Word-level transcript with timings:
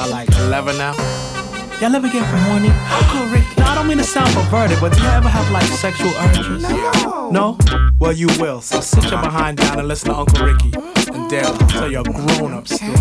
y'all 0.00 0.10
like 0.10 0.28
11 0.46 0.78
now. 0.78 0.94
Y'all 1.80 1.94
ever 1.94 2.08
get 2.08 2.24
horny? 2.24 2.68
Uncle 2.68 3.26
Rick, 3.32 3.44
no, 3.58 3.64
I 3.64 3.74
don't 3.74 3.86
mean 3.86 3.98
to 3.98 4.04
sound 4.04 4.32
perverted, 4.34 4.78
but 4.80 4.92
do 4.92 5.00
you 5.00 5.08
ever 5.08 5.28
have 5.28 5.50
like 5.50 5.64
sexual 5.64 6.10
urges? 6.16 6.62
No. 6.62 7.30
No? 7.30 7.58
Well, 7.98 8.12
you 8.12 8.28
will. 8.38 8.60
So 8.60 8.80
sit 8.80 9.10
your 9.10 9.20
behind 9.20 9.58
down 9.58 9.78
and 9.78 9.88
listen 9.88 10.10
to 10.10 10.16
Uncle 10.16 10.44
Ricky 10.44 10.72
and 11.12 11.28
Dale 11.30 11.54
tell 11.68 11.90
your 11.90 12.04
grown 12.04 12.52
up 12.54 12.66
story. 12.66 12.94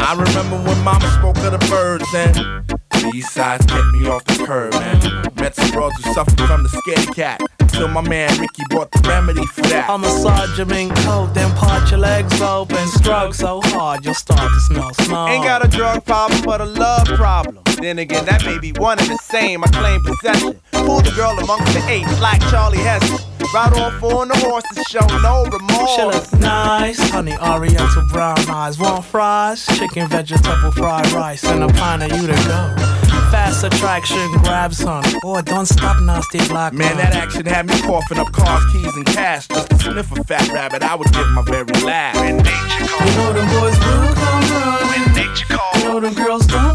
I 0.00 0.14
remember 0.16 0.56
when 0.68 0.82
mama 0.84 1.08
spoke 1.18 1.36
of 1.38 1.52
the 1.52 1.66
birds 1.68 2.04
and 2.14 2.79
these 3.12 3.30
sides 3.30 3.64
get 3.66 3.84
me 3.92 4.06
off 4.08 4.24
the 4.24 4.44
curb, 4.44 4.72
man. 4.74 5.32
Met 5.36 5.54
some 5.54 5.70
bros 5.70 5.92
who 5.96 6.12
suffered 6.12 6.40
from 6.40 6.62
the 6.62 6.68
scaredy 6.68 7.14
cat. 7.14 7.40
Till 7.68 7.88
my 7.88 8.02
man 8.02 8.30
Ricky 8.38 8.62
brought 8.68 8.90
the 8.90 9.00
remedy 9.08 9.46
for 9.46 9.62
that. 9.62 9.88
I'll 9.88 9.98
massage 9.98 10.58
your 10.58 10.66
mink 10.66 10.94
coat, 10.96 11.32
then 11.34 11.50
part 11.56 11.90
your 11.90 12.00
legs 12.00 12.40
open. 12.42 12.86
Stroke 12.88 13.34
so 13.34 13.60
hard 13.64 14.04
you'll 14.04 14.14
start 14.14 14.52
to 14.52 14.60
smell 14.60 14.92
smoke. 14.94 15.30
Ain't 15.30 15.44
got 15.44 15.64
a 15.64 15.68
drug 15.68 16.04
problem, 16.04 16.42
but 16.44 16.60
a 16.60 16.64
love 16.64 17.06
problem. 17.06 17.62
Then 17.80 17.98
again, 17.98 18.24
that 18.26 18.44
may 18.44 18.58
be 18.58 18.72
one 18.72 18.98
and 18.98 19.08
the 19.08 19.16
same. 19.16 19.64
I 19.64 19.68
claim 19.68 20.02
possession. 20.04 20.60
Pull 20.72 21.00
the 21.00 21.12
girl 21.12 21.38
amongst 21.38 21.72
the 21.72 21.82
eight, 21.88 22.06
like 22.20 22.40
Charlton 22.50 22.80
Heston. 22.80 23.18
Ride 23.54 23.72
off 23.74 24.02
on 24.02 24.28
the 24.28 24.36
horse 24.36 24.64
to 24.74 24.84
show 24.84 25.06
no 25.22 25.44
remorse. 25.46 25.90
She 25.96 26.02
look 26.02 26.40
nice, 26.40 26.98
honey 27.10 27.36
oriental 27.38 28.06
brown 28.12 28.38
eyes. 28.50 28.78
Want 28.78 29.04
fries, 29.04 29.64
chicken 29.78 30.08
vegetable 30.08 30.72
fried 30.72 31.10
rice, 31.12 31.44
and 31.44 31.62
a 31.62 31.68
pint 31.68 32.02
of 32.02 32.12
you 32.12 32.26
to 32.26 32.34
go. 32.34 32.99
Fast 33.30 33.64
attraction 33.64 34.32
grabs 34.42 34.78
son. 34.78 35.04
Boy, 35.22 35.42
don't 35.42 35.66
stop 35.66 36.00
nasty 36.02 36.38
black 36.48 36.72
Man, 36.72 36.96
that 36.96 37.14
action 37.14 37.46
had 37.46 37.66
me 37.66 37.80
coughing 37.82 38.18
up 38.18 38.32
cars, 38.32 38.64
keys, 38.72 38.94
and 38.96 39.06
cash. 39.06 39.46
Just 39.48 39.70
to 39.70 39.78
sniff 39.78 40.12
a 40.12 40.24
fat 40.24 40.48
rabbit, 40.48 40.82
I 40.82 40.94
would 40.94 41.12
give 41.12 41.28
my 41.30 41.42
very 41.42 41.64
last. 41.84 42.18
When 42.18 42.38
nature 42.38 42.86
calls, 42.86 43.10
you 43.10 43.16
know 43.16 43.32
them 43.32 43.46
boys 43.54 43.78
will 43.78 44.14
come 44.14 44.44
run. 44.50 44.82
When 44.90 45.04
nature 45.14 45.46
calls, 45.46 45.82
you 45.82 45.88
know 45.88 46.00
them 46.00 46.14
girls 46.14 46.46
don't 46.46 46.69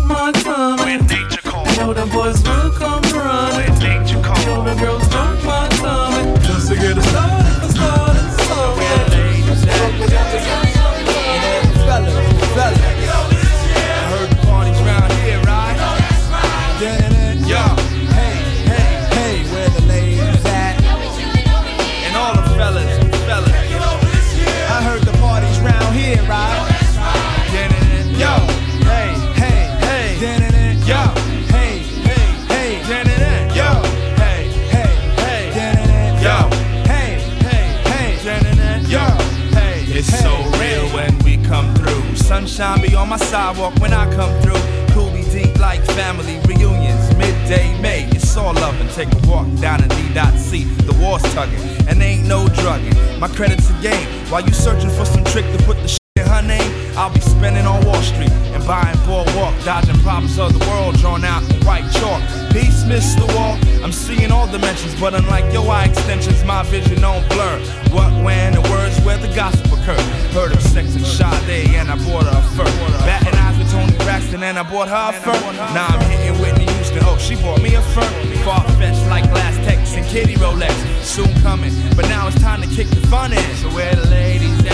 Sunshine 42.66 42.90
be 42.90 42.96
on 42.96 43.10
my 43.10 43.18
sidewalk 43.18 43.76
when 43.80 43.94
I 43.94 44.12
come 44.16 44.42
through. 44.42 44.60
Cooley 44.94 45.24
deep 45.30 45.56
like 45.60 45.86
family 45.86 46.40
reunions. 46.48 47.16
Midday 47.16 47.80
May, 47.80 48.06
it's 48.06 48.36
all 48.36 48.56
love 48.56 48.80
and 48.82 48.90
take 48.90 49.12
a 49.14 49.28
walk 49.28 49.48
down 49.60 49.84
in 49.84 49.90
D.C. 49.90 50.64
The 50.64 50.94
war's 51.00 51.22
tugging 51.36 51.60
and 51.88 52.02
ain't 52.02 52.28
no 52.28 52.48
drugging. 52.48 52.96
My 53.20 53.28
credit's 53.28 53.70
a 53.70 53.82
game. 53.84 54.08
While 54.32 54.46
you 54.48 54.54
searching 54.54 54.90
for 54.90 55.06
some 55.06 55.24
trick 55.26 55.46
to 55.56 55.64
put 55.64 55.78
the 55.78 56.05
her 56.36 56.42
name, 56.42 56.98
I'll 56.98 57.14
be 57.14 57.22
spending 57.22 57.66
on 57.66 57.84
Wall 57.86 58.02
Street 58.02 58.32
and 58.52 58.66
buying 58.68 58.98
boardwalk, 59.06 59.56
dodging 59.64 60.00
problems 60.00 60.38
of 60.38 60.58
the 60.58 60.64
world 60.68 60.98
drawn 60.98 61.24
out 61.24 61.42
in 61.50 61.64
white 61.66 61.90
chalk. 61.94 62.22
Peace, 62.52 62.84
Mr. 62.84 63.24
Wall. 63.36 63.58
I'm 63.84 63.92
seeing 63.92 64.32
all 64.32 64.48
dimensions, 64.48 65.00
but 65.00 65.14
unlike 65.14 65.52
your 65.54 65.70
eye 65.70 65.86
extensions, 65.86 66.44
my 66.44 66.64
vision 66.64 67.02
don't 67.02 67.28
blur. 67.30 67.60
What, 67.92 68.12
when, 68.24 68.54
the 68.54 68.62
words 68.72 69.00
where 69.02 69.18
the 69.18 69.34
gossip 69.34 69.68
occur. 69.68 70.02
Heard 70.36 70.52
of 70.52 70.62
sex 70.62 70.96
and 70.96 71.06
Sade, 71.06 71.76
and 71.76 71.90
I 71.90 71.96
bought 72.06 72.26
her 72.26 72.40
a 72.40 72.44
fur. 72.56 72.66
Batting 73.06 73.36
eyes 73.36 73.58
with 73.58 73.72
Toni 73.72 73.96
Braxton, 74.04 74.44
and 74.44 74.60
I 74.60 74.64
bought 74.64 74.90
her 74.90 75.10
a 75.10 75.14
fur. 75.14 75.40
Now 75.74 75.88
I'm 75.88 76.10
hitting 76.10 76.42
Whitney 76.42 76.66
Houston. 76.74 77.00
Oh, 77.04 77.18
she 77.18 77.36
bought 77.36 77.62
me 77.62 77.76
a 77.76 77.82
fur. 77.82 78.10
Far 78.44 78.62
fetched 78.80 79.06
like 79.08 79.24
glass 79.32 79.56
Tex 79.66 79.96
and 79.96 80.06
Kitty 80.08 80.36
Rolex. 80.36 80.76
Soon 81.02 81.32
coming, 81.42 81.74
but 81.96 82.06
now 82.10 82.28
it's 82.28 82.40
time 82.42 82.62
to 82.62 82.68
kick 82.68 82.90
the 82.90 83.08
fun 83.08 83.32
in. 83.32 83.56
So 83.56 83.70
where 83.70 83.96
the 83.96 84.08
ladies 84.10 84.65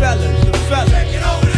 fellas, 0.00 0.44
the 0.46 0.52
fellas. 0.70 1.49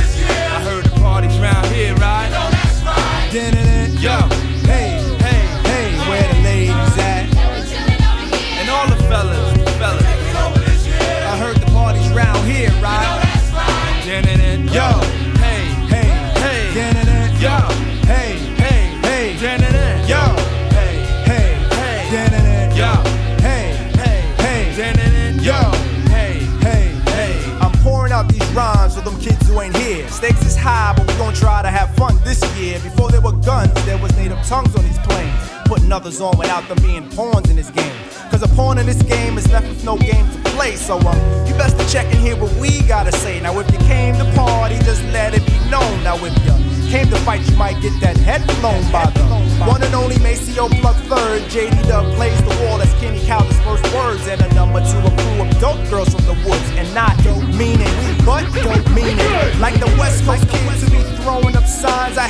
High, 30.63 30.95
but 30.97 31.09
we 31.09 31.15
gon' 31.15 31.35
try 31.35 31.61
to 31.61 31.69
have 31.69 31.93
fun 31.97 32.17
this 32.23 32.41
year. 32.57 32.79
Before 32.79 33.11
there 33.11 33.21
were 33.21 33.33
guns, 33.33 33.75
there 33.85 33.99
was 33.99 34.17
native 34.17 34.39
tongues 34.47 34.73
on 34.77 34.85
these 34.85 34.99
planes. 35.01 35.35
Putting 35.65 35.91
others 35.91 36.21
on 36.21 36.39
without 36.39 36.69
them 36.69 36.79
being 36.83 37.09
pawns 37.11 37.51
in 37.51 37.57
this 37.57 37.71
game. 37.71 37.93
Cause 38.31 38.45
a 38.45 38.49
pawn 38.55 38.79
in 38.79 38.87
this 38.87 39.03
game 39.03 39.37
is 39.37 39.51
left 39.51 39.67
with 39.69 39.85
no 39.85 39.97
game 39.99 40.25
to 40.31 40.39
play. 40.51 40.77
So 40.77 41.01
um, 41.01 41.19
you 41.49 41.55
best 41.55 41.77
to 41.81 41.89
check 41.93 42.07
and 42.07 42.21
hear 42.23 42.37
what 42.37 42.53
we 42.63 42.81
gotta 42.83 43.11
say. 43.11 43.41
Now 43.41 43.59
if 43.59 43.71
you 43.73 43.79
came 43.81 44.15
to 44.19 44.25
party, 44.37 44.77
just 44.85 45.03
let 45.07 45.35
it 45.35 45.45
be 45.45 45.59
known. 45.69 46.03
Now 46.05 46.15
if 46.23 46.33
you 46.47 46.91
came 46.91 47.11
to 47.11 47.19
fight, 47.27 47.43
you 47.51 47.57
might 47.57 47.83
get 47.83 47.93
that 48.01 48.17
head 48.17 48.47
blown 48.61 48.85
by 48.93 49.07
the 49.11 49.23
one 49.69 49.83
and 49.83 49.95
only 49.95 50.17
Maseo 50.17 50.69
plug 50.81 50.97
third. 51.13 51.43
JD 51.53 51.87
Dub 51.89 52.05
plays 52.17 52.41
the 52.43 52.55
wall 52.65 52.79
that's 52.79 52.93
Kenny 53.01 53.21
Calvin's 53.21 53.59
first 53.61 53.85
words. 53.95 54.27
And 54.27 54.41
a 54.41 54.49
number 54.55 54.81
two, 54.81 54.99
a 54.99 55.11
crew 55.11 55.45
of 55.45 55.51
dope 55.61 55.83
girls 55.91 56.09
from 56.09 56.25
the 56.25 56.35
woods. 56.49 56.69
And 56.81 56.89
not 56.95 57.17
dope 57.23 57.47
meaning, 57.55 57.93
We 58.01 58.25
but 58.25 58.45
dope 58.65 58.89
meaning. 58.91 59.19
Like 59.61 59.79
the 59.79 59.92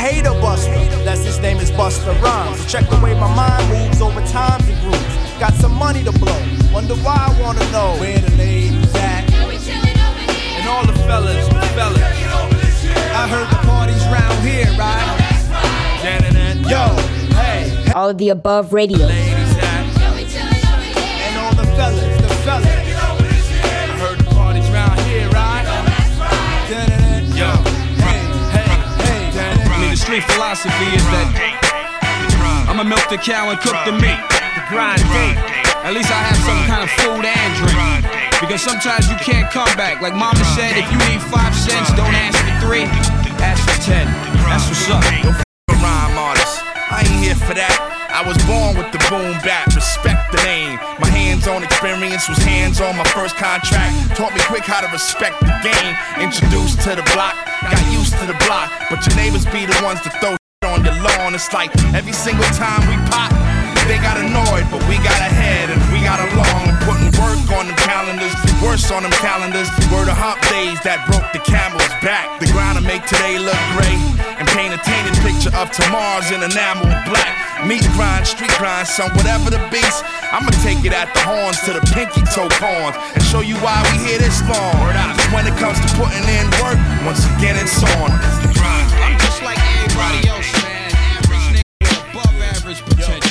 hate 0.02 0.26
a 0.26 0.34
buster. 0.42 0.74
That's 1.04 1.24
his 1.24 1.38
name 1.38 1.58
is 1.58 1.70
Busta 1.70 2.12
Rhymes. 2.20 2.58
So 2.60 2.68
check 2.68 2.90
the 2.90 2.98
way 2.98 3.14
my 3.14 3.32
mind 3.36 3.62
moves 3.70 4.00
over 4.02 4.20
times 4.26 4.66
and 4.68 4.78
grooves. 4.82 5.14
Got 5.38 5.54
some 5.54 5.74
money 5.74 6.02
to 6.02 6.10
blow. 6.10 6.40
Wonder 6.72 6.96
why 7.06 7.16
I 7.30 7.40
wanna 7.40 7.64
know 7.70 7.94
where 8.00 8.18
the 8.18 8.34
ladies 8.36 8.94
at. 8.96 9.30
and 10.58 10.68
all 10.68 10.84
the 10.84 10.98
fellas, 11.06 11.46
the 11.46 11.62
fellas. 11.78 12.02
I 13.14 13.28
heard 13.28 13.48
the 13.54 13.60
parties 13.68 14.04
round 14.16 14.38
here, 14.46 14.66
right? 14.76 15.08
Yo, 16.68 16.84
hey, 17.36 17.92
All 17.94 18.08
of 18.08 18.18
the 18.18 18.30
above 18.30 18.72
radio. 18.72 19.06
Street 30.12 30.36
philosophy 30.36 30.92
is 30.92 31.04
that 31.08 31.24
I'ma 32.68 32.84
milk 32.84 33.00
the 33.08 33.16
cow 33.16 33.48
and 33.48 33.56
cook 33.64 33.80
the 33.88 33.96
meat. 33.96 34.20
The 34.28 34.60
grind. 34.68 35.00
At 35.88 35.96
least 35.96 36.12
I 36.12 36.20
have 36.28 36.36
some 36.36 36.60
kind 36.68 36.84
of 36.84 36.92
food 37.00 37.24
and 37.24 37.50
drink. 37.56 38.04
Because 38.36 38.60
sometimes 38.60 39.08
you 39.08 39.16
can't 39.24 39.48
come 39.48 39.72
back. 39.72 40.04
Like 40.04 40.12
mama 40.12 40.44
said, 40.52 40.76
if 40.76 40.84
you 40.92 41.00
need 41.08 41.24
five 41.32 41.56
cents, 41.56 41.96
don't 41.96 42.12
ask 42.12 42.36
for 42.44 42.52
three, 42.60 42.84
ask 43.40 43.64
for 43.64 43.78
ten. 43.80 44.04
That's 44.44 44.68
what's 44.68 44.84
up. 44.92 45.00
a 45.00 45.80
rhyme 45.80 46.16
artist. 46.20 46.60
I 46.92 47.08
ain't 47.08 47.24
here 47.24 47.38
for 47.48 47.56
that. 47.56 47.72
I 48.12 48.20
was 48.20 48.36
born 48.44 48.76
with 48.76 48.92
the 48.92 49.00
boom 49.08 49.32
bap, 49.40 49.72
respect 49.72 50.28
the 50.36 50.44
name. 50.44 50.76
My 51.00 51.08
hands-on 51.42 51.64
experience 51.64 52.28
was 52.28 52.38
hands-on 52.38 52.96
my 52.96 53.04
first 53.10 53.34
contract. 53.34 54.14
Taught 54.14 54.30
me 54.34 54.40
quick 54.46 54.62
how 54.62 54.78
to 54.78 54.86
respect 54.94 55.40
the 55.40 55.50
game. 55.58 55.94
Introduced 56.22 56.78
to 56.86 56.94
the 56.94 57.02
block, 57.10 57.34
got 57.66 57.82
used 57.90 58.14
to 58.22 58.26
the 58.30 58.38
block. 58.46 58.70
But 58.86 59.02
your 59.02 59.16
neighbors 59.18 59.42
be 59.50 59.66
the 59.66 59.74
ones 59.82 59.98
that 60.06 60.14
throw 60.22 60.38
on 60.70 60.86
your 60.86 60.94
lawn. 61.02 61.34
It's 61.34 61.50
like 61.50 61.74
every 61.98 62.14
single 62.14 62.46
time 62.54 62.86
we 62.86 62.94
pop, 63.10 63.34
they 63.90 63.98
got 63.98 64.22
annoyed, 64.22 64.70
but 64.70 64.86
we 64.86 65.02
got 65.02 65.18
ahead 65.18 65.66
and 65.66 65.82
we 65.90 66.06
got 66.06 66.22
along. 66.22 66.78
Putting 66.86 67.10
work 67.18 67.42
on 67.58 67.66
them 67.66 67.78
calendars, 67.90 68.38
worse 68.62 68.88
on 68.90 69.02
them 69.02 69.12
calendars. 69.18 69.68
Were 69.92 70.06
the 70.06 70.14
hump 70.14 70.40
days 70.48 70.80
that 70.86 71.04
broke 71.10 71.28
the 71.36 71.42
camel's 71.44 71.92
back. 72.00 72.40
The 72.40 72.46
grind 72.54 72.78
to 72.78 72.84
make 72.86 73.04
today 73.04 73.36
look 73.36 73.58
great 73.76 74.00
and 74.38 74.48
paint 74.54 74.72
a 74.72 74.80
tainted 74.80 75.12
picture 75.20 75.42
picture 75.42 75.56
of 75.58 75.70
tomorrow's 75.72 76.30
in 76.30 76.42
enamel 76.42 76.86
black. 77.08 77.66
Meat 77.66 77.82
grind, 77.94 78.26
street 78.26 78.50
grind, 78.58 78.86
son, 78.86 79.10
whatever 79.16 79.50
the 79.50 79.58
beast. 79.70 80.04
I'ma 80.30 80.50
take 80.62 80.84
it 80.84 80.92
at 80.92 81.12
the 81.14 81.20
horns 81.20 81.58
to 81.66 81.72
the 81.72 81.82
pinky 81.94 82.22
toe 82.30 82.48
corns 82.58 82.96
and 83.14 83.22
show 83.24 83.40
you 83.40 83.56
why 83.58 83.82
we 83.90 84.06
here 84.06 84.18
this 84.18 84.40
long. 84.46 84.74
Cause 85.16 85.28
when 85.32 85.46
it 85.46 85.56
comes 85.58 85.78
to 85.80 85.88
putting 85.98 86.26
in 86.30 86.46
work, 86.62 86.78
once 87.06 87.24
again 87.38 87.56
it's 87.58 87.82
on. 87.98 88.10
I'm 88.10 89.18
just 89.18 89.42
like 89.42 89.58
everybody 89.58 90.28
else, 90.28 90.50
man. 90.62 90.90
Average 91.18 91.46
nigga, 91.58 92.10
above 92.10 92.36
average 92.40 92.80
potential. 92.82 93.21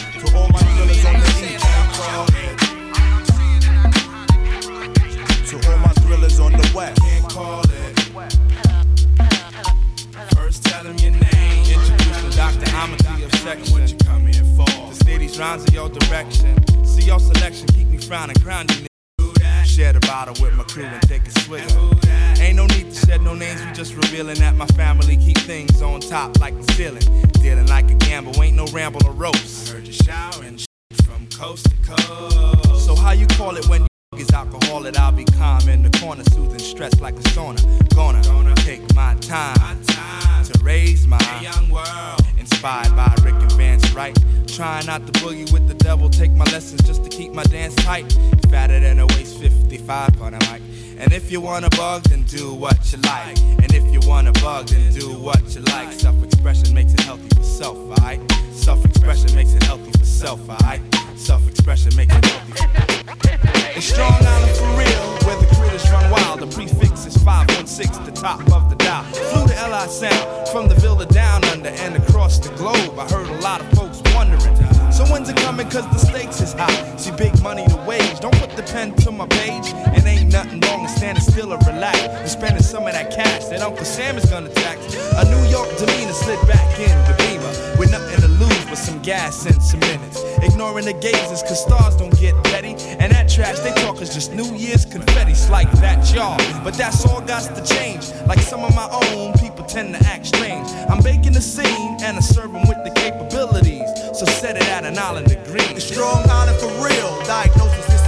The 6.72 6.78
west. 6.78 7.02
Call 7.30 7.62
it. 7.62 8.00
First 10.36 10.64
tell 10.64 10.84
him 10.86 10.98
your 10.98 11.12
name. 11.12 11.66
Introduce 11.66 12.22
the 12.22 12.34
doctor, 12.36 12.66
I'm 12.76 12.92
a 12.92 13.26
of 13.26 13.34
section. 13.36 13.74
What 13.74 13.92
you 13.92 13.98
come 13.98 14.26
here 14.28 14.44
for? 14.56 14.94
Steer 14.94 15.20
these 15.20 15.38
rhymes 15.40 15.66
in 15.66 15.74
your 15.74 15.90
direction. 15.90 16.56
See 16.86 17.04
your 17.04 17.20
selection, 17.20 17.68
keep 17.68 17.88
me 17.88 17.98
frowning, 17.98 18.36
grounding. 18.42 18.88
Share 19.66 19.94
the 19.94 20.00
bottle 20.02 20.36
with 20.44 20.54
my 20.56 20.64
crew 20.66 20.84
and 20.84 21.02
take 21.04 21.26
a 21.26 21.32
swig. 21.42 21.64
Ain't 22.40 22.58
no 22.58 22.66
need 22.68 22.92
to 22.92 23.06
shed 23.06 23.22
no 23.22 23.34
names, 23.34 23.64
we 23.66 23.72
just 23.72 23.96
revealing 23.96 24.38
that 24.40 24.56
my 24.56 24.66
family 24.68 25.16
keep 25.16 25.38
things 25.38 25.82
on 25.82 26.02
top 26.02 26.40
like 26.40 26.56
the 26.58 26.74
ceiling. 26.74 27.04
Dealing 27.34 27.68
like 27.68 27.90
a 27.90 27.96
gamble, 27.96 28.42
ain't 28.44 28.58
no 28.58 28.66
ramble 28.68 29.06
or 29.06 29.14
roast. 29.14 29.70
I 29.70 29.76
heard 29.76 29.88
you 29.88 29.94
showering 29.94 30.60
from 31.06 31.28
coast 31.28 31.70
to 31.70 31.76
coast. 31.78 32.86
So 32.86 32.96
how 32.96 33.12
you 33.12 33.28
call 33.28 33.56
it 33.56 33.68
when 33.70 33.84
you 33.84 33.91
is 34.19 34.30
alcohol 34.34 34.86
it, 34.88 35.00
I'll 35.00 35.13
be 35.13 35.24
calm 35.24 35.69
in 35.69 35.84
the 35.84 35.90
corner, 35.98 36.25
soothing 36.34 36.60
stress 36.60 37.00
like 37.00 37.16
a 37.16 37.24
sauna. 37.31 37.62
Gonna, 37.96 38.22
Gonna 38.24 38.54
take 38.56 38.81
my 38.94 39.16
time, 39.22 39.56
my 39.62 39.78
time 39.88 40.44
to 40.44 40.60
raise 40.62 41.08
my 41.08 41.40
young 41.42 41.69
world. 41.69 42.19
Inspired 42.38 42.94
by 42.94 43.16
Rick 43.24 43.36
and 43.36 43.52
Vance 43.54 43.90
Wright. 43.94 44.18
Trying 44.48 44.88
not 44.88 45.08
to 45.08 45.13
boogie 45.13 45.50
with 45.54 45.66
the 45.69 45.75
devil, 45.75 46.10
take 46.10 46.31
my 46.31 46.44
lessons 46.46 46.81
just 46.81 47.06
to 47.06 47.10
keep 47.10 47.31
my 47.31 47.44
dance 47.44 47.74
tight. 47.75 48.12
Fatter 48.50 48.81
than 48.81 49.00
a 49.00 49.08
waist 49.08 49.40
55 49.40 50.22
on 50.22 50.34
a 50.34 50.40
mic. 50.52 50.62
And 51.01 51.13
if 51.13 51.31
you 51.31 51.42
wanna 51.42 51.69
bug, 51.71 52.03
then 52.03 52.21
do 52.25 52.53
what 52.53 52.77
you 52.92 53.00
like. 53.00 53.36
And 53.63 53.74
if 53.74 53.92
you 53.92 54.00
wanna 54.07 54.31
bug, 54.33 54.68
then 54.68 54.94
do 54.94 55.13
what 55.19 55.42
you 55.56 55.62
like. 55.62 55.92
Self 55.92 56.24
expression 56.24 56.75
makes 56.75 56.94
it 56.94 57.00
healthy 57.00 57.27
for 57.36 57.44
self, 57.44 57.75
alright? 57.75 58.21
Self 58.53 58.86
expression 58.86 59.33
makes 59.33 59.51
it 59.53 59.63
healthy 59.63 59.92
for 59.98 60.06
self, 60.06 60.48
alright? 60.48 60.81
Self 61.15 61.48
expression 61.48 61.95
makes 61.95 62.15
it 62.15 62.24
healthy 62.24 62.51
for 62.51 63.75
It's 63.75 63.88
Strong 63.88 64.13
Island 64.13 64.51
for 64.51 64.69
real, 64.77 65.06
where 65.25 65.39
the 65.42 65.48
critters 65.56 65.89
run 65.89 66.12
wild. 66.12 66.39
The 66.39 66.48
prefix 66.48 67.07
is 67.07 67.18
516, 67.24 68.06
the 68.06 68.12
top 68.12 68.39
of 68.53 68.69
the 68.69 68.75
dial. 68.75 69.03
Flew 69.06 69.48
to 69.48 69.56
LI 69.69 69.88
Sound 69.88 70.50
from 70.50 70.68
the 70.68 70.75
Villa 70.75 71.07
down 71.07 71.44
under 71.45 71.69
and 71.69 71.95
across 71.95 72.38
the 72.38 72.53
globe. 72.56 73.00
I 73.00 73.09
heard 73.09 73.27
a 73.27 73.42
lot 73.42 73.59
of 73.59 73.71
folks 73.71 74.03
wondering. 74.13 74.56
So 74.92 75.06
when's 75.06 75.30
it 75.30 75.38
coming? 75.38 75.68
Cause 75.69 75.88
the 75.89 75.98
stakes 75.98 76.42
is 76.42 76.53
high. 76.53 76.95
See 76.98 77.12
big 77.12 77.42
money 77.42 77.65
to 77.68 77.77
wage. 77.88 78.19
Don't 78.19 78.36
put 78.36 78.51
the 78.56 78.63
pen 78.63 78.94
to 78.98 79.12
my 79.12 79.25
page. 79.25 79.74
It 79.98 80.06
ain't 80.06 80.31
nothing 80.31 80.59
wrong 80.59 80.86
standing 80.92 81.24
still 81.24 81.54
or 81.54 81.58
relax. 81.60 82.00
And 82.00 82.30
spending 82.30 82.64
some 82.64 82.86
of 82.86 82.94
that 82.94 83.12
cash 83.12 83.46
that 83.46 83.62
Uncle 83.62 83.86
Sam 83.86 84.18
is 84.18 84.26
gonna 84.26 84.50
tax. 84.50 84.80
A 85.18 85.26
New 85.26 85.44
York 85.50 85.70
demeanor 85.78 86.14
slid 86.14 86.40
back 86.48 86.80
in 86.80 86.96
the 87.10 87.16
beamer. 87.24 87.78
With 87.80 87.92
nothing 87.92 88.22
to 88.22 88.28
lose 88.28 88.66
but 88.66 88.78
some 88.78 89.02
gas 89.02 89.46
and 89.46 89.62
some 89.62 89.80
minutes. 89.82 90.22
Ignoring 90.42 90.86
the 90.86 90.94
gazes 90.94 91.42
cause 91.44 91.62
stars 91.62 91.96
don't 91.96 92.18
get 92.20 92.36
petty. 92.46 92.76
And 93.00 93.12
that 93.14 93.30
trash 93.30 93.60
they 93.60 93.74
talk 93.84 94.02
is 94.02 94.14
just 94.14 94.34
New 94.34 94.56
Year's 94.56 94.86
confetti. 94.86 95.34
like 95.50 95.72
that, 95.84 96.14
y'all. 96.14 96.38
But 96.64 96.76
that's 96.76 97.06
all 97.06 97.22
got 97.22 97.44
to 97.56 97.64
change. 97.76 98.12
Like 98.28 98.40
some 98.40 98.64
of 98.64 98.74
my 98.76 98.88
own 98.92 99.34
people 99.34 99.66
tend 99.66 99.96
to 99.96 100.06
act 100.08 100.28
strange. 100.28 100.68
I'm 100.90 101.02
baking 101.02 101.34
the 101.34 101.42
scene 101.42 101.98
and 102.02 102.18
I 102.18 102.22
serve 102.22 102.52
them 102.52 102.68
with 102.68 102.84
the 102.84 102.92
capabilities. 102.96 103.88
So 104.14 104.26
set 104.26 104.56
it 104.58 104.68
at 104.70 104.86
an 104.86 104.98
island 104.98 105.28
degree. 105.28 105.74
The 105.74 105.82
strong 105.82 106.24
island 106.30 106.58
for 106.60 106.72
real. 106.86 107.12
Diagnosis 107.26 108.00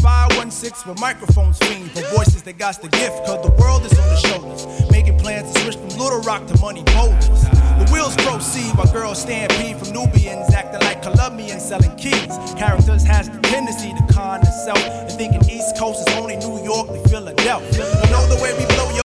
516 0.00 0.90
with 0.90 1.00
microphones 1.00 1.58
fiend 1.58 1.90
for 1.90 2.02
voices 2.16 2.42
that 2.42 2.58
got 2.58 2.80
the 2.80 2.88
gift. 2.88 3.24
Cause 3.26 3.44
the 3.44 3.52
world 3.60 3.84
is 3.84 3.92
on 3.98 4.08
the 4.08 4.16
shoulders. 4.16 4.90
Making 4.90 5.18
plans 5.18 5.52
to 5.52 5.60
switch 5.60 5.76
from 5.76 5.88
Little 5.98 6.20
Rock 6.20 6.46
to 6.46 6.58
money 6.60 6.84
boulders. 6.94 7.42
The 7.78 7.88
wheels 7.92 8.14
proceed 8.16 8.74
while 8.76 8.92
girls 8.92 9.22
stampede 9.22 9.76
from 9.78 9.92
Nubians 9.92 10.52
acting 10.52 10.80
like 10.80 11.02
Colombians 11.02 11.64
selling 11.64 11.94
keys. 11.96 12.32
Characters 12.56 13.04
has 13.04 13.28
the 13.28 13.38
tendency 13.40 13.94
to 13.94 14.12
con 14.12 14.40
itself 14.40 14.78
and 14.78 15.12
thinking 15.12 15.42
East 15.50 15.76
Coast 15.76 16.08
is 16.08 16.14
only 16.16 16.36
New 16.36 16.62
York 16.62 16.88
to 16.88 17.08
Philadelphia. 17.08 17.84
You 18.04 18.10
know 18.10 18.26
the 18.28 18.38
way 18.42 18.52
we 18.58 18.66
blow 18.74 19.07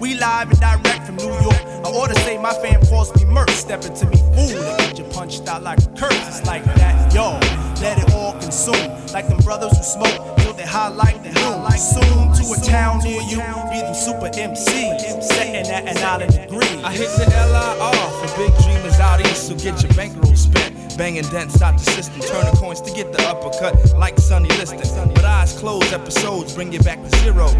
We 0.00 0.14
live 0.14 0.50
and 0.50 0.60
direct 0.60 1.06
from 1.06 1.16
New 1.16 1.32
York. 1.40 1.62
I 1.84 1.88
ought 1.88 2.08
to 2.08 2.20
say 2.20 2.36
my 2.38 2.52
fam 2.60 2.80
calls 2.86 3.14
me 3.16 3.24
Merc. 3.24 3.48
Step 3.50 3.84
into 3.84 4.06
me 4.06 4.16
fool 4.16 4.62
and 4.62 4.78
get 4.78 4.98
you 4.98 5.04
punched 5.04 5.48
out 5.48 5.62
like 5.62 5.78
a 5.78 5.88
curse. 5.96 6.12
It's 6.28 6.46
like 6.46 6.64
that, 6.64 7.14
yo. 7.14 7.38
Let 7.80 7.98
it 7.98 8.12
all 8.14 8.32
consume. 8.32 8.74
Like 9.12 9.28
them 9.28 9.38
brothers 9.38 9.76
who 9.76 9.82
smoke 9.82 10.36
till 10.38 10.52
they 10.52 10.66
high 10.66 10.88
like 10.88 11.22
the 11.22 11.30
hill. 11.30 11.66
Soon 11.76 12.32
to 12.32 12.52
a 12.52 12.64
town 12.64 13.02
near 13.04 13.22
you. 13.22 13.36
Be 13.36 13.80
them 13.80 13.94
super 13.94 14.28
MCs. 14.28 15.22
Setting 15.22 15.64
that 15.64 15.86
at 15.86 15.96
an 15.96 16.04
island 16.04 16.32
degree. 16.32 16.82
I 16.82 16.92
hit 16.92 17.08
the 17.16 17.24
LIR 17.24 18.10
for 18.20 18.36
big 18.36 18.52
dreamers 18.64 19.00
out 19.00 19.20
east, 19.20 19.48
so 19.48 19.54
get 19.54 19.82
your 19.82 19.92
bankroll 19.94 20.34
spent. 20.36 20.75
Banging 20.96 21.24
dents 21.24 21.60
out 21.60 21.76
the 21.76 21.84
system, 21.92 22.20
turning 22.22 22.54
coins 22.56 22.80
to 22.80 22.90
get 22.90 23.12
the 23.12 23.22
uppercut 23.28 23.74
like 23.98 24.18
Sonny 24.18 24.48
Liston. 24.56 25.12
But 25.12 25.26
eyes 25.26 25.52
closed, 25.52 25.92
episodes 25.92 26.54
bring 26.54 26.72
you 26.72 26.80
back 26.80 27.02
to 27.02 27.10
zeros. 27.18 27.52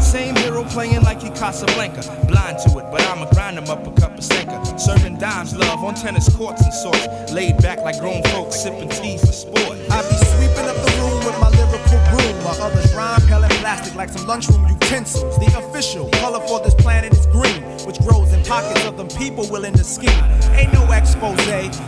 Same 0.00 0.34
hero 0.36 0.64
playing 0.64 1.02
like 1.02 1.20
he 1.22 1.28
Casablanca. 1.28 2.00
Blind 2.26 2.58
to 2.60 2.78
it, 2.78 2.86
but 2.90 3.02
I'ma 3.02 3.28
grind 3.30 3.58
him 3.58 3.68
up 3.68 3.86
a 3.86 3.92
cup 4.00 4.16
of 4.16 4.24
stinker. 4.24 4.58
Serving 4.78 5.18
dimes, 5.18 5.54
love 5.54 5.84
on 5.84 5.94
tennis 5.96 6.34
courts 6.34 6.62
and 6.62 6.72
sorts. 6.72 7.32
Laid 7.32 7.58
back 7.58 7.80
like 7.80 8.00
grown 8.00 8.22
folks, 8.32 8.62
sipping 8.62 8.88
tea 8.88 9.18
for 9.18 9.32
sport. 9.32 9.76
I 9.90 10.00
be 10.08 10.16
sweeping 10.32 10.64
up 10.64 10.76
the 10.80 10.92
room 10.96 11.18
with 11.28 11.38
my 11.40 11.50
lyrical 11.50 12.00
broom, 12.08 12.36
while 12.42 12.62
others 12.62 12.87
like 13.94 14.10
some 14.10 14.26
lunchroom 14.26 14.66
utensils. 14.68 15.38
The 15.38 15.46
official 15.58 16.08
color 16.20 16.40
for 16.46 16.60
this 16.60 16.74
planet 16.74 17.12
is 17.12 17.26
green, 17.26 17.62
which 17.86 17.98
grows 18.00 18.32
in 18.32 18.42
pockets 18.44 18.84
of 18.84 18.96
them 18.96 19.08
people 19.08 19.46
willing 19.48 19.74
to 19.74 19.84
scheme. 19.84 20.24
Ain't 20.52 20.72
no 20.72 20.90
expose, 20.92 21.36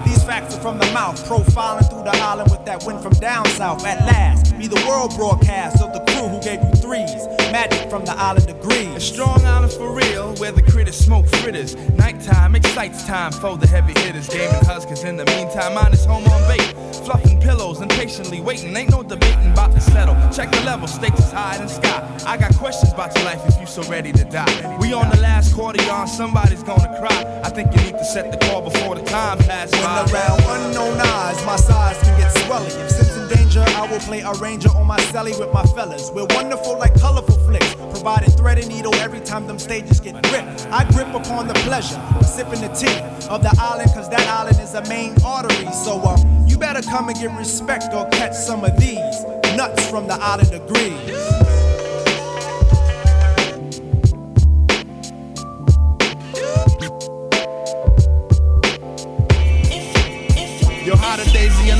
these 0.05 0.23
facts 0.25 0.55
are 0.57 0.61
from 0.61 0.79
the 0.79 0.91
mouth, 0.93 1.17
profiling 1.27 1.89
through 1.89 2.05
the 2.05 2.17
island 2.17 2.51
with 2.51 2.65
that 2.65 2.85
wind 2.85 3.03
from 3.03 3.13
down 3.15 3.47
south. 3.51 3.85
At 3.85 4.01
last, 4.07 4.57
be 4.59 4.67
the 4.67 4.83
world 4.89 5.15
broadcast 5.17 5.83
of 5.83 5.93
the 5.93 6.01
crew 6.13 6.29
who 6.29 6.41
gave 6.43 6.63
you 6.63 6.73
threes. 6.81 7.27
Magic 7.53 7.91
from 7.91 8.05
the 8.05 8.13
island 8.13 8.47
degrees. 8.47 8.95
A 8.95 9.01
strong 9.01 9.45
island 9.45 9.73
for 9.73 9.93
real, 9.93 10.35
where 10.37 10.53
the 10.53 10.63
critters 10.63 10.97
smoke 10.97 11.27
fritters. 11.27 11.75
Nighttime 11.97 12.55
excites 12.55 13.05
time 13.07 13.33
for 13.33 13.57
the 13.57 13.67
heavy 13.67 13.93
hitters. 14.01 14.29
Gaming 14.29 14.65
huskers 14.65 15.05
in 15.05 15.17
the 15.17 15.25
meantime, 15.27 15.75
mine 15.75 15.93
is 15.93 16.05
home 16.05 16.25
on 16.25 16.49
bait. 16.49 16.75
Fluffing 17.05 17.41
pillows 17.41 17.81
and 17.81 17.91
patiently 17.91 18.41
waiting. 18.41 18.77
Ain't 18.77 18.91
no 18.91 19.03
debating 19.03 19.53
about 19.53 19.73
to 19.73 19.81
settle. 19.81 20.15
Check 20.31 20.51
the 20.53 20.61
level, 20.61 20.87
stakes 20.87 21.19
is 21.19 21.33
high 21.33 21.57
in 21.57 21.63
the 21.63 21.69
sky. 21.91 22.21
I 22.27 22.37
got 22.37 22.55
questions 22.57 22.93
about 22.93 23.15
your 23.17 23.25
life 23.25 23.41
if 23.47 23.59
you 23.61 23.67
so 23.67 23.83
ready 23.85 24.13
to 24.13 24.25
die. 24.25 24.79
We 24.81 24.93
on 24.93 25.11
the 25.11 25.21
last 25.21 25.55
quarter, 25.55 25.83
y'all. 25.85 26.07
Somebody's 26.07 26.63
gonna 26.63 26.89
cry. 26.99 27.41
I 27.45 27.51
think 27.51 27.75
you 27.75 27.83
need 27.83 27.99
to 27.99 28.05
set 28.05 28.31
the 28.31 28.39
call 28.47 28.63
before 28.63 28.95
the 28.95 29.03
time 29.03 29.39
passes 29.39 29.73
When 29.73 29.83
by. 29.83 30.13
around 30.13 30.41
unknown 30.47 31.01
eyes, 31.01 31.45
my 31.45 31.57
size 31.57 31.99
can 32.03 32.19
get 32.19 32.35
swelly. 32.37 32.73
If 32.85 32.91
sin's 32.91 33.17
in 33.17 33.37
danger, 33.37 33.65
I 33.67 33.87
will 33.91 34.01
play 34.01 34.21
a 34.21 34.33
ranger 34.35 34.71
on 34.71 34.87
my 34.87 34.99
celly 35.13 35.39
with 35.39 35.53
my 35.53 35.65
fellas. 35.65 36.11
We're 36.11 36.27
wonderful 36.31 36.79
like 36.79 36.99
colorful 37.01 37.39
flicks, 37.47 37.75
providing 37.75 38.31
thread 38.31 38.59
and 38.59 38.69
needle 38.69 38.95
every 38.97 39.21
time 39.21 39.47
them 39.47 39.59
stages 39.59 40.01
get 40.01 40.23
gripped. 40.29 40.67
I 40.71 40.85
grip 40.93 41.13
upon 41.15 41.49
the 41.49 41.55
pleasure 41.67 41.99
of 42.19 42.27
sipping 42.27 42.61
the 42.61 42.69
tea 42.69 42.99
of 43.29 43.43
the 43.43 43.55
island, 43.59 43.91
cause 43.95 44.09
that 44.11 44.27
island 44.29 44.59
is 44.61 44.75
a 44.75 44.83
main 44.89 45.15
artery. 45.25 45.71
So, 45.73 46.01
um, 46.03 46.47
you 46.47 46.59
better 46.59 46.83
come 46.83 47.09
and 47.09 47.19
get 47.19 47.37
respect 47.37 47.93
or 47.95 48.09
catch 48.11 48.35
some 48.35 48.65
of 48.65 48.79
these 48.79 49.25
nuts 49.57 49.89
from 49.89 50.07
the 50.07 50.15
island 50.15 50.51
degrees. 50.51 51.09
Yo, 51.09 51.40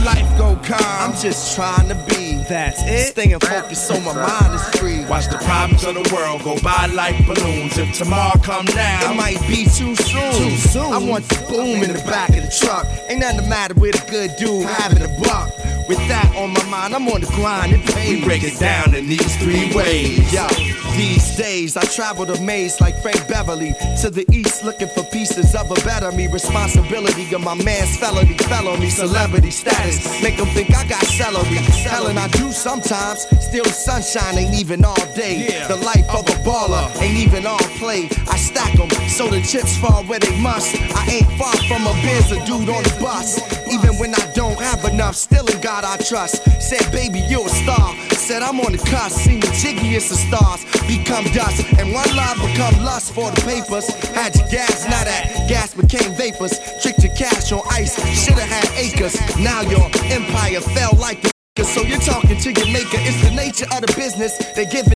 the 0.01 0.15
days 0.15 0.23
of 0.23 0.39
your 0.39 0.39
life 0.39 0.39
go 0.39 0.57
calm? 0.67 1.11
I'm 1.11 1.17
just 1.17 1.55
trying 1.57 1.89
to 1.89 1.95
be. 2.09 2.43
That's 2.49 2.83
it. 2.83 3.13
Staying 3.13 3.39
focused 3.41 3.87
so 3.87 4.01
my 4.01 4.15
mind 4.15 4.55
is 4.55 4.81
free. 4.81 5.05
Watch 5.07 5.29
the 5.29 5.39
problems 5.39 5.85
of 5.85 5.95
the 5.95 6.15
world 6.15 6.43
go 6.43 6.59
by 6.61 6.87
like 6.87 7.17
balloons. 7.27 7.79
If 7.79 7.97
tomorrow 7.97 8.39
come 8.43 8.67
It 8.69 8.75
down, 8.75 9.17
might 9.17 9.41
be 9.49 9.65
too 9.65 9.95
soon. 9.97 10.33
Too 10.33 10.57
soon. 10.57 10.93
I 10.93 10.99
want 10.99 11.29
the 11.29 11.47
boom 11.49 11.83
in 11.83 11.93
the 11.93 12.03
back 12.05 12.31
of 12.31 12.43
the 12.43 12.51
truck. 12.51 12.87
Ain't 13.09 13.21
nothing 13.21 13.43
the 13.43 13.49
matter 13.49 13.75
with 13.75 14.03
a 14.03 14.11
good 14.11 14.35
dude 14.37 14.67
having 14.67 15.03
a 15.03 15.09
buck. 15.21 15.51
With 15.91 16.07
that 16.07 16.33
on 16.37 16.53
my 16.53 16.63
mind, 16.71 16.95
I'm 16.95 17.09
on 17.09 17.21
the 17.21 17.27
grind. 17.35 17.73
It 17.73 17.81
we 17.81 17.93
pays. 17.93 18.25
break 18.25 18.45
it 18.45 18.61
down 18.61 18.95
in 18.95 19.09
these 19.09 19.35
three 19.43 19.75
ways. 19.75 20.33
Yo, 20.33 20.47
These 20.95 21.37
days, 21.37 21.77
I 21.77 21.83
travel 21.83 22.25
the 22.27 22.41
maze 22.41 22.81
like 22.81 22.95
Frankie 23.03 23.27
Beverly. 23.27 23.75
To 24.03 24.09
the 24.09 24.25
east, 24.31 24.63
looking 24.63 24.87
for 24.87 25.03
pieces 25.11 25.53
of 25.57 25.69
a 25.69 25.75
better 25.83 26.13
me. 26.13 26.29
Responsibility 26.29 27.35
of 27.35 27.41
my 27.41 27.55
man's 27.55 27.97
felony, 27.97 28.39
felony, 28.39 28.89
celebrity 28.89 29.51
status. 29.51 30.23
Make 30.23 30.37
them 30.37 30.47
think 30.55 30.71
I 30.73 30.87
got 30.87 31.03
celery. 31.03 31.59
Helen, 31.83 32.19
I 32.19 32.29
do 32.29 32.53
sometimes. 32.53 33.27
Still, 33.43 33.65
sunshine 33.65 34.39
ain't 34.39 34.55
even 34.55 34.85
all 34.85 35.07
day. 35.17 35.67
The 35.67 35.75
life 35.75 36.09
of 36.11 36.23
a 36.29 36.39
baller 36.47 36.87
ain't 37.03 37.19
even 37.19 37.47
all 37.47 37.67
play. 37.83 38.09
I 38.31 38.37
stack 38.37 38.77
them 38.79 38.91
so 39.09 39.27
the 39.27 39.41
chips 39.43 39.77
fall 39.79 40.05
where 40.05 40.21
they 40.21 40.39
must. 40.41 40.71
I 40.95 41.19
ain't 41.19 41.31
far 41.35 41.57
from 41.67 41.83
a 41.89 41.95
biz, 42.07 42.31
a 42.31 42.39
dude 42.47 42.69
on 42.71 42.85
the 42.85 42.97
bus. 43.01 43.43
Even 43.67 43.99
when 43.99 44.15
I 44.15 44.33
don't 44.35 44.59
have 44.59 44.85
enough, 44.85 45.15
still 45.15 45.47
in 45.47 45.61
God 45.61 45.80
I 45.85 45.97
trust. 45.97 46.43
Said, 46.61 46.91
baby, 46.93 47.21
you're 47.29 47.47
a 47.47 47.49
star. 47.49 47.97
Said, 48.11 48.43
I'm 48.43 48.61
on 48.61 48.73
the 48.73 48.79
cusp. 48.79 49.21
Seen 49.21 49.41
the 49.41 49.49
jiggiest 49.49 50.11
of 50.11 50.19
stars 50.19 50.65
become 50.87 51.25
dust. 51.33 51.65
And 51.79 51.93
one 51.93 52.11
line 52.15 52.39
become 52.39 52.85
lust 52.85 53.13
for 53.13 53.31
the 53.31 53.41
papers. 53.43 53.89
Had 54.15 54.35
your 54.37 54.49
gas, 54.49 54.85
now 54.85 55.05
that 55.05 55.47
gas 55.49 55.75
became 55.75 56.15
vapors. 56.15 56.59
Tricked 56.83 57.03
your 57.03 57.15
cash 57.15 57.53
on 57.53 57.63
ice, 57.71 57.95
should've 58.25 58.39
had 58.39 58.69
acres. 58.77 59.15
Now 59.39 59.63
your 59.63 59.87
empire 60.11 60.61
fell 60.61 60.97
like 60.97 61.23
the 61.23 61.31
so 61.65 61.83
you're 61.83 62.01
talking 62.01 62.39
to 62.39 62.53
your 62.53 62.73
maker. 62.73 62.99
It's 63.01 63.23
the 63.23 63.35
nature 63.35 63.67
of 63.75 63.83
the 63.83 63.93
business. 63.97 64.37
They 64.55 64.65
give 64.65 64.87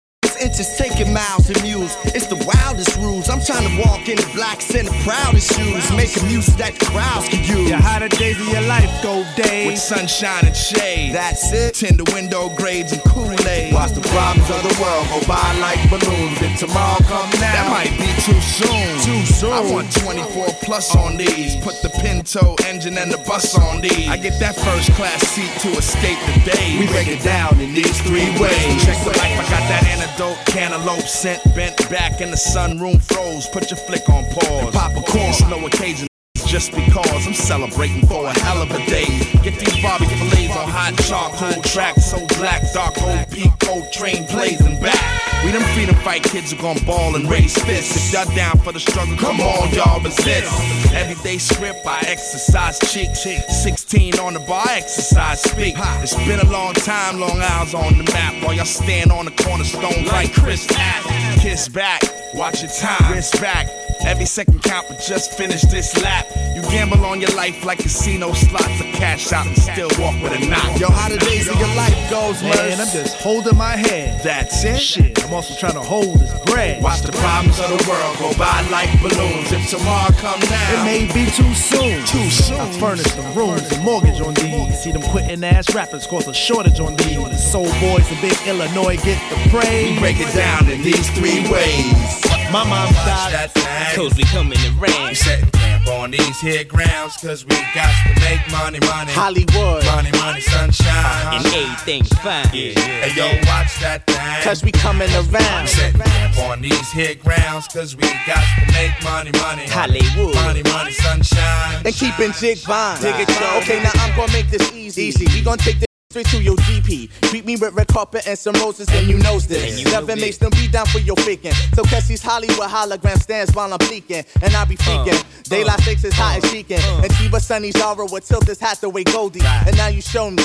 inches 0.41 0.77
taking 0.77 1.13
miles 1.13 1.47
to 1.49 1.63
muse. 1.63 1.97
It's 2.15 2.27
the 2.27 2.37
wildest 2.47 2.97
rules. 2.99 3.29
I'm 3.29 3.41
trying 3.41 3.67
to 3.69 3.75
walk 3.83 4.09
in 4.09 4.17
the 4.17 4.29
blacks 4.35 4.75
in 4.75 4.87
the 4.87 4.97
proudest 5.05 5.53
shoes. 5.55 5.85
Making 5.97 6.27
music 6.29 6.57
that 6.57 6.75
the 6.79 6.87
crowds 6.87 7.29
can 7.29 7.43
use. 7.45 7.71
The 7.71 7.79
hotter 7.79 8.09
days 8.09 8.41
of 8.41 8.49
your 8.49 8.63
life 8.63 8.91
go 9.03 9.25
days. 9.37 9.67
With 9.67 9.79
sunshine 9.79 10.47
and 10.47 10.57
shade. 10.57 11.15
That's 11.15 11.53
it. 11.53 11.75
Tender 11.75 12.05
window 12.13 12.49
grades 12.57 12.93
and 12.93 13.03
Kool-Aid. 13.03 13.73
Watch 13.75 13.93
the 13.93 14.03
problems 14.03 14.49
of 14.51 14.61
the 14.63 14.75
world 14.81 15.07
go 15.11 15.21
by 15.27 15.43
like 15.61 15.81
balloons. 15.91 16.39
If 16.43 16.59
tomorrow 16.59 16.99
come 17.07 17.31
now, 17.39 17.55
That 17.55 17.69
might 17.71 17.95
be 17.99 18.11
too 18.23 18.41
soon. 18.41 18.89
Too 19.05 19.23
soon. 19.27 19.53
I 19.53 19.61
want 19.73 19.93
24 19.93 20.49
plus 20.63 20.95
on 20.97 21.17
these. 21.17 21.57
Put 21.63 21.81
the 21.83 21.91
Pinto 22.01 22.57
engine 22.67 22.99
and 22.99 23.11
the 23.11 23.19
bus 23.27 23.57
on 23.59 23.81
these. 23.81 24.09
I 24.09 24.17
get 24.17 24.39
that 24.41 24.57
first 24.57 24.91
class 24.93 25.21
seat 25.29 25.51
to 25.63 25.69
escape 25.79 26.19
the 26.27 26.51
day. 26.51 26.79
we 26.79 26.87
break 26.87 27.09
it 27.09 27.23
down 27.23 27.59
in 27.61 27.75
these 27.75 28.01
three 28.03 28.31
ways. 28.41 28.85
Check 28.85 28.99
the 29.05 29.15
life, 29.17 29.37
I 29.39 29.45
got 29.49 29.65
that 29.71 29.85
antidote, 29.93 30.34
cantaloupe 30.47 31.09
scent, 31.09 31.43
bent 31.55 31.77
back 31.91 32.21
in 32.21 32.31
the 32.31 32.37
sunroom 32.37 33.03
froze. 33.03 33.47
Put 33.49 33.71
your 33.71 33.79
flick 33.79 34.09
on 34.09 34.25
pause. 34.31 34.75
Pop 34.75 34.93
a 34.93 35.03
corn. 35.03 35.31
It's 35.31 35.41
no 35.49 35.67
occasion. 35.67 36.09
Just 36.55 36.71
because 36.71 37.27
I'm 37.27 37.35
celebrating 37.35 38.07
for 38.07 38.27
a 38.27 38.39
hell 38.39 38.63
of 38.63 38.71
a 38.71 38.79
day. 38.87 39.07
Get 39.43 39.59
these 39.59 39.83
Bobby 39.83 40.05
fillets 40.07 40.55
on 40.55 40.69
hot 40.71 40.95
charcoal 41.03 41.61
track, 41.65 41.97
so 41.97 42.25
black, 42.39 42.63
dark 42.73 42.95
old 43.03 43.29
Pico 43.29 43.83
train 43.91 44.25
blazing 44.31 44.81
back. 44.81 45.43
We 45.45 45.51
them 45.51 45.63
freedom 45.75 45.97
fight 46.07 46.23
kids 46.23 46.53
who 46.53 46.63
gon' 46.63 46.79
ball 46.87 47.17
and 47.17 47.29
raise 47.29 47.61
fists. 47.65 47.97
If 47.97 48.13
y'all 48.15 48.37
down 48.37 48.57
for 48.59 48.71
the 48.71 48.79
struggle, 48.79 49.17
come 49.17 49.41
on, 49.41 49.75
y'all 49.75 49.99
resist. 49.99 50.47
Everyday 50.95 51.39
script, 51.39 51.85
I 51.85 51.99
exercise 52.07 52.79
cheeks. 52.79 53.27
16 53.65 54.21
on 54.21 54.35
the 54.35 54.41
bar, 54.47 54.65
exercise 54.69 55.43
speak. 55.43 55.75
It's 56.07 56.15
been 56.25 56.39
a 56.39 56.51
long 56.53 56.75
time, 56.75 57.19
long 57.19 57.41
hours 57.41 57.75
on 57.75 57.99
the 57.99 58.05
map. 58.13 58.45
While 58.45 58.55
y'all 58.55 58.65
stand 58.65 59.11
on 59.11 59.25
the 59.25 59.33
cornerstone 59.43 60.05
like 60.05 60.33
Chris 60.33 60.69
App. 60.71 61.03
Kiss 61.41 61.69
back, 61.69 62.01
watch 62.33 62.63
your 62.63 62.71
time, 62.71 63.13
wrist 63.13 63.41
back. 63.41 63.67
Every 64.05 64.27
second 64.27 64.63
count, 64.63 64.87
but 64.89 65.01
just 65.01 65.33
finish 65.33 65.63
this 65.63 66.01
lap. 66.03 66.27
You 66.55 66.63
gamble 66.63 67.05
on 67.05 67.21
your 67.21 67.35
life 67.35 67.65
like 67.65 67.79
casino 67.79 68.33
slots 68.33 68.79
to 68.79 68.85
cash 68.93 69.33
out 69.33 69.47
and 69.47 69.57
still 69.57 69.89
walk 69.99 70.21
with 70.23 70.33
a 70.33 70.47
knock. 70.47 70.79
Yo, 70.79 70.91
how 70.91 71.09
the 71.09 71.19
days 71.19 71.49
of 71.49 71.59
your 71.59 71.75
life 71.75 72.11
goes, 72.11 72.43
Man. 72.43 72.81
I'm 72.81 72.89
just 72.89 73.17
holding 73.21 73.57
my 73.57 73.77
head. 73.77 74.23
That's 74.23 74.63
it. 74.65 74.79
Shit, 74.79 75.25
I'm 75.25 75.33
also 75.33 75.55
trying 75.55 75.75
to 75.75 75.83
hold 75.83 76.21
this 76.21 76.33
bread. 76.47 76.83
Watch 76.83 77.03
the 77.03 77.13
problems 77.13 77.59
of 77.61 77.69
the 77.69 77.89
world 77.89 78.19
go 78.19 78.39
by 78.39 78.61
like 78.71 78.91
balloons. 79.01 79.53
If 79.53 79.71
tomorrow 79.71 80.13
come 80.19 80.41
now, 80.41 80.81
It 80.81 80.85
may 80.85 81.07
be 81.13 81.31
too 81.31 81.55
soon. 81.55 82.05
Too 82.07 82.31
soon. 82.31 82.61
I 82.61 82.71
furnish 82.79 83.11
the 83.13 83.23
rooms, 83.35 83.69
the 83.69 83.79
mortgage 83.81 84.21
on 84.21 84.35
these. 84.35 84.83
See 84.83 84.93
them 84.93 85.03
quitting 85.03 85.43
ass 85.45 85.75
rappers 85.75 86.07
cause 86.07 86.29
a 86.29 86.35
shortage 86.35 86.81
on 86.81 86.97
these. 86.97 87.17
The 87.17 87.37
soul 87.37 87.71
boys 87.81 88.11
in 88.11 88.21
big 88.21 88.37
Illinois 88.47 88.97
get 88.97 89.19
the 89.31 89.51
praise. 89.51 89.93
we 89.93 89.99
break 89.99 90.17
it 90.21 90.33
down 90.35 90.69
in 90.69 90.83
these 90.83 91.09
three 91.11 91.41
ways. 91.51 92.34
My 92.55 92.63
mom 92.63 92.87
died. 93.03 93.33
That 93.35 93.51
thing. 93.51 93.97
Cause 93.99 94.15
we 94.17 94.23
come 94.31 94.53
in 94.53 94.61
the 94.63 94.71
We 94.79 94.87
rain. 94.87 95.15
setting 95.17 95.51
camp 95.51 95.89
on 95.89 96.13
these 96.13 96.39
here 96.41 96.63
grounds, 96.63 97.17
cause 97.19 97.45
we 97.45 97.57
got 97.75 97.91
to 98.07 98.11
make 98.23 98.39
money, 98.55 98.79
money. 98.87 99.11
Hollywood. 99.11 99.83
Money, 99.91 100.13
money, 100.23 100.41
sunshine. 100.41 101.35
And 101.35 101.43
everything's 101.51 102.15
fine. 102.23 102.47
Yeah, 102.55 102.79
yeah. 102.79 103.11
Hey, 103.11 103.13
yo, 103.19 103.27
watch 103.51 103.75
that 103.83 104.07
thing. 104.07 104.45
Cause 104.47 104.63
we 104.63 104.71
coming 104.71 105.11
We 105.11 105.35
around. 105.35 105.67
setting 105.69 106.01
camp 106.01 106.39
on 106.47 106.63
these 106.63 106.91
here 106.95 107.17
grounds, 107.17 107.67
cause 107.67 107.97
we 107.97 108.07
got 108.23 108.39
to 108.39 108.63
make 108.71 108.95
money, 109.03 109.33
money. 109.43 109.67
Hollywood. 109.67 110.35
Money, 110.47 110.63
money, 110.71 110.93
sunshine. 110.93 111.83
And 111.85 111.95
keeping 111.95 112.31
jig 112.39 112.59
fine. 112.59 113.03
Dig 113.03 113.19
it, 113.19 113.29
yo. 113.35 113.59
Okay, 113.67 113.83
now 113.83 113.91
I'm 113.99 114.15
gonna 114.15 114.31
make 114.33 114.49
this 114.49 114.71
easy. 114.73 115.11
Easy. 115.11 115.27
We 115.27 115.43
gonna 115.43 115.59
take 115.59 115.81
this 115.83 115.91
straight 116.15 116.29
to 116.29 116.41
your 116.41 116.55
GP. 116.59 117.11
Treat 117.23 117.45
me 117.45 117.57
with 117.57 117.75
red 117.75 117.89
carpet 117.89 118.29
and 118.29 118.39
some 118.39 118.55
roses, 118.57 118.89
and 118.93 119.09
you 119.09 119.19
knows 119.19 119.49
this. 119.49 119.81
You 119.81 119.87
know 119.87 120.01
Never 120.05 120.15
makes 120.15 120.39
them 120.39 120.51
be 120.51 120.69
down 120.69 120.87
for 120.87 121.01
your 121.01 121.17
faking. 121.17 121.53
So 121.75 121.83
catch 121.83 122.07
these 122.07 122.23
Hollywood 122.23 122.69
hologram 122.69 123.19
stands 123.21 123.53
while 123.53 123.73
I'm 123.73 123.79
peeking. 123.81 124.25
And 124.41 124.55
I 124.55 124.65
be 124.65 124.77
freaking. 124.77 125.21
Daylight 125.45 125.81
six 125.81 126.05
is 126.05 126.15
hot 126.15 126.37
and 126.37 126.45
chicken. 126.53 126.79
And 127.03 127.11
Chiba 127.15 127.41
Sunny 127.41 127.73
Zara 127.73 128.07
with 128.07 128.29
tilt 128.29 128.47
this 128.47 128.61
Hathaway 128.61 129.03
Goldie. 129.03 129.41
And 129.45 129.77
now 129.77 129.89
you 129.89 130.01
show 130.01 130.31
me. 130.31 130.45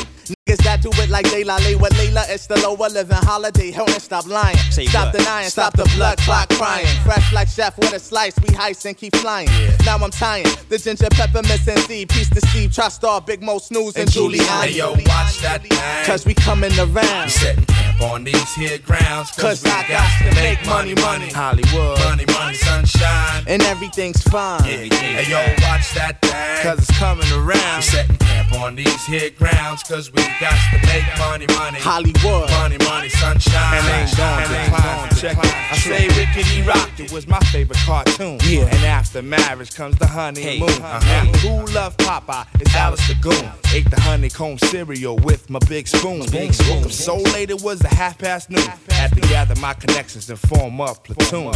Niggas 0.50 0.64
that 0.64 0.82
do 0.82 0.90
it 0.94 1.12
like 1.12 1.28
Layla 1.28 1.64
lay 1.64 1.76
with 1.76 1.94
Layla. 1.94 2.26
It's 2.28 2.48
the 2.48 2.58
lower 2.62 2.90
living 2.90 3.18
holiday. 3.18 3.70
Hell 3.70 3.86
and 3.88 4.02
stop 4.02 4.26
lying. 4.26 4.58
Say 4.72 4.86
stop 4.86 5.14
what? 5.14 5.20
denying. 5.20 5.48
Stop 5.48 5.74
the 5.74 5.86
blood 5.96 6.18
clot 6.20 6.50
crying. 6.50 6.88
Fresh 7.04 7.32
like 7.34 7.48
chef 7.48 7.78
with 7.78 7.94
a 7.94 8.00
slice. 8.00 8.34
We 8.40 8.50
heist 8.50 8.84
and 8.88 8.98
keep 8.98 9.16
flying. 9.18 9.48
Now 9.86 9.98
I'm 9.98 10.10
tying 10.10 10.48
the 10.70 10.80
ginger 10.80 11.06
peppermints 11.12 11.68
and 11.68 11.80
seed. 11.82 12.10
Peace 12.10 12.32
to 12.32 12.42
Steve, 12.42 12.74
Try 12.74 12.90
Star, 12.90 13.22
Big 13.22 13.44
Mo 13.44 13.60
Snooze, 13.60 13.96
and, 13.96 14.10
Giuliani. 14.10 14.66
Hey, 14.66 14.78
yo, 14.78 14.94
watch 14.94 15.38
that 15.42 15.62
thing. 15.62 16.06
Cause 16.08 16.26
we 16.26 16.34
coming 16.34 16.74
around. 16.80 17.26
We 17.26 17.30
setting 17.30 17.66
camp 17.66 18.02
on 18.02 18.24
these 18.24 18.56
here 18.56 18.80
grounds, 18.80 19.30
cause, 19.32 19.62
Cause 19.62 19.64
we 19.64 19.70
I 19.70 19.88
got 19.88 20.34
to 20.34 20.42
make 20.42 20.66
money, 20.66 20.96
money. 20.96 21.30
Hollywood. 21.30 22.00
Money, 22.00 22.26
money, 22.34 22.56
sunshine. 22.56 23.44
And 23.46 23.62
everything's 23.64 24.24
fine. 24.24 24.64
Hey, 24.64 24.88
yo, 25.30 25.38
watch 25.62 25.94
that 25.94 26.18
thing. 26.24 26.64
Cause 26.64 26.80
it's 26.80 26.98
coming 26.98 27.30
around. 27.34 27.46
We 27.46 27.54
around. 27.54 27.84
setting 27.84 28.18
camp 28.18 28.54
on 28.62 28.76
these 28.76 29.06
here 29.06 29.30
grounds, 29.30 29.84
cause 29.84 30.12
we 30.12 30.24
got 30.40 30.56
to 30.72 30.88
make 30.88 31.04
money, 31.18 31.48
money. 31.48 31.80
Hollywood. 31.80 32.50
Money, 32.50 32.78
money, 32.86 33.10
sunshine. 33.10 33.78
And 33.78 33.88
ain't 33.88 34.18
gone, 34.18 34.44
And 34.44 34.54
ain't 34.54 34.72
gone. 34.72 35.10
Check 35.18 35.38
it. 35.38 35.72
I 35.72 35.78
say 35.78 36.08
Rickety 36.08 36.62
Rock, 36.62 37.00
it 37.00 37.12
was 37.12 37.28
my 37.28 37.40
favorite 37.52 37.80
cartoon. 37.80 38.40
Yeah. 38.44 38.64
And 38.64 38.86
after 38.86 39.22
marriage 39.22 39.74
comes 39.76 39.98
the 39.98 40.08
honeymoon. 40.08 40.70
Hey, 40.70 40.82
uh-huh. 40.82 41.26
Who 41.40 41.74
loved 41.74 42.00
Popeye? 42.00 42.48
It's 42.62 42.74
Alice 42.76 43.06
the 43.08 43.16
Goon. 43.16 43.52
Ate 43.74 43.90
the 43.90 44.00
honeycomb 44.00 44.58
cereal 44.60 45.18
with 45.18 45.50
my 45.50 45.60
big 45.68 45.88
spoon. 45.88 46.26
Big 46.32 46.54
spoon. 46.54 46.78
Woke 46.78 46.86
up 46.86 46.92
so 46.92 47.18
late 47.18 47.50
it 47.50 47.62
was 47.62 47.84
a 47.84 47.90
half 47.90 48.18
past 48.18 48.50
noon. 48.50 48.64
Had 48.90 49.14
to 49.14 49.22
gather 49.22 49.56
my 49.56 49.74
connections 49.74 50.30
and 50.30 50.40
form 50.40 50.80
up 50.80 51.04
platoon. 51.04 51.54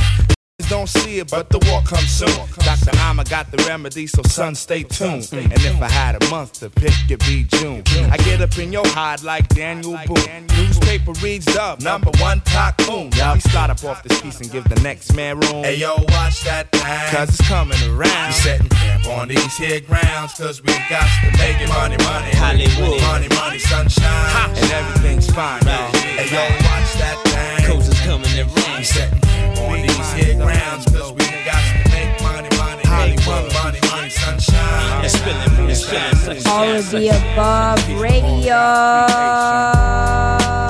Don't 0.74 0.90
see 0.90 1.20
it, 1.20 1.30
but 1.30 1.50
the 1.50 1.60
war 1.70 1.84
comes 1.84 2.10
soon. 2.10 2.34
Dr. 2.66 2.98
Amma 2.98 3.24
got 3.26 3.52
the 3.52 3.64
remedy, 3.68 4.08
so 4.08 4.24
son, 4.24 4.56
stay 4.56 4.82
tuned. 4.82 5.30
And 5.32 5.54
if 5.54 5.80
I 5.80 5.88
had 5.88 6.22
a 6.22 6.30
month 6.32 6.54
to 6.62 6.70
pick, 6.72 6.96
it'd 7.08 7.20
be 7.20 7.44
June. 7.44 7.84
I 8.10 8.18
get 8.18 8.42
up 8.42 8.58
in 8.58 8.74
your 8.74 8.88
hide 8.88 9.22
like 9.22 9.48
Daniel 9.50 10.00
Boone. 10.08 10.48
Newspaper 10.58 11.12
reads 11.22 11.46
Dub, 11.46 11.82
number 11.82 12.10
one 12.18 12.42
tycoon. 12.42 13.12
Yeah, 13.16 13.36
we 13.36 13.40
start 13.42 13.70
up 13.70 13.84
off 13.84 14.02
this 14.02 14.20
piece 14.20 14.42
and 14.42 14.52
give 14.52 14.64
the 14.64 14.82
next 14.82 15.14
man 15.14 15.40
room. 15.42 15.64
Hey 15.64 15.76
yo, 15.76 15.94
watch 16.10 16.44
that 16.46 16.72
thing. 16.72 17.16
Cause 17.16 17.30
it's 17.30 17.48
coming 17.48 17.78
around. 17.84 18.30
We 18.30 18.34
setting 18.34 18.70
camp 18.70 19.06
on 19.10 19.28
these 19.28 19.56
here 19.56 19.80
grounds, 19.80 20.34
cause 20.34 20.64
we 20.64 20.74
got 20.90 21.06
to 21.22 21.38
make 21.38 21.62
it 21.62 21.70
money, 21.70 21.98
money. 21.98 22.32
Hollywood. 22.34 23.00
Money, 23.00 23.30
money, 23.30 23.60
sunshine. 23.60 24.50
And 24.58 24.72
everything's 24.72 25.30
fine, 25.30 25.62
y'all. 25.68 25.94
Hey 26.18 26.34
yo, 26.34 26.42
watch 26.66 26.94
that 26.98 27.22
thing. 27.26 27.93
Cause 28.06 28.20
it's 28.22 28.34
coming 28.34 28.38
in 28.38 28.48
We 28.48 28.62
rain. 28.62 28.84
setting 28.84 29.20
camp 29.22 29.58
on 29.60 29.82
these 29.82 30.12
here 30.14 30.36
grounds, 30.36 30.86
cause 30.86 31.12
we 31.14 31.26
got 31.46 31.62
to 31.64 31.90
make 31.92 32.22
money, 32.22 32.50
money. 32.58 32.84
Hollywood, 32.84 33.54
money, 33.54 33.80
money, 33.92 34.10
sunshine. 34.10 35.04
And 35.04 35.12
spilling 35.12 35.54
moonshine. 35.56 36.16
sunshine, 36.16 36.52
All 36.52 36.64
of 36.70 36.92
the 36.92 37.08
sunshine. 37.08 37.34
above 37.34 37.80
radio. 38.02 38.60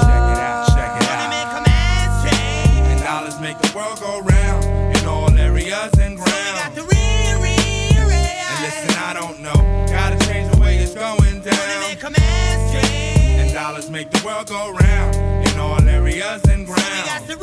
Check 0.04 0.25
it 0.32 0.40
out, 0.40 0.68
check 0.75 0.92
it. 1.02 1.08
And 2.92 3.02
dollars 13.54 13.90
make 13.90 14.10
the 14.10 14.22
world 14.25 14.48
go 14.48 14.72
round 14.72 14.92
all 16.24 16.30
areas 16.30 16.44
and 16.50 16.65
grounds. 16.65 16.84
And 16.84 17.39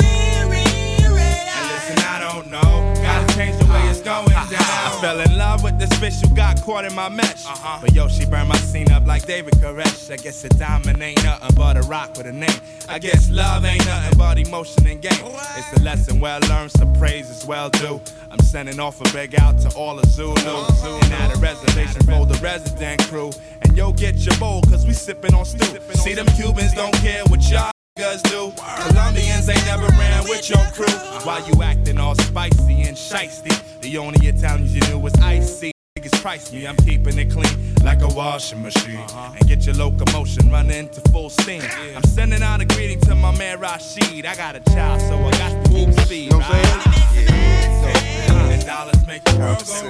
listen, 1.68 1.98
I 2.06 2.18
don't 2.32 2.50
know, 2.50 2.94
gotta 3.02 3.34
change 3.34 3.58
the 3.58 3.66
way 3.66 3.88
it's 3.88 4.00
going 4.00 4.28
down. 4.28 4.46
I 4.50 4.98
Fell 5.00 5.20
in 5.20 5.36
love 5.36 5.62
with 5.62 5.78
this 5.78 5.90
bitch 5.98 6.26
who 6.26 6.34
got 6.34 6.60
caught 6.62 6.84
in 6.84 6.94
my 6.94 7.08
mesh. 7.08 7.46
Uh-huh. 7.46 7.78
But 7.80 7.94
yo, 7.94 8.08
she 8.08 8.26
burned 8.26 8.48
my 8.48 8.56
scene 8.56 8.90
up 8.92 9.06
like 9.06 9.26
David 9.26 9.54
Koresh. 9.54 10.12
I 10.12 10.16
guess 10.16 10.44
a 10.44 10.48
diamond 10.50 11.02
ain't 11.02 11.22
nothing 11.24 11.54
but 11.56 11.76
a 11.76 11.82
rock 11.82 12.16
with 12.16 12.26
a 12.26 12.32
name. 12.32 12.60
I 12.88 12.98
guess 12.98 13.30
love 13.30 13.64
ain't 13.64 13.84
nothing 13.86 14.18
but 14.18 14.38
emotion 14.38 14.86
and 14.86 15.00
game. 15.00 15.12
It's 15.56 15.72
a 15.72 15.82
lesson 15.82 16.20
well 16.20 16.40
learned, 16.48 16.72
some 16.72 16.92
praise 16.94 17.30
is 17.30 17.46
well 17.46 17.70
due. 17.70 18.00
I'm 18.30 18.40
sending 18.40 18.78
off 18.78 19.00
a 19.00 19.12
big 19.12 19.34
out 19.40 19.58
to 19.60 19.74
all 19.76 19.96
the 19.96 20.06
Zulu. 20.06 20.34
And 20.34 21.12
at 21.14 21.34
a 21.34 21.38
reservation 21.40 22.02
for 22.02 22.26
the 22.26 22.38
resident 22.42 23.02
crew. 23.04 23.30
And 23.62 23.76
yo, 23.76 23.92
get 23.92 24.16
your 24.16 24.36
bowl, 24.38 24.62
cause 24.62 24.86
we 24.86 24.92
sippin' 24.92 25.34
on 25.34 25.44
stew. 25.44 25.80
See, 25.94 26.14
them 26.14 26.26
Cubans 26.36 26.74
don't 26.74 26.94
care 26.96 27.24
what 27.24 27.42
y'all 27.50 27.70
niggas 28.00 28.22
do. 28.22 28.52
Colombians 28.88 29.48
ain't 29.48 29.64
never 29.66 29.86
ran 29.98 30.24
with 30.24 30.48
your 30.48 30.64
crew. 30.72 30.86
Why 31.24 31.44
you 31.46 31.62
acting 31.62 31.98
all 31.98 32.14
spicy 32.14 32.82
and 32.82 32.96
shisty? 32.96 33.80
The 33.80 33.98
only 33.98 34.26
Italians 34.26 34.74
you 34.74 34.80
knew 34.88 34.98
was 34.98 35.14
icy. 35.20 35.72
Niggas 35.98 36.20
price 36.22 36.52
me, 36.52 36.66
I'm 36.66 36.76
keeping 36.76 37.18
it 37.18 37.30
clean 37.30 37.74
like 37.84 38.02
a 38.02 38.08
washing 38.08 38.62
machine. 38.62 38.96
Uh-huh. 38.96 39.34
And 39.36 39.48
get 39.48 39.66
your 39.66 39.74
locomotion 39.74 40.50
running 40.50 40.88
to 40.90 41.00
full 41.12 41.30
steam. 41.30 41.62
I'm 41.94 42.02
sending 42.04 42.42
out 42.42 42.60
a 42.60 42.64
greeting 42.64 43.00
to 43.02 43.14
my 43.14 43.36
man 43.36 43.60
Rashid. 43.60 44.24
I 44.24 44.36
got 44.36 44.56
a 44.56 44.60
child, 44.72 45.00
so 45.00 45.16
I 45.16 45.30
got 45.32 45.64
to 45.64 45.70
keep 45.70 45.92
speed. 46.00 46.24
You 46.24 46.30
know 46.30 46.38
what 46.38 46.46
I'm 46.46 46.82
saying? 46.82 47.26
Right? 47.28 48.52
And 48.52 48.66
dollars 48.66 49.06
make 49.06 49.24
the 49.24 49.38
world 49.38 49.58
go 49.58 49.89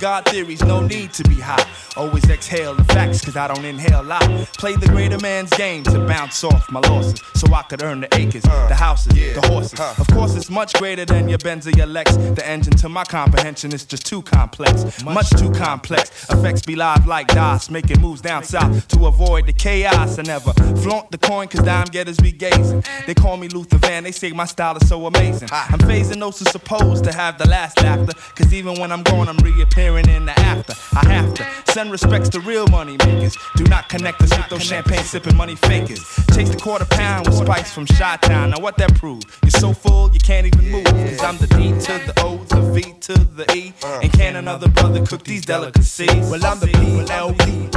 God 0.00 0.24
theories, 0.24 0.64
no 0.64 0.80
need 0.80 1.12
to 1.12 1.22
be 1.24 1.34
high. 1.34 1.62
Always 1.94 2.24
exhale 2.30 2.74
the 2.74 2.84
facts, 2.84 3.22
cause 3.22 3.36
I 3.36 3.48
don't 3.48 3.64
inhale 3.66 4.02
lie. 4.02 4.46
Play 4.56 4.74
the 4.76 4.86
greater 4.86 5.18
man's 5.18 5.50
game 5.50 5.82
to 5.84 6.06
bounce 6.06 6.42
off 6.42 6.70
my 6.70 6.80
losses, 6.80 7.20
so 7.34 7.52
I 7.52 7.62
could 7.62 7.82
earn 7.82 8.00
the 8.00 8.08
acres, 8.16 8.44
uh, 8.46 8.68
the 8.68 8.74
houses, 8.74 9.12
the 9.12 9.46
horses. 9.48 9.78
Of 9.78 10.06
course, 10.08 10.34
it's 10.36 10.48
much 10.48 10.72
greater 10.74 11.04
than 11.04 11.28
your 11.28 11.36
Benz 11.38 11.66
or 11.66 11.72
your 11.72 11.86
Lex. 11.86 12.16
The 12.16 12.42
engine 12.46 12.72
to 12.78 12.88
my 12.88 13.04
comprehension 13.04 13.74
is 13.74 13.84
just 13.84 14.06
too 14.06 14.22
complex, 14.22 15.04
much 15.04 15.28
too 15.30 15.50
complex. 15.50 16.30
Effects 16.30 16.62
be 16.62 16.76
live 16.76 17.06
like 17.06 17.26
DOS, 17.28 17.68
making 17.68 18.00
moves 18.00 18.22
down 18.22 18.42
south 18.42 18.88
to 18.88 19.06
avoid 19.06 19.46
the 19.46 19.52
chaos. 19.52 20.18
I 20.18 20.22
never 20.22 20.54
flaunt 20.80 21.10
the 21.10 21.18
coin, 21.18 21.48
cause 21.48 21.62
dime 21.62 21.88
getters 21.88 22.18
be 22.18 22.32
gazing. 22.32 22.82
They 23.06 23.14
call 23.14 23.36
me 23.36 23.48
Luther 23.48 23.76
Van, 23.78 24.04
they 24.04 24.12
say 24.12 24.30
my 24.30 24.46
style 24.46 24.78
is 24.78 24.88
so 24.88 25.06
amazing. 25.06 25.48
I'm 25.52 25.80
phasing 25.80 26.20
those 26.20 26.38
who 26.38 26.46
supposed 26.46 27.04
to 27.04 27.12
have 27.12 27.36
the 27.36 27.48
last 27.48 27.82
laughter, 27.82 28.14
cause 28.34 28.54
even 28.54 28.80
when 28.80 28.92
I'm 28.92 29.02
gone, 29.02 29.28
I'm 29.28 29.36
reappearing 29.38 29.89
in 29.98 30.26
the 30.26 30.38
after. 30.38 30.74
I 30.96 31.06
have 31.06 31.34
to 31.34 31.72
send 31.72 31.90
respects 31.90 32.28
to 32.30 32.40
real 32.40 32.66
money 32.68 32.96
makers. 33.06 33.36
Do 33.56 33.64
not 33.64 33.88
connect 33.88 34.20
us 34.22 34.36
with 34.36 34.48
those 34.48 34.62
champagne 34.62 35.04
sipping 35.04 35.36
money 35.36 35.56
fakers. 35.56 36.04
Chase 36.34 36.50
the 36.50 36.58
quarter 36.60 36.84
pound 36.84 37.26
with 37.26 37.36
spice 37.36 37.72
from 37.72 37.86
Shot 37.86 38.22
Town. 38.22 38.50
Now 38.50 38.60
what 38.60 38.76
that 38.78 38.94
prove? 38.96 39.22
You're 39.42 39.50
so 39.50 39.72
full 39.72 40.10
you 40.12 40.20
can't 40.20 40.46
even 40.46 40.70
move. 40.70 40.84
Cause 40.84 41.22
I'm 41.22 41.36
the 41.38 41.46
D 41.46 41.70
to 41.70 42.06
the 42.06 42.14
O, 42.18 42.38
the 42.44 42.60
V 42.72 42.94
to 43.00 43.14
the 43.14 43.52
E. 43.54 43.72
And 44.02 44.12
can 44.12 44.36
another 44.36 44.68
brother 44.68 45.04
cook 45.04 45.24
these 45.24 45.44
delicacies? 45.44 46.30
Well, 46.30 46.44
I'm 46.44 46.58
the 46.60 46.66
PLP, 46.66 47.70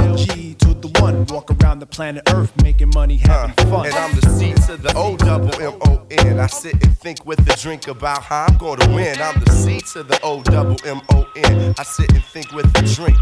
to 0.58 0.74
the 0.74 1.00
one. 1.00 1.24
Walk 1.26 1.50
around 1.50 1.80
the 1.80 1.86
planet 1.86 2.22
Earth 2.32 2.52
making 2.62 2.90
money, 2.94 3.16
having 3.16 3.54
fun. 3.66 3.86
And 3.86 3.94
I'm 3.94 4.14
the 4.14 4.28
C 4.30 4.52
to 4.66 4.76
the 4.76 4.92
O 4.94 5.16
double 5.16 5.54
M 5.60 5.78
O 5.86 6.06
N. 6.10 6.38
I 6.38 6.46
sit 6.46 6.74
and 6.84 6.96
think 6.98 7.24
with 7.26 7.40
a 7.40 7.56
drink 7.56 7.88
about 7.88 8.22
how 8.22 8.46
I'm 8.46 8.56
gonna 8.58 8.88
win. 8.94 9.20
I'm 9.20 9.40
the 9.40 9.50
C 9.50 9.80
to 9.92 10.02
the 10.02 10.18
O 10.22 10.42
double 10.42 10.76
M 10.86 11.00
O 11.10 11.26
N. 11.36 11.74
I 11.78 11.82
sit 11.82 12.03
and 12.12 12.24
think 12.24 12.52
with 12.52 12.66
a 12.78 12.82
drink. 12.94 13.18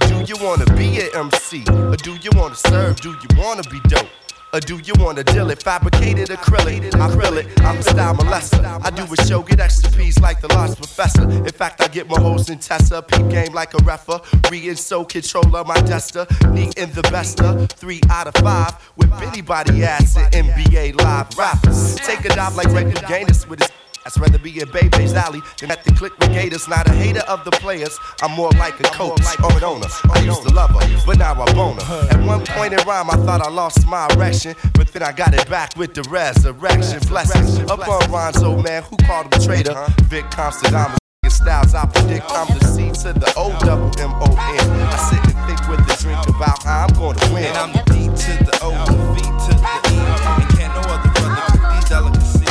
Do 0.00 0.24
you 0.26 0.36
wanna 0.44 0.66
be 0.76 1.00
an 1.00 1.08
MC? 1.14 1.64
Or 1.70 1.96
do 1.96 2.16
you 2.16 2.30
wanna 2.34 2.54
serve? 2.54 3.00
Do 3.00 3.10
you 3.10 3.28
wanna 3.36 3.62
be 3.64 3.80
dope? 3.88 4.08
Or 4.54 4.60
do 4.60 4.78
you 4.84 4.92
wanna 4.98 5.24
deal 5.24 5.50
it? 5.50 5.62
Fabricated 5.62 6.28
acrylic, 6.28 6.94
I 6.94 7.08
feel 7.08 7.38
it. 7.38 7.46
I'm 7.62 7.78
a 7.78 7.82
style 7.82 8.14
molester. 8.14 8.62
I 8.84 8.90
do 8.90 9.04
a 9.10 9.26
show, 9.26 9.42
get 9.42 9.60
extra 9.60 9.90
P's 9.92 10.20
like 10.20 10.42
the 10.42 10.48
Large 10.48 10.76
Professor. 10.76 11.22
In 11.22 11.48
fact, 11.48 11.80
I 11.80 11.88
get 11.88 12.06
my 12.06 12.20
hoes 12.20 12.50
in 12.50 12.58
Tessa. 12.58 13.00
Peep 13.00 13.30
game 13.30 13.54
like 13.54 13.72
a 13.72 13.78
refer. 13.78 14.20
Re 14.50 14.68
and 14.68 14.78
so 14.78 15.06
controller, 15.06 15.64
my 15.64 15.80
duster. 15.82 16.26
Neat 16.50 16.76
in 16.76 16.92
the 16.92 17.02
bester. 17.02 17.66
Three 17.68 18.00
out 18.10 18.26
of 18.26 18.34
five. 18.42 18.74
With 18.96 19.10
anybody 19.22 19.70
Body 19.72 19.84
ass 19.84 20.16
and 20.16 20.32
NBA 20.34 21.00
live 21.00 21.28
rappers. 21.38 21.96
Take 21.96 22.24
a 22.24 22.28
dive 22.28 22.54
like 22.54 22.68
Reggie 22.68 23.00
Gaines 23.06 23.46
with 23.48 23.60
his 23.60 23.70
I'd 24.04 24.16
rather 24.20 24.38
be 24.38 24.60
in 24.60 24.68
Bebe's 24.68 25.14
alley 25.14 25.40
than 25.58 25.70
at 25.70 25.84
the 25.84 25.92
click 25.92 26.16
with 26.18 26.32
Gators. 26.32 26.68
Not 26.68 26.88
a 26.88 26.92
hater 26.92 27.22
of 27.28 27.44
the 27.44 27.50
players, 27.52 27.98
I'm 28.22 28.32
more 28.32 28.50
like 28.52 28.78
a 28.80 28.84
coach 28.84 29.20
or 29.42 29.52
an 29.52 29.64
owner. 29.64 29.86
I 30.10 30.20
used 30.20 30.42
to 30.42 30.52
love 30.52 30.70
her, 30.70 31.02
but 31.06 31.18
now 31.18 31.40
I 31.40 31.52
bone 31.52 31.78
her. 31.78 32.08
At 32.10 32.26
one 32.26 32.44
point 32.46 32.72
in 32.72 32.80
rhyme, 32.86 33.10
I 33.10 33.16
thought 33.16 33.40
I 33.40 33.48
lost 33.48 33.86
my 33.86 34.08
erection, 34.14 34.54
but 34.74 34.88
then 34.88 35.02
I 35.02 35.12
got 35.12 35.34
it 35.34 35.48
back 35.48 35.76
with 35.76 35.94
the 35.94 36.02
resurrection. 36.04 37.00
Blessings 37.08 37.58
up 37.70 37.86
on 37.88 38.10
Ron's 38.10 38.42
old 38.42 38.64
man, 38.64 38.82
who 38.84 38.96
called 38.98 39.32
him 39.32 39.40
a 39.40 39.44
traitor. 39.44 39.74
Vic 40.04 40.24
Constantine. 40.30 40.96
Styles, 41.28 41.74
I 41.74 41.86
predict 41.86 42.26
I'm 42.28 42.46
the 42.58 42.64
C 42.66 42.90
to 43.02 43.12
the 43.18 43.32
O 43.36 43.50
double 43.64 43.90
M 43.98 44.12
O 44.20 44.26
N. 44.26 44.36
I 44.36 44.96
sit 45.08 45.34
and 45.34 45.38
think 45.46 45.68
with 45.68 45.86
the 45.88 45.96
drink 46.02 46.28
about 46.28 46.62
how 46.62 46.86
I'm 46.86 46.94
gonna 46.94 47.32
win. 47.32 47.44
And 47.44 47.56
I'm 47.56 47.72
the 47.72 47.82
D 47.86 48.06
to 48.06 48.44
the 48.44 48.58
O, 48.62 48.70
the 48.86 48.92
V 49.14 49.22
to 49.22 49.52
the 49.56 49.66
E. 49.90 49.98
And 50.42 50.58
can't 50.58 50.74
no 50.74 50.80
other 50.92 51.10
brother 51.20 51.58
cook 51.58 51.74
these 51.74 51.88
delicacies. 51.88 52.41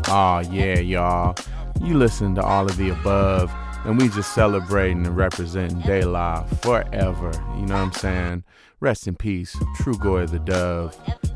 Oh 0.06 0.16
ah, 0.16 0.42
yeah, 0.42 0.78
y'all. 0.78 1.36
You 1.82 1.98
listen 1.98 2.36
to 2.36 2.44
all 2.44 2.68
of 2.68 2.78
the 2.78 2.90
above, 2.90 3.52
and 3.84 4.00
we 4.00 4.10
just 4.10 4.36
celebrating 4.36 5.08
and 5.08 5.18
representing 5.18 5.80
De 5.80 6.06
La 6.06 6.44
forever. 6.62 7.32
You 7.56 7.66
know 7.66 7.74
what 7.74 7.82
I'm 7.82 7.92
saying? 7.94 8.44
Rest 8.84 9.08
in 9.08 9.15
peace, 9.15 9.56
Trugoy 9.78 10.30
the 10.30 10.39
Dove. 10.39 10.93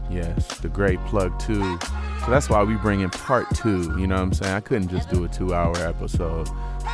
Yes, 0.09 0.57
the 0.57 0.67
great 0.67 0.99
Plug 1.05 1.39
Two. 1.39 1.79
So 1.79 2.29
that's 2.29 2.49
why 2.49 2.61
we 2.61 2.75
bring 2.75 2.99
in 2.99 3.09
part 3.09 3.49
two. 3.55 3.97
You 3.97 4.05
know 4.05 4.15
what 4.15 4.21
I'm 4.21 4.33
saying? 4.33 4.53
I 4.53 4.59
couldn't 4.59 4.89
just 4.89 5.09
do 5.09 5.23
a 5.23 5.29
two 5.29 5.53
hour 5.53 5.73
episode. 5.77 6.49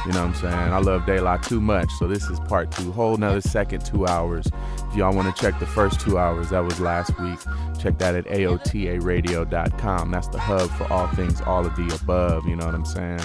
You 0.05 0.11
know 0.11 0.27
what 0.27 0.27
I'm 0.27 0.35
saying? 0.35 0.53
I 0.53 0.77
love 0.77 1.07
La 1.07 1.37
too 1.37 1.59
much. 1.59 1.89
So 1.93 2.07
this 2.07 2.25
is 2.25 2.39
part 2.41 2.69
two. 2.69 2.91
Whole 2.91 3.15
another 3.15 3.41
second 3.41 3.83
two 3.83 4.05
hours. 4.05 4.45
If 4.91 4.95
y'all 4.95 5.15
want 5.15 5.35
to 5.35 5.41
check 5.41 5.59
the 5.59 5.65
first 5.65 5.99
two 5.99 6.19
hours, 6.19 6.51
that 6.51 6.59
was 6.59 6.79
last 6.79 7.19
week. 7.19 7.39
Check 7.79 7.97
that 7.97 8.13
at 8.13 8.25
AOTARadio.com. 8.25 10.11
That's 10.11 10.27
the 10.27 10.39
hub 10.39 10.69
for 10.69 10.83
all 10.93 11.07
things 11.15 11.41
all 11.41 11.65
of 11.65 11.75
the 11.75 11.99
above. 11.99 12.45
You 12.45 12.57
know 12.57 12.67
what 12.67 12.75
I'm 12.75 12.85
saying? 12.85 13.21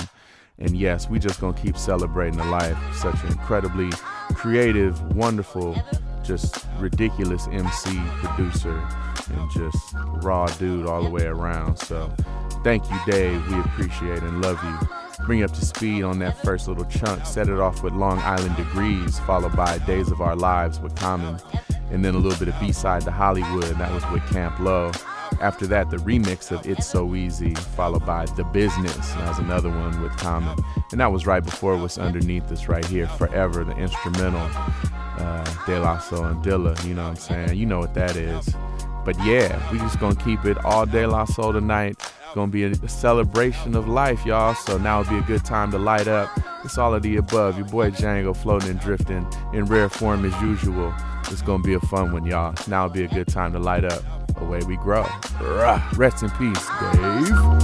And 0.59 0.75
yes, 0.79 1.11
we 1.11 1.19
just 1.19 1.43
gonna 1.43 1.61
keep 1.61 1.77
celebrating 1.77 2.39
the 2.39 2.47
life. 2.47 2.79
Such 2.95 3.23
an 3.25 3.33
incredibly 3.33 3.91
creative, 4.35 4.99
wonderful, 5.15 5.77
just 6.29 6.67
ridiculous 6.79 7.49
MC, 7.49 7.99
producer, 8.23 8.87
and 9.33 9.51
just 9.51 9.95
raw 10.23 10.47
dude 10.47 10.87
all 10.87 11.03
the 11.03 11.09
way 11.09 11.25
around. 11.25 11.79
So 11.79 12.13
thank 12.63 12.89
you, 12.91 13.01
Dave. 13.07 13.49
We 13.49 13.59
appreciate 13.61 14.23
and 14.23 14.43
love 14.43 14.63
you. 14.63 15.25
Bring 15.25 15.39
you 15.39 15.47
up 15.47 15.53
to 15.55 15.65
speed 15.65 16.05
on 16.05 16.19
that 16.19 16.41
first 16.45 16.69
little 16.69 16.85
chunk. 16.85 17.25
Set 17.25 17.49
it 17.49 17.59
off 17.59 17.83
with 17.83 17.95
Long 17.95 18.19
Island 18.19 18.57
Degrees, 18.57 19.19
followed 19.21 19.57
by 19.57 19.79
Days 19.79 20.11
of 20.11 20.21
Our 20.21 20.37
Lives 20.37 20.79
with 20.81 20.95
Common, 20.95 21.39
and 21.91 22.05
then 22.05 22.15
a 22.15 22.19
little 22.19 22.39
bit 22.39 22.55
of 22.55 22.61
B-side 22.61 23.03
to 23.03 23.11
Hollywood. 23.11 23.75
That 23.77 23.93
was 23.93 24.05
with 24.13 24.23
Camp 24.31 24.61
Lo. 24.61 24.93
After 25.41 25.67
that, 25.69 25.91
the 25.91 25.99
remix 25.99 26.51
of 26.51 26.67
It's 26.67 26.87
So 26.87 27.15
Easy, 27.15 27.55
followed 27.55 28.05
by 28.05 28.27
The 28.27 28.45
Business. 28.45 28.97
That 29.15 29.29
was 29.29 29.39
another 29.39 29.71
one 29.71 30.01
with 30.03 30.17
Common. 30.17 30.59
And 30.91 31.01
that 31.01 31.13
was 31.13 31.27
right 31.27 31.45
before 31.45 31.77
what's 31.77 31.99
underneath 31.99 32.49
this 32.49 32.69
right 32.69 32.85
here, 32.85 33.07
Forever, 33.09 33.65
the 33.65 33.77
instrumental. 33.77 34.49
Uh, 35.19 35.45
De 35.67 35.79
La 35.81 35.99
Soul 35.99 36.25
and 36.27 36.45
Dilla, 36.45 36.85
you 36.87 36.95
know 36.95 37.03
what 37.03 37.11
I'm 37.11 37.17
saying? 37.17 37.59
You 37.59 37.67
know 37.67 37.81
what 37.81 37.93
that 37.95 38.15
is. 38.15 38.55
But 39.05 39.17
yeah, 39.25 39.73
we 39.73 39.79
just 39.79 39.99
gonna 39.99 40.15
keep 40.15 40.45
it 40.45 40.59
all 40.65 40.87
day 40.87 41.07
La 41.07 41.25
Soul 41.25 41.53
tonight. 41.53 41.99
Gonna 42.35 42.53
be 42.53 42.65
a 42.65 42.89
celebration 42.89 43.75
of 43.75 43.89
life, 43.89 44.25
y'all. 44.27 44.55
So 44.55 44.79
now 44.79 44.99
would 44.99 45.09
be 45.09 45.19
a 45.19 45.23
good 45.23 45.45
time 45.45 45.71
to 45.71 45.79
light 45.79 46.07
up. 46.07 46.31
It's 46.65 46.77
all 46.77 46.95
of 46.95 47.03
the 47.03 47.17
above. 47.17 47.57
Your 47.57 47.67
boy 47.67 47.91
Django 47.91 48.37
floating 48.37 48.71
and 48.71 48.81
drifting 48.81 49.27
in 49.53 49.65
rare 49.65 49.89
form 49.89 50.25
as 50.25 50.43
usual. 50.43 50.95
It's 51.31 51.43
gonna 51.43 51.63
be 51.63 51.75
a 51.75 51.81
fun 51.81 52.13
one, 52.13 52.27
y'all. 52.27 52.55
Now 52.69 52.85
would 52.85 52.93
be 52.93 53.05
a 53.05 53.09
good 53.09 53.29
time 53.29 53.53
to 53.55 53.59
light 53.59 53.85
up. 53.85 54.18
Away 54.41 54.61
we 54.67 54.77
grow. 54.77 55.07
Rest 55.97 56.23
in 56.23 56.31
peace, 56.31 56.69
Dave. 56.93 57.58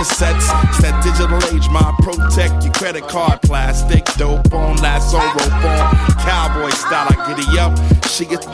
Cassettes. 0.00 0.48
It's 0.68 0.80
that 0.80 0.96
digital 1.04 1.36
age, 1.52 1.68
my 1.68 1.92
protect 2.00 2.64
your 2.64 2.72
credit 2.72 3.06
card 3.06 3.42
plastic. 3.42 4.04
Dope 4.16 4.52
on, 4.52 4.76
lasso 4.76 5.18
rope 5.18 5.64
on. 5.64 5.96
Cowboy 6.24 6.70
style, 6.70 7.08
I 7.10 7.16
giddy 7.28 7.58
up. 7.58 7.76
She 8.08 8.24
gets 8.24 8.46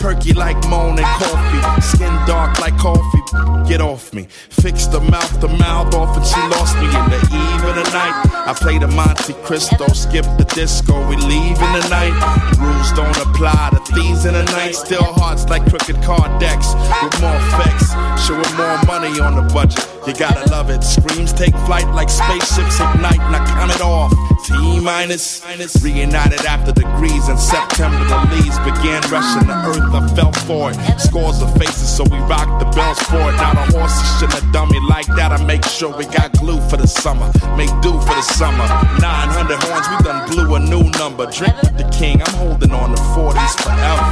perky 0.00 0.32
like 0.32 0.56
moan 0.68 0.98
and 0.98 1.06
coffee. 1.20 1.82
Skin 1.82 2.12
dark 2.26 2.58
like 2.60 2.76
coffee. 2.78 3.22
Get 3.68 3.80
off 3.80 4.14
me. 4.14 4.28
Fix 4.48 4.86
the 4.86 5.00
mouth, 5.00 5.40
the 5.40 5.48
mouth 5.48 5.94
off, 5.94 6.16
and 6.16 6.24
she 6.24 6.40
lost 6.56 6.74
me 6.76 6.86
in 6.86 7.06
the 7.12 7.20
eve 7.32 7.64
of 7.64 7.74
the 7.76 7.86
night. 7.92 8.16
I 8.48 8.54
play 8.54 8.78
the 8.78 8.88
Monte 8.88 9.34
Cristo, 9.44 9.86
skip 9.92 10.24
the 10.38 10.46
disco. 10.54 11.06
We 11.08 11.16
leave 11.16 11.58
in 11.60 11.72
the 11.76 11.86
night. 11.90 12.16
Rules 12.58 12.92
don't 12.92 13.16
apply 13.28 13.70
to 13.72 13.92
thieves 13.92 14.24
in 14.24 14.32
the 14.32 14.44
night. 14.44 14.74
Still 14.74 15.04
hearts 15.04 15.48
like 15.48 15.68
crooked 15.68 16.00
card 16.02 16.40
decks 16.40 16.72
with 17.02 17.20
more 17.20 17.36
effects. 17.36 17.92
Showing 18.24 18.56
more 18.56 18.78
money 18.86 19.20
on 19.20 19.36
the 19.36 19.52
budget. 19.52 19.95
You 20.06 20.14
gotta 20.14 20.48
love 20.50 20.70
it. 20.70 20.84
Screams 20.84 21.32
take 21.32 21.54
flight 21.66 21.88
like 21.88 22.08
spaceships 22.08 22.78
ignite, 22.78 23.18
and 23.18 23.34
I 23.34 23.44
count 23.44 23.74
it 23.74 23.80
off. 23.80 24.12
T 24.46 24.78
minus, 24.80 25.42
reunited 25.82 26.46
after 26.46 26.70
degrees 26.70 27.28
in 27.28 27.36
September. 27.36 27.98
The 28.06 28.36
leaves 28.36 28.56
began 28.60 29.02
rushing 29.10 29.48
the 29.48 29.56
earth. 29.66 29.92
I 29.92 30.06
fell 30.14 30.30
for 30.46 30.70
it. 30.70 30.76
Scores 31.00 31.42
of 31.42 31.52
faces, 31.58 31.90
so 31.90 32.04
we 32.04 32.18
rocked 32.30 32.60
the 32.60 32.70
bells 32.70 33.00
for 33.10 33.18
it. 33.18 33.34
Now 33.42 33.54
the 33.54 33.76
horses 33.76 34.06
shouldn't 34.20 34.38
have 34.38 34.52
done 34.52 34.70
me 34.70 34.78
like 34.88 35.06
that. 35.16 35.32
I 35.32 35.42
make 35.44 35.64
sure 35.64 35.90
we 35.90 36.04
got 36.06 36.30
glue 36.38 36.60
for 36.70 36.76
the 36.76 36.86
summer. 36.86 37.26
Make 37.56 37.74
do 37.82 37.90
for 37.90 38.14
the 38.14 38.22
summer. 38.22 38.68
900 39.02 39.58
horns, 39.64 39.88
we 39.90 39.96
done 40.04 40.30
blew 40.30 40.54
a 40.54 40.60
new 40.60 40.88
number. 41.00 41.26
Drink 41.26 41.60
with 41.62 41.78
the 41.78 41.88
king, 41.90 42.22
I'm 42.22 42.34
holding 42.34 42.70
on 42.70 42.94
to 42.94 43.02
40s 43.10 43.54
forever. 43.58 44.06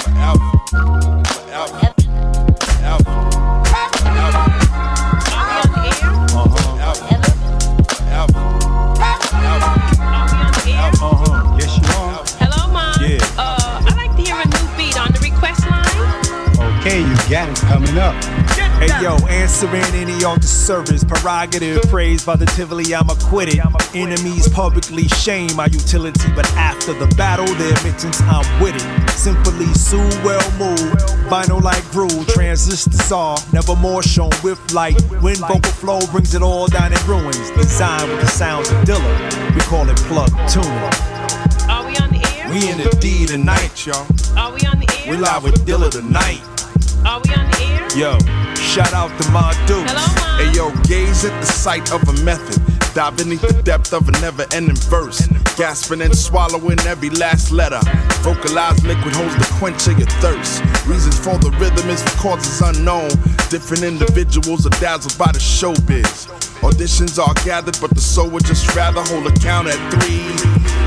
Forever. 0.00 0.40
Forever. 0.70 1.11
Okay, 17.32 17.46
got 17.46 17.48
it 17.48 17.66
coming 17.66 17.98
up. 17.98 18.24
Hey 18.78 19.00
yo, 19.00 19.16
answering 19.28 19.82
any 19.94 20.22
on 20.22 20.40
the 20.40 20.46
service, 20.46 21.02
prerogative, 21.02 21.82
praise 21.84 22.24
positively, 22.24 22.94
I'm 22.94 23.08
acquitted. 23.08 23.60
Enemies 23.94 24.48
publicly 24.50 25.08
shame 25.08 25.54
my 25.56 25.66
utility, 25.66 26.28
but 26.34 26.46
after 26.54 26.92
the 26.92 27.06
battle, 27.16 27.46
their 27.54 27.72
admittance, 27.72 28.20
I'm 28.22 28.44
with 28.62 28.74
it. 28.76 29.10
Simply 29.10 29.64
sue, 29.72 29.96
well 30.22 30.44
moved, 30.58 30.98
vinyl 31.32 31.62
like 31.62 31.82
groove, 31.90 32.26
transistors 32.28 33.10
are 33.10 33.38
never 33.50 33.76
more 33.76 34.02
shown 34.02 34.32
with 34.44 34.58
light. 34.74 35.00
When 35.22 35.36
vocal 35.36 35.72
flow 35.72 36.00
brings 36.10 36.34
it 36.34 36.42
all 36.42 36.66
down 36.66 36.92
in 36.92 36.98
ruins, 37.06 37.50
designed 37.52 38.10
with 38.10 38.20
the 38.20 38.26
sounds 38.26 38.68
of 38.70 38.76
Dilla, 38.84 39.54
we 39.54 39.60
call 39.62 39.88
it 39.88 39.96
plug 40.08 40.28
tuning. 40.50 40.68
Are 41.70 41.86
we 41.86 41.96
on 41.96 42.10
the 42.10 42.20
air? 42.36 42.50
We 42.50 42.68
in 42.68 42.76
the 42.76 42.94
D 43.00 43.24
tonight, 43.24 43.86
y'all. 43.86 44.06
Are 44.36 44.52
we 44.52 44.60
on 44.66 44.80
the 44.80 44.88
air? 45.06 45.12
We 45.12 45.16
live 45.16 45.44
with 45.44 45.64
Dilla 45.64 45.90
tonight. 45.90 46.42
Are 47.04 47.20
we 47.24 47.34
on 47.34 47.50
the 47.50 47.62
air? 47.62 47.98
Yo, 47.98 48.18
shout 48.62 48.92
out 48.94 49.10
to 49.20 49.28
my 49.30 49.52
dudes. 49.66 49.90
Hello, 49.90 50.38
Hey 50.38 50.50
yo, 50.56 50.70
gaze 50.84 51.24
at 51.24 51.38
the 51.40 51.46
sight 51.46 51.92
of 51.92 52.08
a 52.08 52.12
method. 52.24 52.62
Dive 52.94 53.16
beneath 53.16 53.42
the 53.42 53.62
depth 53.62 53.92
of 53.92 54.08
a 54.08 54.12
never 54.20 54.46
ending 54.52 54.76
verse. 54.76 55.26
Gasping 55.56 56.00
and 56.00 56.16
swallowing 56.16 56.78
every 56.80 57.10
last 57.10 57.50
letter. 57.50 57.80
Vocalized 58.20 58.84
liquid 58.84 59.14
holds 59.14 59.36
the 59.36 59.48
quench 59.58 59.86
of 59.88 59.98
your 59.98 60.08
thirst. 60.20 60.62
Reasons 60.86 61.18
for 61.18 61.38
the 61.38 61.50
rhythm 61.58 61.88
is 61.90 62.02
for 62.02 62.16
causes 62.18 62.60
unknown. 62.60 63.08
Different 63.50 63.82
individuals 63.82 64.66
are 64.66 64.76
dazzled 64.80 65.16
by 65.18 65.32
the 65.32 65.40
showbiz. 65.40 66.28
Auditions 66.62 67.18
are 67.18 67.34
gathered, 67.44 67.76
but 67.80 67.90
the 67.90 68.00
soul 68.00 68.30
would 68.30 68.44
just 68.44 68.74
rather 68.76 69.02
hold 69.02 69.26
a 69.26 69.32
count 69.40 69.68
at 69.68 69.80
three 69.92 70.22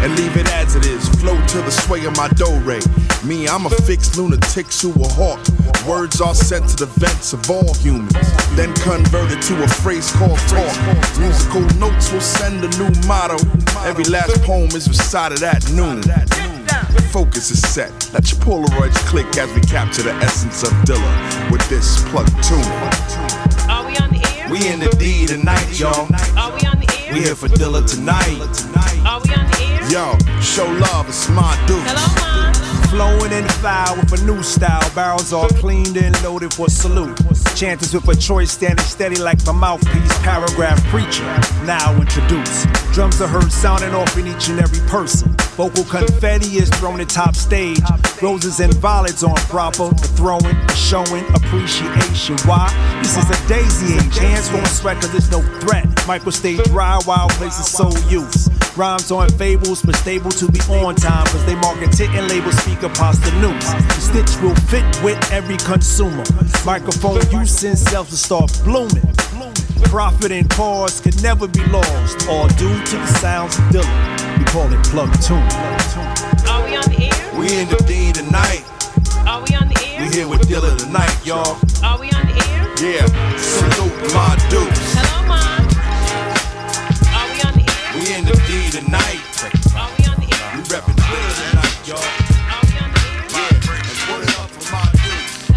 and 0.05 0.15
leave 0.15 0.38
it 0.38 0.47
as 0.53 0.75
it 0.75 0.85
is. 0.85 1.09
Flow 1.19 1.35
to 1.47 1.57
the 1.61 1.71
sway 1.71 2.05
of 2.05 2.15
my 2.15 2.29
do 2.29 2.47
re. 2.61 2.79
Me, 3.25 3.47
I'm 3.47 3.65
a 3.65 3.69
fixed 3.69 4.17
lunatic 4.17 4.67
to 4.81 4.89
a 4.91 5.07
hawk. 5.17 5.41
Words 5.88 6.21
are 6.21 6.35
sent 6.35 6.69
to 6.69 6.85
the 6.85 6.91
vents 6.99 7.33
of 7.33 7.49
all 7.49 7.64
humans, 7.73 8.13
then 8.56 8.73
converted 8.75 9.41
to 9.43 9.63
a 9.63 9.67
phrase 9.67 10.12
called 10.13 10.39
talk. 10.47 10.75
Musical 11.19 11.62
notes 11.80 12.12
will 12.12 12.21
send 12.21 12.63
a 12.63 12.69
new 12.78 12.89
motto. 13.08 13.38
Every 13.86 14.06
last 14.06 14.41
poem 14.43 14.69
is 14.75 14.88
recited 14.88 15.41
at 15.43 15.69
noon. 15.71 16.01
The 16.01 17.08
focus 17.12 17.51
is 17.51 17.62
set. 17.62 17.91
Let 18.13 18.32
your 18.32 18.39
Polaroids 18.41 18.97
click 19.08 19.38
as 19.38 19.51
we 19.54 19.62
capture 19.62 20.04
the 20.04 20.13
essence 20.15 20.63
of 20.63 20.69
Dilla 20.86 21.51
with 21.51 21.67
this 21.69 22.04
plug 22.10 22.28
tune. 22.43 22.62
Are 23.69 23.86
we 23.86 23.97
on 23.97 24.12
the 24.12 24.21
air? 24.38 24.49
We 24.49 24.67
in 24.67 24.80
the 24.80 24.89
D 24.97 25.25
tonight, 25.25 25.80
y'all. 25.80 26.08
Are 26.38 26.54
we 26.54 26.65
on 26.67 26.80
the 26.80 26.88
air? 27.06 27.13
We 27.13 27.21
here 27.21 27.36
for 27.36 27.47
Dilla 27.47 27.86
tonight. 27.86 28.39
Are 29.06 29.21
we 29.21 29.34
on 29.34 29.45
the 29.51 29.58
air? 29.62 29.91
Yo, 29.91 30.17
show 30.41 30.65
love, 30.65 31.08
it's 31.08 31.30
my 31.30 31.56
dude. 31.67 31.82
Hello, 31.84 32.06
Mom. 32.19 32.74
Flowing 32.95 33.34
in 33.34 33.43
the 33.43 33.53
fire 33.62 33.93
with 33.97 34.21
a 34.21 34.25
new 34.25 34.41
style. 34.41 34.89
Barrels 34.95 35.34
all 35.34 35.49
cleaned 35.49 35.97
and 35.97 36.15
loaded 36.23 36.53
for 36.53 36.69
salute. 36.69 37.19
Chanters 37.53 37.93
with 37.93 38.08
a 38.08 38.15
choice 38.15 38.53
standing 38.53 38.86
steady 38.86 39.17
like 39.17 39.43
the 39.43 39.51
mouthpiece. 39.51 40.17
Paragraph 40.19 40.81
preacher, 40.86 41.25
now 41.65 41.93
introduced. 41.99 42.69
Drums 42.93 43.19
are 43.19 43.27
heard 43.27 43.51
sounding 43.51 43.93
off 43.93 44.17
in 44.17 44.27
each 44.27 44.47
and 44.47 44.62
every 44.62 44.79
person. 44.88 45.36
Vocal 45.55 45.85
confetti 45.85 46.57
is 46.57 46.69
thrown 46.71 46.99
at 46.99 47.07
top 47.07 47.33
stage. 47.33 47.79
Roses 48.21 48.59
and 48.59 48.73
violets 48.73 49.23
on 49.23 49.35
proper. 49.47 49.87
The 49.87 50.07
throwing, 50.15 50.57
showing 50.75 51.23
appreciation. 51.33 52.35
Why? 52.45 52.67
This 53.01 53.15
is 53.15 53.23
a 53.29 53.47
daisy 53.47 53.95
age. 53.95 54.17
Hands 54.17 54.51
won't 54.51 54.67
sweat 54.67 54.99
cause 54.99 55.11
there's 55.11 55.31
no 55.31 55.41
threat. 55.61 55.87
Micro 56.05 56.31
stay 56.31 56.57
dry 56.57 56.99
while 57.05 57.29
places 57.29 57.71
so 57.71 57.89
use. 58.09 58.49
Rhymes 58.75 59.11
on 59.11 59.29
fables, 59.29 59.81
but 59.81 59.95
stable 59.95 60.31
to 60.31 60.51
be 60.51 60.59
on 60.67 60.95
time. 60.95 61.25
Cause 61.27 61.45
they 61.45 61.55
market 61.55 61.97
it 62.01 62.09
and 62.09 62.27
label 62.27 62.51
speaker 62.51 62.89
pasta 62.89 63.31
news. 63.39 63.63
The 63.63 64.01
stitch 64.01 64.43
will 64.43 64.55
fit 64.67 64.83
with 65.05 65.17
every 65.31 65.55
consumer. 65.57 66.25
Microphone 66.65 67.21
use 67.31 67.63
and 67.63 67.79
self 67.79 68.09
to 68.09 68.17
start 68.17 68.51
blooming. 68.65 69.14
Profit 69.83 70.31
and 70.31 70.49
pause 70.49 70.99
could 70.99 71.21
never 71.23 71.47
be 71.47 71.63
lost. 71.65 72.27
All 72.27 72.47
due 72.49 72.83
to 72.83 72.97
the 72.97 73.07
sounds 73.19 73.57
of 73.57 73.63
Dilla. 73.65 74.38
We 74.38 74.45
call 74.45 74.71
it 74.71 74.83
plug 74.85 75.11
tune. 75.21 75.38
Are 76.47 76.63
we 76.65 76.75
on 76.75 76.83
the 76.89 77.09
air? 77.11 77.39
We 77.39 77.47
in 77.59 77.67
the 77.69 77.77
D 77.88 78.11
tonight. 78.11 78.63
Are 79.27 79.41
we 79.41 79.55
on 79.55 79.67
the 79.69 79.77
air? 79.85 80.01
We 80.01 80.09
here 80.13 80.27
with 80.27 80.47
Dilla 80.47 80.77
tonight, 80.77 81.25
y'all. 81.25 81.57
Are 81.83 81.97
we 81.99 82.11
on 82.11 82.25
the 82.27 82.33
air? 82.33 82.65
Yeah, 82.81 83.05
salute 83.38 84.13
my 84.13 84.35
dudes. 84.49 84.93
Hello, 84.93 85.23
Mom. 85.27 85.63
Are 87.15 87.27
we 87.31 87.39
on 87.41 87.53
the 87.55 87.63
air? 87.63 87.93
We 87.95 88.13
in 88.13 88.25
the 88.25 88.35
D 88.47 88.69
tonight. 88.71 89.23
Are 89.75 89.89
we 89.95 90.03
on 90.11 90.19
the 90.19 90.27
air? 90.27 90.51
We 90.55 90.61
reppin' 90.67 90.95
Dilla 90.99 91.31
tonight, 91.49 91.79
y'all. 91.88 92.03
Are 92.51 92.63
we 92.67 92.75
on 92.83 92.91
the 92.91 92.99
air? 92.99 93.23
Yeah, 93.31 93.55
and 93.55 93.99
put 94.03 94.19
it 94.23 94.35
up 94.39 94.49
for 94.51 94.63
my 94.75 94.83
dudes. 94.99 95.55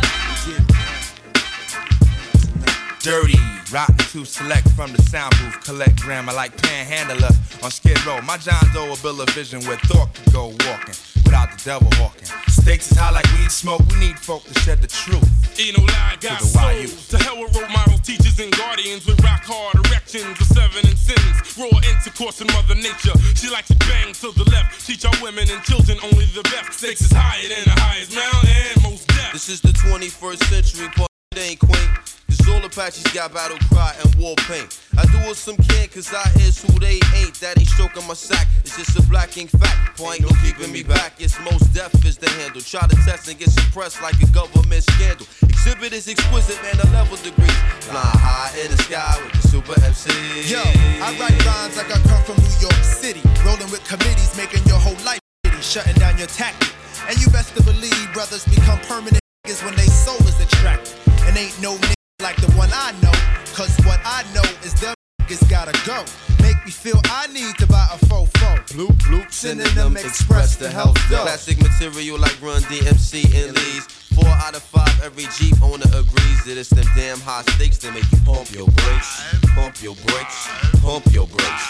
Dirty, 3.03 3.38
rotten 3.73 3.97
to 3.97 4.25
select 4.25 4.69
from 4.71 4.93
the 4.93 5.03
sound 5.03 5.35
booth, 5.39 5.61
collect 5.65 6.01
grammar 6.01 6.33
like 6.33 6.57
panhandler 6.63 7.31
on 7.63 7.71
Skid 7.71 7.99
Row. 8.07 8.21
My 8.23 8.39
John 8.39 8.65
Doe 8.73 8.93
a 8.93 8.97
bill 9.03 9.21
of 9.21 9.29
vision 9.31 9.61
where 9.65 9.77
thought 9.89 10.15
could 10.15 10.33
go 10.33 10.47
walking 10.67 10.95
without 11.25 11.51
the 11.53 11.61
devil 11.65 11.89
hawking. 11.95 12.29
Stakes 12.49 12.91
is 12.91 12.97
high 12.97 13.11
like 13.11 13.27
weed 13.37 13.51
smoke, 13.51 13.83
we 13.91 14.01
need 14.01 14.19
folk 14.19 14.45
to 14.45 14.55
shed 14.61 14.81
the 14.81 14.89
truth. 14.89 15.27
Ain't 15.61 15.77
no 15.77 15.85
lie, 15.85 16.17
got 16.21 16.41
the 16.41 16.47
soul. 16.47 16.73
YU. 16.73 16.89
To 16.89 17.19
hell 17.19 17.41
with 17.41 17.55
role 17.57 17.69
models, 17.69 18.01
teachers, 18.01 18.39
and 18.41 18.53
guardians 18.57 19.07
with 19.07 19.21
rock 19.23 19.45
hard 19.45 19.75
erections 19.87 20.41
of 20.41 20.47
seven 20.47 20.87
and 20.87 20.99
sins. 20.99 21.37
Raw 21.59 21.69
intercourse 21.85 22.41
in 22.41 22.47
Mother 22.55 22.77
Nature. 22.77 23.17
She 23.35 23.51
likes 23.51 23.69
to 23.69 23.79
bang 23.91 24.13
to 24.23 24.33
the 24.33 24.49
left. 24.51 24.87
Teach 24.87 25.05
our 25.05 25.17
women 25.21 25.51
and 25.51 25.63
children 25.65 25.99
only 26.03 26.27
the 26.33 26.43
best. 26.49 26.79
Stakes 26.79 27.03
is 27.03 27.13
higher 27.13 27.49
than 27.49 27.65
the 27.65 27.77
highest 27.81 28.15
mountain 28.15 28.91
most 28.91 29.09
death. 29.09 29.33
This 29.33 29.49
is 29.49 29.61
the 29.61 29.75
21st 29.77 30.43
century, 30.49 30.89
but 30.97 31.09
it 31.33 31.39
ain't 31.39 31.61
quaint. 31.61 32.18
Cause 32.29 32.49
all 32.49 32.65
Apaches 32.65 33.05
got 33.15 33.33
battle 33.33 33.57
cry 33.73 33.97
and 34.05 34.15
war 34.17 34.37
paint. 34.45 34.81
I 34.97 35.07
do 35.07 35.19
what 35.25 35.37
some 35.37 35.57
can, 35.57 35.89
cause 35.89 36.13
I 36.13 36.29
is 36.45 36.61
who 36.61 36.79
they 36.79 37.01
ain't. 37.17 37.35
That 37.41 37.59
ain't 37.59 37.69
stroking 37.69 38.07
my 38.07 38.15
sack, 38.15 38.47
it's 38.65 38.77
just 38.77 38.99
a 38.99 39.03
black 39.09 39.37
ink 39.37 39.51
fact. 39.51 39.97
Point 39.97 40.21
no 40.21 40.29
keeping 40.45 40.71
me 40.71 40.83
back, 40.83 41.15
it's 41.19 41.39
Mos 41.41 41.63
Def 41.73 41.93
is 42.05 42.19
the 42.19 42.29
handle. 42.41 42.61
Try 42.61 42.87
to 42.87 42.97
test 43.09 43.29
and 43.29 43.39
get 43.39 43.51
suppressed 43.51 44.03
like 44.03 44.21
a 44.21 44.27
government 44.33 44.85
scandal. 44.85 45.27
Exhibit 45.43 45.93
is 45.93 46.07
exquisite, 46.09 46.61
man, 46.63 46.77
a 46.85 46.87
level 46.93 47.17
degree. 47.17 47.57
Fly 47.89 48.05
high 48.05 48.53
in 48.61 48.71
the 48.71 48.79
sky 48.83 49.17
with 49.25 49.33
the 49.41 49.49
super 49.49 49.77
MC. 49.85 50.13
Yo, 50.53 50.61
I 51.01 51.17
write 51.17 51.35
rhymes 51.45 51.77
like 51.77 51.89
I 51.89 51.99
come 52.05 52.23
from 52.29 52.37
New 52.45 52.57
York 52.61 52.83
City. 52.85 53.23
Rolling 53.45 53.71
with 53.73 53.83
committees, 53.89 54.37
making 54.37 54.65
your 54.69 54.79
whole 54.79 54.99
life 55.05 55.21
shitty, 55.47 55.63
shutting 55.63 55.97
down 55.97 56.19
your 56.19 56.29
tactic. 56.29 56.75
And 57.09 57.17
you 57.17 57.31
best 57.31 57.57
to 57.57 57.63
believe 57.63 57.97
brothers 58.13 58.45
become 58.45 58.79
permanent 58.85 59.21
niggas 59.47 59.65
when 59.65 59.75
they 59.77 59.87
soul 59.87 60.21
is 60.29 60.39
attracted. 60.41 60.93
And 61.25 61.37
ain't 61.37 61.57
no 61.63 61.79
like 62.21 62.37
the 62.41 62.51
one 62.59 62.69
I 62.73 62.91
know. 63.01 63.15
Cause 63.55 63.71
what 63.87 64.01
I 64.05 64.25
know 64.35 64.43
is 64.67 64.75
them 64.81 64.95
niggas 65.23 65.49
gotta 65.49 65.71
go. 65.87 66.03
Make 66.43 66.59
me 66.65 66.73
feel 66.73 67.01
I 67.05 67.29
need 67.29 67.55
to 67.59 67.67
buy 67.69 67.87
a 67.93 67.99
fofo. 68.07 68.59
Bloop, 68.75 68.97
bloop, 69.07 69.33
Synonym 69.33 69.97
express 69.97 70.57
the 70.57 70.69
health 70.69 70.97
dough. 71.09 71.23
Classic 71.23 71.57
material 71.63 72.19
like 72.19 72.35
Run 72.43 72.61
DMC 72.63 73.23
and 73.39 73.55
Lee's. 73.55 73.87
Four 74.19 74.27
out 74.27 74.57
of 74.57 74.63
five, 74.63 75.01
every 75.05 75.27
Jeep 75.39 75.63
owner 75.63 75.87
agrees 75.95 76.43
that 76.45 76.57
it's 76.59 76.71
them 76.71 76.87
damn 76.97 77.21
high 77.21 77.43
stakes 77.55 77.79
that 77.79 77.95
make 77.95 78.11
you 78.11 78.19
pump 78.27 78.51
your 78.51 78.67
brakes, 78.67 79.23
pump 79.55 79.81
your 79.81 79.95
brakes, 79.95 80.49
pump 80.83 81.07
your 81.15 81.29
brakes. 81.29 81.67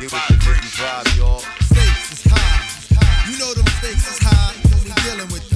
Get 0.00 0.10
with 0.10 0.26
the 0.26 0.36
Vicky 0.42 0.70
vibe, 0.82 1.16
y'all. 1.16 1.38
Stakes 1.70 2.10
is 2.10 2.24
high. 2.26 3.30
You 3.30 3.38
know 3.38 3.54
them 3.54 3.66
stakes 3.78 4.10
is 4.10 4.18
high 4.18 4.44
we 4.84 4.92
dealing 5.02 5.32
with 5.32 5.53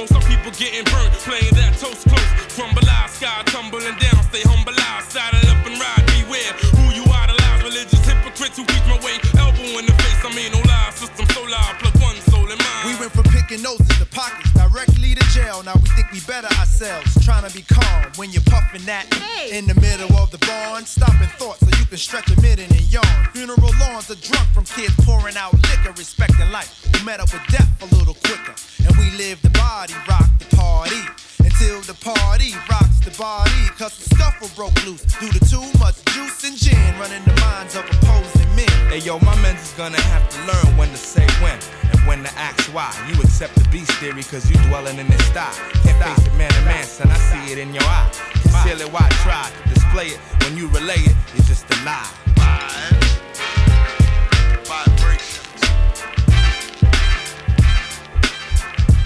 Most 0.00 0.16
of 0.16 0.24
people 0.24 0.50
getting 0.56 0.80
burnt, 0.88 1.12
playing 1.28 1.52
that 1.60 1.76
toast 1.76 2.08
close. 2.08 2.32
Crumble 2.56 2.88
eyes, 2.88 3.12
sky 3.12 3.44
tumbling 3.52 3.84
down, 4.00 4.16
stay 4.32 4.40
humble 4.48 4.72
eyes, 4.72 5.04
saddle 5.12 5.44
up 5.44 5.60
and 5.68 5.76
ride, 5.76 6.04
beware 6.16 6.56
who 6.72 6.88
you 6.96 7.04
idolize. 7.04 7.60
Religious 7.60 8.00
hypocrites 8.08 8.56
who 8.56 8.64
preach 8.64 8.86
my 8.88 8.96
way, 9.04 9.20
elbow 9.36 9.76
in 9.76 9.84
the 9.84 9.92
face. 10.00 10.24
I 10.24 10.32
mean, 10.32 10.56
no 10.56 10.60
lie, 10.64 10.88
system 10.96 11.28
so 11.36 11.44
loud, 11.44 11.76
plug 11.84 11.92
one 12.00 12.16
soul 12.32 12.48
in 12.48 12.56
mine. 12.56 12.84
We 12.88 12.96
went 12.96 13.12
from 13.12 13.28
picking 13.28 13.60
noses 13.60 13.92
to 14.00 14.08
pockets 14.08 14.48
directly 14.56 15.20
to 15.20 15.24
jail. 15.36 15.39
Now 15.64 15.74
we 15.74 15.88
think 15.90 16.10
we 16.10 16.20
better 16.20 16.48
ourselves. 16.58 17.24
Trying 17.24 17.46
to 17.46 17.54
be 17.54 17.62
calm 17.62 18.12
when 18.16 18.30
you're 18.30 18.42
puffing 18.46 18.84
that 18.86 19.06
in 19.52 19.66
the 19.66 19.74
middle 19.74 20.10
of 20.16 20.30
the 20.30 20.38
barn. 20.46 20.86
Stopping 20.86 21.28
thoughts 21.36 21.60
so 21.60 21.66
you 21.78 21.84
can 21.86 21.98
stretch 21.98 22.30
a 22.30 22.40
minute 22.40 22.70
and 22.70 22.92
yawn. 22.92 23.04
Funeral 23.32 23.72
lawns 23.78 24.10
are 24.10 24.20
drunk 24.20 24.48
from 24.54 24.64
kids 24.64 24.94
pouring 25.04 25.36
out 25.36 25.52
liquor, 25.52 25.92
respecting 25.96 26.50
life. 26.50 26.88
We 26.94 27.04
met 27.04 27.20
up 27.20 27.32
with 27.32 27.44
death 27.48 27.68
a 27.82 27.94
little 27.94 28.14
quicker. 28.14 28.54
And 28.86 28.96
we 28.96 29.10
live 29.18 29.42
the 29.42 29.50
body, 29.50 29.94
rock 30.08 30.28
the 30.38 30.56
party. 30.56 31.02
Until 31.40 31.80
the 31.82 31.94
party 32.00 32.52
rocks 32.70 33.00
the 33.04 33.12
body. 33.18 33.68
Cause 33.76 33.96
the 33.98 34.14
scuffle 34.14 34.48
broke 34.56 34.74
loose 34.86 35.02
due 35.20 35.30
to 35.30 35.40
too 35.44 35.66
much 35.78 36.02
juice 36.14 36.44
and 36.44 36.56
gin 36.56 36.78
running 36.98 37.22
the 37.24 37.36
minds 37.40 37.76
of 37.76 37.84
opposing 37.84 38.48
men. 38.56 38.70
Hey 38.88 38.98
yo, 38.98 39.18
my 39.20 39.36
men's 39.42 39.60
is 39.62 39.72
gonna 39.76 40.00
have 40.00 40.28
to 40.30 40.38
learn 40.48 40.76
when 40.76 40.88
to 40.88 40.96
say 40.96 41.26
when 41.42 41.58
and 41.92 42.00
when 42.06 42.22
to 42.24 42.32
ask 42.38 42.72
why. 42.74 42.92
You 43.08 43.20
accept 43.20 43.54
the 43.56 43.66
beast 43.68 43.92
theory 44.00 44.22
cause 44.22 44.48
you 44.50 44.56
dwelling 44.68 44.98
in 44.98 45.06
this 45.08 45.29
style. 45.30 45.54
Can't 45.84 45.98
face 46.02 46.26
it 46.26 46.34
man 46.36 46.50
to 46.50 46.62
man, 46.62 46.84
son, 46.84 47.08
I 47.10 47.18
see 47.30 47.52
it 47.52 47.58
in 47.58 47.72
your 47.72 47.84
eye. 47.84 48.10
Conceal 48.42 48.80
it, 48.80 48.92
why 48.92 49.08
try 49.22 49.46
to 49.48 49.68
display 49.74 50.08
it? 50.08 50.18
When 50.42 50.56
you 50.56 50.66
relay 50.68 50.98
it, 50.98 51.16
it's 51.34 51.46
just 51.46 51.70
a 51.70 51.76
lie. 51.84 52.10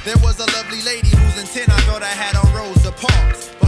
There 0.04 0.18
was 0.22 0.38
a 0.38 0.46
lovely 0.52 0.82
lady 0.82 1.08
whose 1.08 1.38
intent 1.38 1.70
I 1.70 1.80
thought 1.86 2.02
I 2.02 2.14
had 2.22 2.36
on 2.36 2.48
Rosa 2.54 2.92
Parks. 2.92 3.63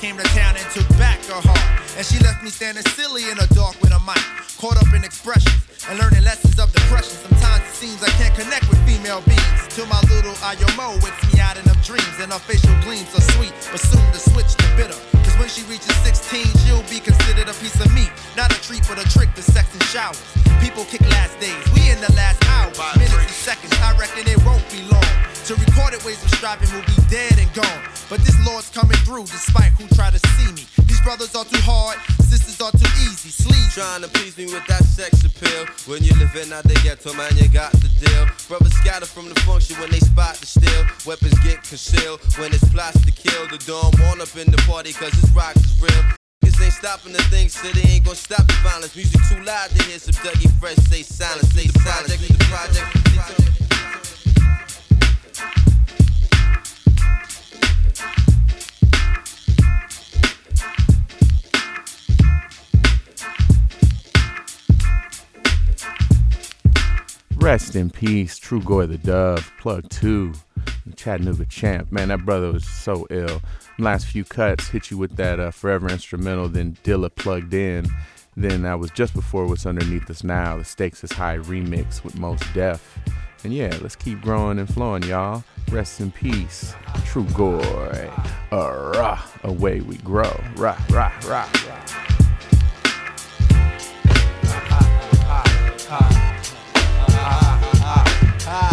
Her 0.00 0.06
came 0.06 0.16
to 0.16 0.24
town 0.32 0.56
and 0.56 0.64
took 0.72 0.88
back 0.96 1.20
her 1.28 1.40
heart. 1.44 1.66
And 1.96 2.06
she 2.06 2.16
left 2.24 2.42
me 2.42 2.48
standing 2.48 2.84
silly 2.96 3.28
in 3.28 3.36
the 3.36 3.44
dark 3.52 3.76
with 3.84 3.92
a 3.92 4.00
mic. 4.00 4.20
Caught 4.56 4.80
up 4.80 4.88
in 4.96 5.04
expressions 5.04 5.60
and 5.88 5.98
learning 5.98 6.24
lessons 6.24 6.56
of 6.58 6.72
depression. 6.72 7.12
Sometimes 7.28 7.60
it 7.68 7.74
seems 7.76 8.00
I 8.02 8.08
can't 8.16 8.32
connect 8.32 8.64
with 8.72 8.80
female 8.88 9.20
beings. 9.28 9.60
Till 9.68 9.84
my 9.92 10.00
little 10.08 10.32
Ayomo 10.40 10.96
wakes 11.04 11.20
me 11.28 11.40
out 11.40 11.60
in 11.60 11.64
them 11.68 11.76
dreams. 11.84 12.16
And 12.16 12.32
her 12.32 12.40
facial 12.40 12.72
gleams 12.80 13.12
are 13.12 13.24
sweet, 13.36 13.52
but 13.68 13.80
soon 13.80 14.04
to 14.12 14.20
switch 14.20 14.56
to 14.56 14.66
bitter. 14.72 14.96
Cause 15.20 15.36
when 15.36 15.48
she 15.52 15.68
reaches 15.68 15.92
16, 16.00 16.48
she'll 16.64 16.86
be 16.88 17.00
considered 17.00 17.48
a 17.52 17.56
piece 17.60 17.76
of 17.76 17.92
meat. 17.92 18.12
Not 18.36 18.52
a 18.52 18.58
treat, 18.64 18.84
but 18.88 18.96
a 18.96 19.06
trick 19.12 19.32
to 19.36 19.42
sex 19.44 19.68
and 19.76 19.84
showers. 19.92 20.20
People 20.64 20.88
kick 20.88 21.04
last 21.12 21.36
days, 21.40 21.60
we 21.76 21.92
in 21.92 22.00
the 22.00 22.12
last 22.16 22.40
hour. 22.48 22.72
Minutes 22.96 23.19
recorded 26.10 26.22
ways 26.22 26.24
of 26.24 26.30
striving 26.30 26.70
will 26.74 26.86
be 26.86 26.98
dead 27.08 27.38
and 27.38 27.52
gone. 27.54 27.82
But 28.08 28.20
this 28.20 28.34
Lord's 28.46 28.70
coming 28.70 28.96
through 29.06 29.24
despite 29.24 29.72
who 29.78 29.86
try 29.94 30.10
to 30.10 30.18
see 30.18 30.52
me. 30.52 30.66
These 30.86 31.00
brothers 31.02 31.34
are 31.34 31.44
too 31.44 31.60
hard, 31.62 31.98
sisters 32.24 32.60
are 32.60 32.72
too 32.72 32.90
easy. 33.06 33.30
Sleazy. 33.30 33.80
Trying 33.80 34.02
to 34.02 34.08
please 34.08 34.36
me 34.36 34.46
with 34.46 34.66
that 34.66 34.82
sex 34.84 35.22
appeal. 35.24 35.66
When 35.86 36.02
you 36.02 36.12
living 36.18 36.52
out 36.52 36.64
the 36.64 36.74
ghetto, 36.82 37.14
man, 37.14 37.36
you 37.36 37.48
got 37.48 37.72
the 37.72 37.88
deal. 38.02 38.26
Brothers 38.48 38.74
scatter 38.82 39.06
from 39.06 39.28
the 39.28 39.38
function 39.46 39.78
when 39.78 39.90
they 39.90 40.00
spot 40.00 40.34
the 40.36 40.46
steal. 40.46 40.82
Weapons 41.06 41.38
get 41.40 41.62
concealed 41.62 42.20
when 42.38 42.52
it's 42.52 42.66
plots 42.70 42.98
to 43.04 43.12
kill. 43.12 43.46
The 43.48 43.58
dawn 43.62 43.90
born 44.02 44.20
up 44.20 44.34
in 44.36 44.50
the 44.50 44.60
party 44.66 44.92
cause 44.92 45.12
this 45.12 45.30
rock 45.30 45.54
is 45.56 45.80
real. 45.80 46.02
This 46.42 46.60
ain't 46.60 46.72
stopping 46.72 47.12
the 47.12 47.22
thing, 47.30 47.48
they 47.74 47.86
ain't 47.86 48.04
gonna 48.04 48.16
stop 48.16 48.46
the 48.46 48.58
violence. 48.64 48.96
Music 48.96 49.20
too 49.30 49.40
loud 49.44 49.70
to 49.70 49.82
hear 49.84 49.98
some 49.98 50.14
Dougie 50.24 50.50
Fresh 50.58 50.76
say 50.90 51.02
silence. 51.02 51.48
Say 51.54 51.68
silence, 51.68 52.18
leave 52.18 52.36
the 52.36 52.44
project. 52.50 53.59
Rest 67.40 67.74
in 67.74 67.88
peace, 67.88 68.38
Trugoy 68.38 68.86
the 68.86 68.98
Dove, 68.98 69.50
Plug 69.58 69.88
2, 69.88 70.34
Chattanooga 70.94 71.46
Champ. 71.46 71.90
Man, 71.90 72.08
that 72.08 72.26
brother 72.26 72.52
was 72.52 72.66
so 72.66 73.06
ill. 73.08 73.40
Last 73.78 74.08
few 74.08 74.24
cuts 74.24 74.68
hit 74.68 74.90
you 74.90 74.98
with 74.98 75.16
that 75.16 75.40
uh, 75.40 75.50
Forever 75.50 75.88
Instrumental, 75.88 76.50
then 76.50 76.76
Dilla 76.84 77.08
plugged 77.14 77.54
in. 77.54 77.86
Then 78.36 78.66
I 78.66 78.74
was 78.74 78.90
just 78.90 79.14
before 79.14 79.46
what's 79.46 79.64
underneath 79.64 80.10
us 80.10 80.22
now, 80.22 80.58
the 80.58 80.64
Stakes 80.64 81.02
is 81.02 81.12
High 81.12 81.38
remix 81.38 82.04
with 82.04 82.18
Mos 82.18 82.40
Def. 82.52 82.98
And 83.42 83.54
yeah, 83.54 83.74
let's 83.80 83.96
keep 83.96 84.20
growing 84.20 84.58
and 84.58 84.68
flowing, 84.72 85.04
y'all. 85.04 85.42
Rest 85.70 86.00
in 86.00 86.12
peace, 86.12 86.74
Trugoy. 87.06 88.10
Uh, 88.52 89.18
away 89.44 89.80
we 89.80 89.96
grow. 89.98 90.38
Rah, 90.56 90.78
rah, 90.90 91.12
rah, 91.24 91.48
rah. 95.88 96.29
Now 98.50 98.66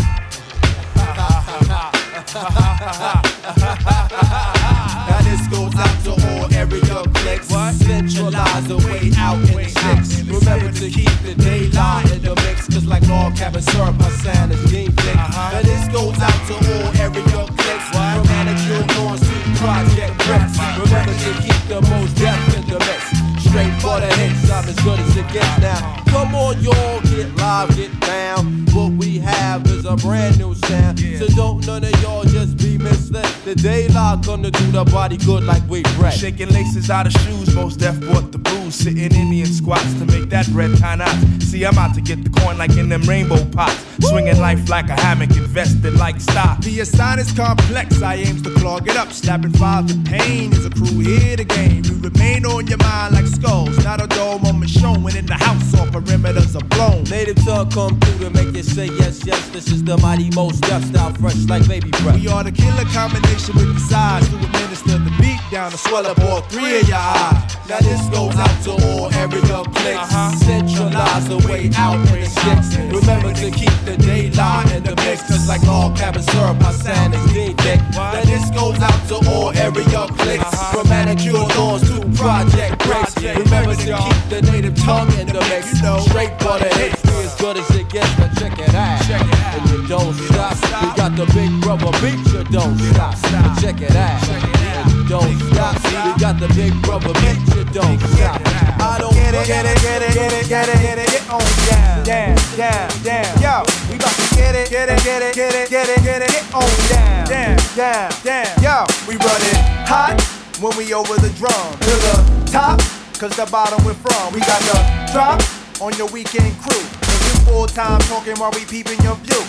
this 5.21 5.45
goes 5.53 5.75
out 5.77 6.03
to 6.03 6.13
all 6.17 6.51
area 6.51 7.03
clicks. 7.13 7.47
Centralize 7.77 8.67
the 8.67 8.77
way 8.77 9.11
out 9.17 9.37
in 9.37 9.53
the 9.53 9.69
six. 9.69 10.25
Remember 10.25 10.71
to 10.71 10.89
keep 10.89 11.13
the 11.21 11.35
De 11.37 11.69
La 11.77 12.01
in 12.11 12.23
the 12.23 12.33
mix. 12.41 12.65
Cause 12.65 12.85
like 12.85 13.07
log 13.07 13.35
cabin 13.35 13.61
syrup, 13.61 13.95
my 13.99 14.09
sound 14.09 14.51
is 14.51 14.65
game 14.71 14.91
thick. 14.93 15.15
Now 15.15 15.61
this 15.61 15.87
goes 15.93 16.17
out 16.25 16.47
to 16.49 16.55
all 16.57 16.89
area 16.97 17.45
clicks. 17.45 17.87
From 17.93 18.25
manicure 18.33 18.81
lawns 18.97 19.21
to 19.21 19.27
project 19.61 20.17
bricks. 20.25 20.57
Remember 20.81 21.13
to 21.13 21.31
keep 21.45 21.61
the 21.69 21.81
Mos 21.85 22.09
Def 22.17 22.33
in 22.57 22.65
the 22.65 22.79
mix. 22.81 23.13
Straight 23.45 23.76
the 23.99 24.07
hits, 24.15 24.49
I'm 24.49 24.67
as 24.67 24.79
good 24.79 24.99
as 24.99 25.17
it 25.17 25.27
gets 25.31 25.57
now. 25.60 26.03
Come 26.07 26.36
on, 26.36 26.62
y'all, 26.62 27.01
get 27.01 27.36
live, 27.36 27.75
get 27.75 27.99
down. 28.01 28.65
What 28.73 28.91
we 28.93 29.17
have 29.19 29.65
is 29.67 29.86
a 29.86 29.95
brand 29.95 30.38
new 30.38 30.53
sound. 30.53 30.99
So 30.99 31.27
don't 31.36 31.65
none 31.65 31.83
of 31.83 32.01
y'all 32.01 32.23
just 32.23 32.57
be 32.57 32.77
misled. 32.77 33.25
The 33.43 33.55
daylight 33.55 34.25
gonna 34.25 34.51
do 34.51 34.71
the 34.71 34.83
body 34.86 35.17
good 35.17 35.43
like 35.43 35.67
we 35.67 35.81
bread. 35.97 36.13
Shaking 36.13 36.49
laces 36.49 36.89
out 36.89 37.07
of 37.07 37.13
shoes, 37.13 37.53
Mos 37.55 37.75
Def 37.75 37.99
bought 38.01 38.31
the 38.31 38.38
booze. 38.38 38.75
Sitting 38.75 39.13
Indian 39.15 39.47
squats 39.47 39.93
to 39.99 40.05
make 40.05 40.29
that 40.29 40.47
bread 40.51 40.77
tie 40.77 40.95
knots. 40.95 41.45
See, 41.45 41.65
I'm 41.65 41.77
out 41.77 41.95
to 41.95 42.01
get 42.01 42.23
the 42.23 42.29
coin 42.29 42.57
like 42.57 42.77
in 42.77 42.89
them 42.89 43.01
rainbow 43.03 43.43
pots. 43.51 43.83
Swinging 44.01 44.39
life 44.39 44.69
like 44.69 44.89
a 44.89 44.99
hammock, 45.01 45.31
invested 45.31 45.93
like 45.95 46.19
stock. 46.21 46.62
The 46.62 46.81
assign 46.81 47.19
is 47.19 47.31
complex, 47.31 48.01
I 48.01 48.15
aims 48.15 48.41
to 48.43 48.53
clog 48.55 48.88
it 48.88 48.95
up. 48.95 49.12
Slapping 49.12 49.53
files 49.53 49.91
with 49.91 50.05
pain 50.05 50.53
is 50.53 50.65
a 50.65 50.69
crew 50.69 50.99
here 50.99 51.36
to 51.36 51.43
game. 51.43 51.83
You 51.83 51.95
remain 51.99 52.45
on 52.45 52.67
your 52.67 52.77
mind 52.77 53.15
like 53.15 53.25
skulls, 53.25 53.83
not 53.88 54.04
a 54.04 54.08
dull 54.08 54.38
moment 54.39 54.69
shown 54.69 55.02
when 55.02 55.15
in 55.15 55.26
the 55.26 55.34
house 55.34 55.73
all 55.80 55.88
perimeters 55.88 56.54
are 56.60 56.67
blown. 56.76 57.06
Native 57.06 57.39
tongue 57.45 57.69
come 57.71 57.97
through 58.02 58.19
to 58.26 58.30
make 58.32 58.54
you 58.54 58.62
say 58.62 58.88
yes, 59.00 59.26
yes. 59.26 59.47
This 59.56 59.71
is 59.71 59.82
the 59.82 59.97
mighty 60.00 60.30
Mos 60.32 60.60
Def 60.60 60.84
style, 60.84 61.13
fresh 61.13 61.39
like 61.47 61.65
baby 61.69 61.89
breath. 62.04 62.19
We 62.19 62.28
are 62.28 62.43
the 62.43 62.52
killer 62.52 62.84
combination 62.91 63.56
with 63.56 63.73
the 63.73 63.80
size 63.80 64.28
to 64.28 64.36
administer 64.36 64.97
the 65.08 65.13
beat 65.21 65.39
down 65.52 65.71
to 65.71 65.78
swell 65.78 66.06
up 66.06 66.19
all 66.19 66.41
three 66.52 66.82
of 66.82 66.88
your 66.89 66.97
eyes. 66.97 67.56
Now 67.69 67.80
this 67.80 68.04
goes 68.12 68.36
out 68.36 68.56
to 68.67 68.71
all 68.88 69.08
area 69.23 69.63
clicks. 69.71 70.04
Uh-huh. 70.04 70.36
Centralize 70.36 71.28
the 71.30 71.38
way 71.47 71.71
out 71.78 71.95
in 72.12 72.19
the 72.19 72.30
six. 72.43 72.76
Remember 72.91 73.32
to 73.39 73.47
keep 73.52 73.76
the 73.88 73.95
De 73.95 74.32
La 74.36 74.67
in 74.76 74.84
the 74.84 74.95
mix. 75.08 75.23
Cause 75.32 75.47
like 75.47 75.63
all 75.63 75.95
cabin 75.95 76.23
syrup, 76.23 76.60
my 76.60 76.73
sound 76.73 77.15
is 77.15 77.23
thick. 77.63 77.80
Now 77.95 78.23
this 78.28 78.52
goes 78.52 78.80
out 78.84 79.02
to 79.08 79.15
all 79.32 79.56
area 79.56 80.04
clicks. 80.19 80.43
Uh-huh. 80.43 80.76
From 80.76 80.89
manicure 80.89 81.47
doors 81.56 81.88
to 81.88 82.04
project 82.19 82.84
bricks. 82.84 83.07
Remember 83.17 83.75
to 83.75 83.97
keep 83.97 84.30
the 84.30 84.41
native 84.51 84.75
tongue 84.77 85.12
in 85.19 85.27
the 85.27 85.41
mix. 85.49 85.73
Straight 86.10 86.38
butter 86.39 86.69
hits, 86.77 87.03
we 87.06 87.25
as 87.25 87.36
good 87.36 87.58
as 87.58 87.69
it 87.71 87.89
gets, 87.89 88.13
but 88.15 88.30
check 88.38 88.58
it 88.60 88.73
out. 88.73 89.01
And 89.10 89.69
you 89.69 89.88
don't 89.88 90.13
stop. 90.13 90.56
We 90.82 90.89
got 90.95 91.15
the 91.15 91.25
big 91.34 91.51
brother 91.62 91.91
beat, 92.01 92.19
you 92.34 92.43
don't 92.45 92.77
stop. 92.77 93.15
But 93.21 93.62
check 93.62 93.82
it 93.82 93.95
out. 93.95 94.21
And 94.30 94.91
you 94.93 95.03
don't 95.08 95.38
stop. 95.49 95.75
We 96.06 96.21
got 96.21 96.39
the 96.39 96.47
big 96.53 96.73
brother 96.84 97.13
beat, 97.21 97.41
you 97.56 97.63
don't 97.73 97.99
stop. 97.99 98.41
I 98.80 98.97
don't 98.99 99.17
Get 99.17 99.34
it, 99.34 99.47
get 99.47 99.65
it, 99.65 99.82
get 99.82 100.01
it, 100.01 100.13
get 100.13 100.34
it, 100.34 100.47
get 100.47 100.69
it, 100.69 100.82
get 100.82 100.97
it, 100.99 101.08
get 101.12 101.30
on 101.30 101.41
down, 101.67 102.03
down, 102.06 102.36
down, 102.56 102.89
down. 103.03 103.41
Yo, 103.41 103.63
we 103.89 103.95
about 103.95 104.13
to 104.13 104.36
get 104.36 104.56
it, 104.56 104.69
get 104.69 104.89
it, 104.89 105.03
get 105.03 105.21
it, 105.21 105.36
get 105.36 105.56
it, 105.56 105.69
get 105.69 105.89
it, 105.89 106.03
get 106.03 106.21
it, 106.21 106.30
get 106.30 106.53
on 106.53 106.63
down, 106.88 107.27
down, 107.27 107.58
down, 107.75 108.12
down. 108.23 108.63
Yo, 108.63 108.86
we 109.08 109.15
run 109.17 109.41
it 109.51 109.58
hot 109.88 110.21
when 110.62 110.75
we 110.77 110.93
over 110.93 111.15
the 111.15 111.30
drum 111.36 111.71
to 111.80 111.93
the 112.06 112.15
top, 112.51 112.80
cause 113.19 113.36
the 113.36 113.47
bottom 113.51 113.84
we're 113.84 113.95
from. 113.95 114.34
We 114.34 114.39
got 114.41 114.62
the 114.62 115.12
drop 115.12 115.41
on 115.82 115.95
your 115.97 116.08
weekend 116.10 116.53
crew. 116.60 116.84
Cause 117.01 117.21
we 117.25 117.45
full 117.45 117.65
time 117.65 117.99
talking 118.01 118.36
while 118.38 118.51
we 118.51 118.65
peeping 118.65 119.01
your 119.01 119.15
view. 119.15 119.41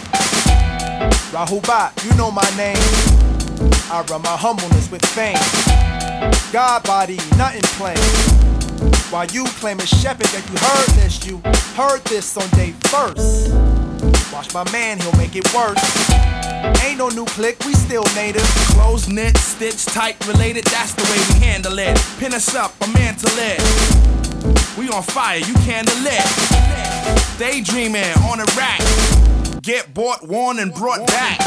Rahul 1.31 1.61
you 2.05 2.17
know 2.17 2.31
my 2.31 2.49
name. 2.57 2.77
I 3.91 4.05
run 4.09 4.23
my 4.23 4.37
humbleness 4.37 4.91
with 4.91 5.05
fame. 5.05 5.37
God 6.53 6.83
body, 6.85 7.17
nothing 7.37 7.63
plain. 7.77 7.99
While 9.11 9.27
you 9.27 9.45
claiming 9.61 9.87
Shepherd 9.87 10.29
that 10.29 10.45
you 10.49 10.57
heard 10.57 11.03
this, 11.03 11.27
you 11.27 11.39
heard 11.77 12.03
this 12.05 12.37
on 12.37 12.49
day 12.51 12.73
first. 12.89 13.53
Watch 14.33 14.55
my 14.55 14.71
man, 14.73 14.99
he'll 14.99 15.17
make 15.17 15.37
it 15.37 15.45
worse. 15.55 16.28
Ain't 16.83 16.99
no 16.99 17.09
new 17.09 17.25
click, 17.27 17.59
we 17.65 17.75
still 17.75 18.05
native. 18.15 18.47
Close 18.75 19.09
knit, 19.09 19.37
stitch 19.37 19.85
tight, 19.87 20.17
related, 20.27 20.65
that's 20.65 20.95
the 20.95 21.03
way 21.05 21.19
we 21.31 21.47
handle 21.47 21.79
it. 21.79 21.99
Pin 22.19 22.35
us 22.35 22.55
up, 22.55 22.73
a 22.83 22.89
man 22.89 23.15
to 23.17 23.27
live. 23.37 24.77
We 24.77 24.89
on 24.91 25.03
fire, 25.03 25.39
you 25.39 25.55
candle 25.67 25.97
lit. 26.03 26.25
Daydreaming 27.39 28.13
on 28.31 28.41
a 28.41 28.47
rack. 28.57 28.81
Get 29.63 29.93
bought, 29.95 30.27
worn, 30.27 30.59
and 30.59 30.73
brought 30.73 31.07
back. 31.09 31.39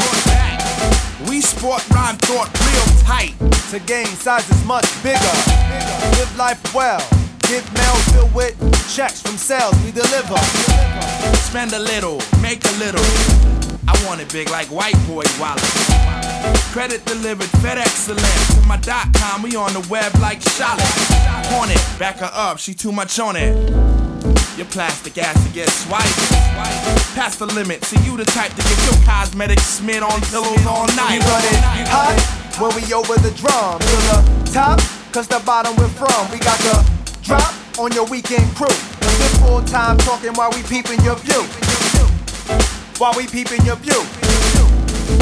We 1.28 1.40
sport 1.40 1.88
rhyme 1.90 2.16
thought 2.16 2.48
real 2.60 2.86
tight. 3.04 3.34
To 3.70 3.78
gain 3.80 4.06
sizes 4.06 4.64
much 4.64 4.86
bigger. 5.02 5.34
Live 6.18 6.36
life 6.36 6.74
well. 6.74 7.00
Get 7.48 7.64
mail 7.74 7.94
filled 8.12 8.34
with 8.34 8.54
checks 8.94 9.20
from 9.20 9.36
sales 9.36 9.74
we 9.84 9.92
deliver. 9.92 10.36
Spend 11.36 11.72
a 11.72 11.78
little, 11.78 12.20
make 12.40 12.64
a 12.64 12.72
little. 12.78 13.61
Want 14.06 14.20
it 14.20 14.32
big 14.32 14.50
like 14.50 14.66
white 14.66 14.96
boy 15.06 15.24
wallet. 15.38 15.62
Credit 16.72 17.04
delivered, 17.06 17.46
FedEx 17.62 18.02
excellent. 18.08 18.60
To 18.60 18.66
my 18.66 18.76
dot 18.78 19.06
com, 19.14 19.42
we 19.42 19.54
on 19.54 19.72
the 19.72 19.86
web 19.88 20.12
like 20.20 20.40
Charlotte. 20.42 20.82
Hornet, 21.48 21.80
back 21.98 22.16
her 22.16 22.30
up, 22.32 22.58
she 22.58 22.74
too 22.74 22.90
much 22.90 23.18
on 23.20 23.36
it. 23.36 23.54
Your 24.56 24.66
plastic 24.66 25.16
ass 25.18 25.38
to 25.46 25.52
get 25.52 25.70
swiped. 25.70 26.18
Past 27.14 27.38
the 27.38 27.46
limit, 27.46 27.84
see 27.84 28.00
you 28.04 28.16
the 28.16 28.24
type 28.24 28.50
to 28.50 28.62
get 28.62 28.78
your 28.84 29.04
cosmetics 29.04 29.62
smeared 29.62 30.02
on 30.02 30.20
pillows 30.22 30.66
all 30.66 30.86
night. 30.88 31.20
run 31.22 31.44
it 31.46 31.88
hot 31.88 32.18
when 32.60 32.74
we 32.74 32.82
over 32.92 33.14
the 33.22 33.30
drum 33.38 33.78
to 33.78 33.96
the 34.10 34.50
top, 34.52 34.80
cause 35.12 35.28
the 35.28 35.40
bottom 35.46 35.76
we're 35.76 35.88
from. 35.88 36.30
We 36.32 36.38
got 36.38 36.58
the 36.58 36.84
drop 37.22 37.54
on 37.78 37.92
your 37.92 38.06
weekend 38.06 38.50
crew. 38.56 38.66
We 38.68 39.28
full 39.40 39.62
time 39.62 39.96
talking 39.98 40.34
while 40.34 40.50
we 40.50 40.62
peeping 40.64 41.00
your 41.04 41.16
view. 41.16 41.71
While 42.98 43.14
we 43.16 43.26
peeping 43.26 43.64
your 43.64 43.76
view. 43.76 44.00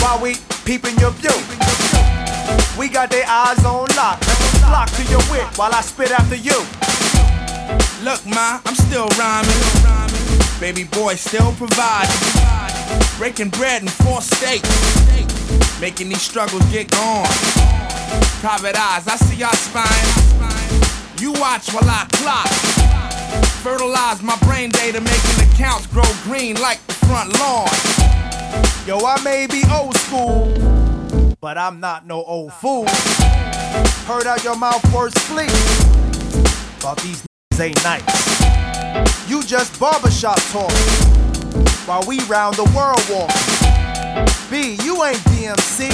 While 0.03 0.21
we 0.21 0.37
peeping 0.65 0.99
your 0.99 1.11
view. 1.13 1.35
We 2.79 2.89
got 2.89 3.11
their 3.11 3.27
eyes 3.27 3.65
on 3.65 3.89
lock. 3.97 4.21
Flock 4.65 4.91
to 4.91 5.03
your 5.05 5.21
wit 5.31 5.47
while 5.57 5.75
I 5.75 5.81
spit 5.81 6.11
after 6.11 6.37
you. 6.37 6.57
Look, 8.05 8.25
ma, 8.27 8.61
I'm 8.65 8.75
still 8.75 9.09
rhyming. 9.19 9.51
Baby 10.61 10.85
boy 10.85 11.15
still 11.15 11.53
providing. 11.53 12.15
Breaking 13.19 13.51
bread 13.51 13.83
in 13.83 13.89
four 13.89 14.21
states. 14.21 14.69
Making 15.81 16.11
these 16.11 16.23
struggles 16.23 16.65
get 16.71 16.91
gone. 16.91 17.27
Private 18.41 18.77
eyes, 18.77 19.09
I 19.09 19.17
see 19.17 19.37
your 19.37 19.53
spine. 19.53 21.21
You 21.21 21.33
watch 21.33 21.73
while 21.73 21.89
I 21.89 22.07
clock. 22.13 22.49
Fertilize 23.63 24.23
my 24.23 24.37
brain 24.47 24.71
data, 24.71 25.01
making 25.01 25.53
accounts 25.53 25.87
grow 25.87 26.05
green 26.25 26.57
like 26.61 26.81
the 26.87 27.00
front 27.11 27.37
lawn. 27.41 27.67
Yo, 28.87 29.05
I 29.05 29.21
may 29.25 29.49
be 29.49 29.65
old 29.73 29.97
school, 29.97 30.55
but 31.41 31.59
I'm 31.59 31.81
not 31.81 32.07
no 32.07 32.23
old 32.23 32.53
fool. 32.53 32.87
Heard 34.07 34.27
out 34.27 34.45
your 34.45 34.57
mouth 34.57 34.83
words 34.95 35.19
flee. 35.27 35.51
But 36.81 36.99
these 37.03 37.27
niggas 37.27 37.61
ain't 37.67 37.83
nice. 37.85 39.29
You 39.29 39.43
just 39.43 39.79
barbershop 39.81 40.39
talk 40.53 40.73
while 41.87 42.05
we 42.07 42.21
round 42.27 42.55
the 42.55 42.69
world 42.77 43.05
walk. 43.11 43.35
B, 44.49 44.79
you 44.85 45.03
ain't 45.05 45.23
DMC. 45.31 45.91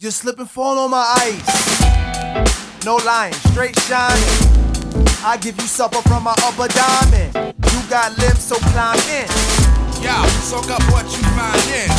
You 0.00 0.10
slip 0.10 0.38
and 0.38 0.48
fall 0.48 0.78
on 0.78 0.90
my 0.90 1.04
ice. 1.26 2.84
No 2.84 2.96
lying, 2.96 3.34
straight 3.52 3.78
shining. 3.80 4.58
I 5.22 5.36
give 5.40 5.56
you 5.56 5.66
supper 5.66 6.00
from 6.08 6.22
my 6.24 6.34
upper 6.44 6.68
diamond. 6.68 7.54
You 7.72 7.90
got 7.90 8.16
limbs, 8.16 8.42
so 8.42 8.56
climb 8.56 8.98
in. 9.10 9.57
Yo, 10.00 10.14
soak 10.46 10.70
up 10.70 10.82
what 10.92 11.04
you 11.10 11.22
find 11.34 11.68
in. 11.74 11.90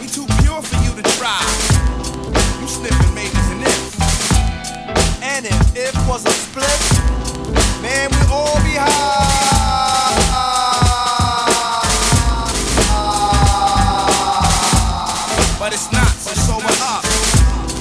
We 0.00 0.06
too 0.08 0.26
pure 0.40 0.62
for 0.62 0.78
you 0.84 0.94
to 0.96 1.02
try. 1.18 1.38
You 2.60 2.66
sniffing 2.66 3.14
maybes 3.14 3.50
and 3.52 3.62
ifs. 3.62 3.96
And 5.22 5.46
if 5.46 5.76
it 5.76 5.94
was 6.08 6.24
a 6.24 6.30
split, 6.30 6.80
man, 7.82 8.10
we 8.10 8.20
all 8.32 8.56
be 8.64 8.74
high. 8.80 9.18
But 15.58 15.74
it's 15.74 15.92
not, 15.92 16.08
so 16.08 16.32
sober 16.48 16.72
up. 16.82 17.04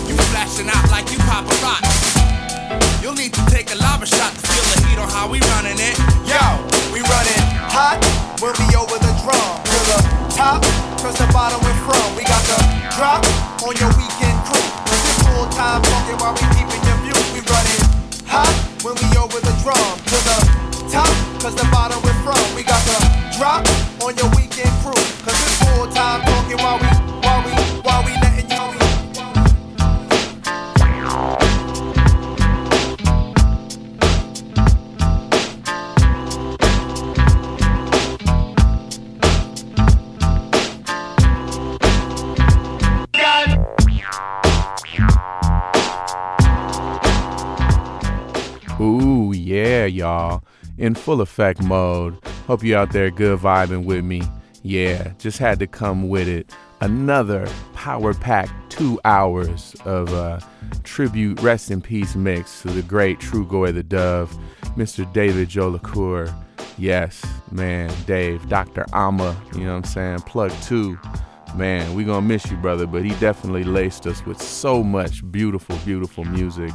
You 0.08 0.16
flashing 0.32 0.68
out 0.68 0.92
like 0.92 1.10
you 1.12 1.18
rock. 1.64 1.84
You'll 3.02 3.16
need 3.16 3.34
to 3.34 3.46
take 3.46 3.72
a 3.72 3.76
lava 3.76 4.06
shot 4.06 4.34
to 4.34 4.42
feel 4.42 4.66
the 4.74 4.88
heat 4.88 5.00
on 5.00 5.10
how 5.10 5.30
we 5.30 5.40
running 5.56 5.80
it. 5.80 5.98
Yo, 6.28 6.44
we 6.92 7.00
running 7.00 7.44
hot 7.72 8.04
when 8.42 8.54
we 8.60 8.77
drum 9.28 9.60
to 9.60 9.80
the 9.92 10.00
top, 10.40 10.64
cause 11.04 11.20
the 11.20 11.28
bottom 11.36 11.60
we're 11.60 11.82
from. 11.84 12.16
We 12.16 12.24
got 12.24 12.40
the 12.48 12.60
drop 12.96 13.20
on 13.68 13.76
your 13.76 13.92
weekend 14.00 14.40
crew. 14.48 14.64
Cause 14.88 15.04
it's 15.04 15.20
full 15.28 15.48
time 15.52 15.84
talking 15.84 16.16
while 16.24 16.32
we 16.32 16.48
keeping 16.56 16.80
your 16.88 17.00
view. 17.04 17.20
We 17.36 17.44
running 17.52 17.84
hot 18.24 18.56
when 18.88 18.96
we 18.96 19.08
over 19.20 19.40
the 19.44 19.52
drum 19.64 19.92
to 20.12 20.18
the 20.24 20.38
top, 20.88 21.12
cause 21.44 21.56
the 21.60 21.68
bottom 21.76 22.00
we're 22.08 22.16
from. 22.24 22.40
We 22.56 22.64
got 22.64 22.80
the 22.88 22.96
drop 23.36 23.68
on 24.00 24.16
your 24.16 24.32
weekend 24.32 24.72
crew. 24.80 24.96
Cause 25.28 25.36
it's 25.44 25.60
full 25.60 25.92
time 25.92 26.24
talking 26.24 26.60
while 26.64 26.80
we, 26.80 26.87
yeah, 49.48 49.86
y'all. 49.86 50.44
In 50.78 50.94
full 50.94 51.22
effect 51.22 51.62
mode. 51.64 52.18
Hope 52.48 52.64
you 52.64 52.76
out 52.76 52.92
there 52.92 53.10
good 53.10 53.40
vibing 53.40 53.86
with 53.86 54.04
me. 54.04 54.22
Yeah, 54.62 55.14
just 55.18 55.38
had 55.38 55.60
to 55.60 55.68
come 55.68 56.10
with 56.10 56.28
it. 56.28 56.52
Another 56.82 57.48
power 57.74 58.14
pack 58.14 58.50
two 58.70 59.00
hours 59.06 59.76
of 59.86 60.14
uh, 60.14 60.40
tribute 60.84 61.42
rest 61.42 61.72
in 61.72 61.82
peace 61.82 62.16
mix 62.16 62.62
to 62.62 62.68
the 62.68 62.82
great 62.84 63.20
Trugoy 63.20 63.74
the 63.74 63.84
Dove, 63.84 64.38
Mr. 64.76 65.12
David 65.14 65.50
Jolicoeur. 65.50 66.32
Yes, 66.78 67.26
man, 67.52 67.92
Dave, 68.06 68.48
Dr. 68.50 68.86
Amma, 68.94 69.36
you 69.54 69.62
know 69.62 69.72
what 69.72 69.78
I'm 69.78 69.84
saying? 69.86 70.20
Plug 70.20 70.52
two. 70.62 71.00
Man, 71.56 71.96
we 71.96 72.04
gonna 72.04 72.22
miss 72.22 72.52
you, 72.52 72.58
brother, 72.58 72.86
but 72.86 73.04
he 73.04 73.10
definitely 73.16 73.64
laced 73.64 74.06
us 74.06 74.24
with 74.26 74.40
so 74.40 74.84
much 74.84 75.30
beautiful, 75.32 75.76
beautiful 75.86 76.26
music 76.26 76.72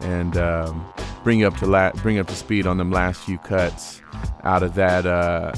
and 0.00 0.36
um, 0.36 0.84
bring 1.22 1.44
up 1.44 1.56
to 1.58 1.66
la- 1.66 1.92
bring 1.92 2.18
up 2.18 2.26
to 2.28 2.34
speed 2.34 2.66
on 2.66 2.76
them 2.76 2.90
last 2.90 3.22
few 3.22 3.38
cuts 3.38 4.00
out 4.42 4.62
of 4.62 4.74
that 4.74 5.06
uh, 5.06 5.52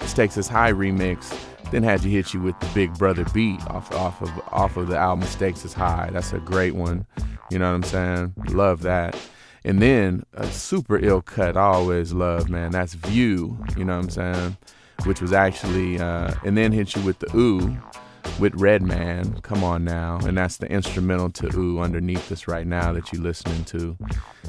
is 0.00 0.48
High 0.48 0.72
remix. 0.72 1.36
Then 1.70 1.82
had 1.82 2.04
you 2.04 2.10
hit 2.10 2.32
you 2.32 2.40
with 2.40 2.58
the 2.60 2.66
Big 2.74 2.96
Brother 2.96 3.24
beat 3.34 3.60
off 3.68 3.92
off 3.92 4.20
of 4.22 4.30
off 4.52 4.76
of 4.76 4.88
the 4.88 4.96
album 4.96 5.24
is 5.24 5.72
High. 5.72 6.10
That's 6.12 6.32
a 6.32 6.38
great 6.38 6.74
one. 6.74 7.06
You 7.50 7.58
know 7.58 7.68
what 7.68 7.76
I'm 7.76 7.82
saying? 7.82 8.34
Love 8.48 8.82
that. 8.82 9.16
And 9.64 9.82
then 9.82 10.24
a 10.34 10.46
super 10.46 10.96
ill 10.98 11.22
cut 11.22 11.56
I 11.56 11.60
always 11.60 12.12
love, 12.12 12.48
man. 12.48 12.70
That's 12.70 12.94
View. 12.94 13.58
You 13.76 13.84
know 13.84 13.96
what 13.96 14.04
I'm 14.04 14.10
saying? 14.10 14.56
Which 15.04 15.20
was 15.20 15.32
actually 15.32 15.98
uh, 15.98 16.34
and 16.44 16.56
then 16.56 16.72
hit 16.72 16.94
you 16.94 17.02
with 17.02 17.18
the 17.18 17.36
Ooh 17.36 17.76
with 18.38 18.54
Redman. 18.54 19.40
Come 19.40 19.64
on 19.64 19.84
now. 19.84 20.18
And 20.24 20.36
that's 20.36 20.58
the 20.58 20.70
instrumental 20.70 21.30
to 21.30 21.56
Ooh 21.56 21.80
underneath 21.80 22.30
us 22.30 22.48
right 22.48 22.66
now 22.66 22.92
that 22.92 23.12
you're 23.12 23.22
listening 23.22 23.64
to. 23.66 23.96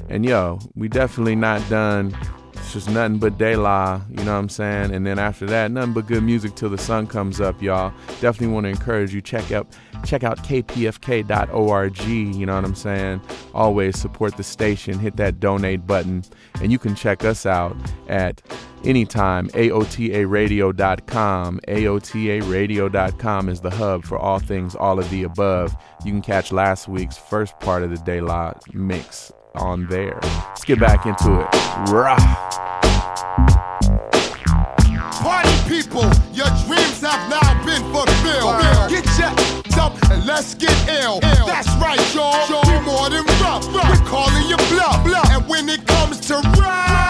And 0.09 0.25
yo, 0.25 0.59
we 0.75 0.87
definitely 0.87 1.35
not 1.35 1.67
done. 1.69 2.15
It's 2.53 2.73
just 2.73 2.89
nothing 2.89 3.17
but 3.17 3.37
De 3.37 3.55
La, 3.55 4.01
you 4.09 4.23
know 4.25 4.33
what 4.33 4.39
I'm 4.39 4.49
saying? 4.49 4.93
And 4.93 5.05
then 5.05 5.19
after 5.19 5.45
that, 5.45 5.71
nothing 5.71 5.93
but 5.93 6.07
good 6.07 6.23
music 6.23 6.55
till 6.55 6.69
the 6.69 6.77
sun 6.77 7.07
comes 7.07 7.39
up, 7.39 7.61
y'all. 7.61 7.93
Definitely 8.19 8.47
want 8.47 8.65
to 8.65 8.69
encourage 8.69 9.13
you 9.13 9.21
check 9.21 9.51
out 9.51 9.67
check 10.03 10.23
out 10.23 10.37
kpfk.org, 10.39 11.99
you 11.99 12.45
know 12.45 12.55
what 12.55 12.65
I'm 12.65 12.75
saying? 12.75 13.21
Always 13.53 13.97
support 13.97 14.37
the 14.37 14.43
station, 14.43 14.99
hit 14.99 15.15
that 15.17 15.39
donate 15.39 15.87
button, 15.87 16.23
and 16.61 16.71
you 16.71 16.77
can 16.77 16.93
check 16.93 17.23
us 17.23 17.45
out 17.45 17.75
at 18.09 18.41
anytime 18.83 19.47
aotaradio.com. 19.49 21.59
aotaradio.com 21.67 23.49
is 23.49 23.61
the 23.61 23.69
hub 23.69 24.03
for 24.03 24.17
all 24.17 24.39
things 24.39 24.75
all 24.75 24.99
of 24.99 25.09
the 25.09 25.23
above. 25.23 25.75
You 26.05 26.11
can 26.11 26.21
catch 26.21 26.51
last 26.51 26.87
week's 26.87 27.17
first 27.17 27.59
part 27.59 27.83
of 27.83 27.89
the 27.91 27.97
De 27.97 28.21
La 28.21 28.53
mix 28.73 29.31
on 29.55 29.87
there. 29.87 30.19
Let's 30.21 30.65
get 30.65 30.79
back 30.79 31.05
into 31.05 31.41
it. 31.41 31.47
Rah. 31.91 32.17
Party 35.21 35.49
people, 35.67 36.03
your 36.31 36.47
dreams 36.65 37.01
have 37.01 37.29
now 37.29 37.65
been 37.65 37.81
fulfilled. 37.91 38.61
Get 38.89 39.05
your 39.17 39.31
up 39.79 39.93
and 40.11 40.25
let's 40.25 40.53
get 40.55 40.73
ill. 41.01 41.19
That's 41.21 41.67
right, 41.81 41.99
y'all. 42.13 42.61
We 42.67 42.79
more 42.85 43.09
than 43.09 43.25
rough. 43.41 43.65
We're 43.67 44.05
calling 44.07 44.47
you 44.49 44.57
bluff. 44.69 45.05
And 45.31 45.47
when 45.47 45.69
it 45.69 45.85
comes 45.85 46.19
to 46.27 46.35
rap, 46.59 47.06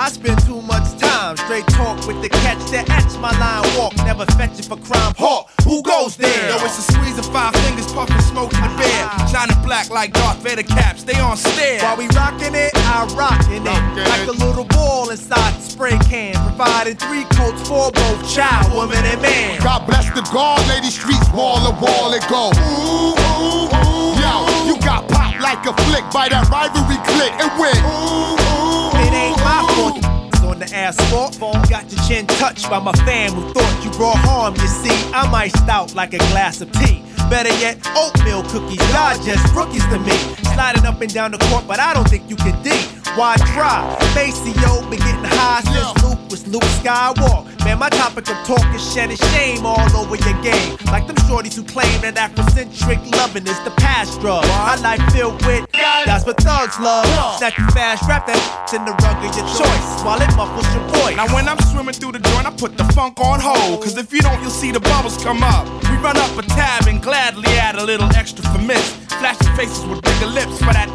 I 0.00 0.08
spend 0.08 0.40
too 0.46 0.62
much 0.62 0.96
time 0.96 1.36
straight 1.36 1.66
talk 1.76 2.06
with 2.06 2.22
the 2.22 2.30
catch 2.30 2.56
that 2.72 2.88
etch 2.88 3.12
my 3.20 3.36
line 3.36 3.68
walk. 3.76 3.92
Never 4.08 4.24
fetch 4.32 4.56
it 4.56 4.64
for 4.64 4.80
crime. 4.80 5.12
Hawk, 5.20 5.52
who 5.68 5.82
goes 5.82 6.16
there? 6.16 6.48
Yo, 6.48 6.56
it's 6.64 6.80
a 6.80 6.86
squeeze 6.88 7.18
of 7.18 7.28
five 7.28 7.52
fingers, 7.68 7.84
puffing 7.92 8.16
smoke 8.24 8.48
in 8.56 8.64
the 8.64 8.72
bed. 8.80 9.04
Shining 9.28 9.60
black 9.60 9.90
like 9.90 10.14
Darth 10.14 10.40
Vader 10.40 10.62
caps, 10.62 11.04
they 11.04 11.20
on 11.20 11.36
stare. 11.36 11.84
While 11.84 11.98
we 11.98 12.08
rockin' 12.16 12.54
it, 12.56 12.72
I 12.88 13.04
rockin' 13.12 13.60
it. 13.60 14.08
Like 14.08 14.24
a 14.24 14.32
little 14.40 14.64
ball 14.64 15.10
inside 15.10 15.52
the 15.52 15.68
spray 15.68 15.98
can. 16.08 16.32
Providing 16.48 16.96
three 16.96 17.28
coats 17.36 17.60
for 17.68 17.92
both 17.92 18.24
child, 18.32 18.72
woman, 18.72 19.04
and 19.04 19.20
man. 19.20 19.60
God 19.60 19.84
bless 19.84 20.08
the 20.16 20.24
guard, 20.32 20.64
lady 20.72 20.88
streets, 20.88 21.28
wall 21.36 21.60
to 21.60 21.76
wall 21.76 22.16
it 22.16 22.24
go. 22.32 22.48
Ooh, 22.56 23.12
ooh, 23.20 23.68
ooh. 23.68 24.16
Yo, 24.16 24.49
you 24.70 24.80
got 24.82 25.08
popped 25.08 25.40
like 25.40 25.66
a 25.66 25.74
flick 25.84 26.04
by 26.12 26.28
that 26.28 26.46
rivalry 26.48 26.98
click 27.10 27.34
and 27.42 27.50
went. 27.58 27.74
Ooh, 27.82 28.38
ooh, 28.38 29.02
It 29.02 29.12
ain't 29.12 29.38
my 29.42 29.66
fault. 29.74 29.98
On 30.46 30.58
the 30.58 30.70
asphalt, 30.74 31.38
got 31.68 31.90
your 31.90 32.00
chin 32.06 32.26
touched 32.26 32.70
by 32.70 32.78
my 32.78 32.92
fam 33.04 33.32
who 33.32 33.52
thought 33.52 33.84
you 33.84 33.90
brought 33.92 34.18
harm. 34.18 34.54
You 34.54 34.68
see, 34.68 35.10
I'm 35.12 35.34
iced 35.34 35.68
out 35.68 35.94
like 35.94 36.14
a 36.14 36.18
glass 36.18 36.60
of 36.60 36.70
tea. 36.72 37.02
Better 37.30 37.54
yet, 37.60 37.78
oatmeal 37.96 38.42
cookies. 38.42 38.82
Y'all 38.90 39.14
just 39.22 39.54
rookies 39.54 39.86
to 39.86 40.00
me. 40.00 40.10
Sliding 40.52 40.84
up 40.84 41.00
and 41.00 41.14
down 41.14 41.30
the 41.30 41.38
court, 41.38 41.64
but 41.68 41.78
I 41.78 41.94
don't 41.94 42.08
think 42.08 42.28
you 42.28 42.34
can 42.34 42.60
D. 42.62 42.70
Why 43.14 43.36
try? 43.54 43.96
Maseo 44.14 44.82
been 44.90 44.98
getting 44.98 45.24
high 45.38 45.62
since 45.62 46.02
Luke 46.02 46.18
was 46.28 46.46
Luke 46.48 46.66
Skywalker. 46.82 47.46
Man, 47.64 47.78
my 47.78 47.88
topic 47.88 48.28
of 48.30 48.36
talk 48.46 48.66
is 48.74 48.82
shedding 48.92 49.16
shame 49.30 49.64
all 49.64 49.78
over 49.96 50.16
your 50.16 50.42
game. 50.42 50.76
Like 50.86 51.06
them 51.06 51.16
shorties 51.30 51.54
who 51.54 51.62
claim 51.62 52.00
that 52.02 52.16
Afrocentric 52.16 52.98
loving 53.14 53.46
is 53.46 53.58
the 53.62 53.70
past 53.78 54.20
drug. 54.20 54.44
My 54.48 54.74
life 54.82 55.02
filled 55.12 55.44
with 55.46 55.70
that's 56.06 56.24
what 56.24 56.36
thugs 56.38 56.78
love. 56.80 57.06
Snatch 57.38 57.58
you 57.58 57.66
fast, 57.68 58.08
wrap 58.08 58.26
that 58.26 58.40
in 58.72 58.84
the 58.84 58.92
rug 59.04 59.18
of 59.22 59.30
your 59.36 59.46
choice 59.54 60.02
while 60.02 60.20
it 60.20 60.34
muffles 60.36 60.66
your 60.74 60.84
voice. 60.98 61.16
Now 61.16 61.32
when 61.34 61.48
I'm 61.48 61.58
swimming 61.70 61.94
through 61.94 62.12
the 62.12 62.18
joint, 62.18 62.46
I 62.46 62.50
put 62.50 62.76
the 62.76 62.84
funk 62.92 63.20
on 63.20 63.40
hold. 63.40 63.82
Cause 63.82 63.96
if 63.96 64.12
you 64.12 64.20
don't, 64.20 64.40
you'll 64.40 64.50
see 64.50 64.72
the 64.72 64.80
bubbles 64.80 65.22
come 65.22 65.42
up. 65.42 65.66
We 65.90 65.96
run 65.98 66.16
up 66.16 66.36
a 66.38 66.42
tab 66.42 66.86
and 66.86 67.02
gladly 67.20 67.52
add 67.60 67.76
a 67.76 67.84
little 67.84 68.08
extra 68.16 68.42
for 68.48 68.62
miss. 68.62 68.96
Flashing 69.20 69.54
faces 69.54 69.84
with 69.84 70.00
bigger 70.00 70.26
lips 70.32 70.56
for 70.56 70.72
that 70.72 70.88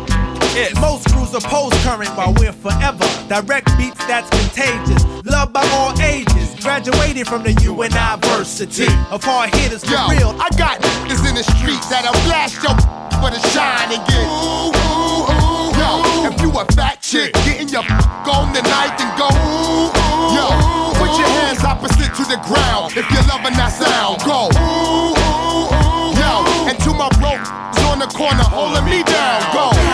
kiss. 0.57 0.73
Most 0.81 1.05
crews 1.13 1.29
oppose 1.37 1.71
current 1.85 2.09
while 2.17 2.33
we're 2.41 2.51
forever. 2.51 3.05
Direct 3.29 3.69
beats 3.77 4.01
that's 4.09 4.25
contagious. 4.33 5.05
Loved 5.23 5.53
by 5.53 5.61
all 5.77 5.93
ages. 6.01 6.57
Graduated 6.65 7.27
from 7.27 7.43
the 7.43 7.53
university 7.61 8.89
of 9.13 9.21
hard 9.21 9.53
hitters 9.53 9.85
for 9.85 9.93
Yo, 9.93 10.09
real. 10.09 10.31
I 10.41 10.49
got 10.57 10.81
niggas 10.81 11.21
in 11.29 11.35
the 11.37 11.45
street 11.45 11.81
that'll 11.93 12.17
blast 12.25 12.57
your 12.65 12.73
for 13.21 13.29
the 13.29 13.41
shine 13.53 13.93
and 13.93 14.01
get 14.09 14.25
ooh, 14.25 14.73
ooh, 14.73 15.29
ooh. 15.29 15.77
Yo, 15.77 16.25
if 16.25 16.41
you 16.41 16.49
a 16.57 16.65
fat 16.73 17.05
chick, 17.05 17.37
getting 17.45 17.69
your 17.69 17.85
on 17.85 18.49
tonight 18.49 18.97
and 18.97 19.13
go 19.13 19.29
ooh, 19.29 19.93
ooh. 19.93 20.33
Yo, 20.33 20.49
put 20.97 21.13
your 21.21 21.29
hands 21.37 21.61
opposite 21.61 22.09
to 22.17 22.23
the 22.25 22.41
ground 22.49 22.97
if 22.97 23.05
you're 23.13 23.27
loving 23.29 23.53
that 23.61 23.69
sound. 23.77 24.25
Go 24.25 24.49
ooh, 24.57 24.57
ooh, 24.57 25.13
ooh. 25.13 25.14
Yo, 25.14 25.14
and 26.75 26.83
to 26.83 26.93
my 26.93 27.09
bro 27.19 27.31
on 27.91 27.99
the 27.99 28.07
corner 28.07 28.43
holding 28.43 28.85
me 28.85 29.03
down. 29.03 29.39
Go, 29.53 29.84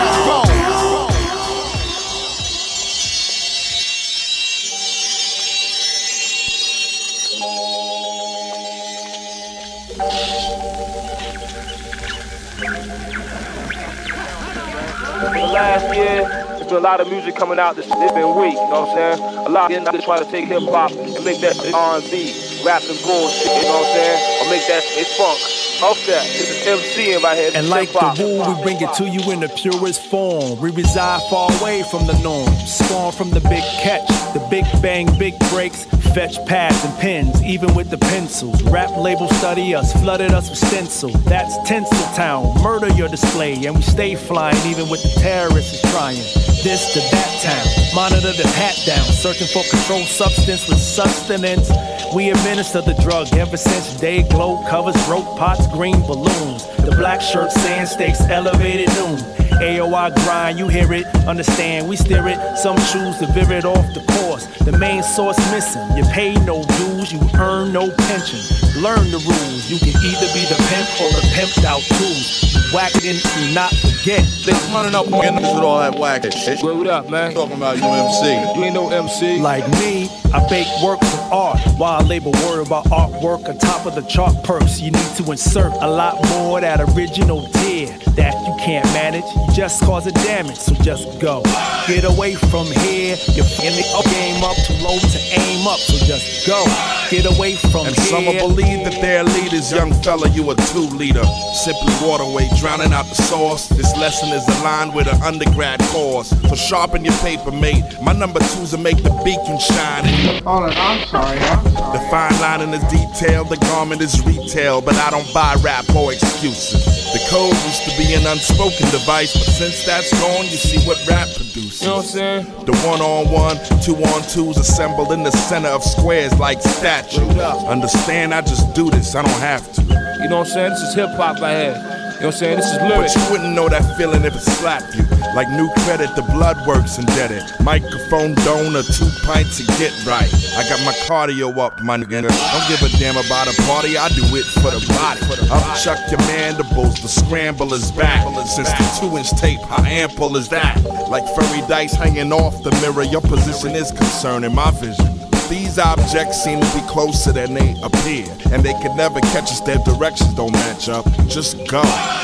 last 15.22 15.94
year, 15.94 16.26
there's 16.58 16.66
been 16.66 16.76
a 16.76 16.80
lot 16.80 17.00
of 17.00 17.08
music 17.08 17.36
coming 17.36 17.58
out 17.58 17.76
this 17.76 17.86
it's 17.86 18.12
been 18.12 18.36
weak, 18.36 18.54
you 18.54 18.68
know 18.70 18.86
what 18.86 18.98
I'm 18.98 19.18
saying? 19.18 19.46
A 19.46 19.48
lot 19.48 19.72
of 19.72 19.82
niggas 19.82 20.04
trying 20.04 20.24
to 20.24 20.30
take 20.30 20.46
hip 20.46 20.62
hop 20.64 20.90
and 20.92 21.24
make 21.24 21.40
that 21.40 21.56
R&B, 21.74 22.34
rap 22.64 22.82
and 22.82 22.98
bullshit, 23.02 23.46
you 23.46 23.62
know 23.62 23.78
what 23.78 23.86
I'm 23.86 23.94
saying? 23.94 24.18
Or 24.40 24.50
make 24.50 24.66
that 24.66 24.82
it's 24.98 25.16
funk. 25.16 25.38
Okay, 25.82 26.22
this 26.38 26.48
is 26.48 26.66
MC 26.66 27.14
in 27.14 27.22
right 27.22 27.36
here. 27.36 27.50
And 27.54 27.68
like 27.68 27.90
the 27.92 28.14
rule, 28.18 28.54
we 28.54 28.62
bring 28.62 28.80
it 28.80 28.94
to 28.94 29.08
you 29.08 29.32
in 29.32 29.40
the 29.40 29.48
purest 29.48 30.06
form. 30.06 30.60
We 30.60 30.70
reside 30.70 31.20
far 31.28 31.50
away 31.60 31.82
from 31.90 32.06
the 32.06 32.16
norm. 32.22 32.54
Spawn 32.66 33.10
from 33.12 33.30
the 33.30 33.40
big 33.40 33.64
catch, 33.82 34.06
the 34.32 34.46
big 34.48 34.64
bang, 34.80 35.06
big 35.18 35.38
breaks. 35.50 35.86
Fetch 36.14 36.36
pads 36.44 36.84
and 36.84 36.94
pens, 36.98 37.42
even 37.42 37.74
with 37.74 37.88
the 37.88 37.96
pencils. 37.96 38.62
Rap 38.64 38.90
label 38.98 39.28
study 39.40 39.74
us, 39.74 39.94
flooded 39.94 40.32
us 40.32 40.50
with 40.50 40.58
stencil. 40.58 41.08
That's 41.24 41.56
Tinseltown, 41.68 42.62
murder 42.62 42.88
your 42.92 43.08
display. 43.08 43.54
And 43.64 43.74
we 43.74 43.80
stay 43.80 44.14
flying, 44.14 44.58
even 44.66 44.90
with 44.90 45.02
the 45.02 45.11
terrorists 45.18 45.74
is 45.74 45.90
trying. 45.92 46.16
This 46.62 46.92
to 46.94 47.00
that 47.00 47.30
town, 47.42 47.94
monitor 47.94 48.32
the 48.32 48.46
hat 48.48 48.80
down. 48.86 49.04
Searching 49.04 49.48
for 49.48 49.62
controlled 49.68 50.06
substance 50.06 50.68
with 50.68 50.78
sustenance. 50.78 51.70
We 52.14 52.30
administer 52.30 52.82
the 52.82 52.94
drug 53.02 53.32
ever 53.34 53.56
since 53.56 53.98
day 54.00 54.22
glow 54.22 54.62
covers, 54.68 54.96
rope 55.08 55.36
pots, 55.38 55.66
green 55.68 56.00
balloons. 56.02 56.66
The 56.84 56.94
black 56.96 57.20
shirt 57.20 57.50
sand 57.52 57.88
stakes 57.88 58.20
elevated 58.22 58.88
noon. 58.96 59.41
AOI 59.60 60.14
grind, 60.24 60.58
you 60.58 60.68
hear 60.68 60.92
it, 60.92 61.06
understand, 61.26 61.88
we 61.88 61.96
steer 61.96 62.26
it. 62.28 62.38
Some 62.56 62.76
choose 62.76 63.18
to 63.18 63.26
veer 63.32 63.52
it 63.52 63.64
off 63.64 63.86
the 63.94 64.00
course. 64.12 64.46
The 64.58 64.72
main 64.72 65.02
source 65.02 65.38
missing. 65.50 65.82
You 65.96 66.04
pay 66.04 66.34
no 66.44 66.64
dues, 66.78 67.12
you 67.12 67.20
earn 67.34 67.72
no 67.72 67.90
pension. 67.90 68.40
Learn 68.80 69.10
the 69.10 69.18
rules. 69.18 69.70
You 69.70 69.78
can 69.78 69.94
either 70.02 70.28
be 70.32 70.46
the 70.46 70.56
pimp 70.70 70.88
or 71.00 71.10
the 71.12 71.22
pimped 71.34 71.64
out 71.64 71.82
tools. 71.82 72.52
Whack 72.72 72.92
it 72.96 73.04
and 73.04 73.20
do 73.20 73.54
not 73.54 73.70
forget. 73.74 74.24
They 74.46 74.52
running 74.72 74.94
up 74.94 75.06
on 75.12 75.22
niggas 75.22 75.54
with 75.54 75.64
all 75.64 75.78
that 75.78 75.98
whack 75.98 76.24
shit. 76.32 76.62
What 76.62 76.86
up, 76.86 77.10
man? 77.10 77.34
Talking 77.34 77.56
about 77.56 77.76
you 77.76 77.84
MC. 77.84 78.58
You 78.58 78.64
ain't 78.64 78.74
no 78.74 78.88
MC. 78.88 79.40
Like 79.40 79.68
me, 79.72 80.08
I 80.32 80.46
bake 80.48 80.68
works 80.82 81.12
of 81.12 81.20
art 81.32 81.60
while 81.76 82.00
I 82.00 82.02
label 82.02 82.32
word 82.32 82.66
about 82.66 82.86
artwork 82.86 83.48
on 83.48 83.58
top 83.58 83.84
of 83.84 83.94
the 83.94 84.02
chart 84.02 84.34
perks. 84.42 84.80
You 84.80 84.90
need 84.90 85.16
to 85.16 85.30
insert 85.30 85.72
a 85.72 85.86
lot 85.86 86.14
more 86.30 86.60
that 86.60 86.80
original 86.80 87.46
tear 87.48 87.86
that 88.16 88.34
you 88.46 88.56
can't 88.64 88.86
manage. 88.94 89.24
Just 89.52 89.82
cause 89.82 90.06
a 90.06 90.12
damage, 90.12 90.56
so 90.56 90.74
just 90.82 91.20
go. 91.20 91.42
Get 91.86 92.04
away 92.04 92.34
from 92.34 92.66
here. 92.66 93.16
You're 93.34 93.46
in 93.62 93.74
the 93.76 93.84
game 94.10 94.42
up 94.44 94.56
too 94.66 94.74
low 94.82 94.98
to 94.98 95.18
aim 95.18 95.66
up, 95.66 95.78
so 95.78 95.96
just 96.06 96.46
go. 96.46 97.01
Get 97.12 97.26
away 97.26 97.56
from 97.56 97.86
And 97.86 97.94
here. 97.94 98.06
some 98.06 98.24
will 98.24 98.48
believe 98.48 98.88
that 98.88 98.96
they're 99.02 99.22
leaders. 99.22 99.70
Young 99.70 99.92
fella, 100.02 100.30
you 100.30 100.50
a 100.50 100.56
two 100.72 100.88
leader. 100.96 101.22
Simply 101.62 101.92
waterway, 102.00 102.48
drowning 102.58 102.94
out 102.94 103.04
the 103.04 103.16
sauce. 103.28 103.68
This 103.68 103.94
lesson 103.98 104.30
is 104.30 104.42
aligned 104.56 104.94
with 104.94 105.12
an 105.12 105.20
undergrad 105.20 105.80
course. 105.92 106.30
So 106.48 106.54
sharpen 106.54 107.04
your 107.04 107.12
paper, 107.20 107.52
mate. 107.52 107.84
My 108.00 108.14
number 108.14 108.40
two's 108.40 108.70
to 108.70 108.78
make 108.78 108.96
the 109.02 109.12
beacon 109.28 109.58
shine. 109.60 110.08
Hold 110.40 110.64
on, 110.64 110.72
I'm 110.72 111.06
sorry, 111.08 111.36
I'm 111.36 111.60
sorry. 111.76 111.98
The 111.98 112.04
fine 112.08 112.40
line 112.40 112.62
in 112.62 112.70
the 112.70 112.80
detail, 112.88 113.44
the 113.44 113.58
garment 113.58 114.00
is 114.00 114.16
retail, 114.24 114.80
but 114.80 114.94
I 114.94 115.10
don't 115.10 115.28
buy 115.34 115.54
rap 115.60 115.84
or 115.94 116.14
excuses. 116.14 116.80
The 117.12 117.20
code 117.28 117.52
used 117.68 117.84
to 117.84 117.92
be 118.00 118.14
an 118.14 118.24
unspoken 118.24 118.88
device, 118.88 119.34
but 119.34 119.52
since 119.52 119.84
that's 119.84 120.08
gone, 120.18 120.46
you 120.46 120.56
see 120.56 120.80
what 120.88 120.96
rap 121.06 121.28
produces. 121.52 121.82
You 121.82 121.88
know 121.88 121.96
what 121.96 122.04
I'm 122.04 122.10
saying? 122.10 122.44
The 122.66 122.76
one 122.86 123.00
on 123.00 123.30
one, 123.30 123.56
two 123.82 123.96
on 123.96 124.22
twos 124.28 124.56
assembled 124.56 125.12
in 125.12 125.22
the 125.22 125.30
center 125.30 125.68
of 125.68 125.82
squares 125.82 126.38
like 126.38 126.60
statues. 126.62 127.36
Understand, 127.66 128.34
I 128.34 128.40
just 128.40 128.74
do 128.74 128.90
this, 128.90 129.14
I 129.14 129.22
don't 129.22 129.40
have 129.40 129.72
to. 129.74 129.82
You 129.82 130.28
know 130.28 130.38
what 130.38 130.48
I'm 130.48 130.52
saying? 130.52 130.70
This 130.70 130.82
is 130.82 130.94
hip 130.94 131.10
hop 131.10 131.40
right 131.40 131.74
here. 131.74 132.01
Know 132.22 132.28
what 132.28 132.34
I'm 132.34 132.38
saying? 132.38 132.56
This 132.56 132.70
is 132.70 132.78
But 132.78 133.14
you 133.14 133.30
wouldn't 133.32 133.54
know 133.54 133.68
that 133.68 133.82
feeling 133.96 134.24
if 134.24 134.34
it 134.34 134.40
slapped 134.40 134.94
you. 134.94 135.02
Like 135.34 135.48
new 135.50 135.68
credit, 135.82 136.14
the 136.14 136.22
blood 136.22 136.56
works 136.66 136.98
indebted. 136.98 137.42
Microphone 137.60 138.34
donor, 138.46 138.82
two 138.82 139.10
pints 139.26 139.58
to 139.58 139.64
get 139.78 139.90
right. 140.06 140.30
I 140.54 140.62
got 140.68 140.78
my 140.84 140.92
cardio 141.08 141.56
up, 141.58 141.82
my 141.82 141.96
nigga. 141.96 142.22
Don't 142.22 142.68
give 142.68 142.82
a 142.82 142.90
damn 142.98 143.16
about 143.16 143.48
a 143.48 143.62
party, 143.62 143.96
I 143.96 144.08
do 144.10 144.22
it 144.36 144.46
for 144.62 144.70
the 144.70 144.84
body. 144.94 145.20
Upchuck 145.50 146.10
your 146.10 146.20
mandibles, 146.30 147.00
the 147.02 147.08
scramble 147.08 147.74
is 147.74 147.90
back. 147.92 148.22
Since 148.46 148.70
the 148.70 148.98
two 149.00 149.16
inch 149.16 149.30
tape, 149.40 149.60
how 149.62 149.82
ample 149.82 150.36
is 150.36 150.48
that? 150.50 150.80
Like 151.08 151.24
furry 151.34 151.66
dice 151.66 151.94
hanging 151.94 152.32
off 152.32 152.62
the 152.62 152.70
mirror, 152.82 153.02
your 153.02 153.22
position 153.22 153.72
is 153.72 153.90
concerning 153.90 154.54
my 154.54 154.70
vision. 154.70 155.21
These 155.52 155.78
objects 155.78 156.42
seem 156.42 156.60
to 156.60 156.72
be 156.74 156.80
closer 156.88 157.30
than 157.30 157.52
they 157.52 157.76
appear, 157.82 158.24
and 158.50 158.62
they 158.64 158.72
can 158.72 158.96
never 158.96 159.20
catch 159.20 159.52
us. 159.52 159.60
Their 159.60 159.76
directions 159.84 160.32
don't 160.32 160.52
match 160.52 160.88
up. 160.88 161.04
Just 161.28 161.58
go, 161.68 161.82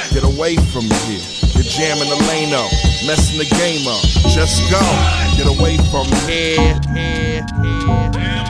get 0.08 0.24
away 0.24 0.56
from 0.72 0.88
here. 1.04 1.20
You're 1.52 1.68
jamming 1.68 2.08
the 2.08 2.16
lane 2.24 2.54
up, 2.54 2.72
messing 3.04 3.36
the 3.36 3.44
game 3.60 3.86
up. 3.86 4.00
Just 4.32 4.64
go, 4.72 4.80
get 5.36 5.44
away 5.44 5.76
from 5.92 6.06
here. 6.24 6.72
here, 6.96 7.44
here. 7.60 8.48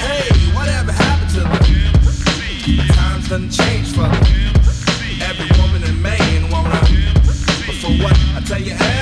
Hey, 0.00 0.32
whatever 0.56 0.92
happened 0.92 1.30
to 1.36 1.40
them? 1.40 2.88
Times 2.96 3.28
done 3.28 3.50
changed 3.50 3.96
for 3.96 4.08
them. 4.08 4.24
Every 5.20 5.50
woman 5.60 5.84
in 5.84 6.00
Maine 6.00 6.48
wanna. 6.48 6.70
But 7.66 7.76
for 7.84 7.92
what? 8.00 8.16
I 8.34 8.40
tell 8.46 8.62
you, 8.62 8.72
MC 8.72 8.95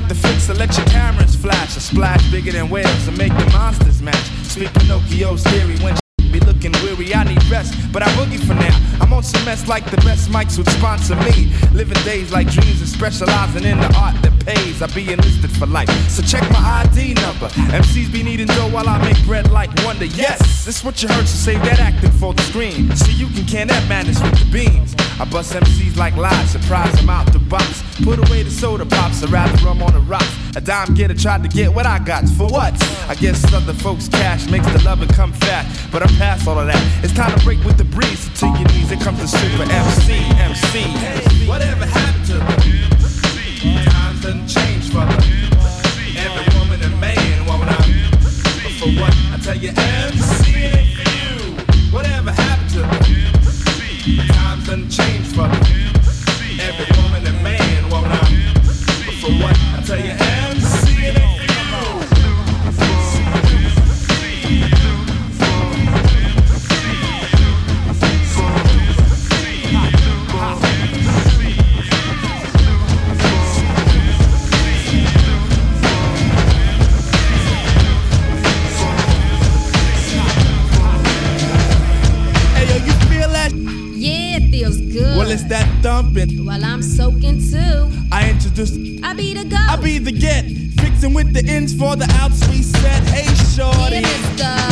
like 0.00 0.08
the 0.08 0.14
flicks 0.14 0.46
to 0.46 0.52
let 0.52 0.76
your 0.76 0.86
cameras 0.88 1.34
flash. 1.34 1.74
A 1.74 1.80
splash 1.80 2.22
bigger 2.30 2.52
than 2.52 2.68
whales 2.68 3.08
and 3.08 3.16
make 3.16 3.32
the 3.32 3.46
monsters 3.46 4.02
match. 4.02 4.26
Speak 4.44 4.68
Pinocchio's 4.74 5.42
theory 5.44 5.78
when 5.78 5.96
be 6.30 6.40
looking 6.40 6.72
weary, 6.82 7.14
I 7.14 7.24
need 7.24 7.42
rest, 7.46 7.74
but 7.92 8.02
I 8.02 8.08
boogie 8.18 8.38
for 8.38 8.54
now. 8.54 8.76
I'm 9.00 9.12
on 9.12 9.22
some 9.22 9.42
mess 9.44 9.66
like 9.68 9.90
the 9.90 9.96
best 9.98 10.28
mics 10.28 10.58
would 10.58 10.68
sponsor 10.68 11.16
me. 11.16 11.50
Living 11.72 12.00
days 12.04 12.30
like 12.30 12.48
dreams 12.50 12.80
and 12.80 12.88
specializing 12.88 13.64
in 13.64 13.78
the 13.78 13.90
art 13.96 14.20
that 14.22 14.34
pays. 14.44 14.82
I 14.82 14.86
be 14.88 15.12
enlisted 15.12 15.50
for 15.52 15.66
life, 15.66 15.88
so 16.10 16.22
check 16.22 16.42
my 16.50 16.84
ID 16.84 17.14
number. 17.14 17.48
MCs 17.80 18.12
be 18.12 18.22
needing 18.22 18.48
dough 18.48 18.68
while 18.68 18.88
I 18.88 18.98
make 19.02 19.24
bread 19.24 19.50
like 19.50 19.70
Wonder. 19.84 20.04
Yes, 20.04 20.64
this 20.64 20.84
what 20.84 21.02
you 21.02 21.08
heard, 21.08 21.26
so 21.26 21.36
save 21.36 21.62
that 21.62 21.80
acting 21.80 22.12
for 22.12 22.34
the 22.34 22.42
screen. 22.42 22.94
So 22.96 23.10
you 23.12 23.28
can 23.28 23.46
can 23.46 23.68
that 23.68 23.88
madness 23.88 24.20
with 24.20 24.38
the 24.38 24.50
beans. 24.52 24.94
I 25.18 25.24
bust 25.24 25.54
MCs 25.54 25.96
like 25.96 26.16
lies, 26.16 26.50
surprise 26.50 26.92
them 26.96 27.08
out 27.08 27.32
the 27.32 27.38
box. 27.38 27.82
Put 28.04 28.18
away 28.28 28.42
the 28.42 28.50
soda 28.50 28.84
pops, 28.84 29.22
I'd 29.22 29.30
rather 29.30 29.56
rum 29.64 29.82
on 29.82 29.94
the 29.94 30.00
rocks. 30.00 30.28
A 30.54 30.60
dime 30.60 30.94
getter 30.94 31.14
tried 31.14 31.42
to 31.42 31.48
get 31.48 31.74
what 31.74 31.86
I 31.86 31.98
got. 31.98 32.28
For 32.28 32.46
what? 32.46 32.74
I 33.08 33.14
guess 33.14 33.42
other 33.52 33.72
folks' 33.72 34.08
cash 34.08 34.48
makes 34.50 34.66
the 34.72 34.82
loving 34.84 35.08
come 35.08 35.32
fat. 35.32 35.66
But 35.90 36.02
I'm 36.02 36.14
past 36.16 36.46
all 36.46 36.58
of 36.58 36.66
that. 36.66 37.04
It's 37.04 37.14
time 37.14 37.36
to 37.36 37.44
break 37.44 37.62
with 37.64 37.78
the 37.78 37.84
breeze. 37.84 38.30
So 38.34 38.46
to 38.46 38.58
your 38.58 38.68
knees, 38.68 38.92
it 38.92 39.00
comes 39.00 39.20
the 39.20 39.28
super 39.28 39.64
MC, 39.64 40.12
MC. 40.36 40.80
Hey, 40.80 41.46
whatever 41.48 41.86
happened 41.86 42.26
to 42.26 42.34
them? 42.34 42.46
Times 43.90 44.22
done 44.22 44.46
changed 44.46 44.92
for 44.92 45.04
them. 45.04 45.22
Every 46.16 46.58
woman 46.58 46.82
and 46.82 47.00
man 47.00 47.46
wanna. 47.46 47.76
But 47.76 48.72
for 48.78 48.90
what? 49.00 49.14
I 49.32 49.38
tell 49.42 49.56
you, 49.56 49.70
MC 49.70 50.54
ain't 50.54 50.98
you. 51.00 51.56
Whatever 51.92 52.30
happened 52.30 52.70
to 52.70 52.80
them? 52.80 54.28
Times 54.28 54.66
done 54.66 54.88
changed 54.90 55.34
for 55.34 55.48
them. 55.48 55.64
Every 56.60 56.86
woman 56.96 57.05
for 59.26 59.32
what? 59.42 59.56
I 59.74 59.82
tell 59.82 59.98
you, 59.98 60.45
thumping. 86.06 86.44
Well, 86.44 86.64
I'm 86.64 86.82
soaking 86.82 87.40
too. 87.40 87.90
I 88.12 88.30
introduced. 88.30 88.74
I 89.02 89.14
be 89.14 89.34
the 89.34 89.44
go. 89.44 89.56
I 89.56 89.76
be 89.76 89.98
the 89.98 90.12
get. 90.12 90.44
Fixing 90.80 91.14
with 91.14 91.32
the 91.32 91.44
ends 91.50 91.72
for 91.72 91.96
the 91.96 92.06
outs 92.20 92.46
we 92.48 92.62
set. 92.62 93.02
Hey, 93.08 93.26
shorty. 93.54 94.02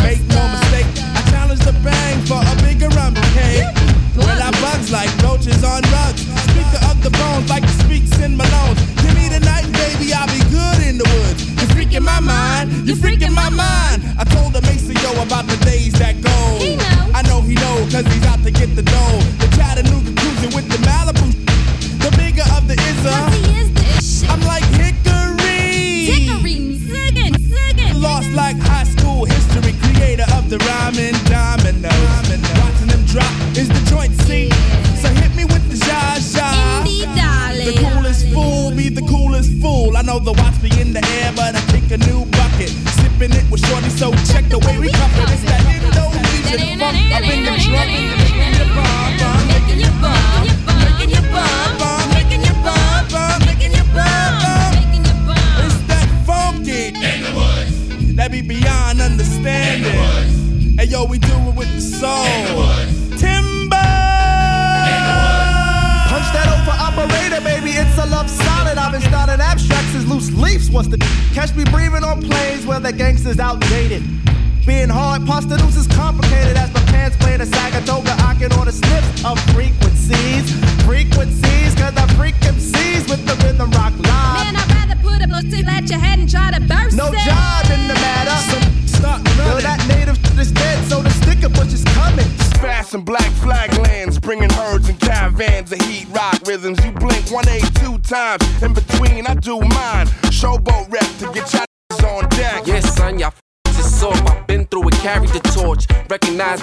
Make 0.03 0.22
no 0.28 0.49
mistake. 0.49 0.87
I 0.99 1.30
challenge 1.30 1.61
the 1.61 1.72
bang 1.82 2.20
for 2.26 2.41
a 2.41 2.62
bigger 2.62 2.89
rum 2.89 3.14
cake. 3.35 3.94
Well, 4.17 4.39
I 4.41 4.51
bugs 4.62 4.91
like 4.91 5.11
roaches 5.23 5.62
on 5.65 5.83
rugs. 5.91 6.23
Speaker 6.51 6.81
of 6.91 7.03
the 7.03 7.11
bones 7.11 7.49
like 7.51 7.62
the 7.62 7.75
speaks 7.85 8.15
in 8.21 8.37
Malone. 8.37 8.77
Give 9.03 9.15
me 9.15 9.29
the 9.29 9.41
night, 9.41 9.67
baby. 9.73 10.12
I'll 10.15 10.31
be 10.31 10.43
good 10.51 10.81
in 10.87 10.99
the 10.99 11.09
woods. 11.19 11.43
You're 11.59 11.71
freaking 11.75 12.05
my 12.05 12.21
mind. 12.21 12.87
You're 12.87 12.97
freaking 12.97 13.35
my 13.35 13.51
mind. 13.51 14.03
I 14.19 14.25
told 14.25 14.53
the 14.53 14.61
Maseo 14.61 15.11
about 15.27 15.47
the 15.47 15.57
days 15.65 15.95
that 15.99 16.21
go. 16.23 16.37
He 16.59 16.77
know. 16.77 17.11
I 17.15 17.23
know 17.23 17.41
he 17.43 17.55
know, 17.55 17.77
cause 17.91 18.07
he's 18.07 18.27
out 18.27 18.43
to 18.45 18.51
get 18.51 18.75
the 18.77 18.83
dough. 18.83 19.21
The 19.43 19.49
Chattanooga 19.57 20.12
cruising 20.21 20.55
with 20.55 20.69
the 20.71 20.79
Malibu. 20.87 21.35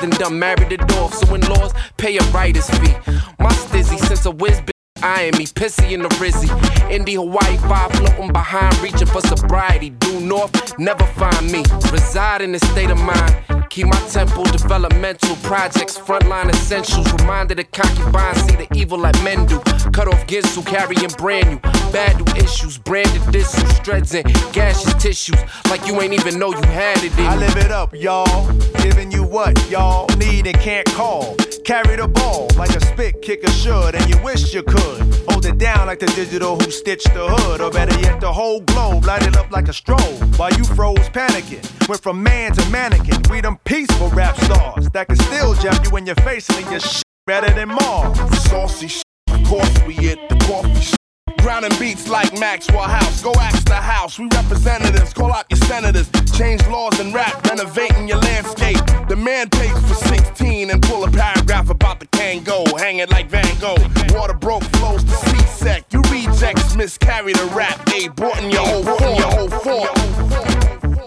And 0.01 0.17
done, 0.17 0.39
married 0.39 0.71
it 0.71 0.81
off. 0.93 1.13
So 1.13 1.35
in 1.35 1.41
laws, 1.41 1.73
pay 1.97 2.17
a 2.17 2.23
writer's 2.31 2.67
fee. 2.69 2.95
My 3.39 3.51
stizzy 3.51 3.99
since 3.99 4.25
a 4.25 4.31
whiz. 4.31 4.59
I 5.03 5.31
me 5.37 5.45
pissy 5.45 5.91
in 5.91 6.01
the 6.01 6.09
rizzy. 6.09 6.47
Indie 6.89 7.15
Hawaii 7.15 7.57
five 7.69 7.91
floating 7.91 8.31
behind, 8.31 8.77
reaching 8.81 9.07
for 9.07 9.21
sobriety. 9.21 9.91
Due 9.91 10.19
north, 10.19 10.77
never 10.79 11.05
find 11.05 11.51
me. 11.51 11.63
Reside 11.91 12.41
in 12.41 12.53
a 12.55 12.59
state 12.59 12.89
of 12.89 12.99
mind. 12.99 13.50
Keep 13.71 13.87
my 13.87 13.99
temple 14.09 14.43
developmental 14.43 15.33
projects, 15.37 15.97
frontline 15.97 16.49
essentials. 16.49 17.09
Reminded 17.13 17.57
of 17.57 17.71
concubine, 17.71 18.35
see 18.35 18.57
the 18.57 18.67
evil 18.75 18.97
like 18.97 19.15
men 19.23 19.45
do. 19.45 19.59
Cut 19.93 20.09
off 20.09 20.27
Ginsu, 20.27 20.65
carrying 20.65 21.09
brand 21.17 21.47
new. 21.47 21.59
Bad 21.93 22.17
new 22.19 22.33
issues, 22.33 22.77
branded 22.77 23.21
disuse, 23.31 23.79
dreads 23.79 24.13
and 24.13 24.25
gaseous 24.51 24.93
tissues. 24.95 25.39
Like 25.69 25.87
you 25.87 26.01
ain't 26.01 26.11
even 26.11 26.37
know 26.37 26.49
you 26.49 26.67
had 26.67 27.01
it 27.01 27.17
in 27.17 27.25
I 27.25 27.37
live 27.37 27.55
it 27.55 27.71
up, 27.71 27.95
y'all. 27.95 28.51
Giving 28.83 29.09
you 29.09 29.23
what 29.23 29.55
y'all 29.69 30.05
need 30.17 30.47
and 30.47 30.59
can't 30.59 30.87
call. 30.87 31.37
Carry 31.63 31.95
the 31.95 32.07
ball 32.07 32.47
like 32.57 32.71
a 32.71 32.83
spit 32.87 33.21
kicker 33.21 33.49
should, 33.51 33.93
and 33.93 34.09
you 34.09 34.21
wish 34.23 34.53
you 34.53 34.63
could. 34.63 35.01
Hold 35.29 35.45
it 35.45 35.59
down 35.59 35.87
like 35.87 35.99
the 35.99 36.07
digital 36.07 36.57
who 36.57 36.71
stitched 36.71 37.13
the 37.13 37.27
hood, 37.27 37.61
or 37.61 37.69
better 37.69 37.97
yet, 37.99 38.19
the 38.19 38.31
whole 38.31 38.61
globe 38.61 39.05
lighted 39.05 39.35
up 39.35 39.51
like 39.51 39.67
a 39.67 39.71
strobe. 39.71 40.39
While 40.39 40.53
you 40.53 40.63
froze 40.63 41.09
panicking, 41.09 41.63
went 41.87 42.01
from 42.01 42.23
man 42.23 42.53
to 42.53 42.69
mannequin. 42.69 43.21
We 43.29 43.41
them 43.41 43.57
peaceful 43.63 44.09
rap 44.09 44.37
stars 44.37 44.89
that 44.89 45.07
can 45.07 45.17
still 45.17 45.53
jab 45.55 45.85
you 45.85 45.95
in 45.97 46.05
your 46.05 46.15
face 46.17 46.49
and 46.49 46.57
leave 46.57 46.71
your 46.71 46.79
shit 46.79 47.03
better 47.27 47.53
than 47.53 47.69
Mars. 47.69 48.17
Saucy 48.49 48.87
shit, 48.87 49.03
of 49.29 49.43
course 49.45 49.83
we 49.85 49.93
hit 49.93 50.17
the 50.29 50.35
coffee 50.37 50.95
shit. 51.41 51.47
Grinding 51.47 51.77
beats 51.79 52.07
like 52.07 52.37
Maxwell 52.39 52.83
House. 52.83 53.21
Go 53.21 53.33
ask 53.39 53.65
the 53.65 53.75
house. 53.75 54.17
We 54.19 54.27
representatives. 54.33 55.13
Call 55.13 55.31
out 55.33 55.45
your 55.49 55.59
senators. 55.59 56.09
Change 56.33 56.65
laws 56.67 56.99
and 56.99 57.13
rap. 57.13 57.45
Renovating 57.47 58.07
your 58.07 58.19
landscape. 58.19 58.77
The 59.07 59.15
man 59.15 59.49
takes 59.49 59.79
for 59.87 59.95
16 59.95 60.69
and 60.69 60.81
pull 60.83 61.03
a 61.03 61.11
paragraph 61.11 61.69
about 61.69 61.99
the 61.99 62.07
Kango. 62.07 62.65
Hang 62.79 62.97
it 62.99 63.09
like 63.09 63.29
Van 63.29 63.45
Gogh. 63.59 63.77
Water 64.17 64.33
broke 64.33 64.63
flows 64.75 65.03
to 65.03 65.11
C-sec. 65.11 65.85
You 65.91 66.01
rejects 66.11 66.75
miscarry 66.75 67.33
the 67.33 67.45
rap. 67.53 67.85
They 67.85 68.07
brought 68.07 68.41
in 68.43 68.51
your 68.51 68.65
whole 68.65 68.83
form. 68.83 69.15
Your 69.15 69.31
whole 69.31 69.49
form. 69.49 69.89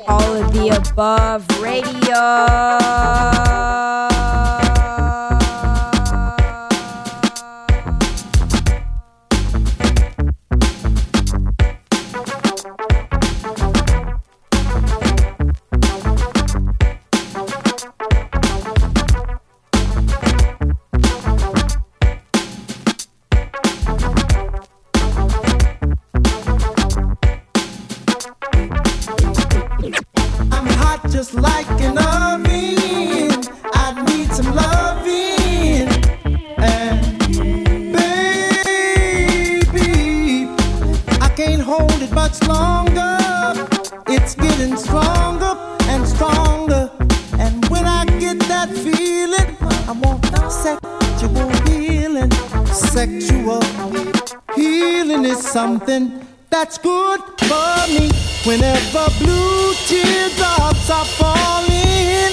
All 0.07 0.37
of 0.37 0.53
the 0.53 0.69
above 0.69 1.47
radio. 1.63 2.15
Sexual 53.21 53.63
healing 54.57 55.25
is 55.25 55.39
something 55.39 56.27
that's 56.51 56.79
good 56.79 57.21
for 57.47 57.87
me. 57.89 58.11
Whenever 58.45 59.07
blue 59.21 59.73
teardrops 59.87 60.91
are 60.91 61.05
falling, 61.05 62.33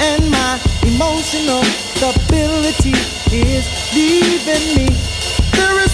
and 0.00 0.30
my 0.30 0.58
emotional 0.86 1.62
stability 1.64 2.94
is 3.30 3.66
leaving 3.94 4.66
me, 4.74 4.88
there 5.52 5.80
is 5.84 5.92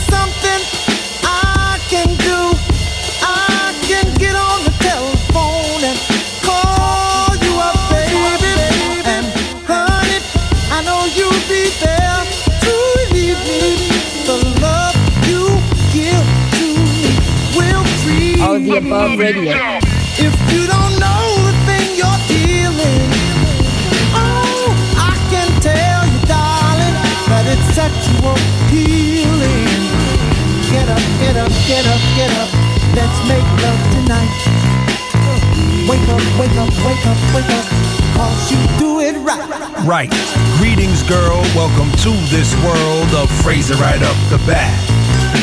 the 18.69 18.77
above 18.77 19.19
radio. 19.19 19.57
If 20.21 20.35
you 20.53 20.67
don't 20.69 20.95
know 21.01 21.25
the 21.49 21.55
thing 21.65 21.97
you're 21.97 22.23
dealing, 22.29 23.09
oh, 24.13 24.77
I 25.01 25.17
can 25.33 25.49
tell 25.65 26.05
you, 26.05 26.21
darling, 26.29 26.97
that 27.33 27.49
it's 27.49 27.69
sexual 27.73 28.37
healing. 28.69 29.73
Get 30.69 30.85
up, 30.85 31.01
get 31.17 31.37
up, 31.41 31.53
get 31.65 31.85
up, 31.89 32.03
get 32.13 32.31
up. 32.37 32.51
Let's 32.93 33.19
make 33.25 33.49
love 33.65 33.83
tonight. 33.97 34.37
Wake 35.89 36.09
up, 36.13 36.25
wake 36.37 36.57
up, 36.61 36.73
wake 36.85 37.05
up, 37.09 37.21
wake 37.33 37.53
up. 37.57 37.67
Cause 38.21 38.53
you 38.53 38.61
do 38.77 39.01
it 39.01 39.17
right. 39.25 39.49
Right. 39.87 40.13
Greetings, 40.59 41.03
girl. 41.05 41.41
Welcome 41.57 41.91
to 42.05 42.11
this 42.29 42.53
world 42.61 43.09
of 43.15 43.31
Fraser 43.41 43.77
right 43.77 44.03
up 44.03 44.17
the 44.29 44.39
bat. 44.45 44.98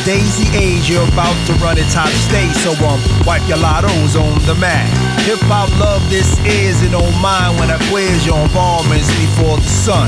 Daisy 0.05 0.45
age, 0.53 0.89
you're 0.89 1.07
about 1.09 1.33
to 1.47 1.53
run 1.57 1.77
its 1.77 1.93
top 1.93 2.09
stage, 2.29 2.53
so 2.61 2.77
um, 2.85 3.01
wipe 3.25 3.41
your 3.49 3.57
lottos 3.57 4.13
on 4.13 4.37
the 4.45 4.53
mat. 4.55 4.85
Hip 5.25 5.41
hop 5.49 5.69
love 5.81 6.03
this 6.09 6.37
is, 6.45 6.81
and 6.85 6.93
don't 6.93 7.17
mind 7.21 7.57
when 7.57 7.73
I 7.73 7.77
quiz 7.89 8.25
your 8.25 8.37
involvements 8.37 9.09
before 9.17 9.57
the 9.57 9.65
sun. 9.65 10.05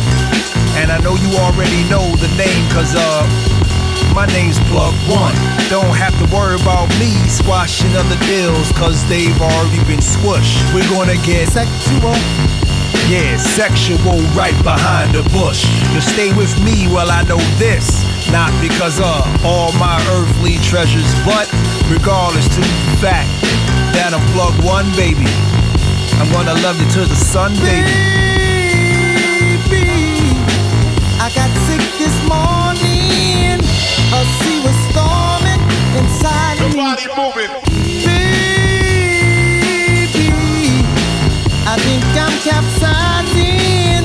And 0.78 0.94
I 0.94 1.02
know 1.02 1.18
you 1.18 1.34
already 1.42 1.82
know 1.90 2.06
the 2.22 2.30
name, 2.38 2.64
cause 2.70 2.94
uh, 2.94 3.26
my 4.14 4.30
name's 4.30 4.62
Plug 4.70 4.94
One. 5.10 5.34
Don't 5.70 5.98
have 5.98 6.14
to 6.22 6.26
worry 6.30 6.62
about 6.62 6.90
me 7.02 7.14
squashing 7.26 7.94
other 7.98 8.18
deals, 8.30 8.70
cause 8.78 9.02
they've 9.10 9.42
already 9.42 9.82
been 9.90 10.02
squished. 10.02 10.62
We're 10.74 10.86
gonna 10.94 11.18
get 11.26 11.50
sexual. 11.50 12.14
Yeah, 13.10 13.38
sexual 13.38 14.22
right 14.38 14.58
behind 14.62 15.16
the 15.16 15.24
bush. 15.34 15.66
You 15.94 16.02
stay 16.02 16.36
with 16.36 16.54
me 16.62 16.86
while 16.92 17.10
I 17.10 17.24
know 17.24 17.42
this. 17.58 18.06
Not 18.32 18.52
because 18.62 19.00
of 19.00 19.24
all 19.46 19.72
my 19.80 19.98
earthly 20.12 20.58
treasures, 20.58 21.08
but 21.26 21.48
regardless 21.90 22.48
to 22.50 22.60
the 22.60 22.98
fact 23.00 23.30
that 23.96 24.12
I'm 24.14 24.22
Plug 24.36 24.54
One, 24.64 24.92
baby. 25.00 25.26
I'm 26.20 26.30
gonna 26.36 26.54
love 26.62 26.78
you 26.80 26.88
to 26.92 27.06
the 27.08 27.16
sun, 27.16 27.56
baby. 27.64 27.88
Baby, 29.72 30.36
I 31.24 31.32
got 31.34 31.50
sick 31.66 31.80
this 31.98 32.18
morning. 32.28 33.64
A 34.12 34.22
sea 34.44 34.60
was 34.60 34.76
storming 34.92 35.62
inside 35.96 36.60
of 36.60 36.76
me. 36.76 36.84
Baby, 38.04 38.44
I 41.64 41.80
think 41.80 42.04
I'm 42.20 42.36
capsizing. 42.44 44.04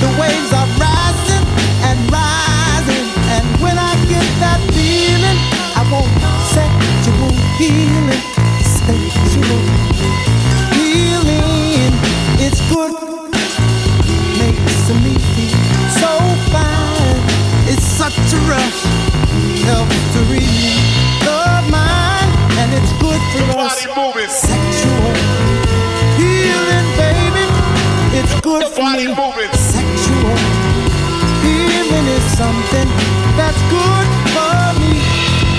The 0.00 0.10
waves 0.20 0.52
are 0.54 0.70
rising 0.78 1.44
and 1.82 1.98
rising. 2.12 2.45
That 4.40 4.60
feeling, 4.76 5.38
I 5.76 5.82
want 5.88 6.10
sexual 6.52 7.32
healing. 7.56 8.22
Sexual 8.60 9.60
healing. 10.76 11.94
It's 12.40 12.60
good. 12.68 12.92
Makes 14.36 14.88
me 15.04 15.14
feel 15.34 15.60
so 16.00 16.12
fine. 16.52 17.20
It's 17.70 17.84
such 17.84 18.16
a 18.16 18.40
rush. 18.44 18.80
Helps 19.64 20.00
to 20.14 20.20
relieve 20.28 20.84
the 21.24 21.42
mind. 21.72 22.30
And 22.60 22.72
it's 22.76 22.92
good 23.00 23.22
for 23.32 23.58
us. 23.58 23.84
Sexual 24.28 25.12
healing, 26.20 26.88
baby. 27.00 27.46
It's 28.18 28.34
good 28.40 28.66
for 28.68 28.84
me. 28.92 29.14
Sexual 29.54 30.36
healing 31.42 32.06
is 32.16 32.24
something 32.36 32.88
that's 33.36 33.62
good. 33.70 34.15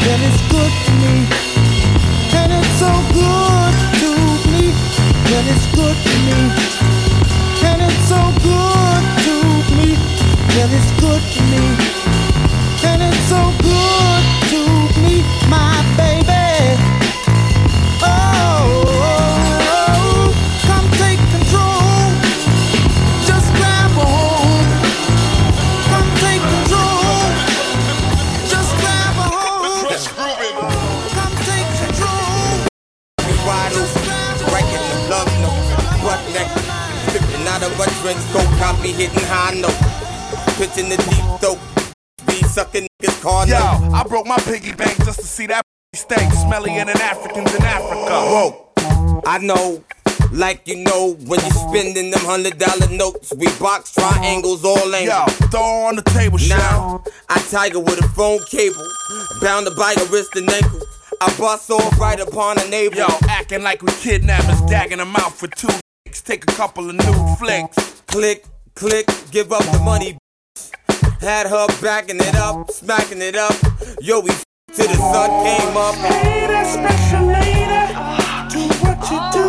And 0.10 0.24
it's 0.24 0.42
good 0.52 0.74
for 0.84 0.94
me. 1.04 1.16
And 2.40 2.52
it's 2.54 2.74
so 2.80 2.92
good 3.14 3.74
to 4.02 4.10
me. 4.52 4.66
It's 5.50 5.66
good 5.76 5.98
for 6.06 6.20
me. 6.28 6.40
And 7.70 7.82
it's 7.82 8.08
so 8.08 8.22
good 8.44 9.04
to 9.26 9.36
me. 9.76 9.90
It's 10.60 10.92
good 11.02 11.22
for 11.34 11.44
me. 11.52 11.64
And 12.90 13.02
it's 13.04 13.24
so 13.30 13.42
good 13.62 14.24
to 14.52 15.02
me, 15.02 15.24
my 15.50 15.84
baby. 15.98 16.37
My 44.28 44.38
piggy 44.40 44.74
bank 44.74 44.98
just 45.06 45.20
to 45.20 45.26
see 45.26 45.48
that 45.48 45.62
stank 45.94 46.34
smelly 46.34 46.78
in 46.78 46.90
an 46.90 47.02
Africans 47.02 47.54
in 47.56 47.64
Africa. 47.64 48.12
Whoa, 48.12 49.22
I 49.26 49.38
know 49.40 49.84
Like 50.32 50.68
you 50.68 50.76
know, 50.76 51.14
when 51.26 51.40
you 51.40 51.52
spending 51.52 52.12
them 52.12 52.20
hundred 52.22 52.58
dollar 52.58 52.90
notes, 52.92 53.34
we 53.36 53.48
box 53.60 53.94
triangles 53.94 54.66
all 54.66 54.94
angles. 54.94 55.40
Yo, 55.40 55.48
throw 55.48 55.62
on 55.62 55.96
the 55.96 56.02
table, 56.02 56.38
Now, 56.50 57.04
I 57.30 57.40
tiger 57.50 57.80
with 57.80 58.04
a 58.04 58.08
phone 58.10 58.40
cable, 58.44 58.88
bound 59.42 59.68
to 59.68 59.76
bite 59.76 59.98
a 59.98 60.06
wrist 60.12 60.36
and 60.36 60.50
ankle. 60.50 60.82
I 61.22 61.34
bust 61.38 61.72
off 61.72 61.98
right 62.00 62.20
upon 62.20 62.60
a 62.60 62.70
navel. 62.70 62.98
Yo, 62.98 63.08
acting 63.30 63.64
like 63.64 63.82
we 63.82 63.92
kidnappers, 63.94 64.62
dagging 64.62 64.98
them 64.98 65.16
out 65.16 65.34
for 65.34 65.48
two. 65.48 65.70
Take 66.12 66.44
a 66.44 66.54
couple 66.56 66.90
of 66.90 66.96
new 66.96 67.36
flicks. 67.38 68.04
Click, 68.08 68.46
click, 68.76 69.08
give 69.32 69.54
up 69.54 69.64
the 69.72 69.80
money. 69.80 70.18
Had 71.20 71.48
her 71.48 71.68
backing 71.82 72.18
it 72.18 72.36
up, 72.36 72.70
smacking 72.70 73.22
it 73.22 73.36
up. 73.36 73.56
Yo, 74.00 74.20
we 74.20 74.30
till 74.74 74.88
the 74.88 74.94
sun 74.94 75.30
came 75.44 75.76
up. 75.76 75.96
That 75.96 76.68
special 76.68 77.26
lady, 77.26 77.88
do 78.54 78.62
what 78.84 79.00
you 79.10 79.20
do. 79.34 79.48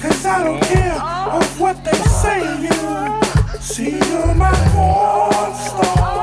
Cause 0.00 0.24
I 0.24 0.44
don't 0.44 0.62
care 0.62 1.00
of 1.00 1.60
what 1.60 1.84
they 1.84 1.98
say 2.22 2.40
you. 2.62 3.60
See, 3.60 3.98
you're 3.98 4.34
my 4.34 4.52
porn 4.72 5.54
star. 5.54 6.17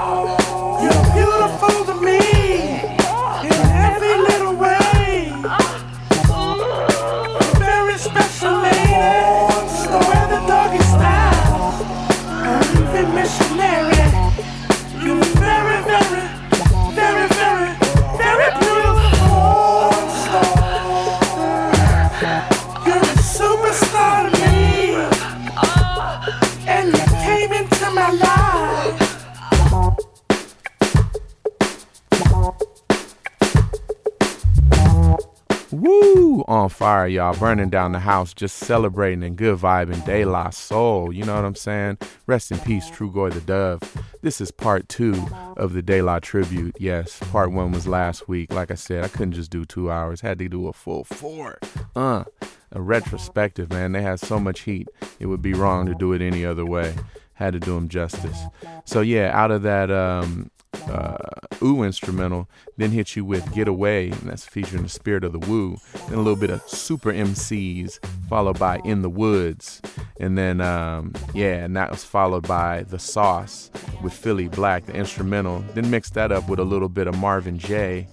Fire, 37.05 37.11
y'all. 37.11 37.35
Burning 37.35 37.69
down 37.69 37.91
the 37.91 37.99
house, 37.99 38.33
just 38.33 38.57
celebrating 38.57 39.23
and 39.23 39.35
good 39.37 39.59
vibing. 39.59 40.03
De 40.07 40.25
La 40.25 40.49
Soul. 40.49 41.13
You 41.13 41.23
know 41.23 41.35
what 41.35 41.45
I'm 41.45 41.53
saying? 41.53 41.99
Rest 42.25 42.49
in 42.49 42.57
peace, 42.57 42.89
Trugoy 42.89 43.31
the 43.31 43.41
Dove. 43.41 43.79
This 44.23 44.41
is 44.41 44.49
part 44.49 44.89
two 44.89 45.13
of 45.55 45.73
the 45.73 45.83
De 45.83 46.01
La 46.01 46.17
tribute. 46.17 46.75
Yes, 46.79 47.19
part 47.29 47.51
one 47.51 47.71
was 47.71 47.87
last 47.87 48.27
week. 48.27 48.51
Like 48.51 48.71
I 48.71 48.73
said, 48.73 49.03
I 49.03 49.07
couldn't 49.07 49.33
just 49.33 49.51
do 49.51 49.65
two 49.65 49.91
hours. 49.91 50.21
Had 50.21 50.39
to 50.39 50.49
do 50.49 50.67
a 50.67 50.73
full 50.73 51.03
four. 51.03 51.59
Uh, 51.95 52.23
a 52.71 52.81
retrospective, 52.81 53.69
man. 53.69 53.91
They 53.91 54.01
had 54.01 54.19
so 54.19 54.39
much 54.39 54.61
heat. 54.61 54.87
It 55.19 55.27
would 55.27 55.43
be 55.43 55.53
wrong 55.53 55.85
to 55.85 55.93
do 55.93 56.11
it 56.13 56.23
any 56.23 56.43
other 56.43 56.65
way. 56.65 56.95
Had 57.33 57.53
to 57.53 57.59
do 57.59 57.75
them 57.75 57.87
justice. 57.87 58.41
So 58.85 59.01
yeah, 59.01 59.29
out 59.31 59.51
of 59.51 59.61
that 59.61 59.91
um, 59.91 60.49
uh, 60.89 61.17
ooh 61.61 61.83
instrumental, 61.83 62.49
then 62.77 62.91
hit 62.91 63.15
you 63.15 63.25
with 63.25 63.53
Get 63.53 63.67
Away, 63.67 64.09
and 64.09 64.29
that's 64.29 64.45
featuring 64.45 64.83
the 64.83 64.89
Spirit 64.89 65.23
of 65.23 65.31
the 65.31 65.39
Woo. 65.39 65.77
Then 66.09 66.19
a 66.19 66.21
little 66.21 66.35
bit 66.35 66.49
of 66.49 66.61
Super 66.67 67.11
MCs, 67.11 67.99
followed 68.29 68.59
by 68.59 68.79
In 68.85 69.01
the 69.01 69.09
Woods. 69.09 69.81
And 70.19 70.37
then, 70.37 70.61
um, 70.61 71.13
yeah, 71.33 71.63
and 71.63 71.75
that 71.75 71.91
was 71.91 72.03
followed 72.03 72.47
by 72.47 72.83
The 72.83 72.99
Sauce 72.99 73.69
with 74.01 74.13
Philly 74.13 74.47
Black, 74.47 74.85
the 74.85 74.93
instrumental. 74.93 75.63
Then 75.73 75.89
mix 75.89 76.09
that 76.11 76.31
up 76.31 76.47
with 76.49 76.59
a 76.59 76.63
little 76.63 76.89
bit 76.89 77.07
of 77.07 77.17
Marvin 77.17 77.57
Gaye. 77.57 78.07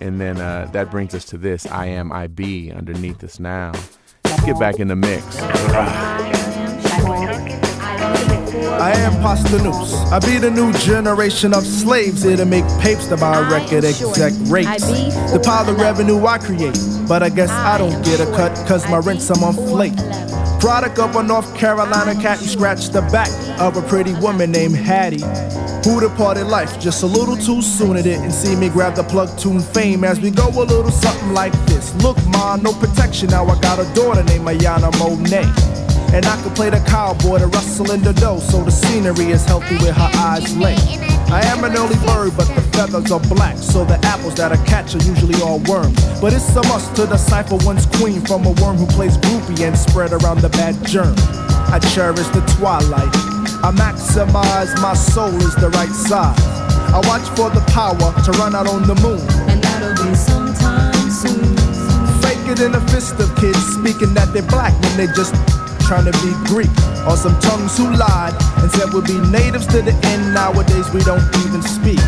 And 0.00 0.20
then 0.20 0.38
uh, 0.38 0.68
that 0.72 0.90
brings 0.90 1.14
us 1.14 1.24
to 1.26 1.38
this 1.38 1.66
I 1.66 1.86
Am 1.86 2.12
I 2.12 2.26
Be 2.26 2.72
underneath 2.72 3.22
us 3.24 3.40
now. 3.40 3.72
Let's 4.24 4.44
get 4.44 4.58
back 4.58 4.80
in 4.80 4.88
the 4.88 4.96
mix. 4.96 6.55
I 8.78 8.92
am 8.92 9.12
Posdnuos. 9.22 10.12
I 10.12 10.18
be 10.18 10.38
the 10.38 10.50
new 10.50 10.70
generation 10.74 11.54
of 11.54 11.64
slaves 11.64 12.22
here 12.22 12.36
to 12.36 12.44
make 12.44 12.64
papes 12.78 13.06
to 13.06 13.16
buy 13.16 13.40
record 13.48 13.84
exec 13.84 14.34
rates. 14.48 14.86
The 15.32 15.40
pile 15.42 15.68
of 15.70 15.78
revenue 15.78 16.26
I 16.26 16.36
create, 16.36 16.78
but 17.08 17.22
I 17.22 17.30
guess 17.30 17.48
I 17.50 17.78
don't 17.78 18.04
get 18.04 18.20
a 18.20 18.26
cut 18.36 18.54
cause 18.68 18.86
my 18.90 18.98
rent's 18.98 19.30
a 19.30 19.38
month 19.38 19.58
late. 19.58 19.96
Product 20.60 20.98
of 20.98 21.16
a 21.16 21.22
North 21.22 21.56
Carolina 21.56 22.20
cat 22.20 22.38
who 22.38 22.44
scratched 22.46 22.92
the 22.92 23.00
back 23.00 23.30
of 23.58 23.78
a 23.78 23.82
pretty 23.88 24.12
woman 24.14 24.52
named 24.52 24.76
Hattie. 24.76 25.24
Who 25.88 26.00
departed 26.00 26.44
life 26.48 26.78
just 26.78 27.02
a 27.02 27.06
little 27.06 27.36
too 27.36 27.62
soon. 27.62 27.96
It 27.96 28.02
didn't 28.02 28.32
see 28.32 28.56
me 28.56 28.68
grab 28.68 28.94
the 28.94 29.04
plug 29.04 29.38
tune 29.38 29.60
fame 29.60 30.04
as 30.04 30.20
we 30.20 30.30
go 30.30 30.48
a 30.48 30.64
little 30.64 30.90
something 30.90 31.32
like 31.32 31.52
this. 31.66 31.94
Look, 32.02 32.18
ma, 32.26 32.56
no 32.56 32.72
protection. 32.74 33.30
Now 33.30 33.46
I 33.46 33.58
got 33.60 33.78
a 33.78 33.94
daughter 33.94 34.22
named 34.24 34.46
Ayana 34.46 34.92
Monet. 34.98 35.46
And 36.14 36.24
I 36.24 36.40
can 36.42 36.54
play 36.54 36.70
the 36.70 36.80
cowboy 36.86 37.38
to 37.38 37.46
rustle 37.48 37.90
in 37.90 38.02
the 38.02 38.12
dough, 38.12 38.38
so 38.38 38.62
the 38.62 38.70
scenery 38.70 39.32
is 39.32 39.44
healthy 39.44 39.76
where 39.78 39.92
her 39.92 40.10
eyes 40.14 40.56
lay. 40.56 40.76
I 41.28 41.40
am 41.46 41.64
an 41.64 41.76
early 41.76 41.96
bird, 42.06 42.36
but 42.36 42.46
the 42.54 42.62
feathers 42.72 43.10
are 43.10 43.20
black, 43.20 43.58
so 43.58 43.84
the 43.84 43.98
apples 44.06 44.36
that 44.36 44.52
I 44.52 44.64
catch 44.64 44.94
are 44.94 45.02
usually 45.02 45.34
all 45.42 45.58
worms. 45.66 45.98
But 46.20 46.32
it's 46.32 46.48
a 46.54 46.62
must 46.68 46.94
to 46.96 47.06
decipher 47.06 47.56
one's 47.66 47.84
queen 47.98 48.20
from 48.24 48.46
a 48.46 48.52
worm 48.62 48.76
who 48.76 48.86
plays 48.86 49.18
groupie 49.18 49.66
and 49.66 49.76
spread 49.76 50.12
around 50.12 50.40
the 50.40 50.48
bad 50.50 50.74
germ. 50.86 51.14
I 51.68 51.80
cherish 51.92 52.28
the 52.28 52.40
twilight. 52.56 53.10
I 53.66 53.72
maximize 53.74 54.80
my 54.80 54.94
soul 54.94 55.34
is 55.34 55.54
the 55.56 55.70
right 55.70 55.90
size. 55.90 56.38
I 56.94 57.02
watch 57.08 57.26
for 57.34 57.50
the 57.50 57.64
power 57.74 57.98
to 57.98 58.30
run 58.38 58.54
out 58.54 58.68
on 58.68 58.86
the 58.86 58.94
moon. 59.02 59.20
And 59.50 59.60
that'll 59.60 59.98
be 59.98 60.14
sometime 60.14 61.10
soon. 61.10 61.56
Fake 62.22 62.46
it 62.46 62.60
in 62.60 62.74
a 62.74 62.80
fist 62.88 63.18
of 63.18 63.34
kids 63.36 63.58
speaking 63.74 64.14
that 64.14 64.32
they're 64.32 64.46
black 64.46 64.72
when 64.80 64.96
they 64.96 65.06
just 65.12 65.34
trying 65.86 66.04
to 66.04 66.12
be 66.20 66.34
Greek. 66.46 66.70
Or 67.06 67.16
some 67.16 67.38
tongues 67.40 67.78
who 67.78 67.94
lied 67.94 68.34
and 68.58 68.70
said 68.72 68.92
we'll 68.92 69.06
be 69.06 69.18
natives 69.30 69.66
to 69.68 69.82
the 69.82 69.94
end. 70.10 70.34
Nowadays 70.34 70.90
we 70.92 71.00
don't 71.00 71.24
even 71.46 71.62
speak. 71.62 72.00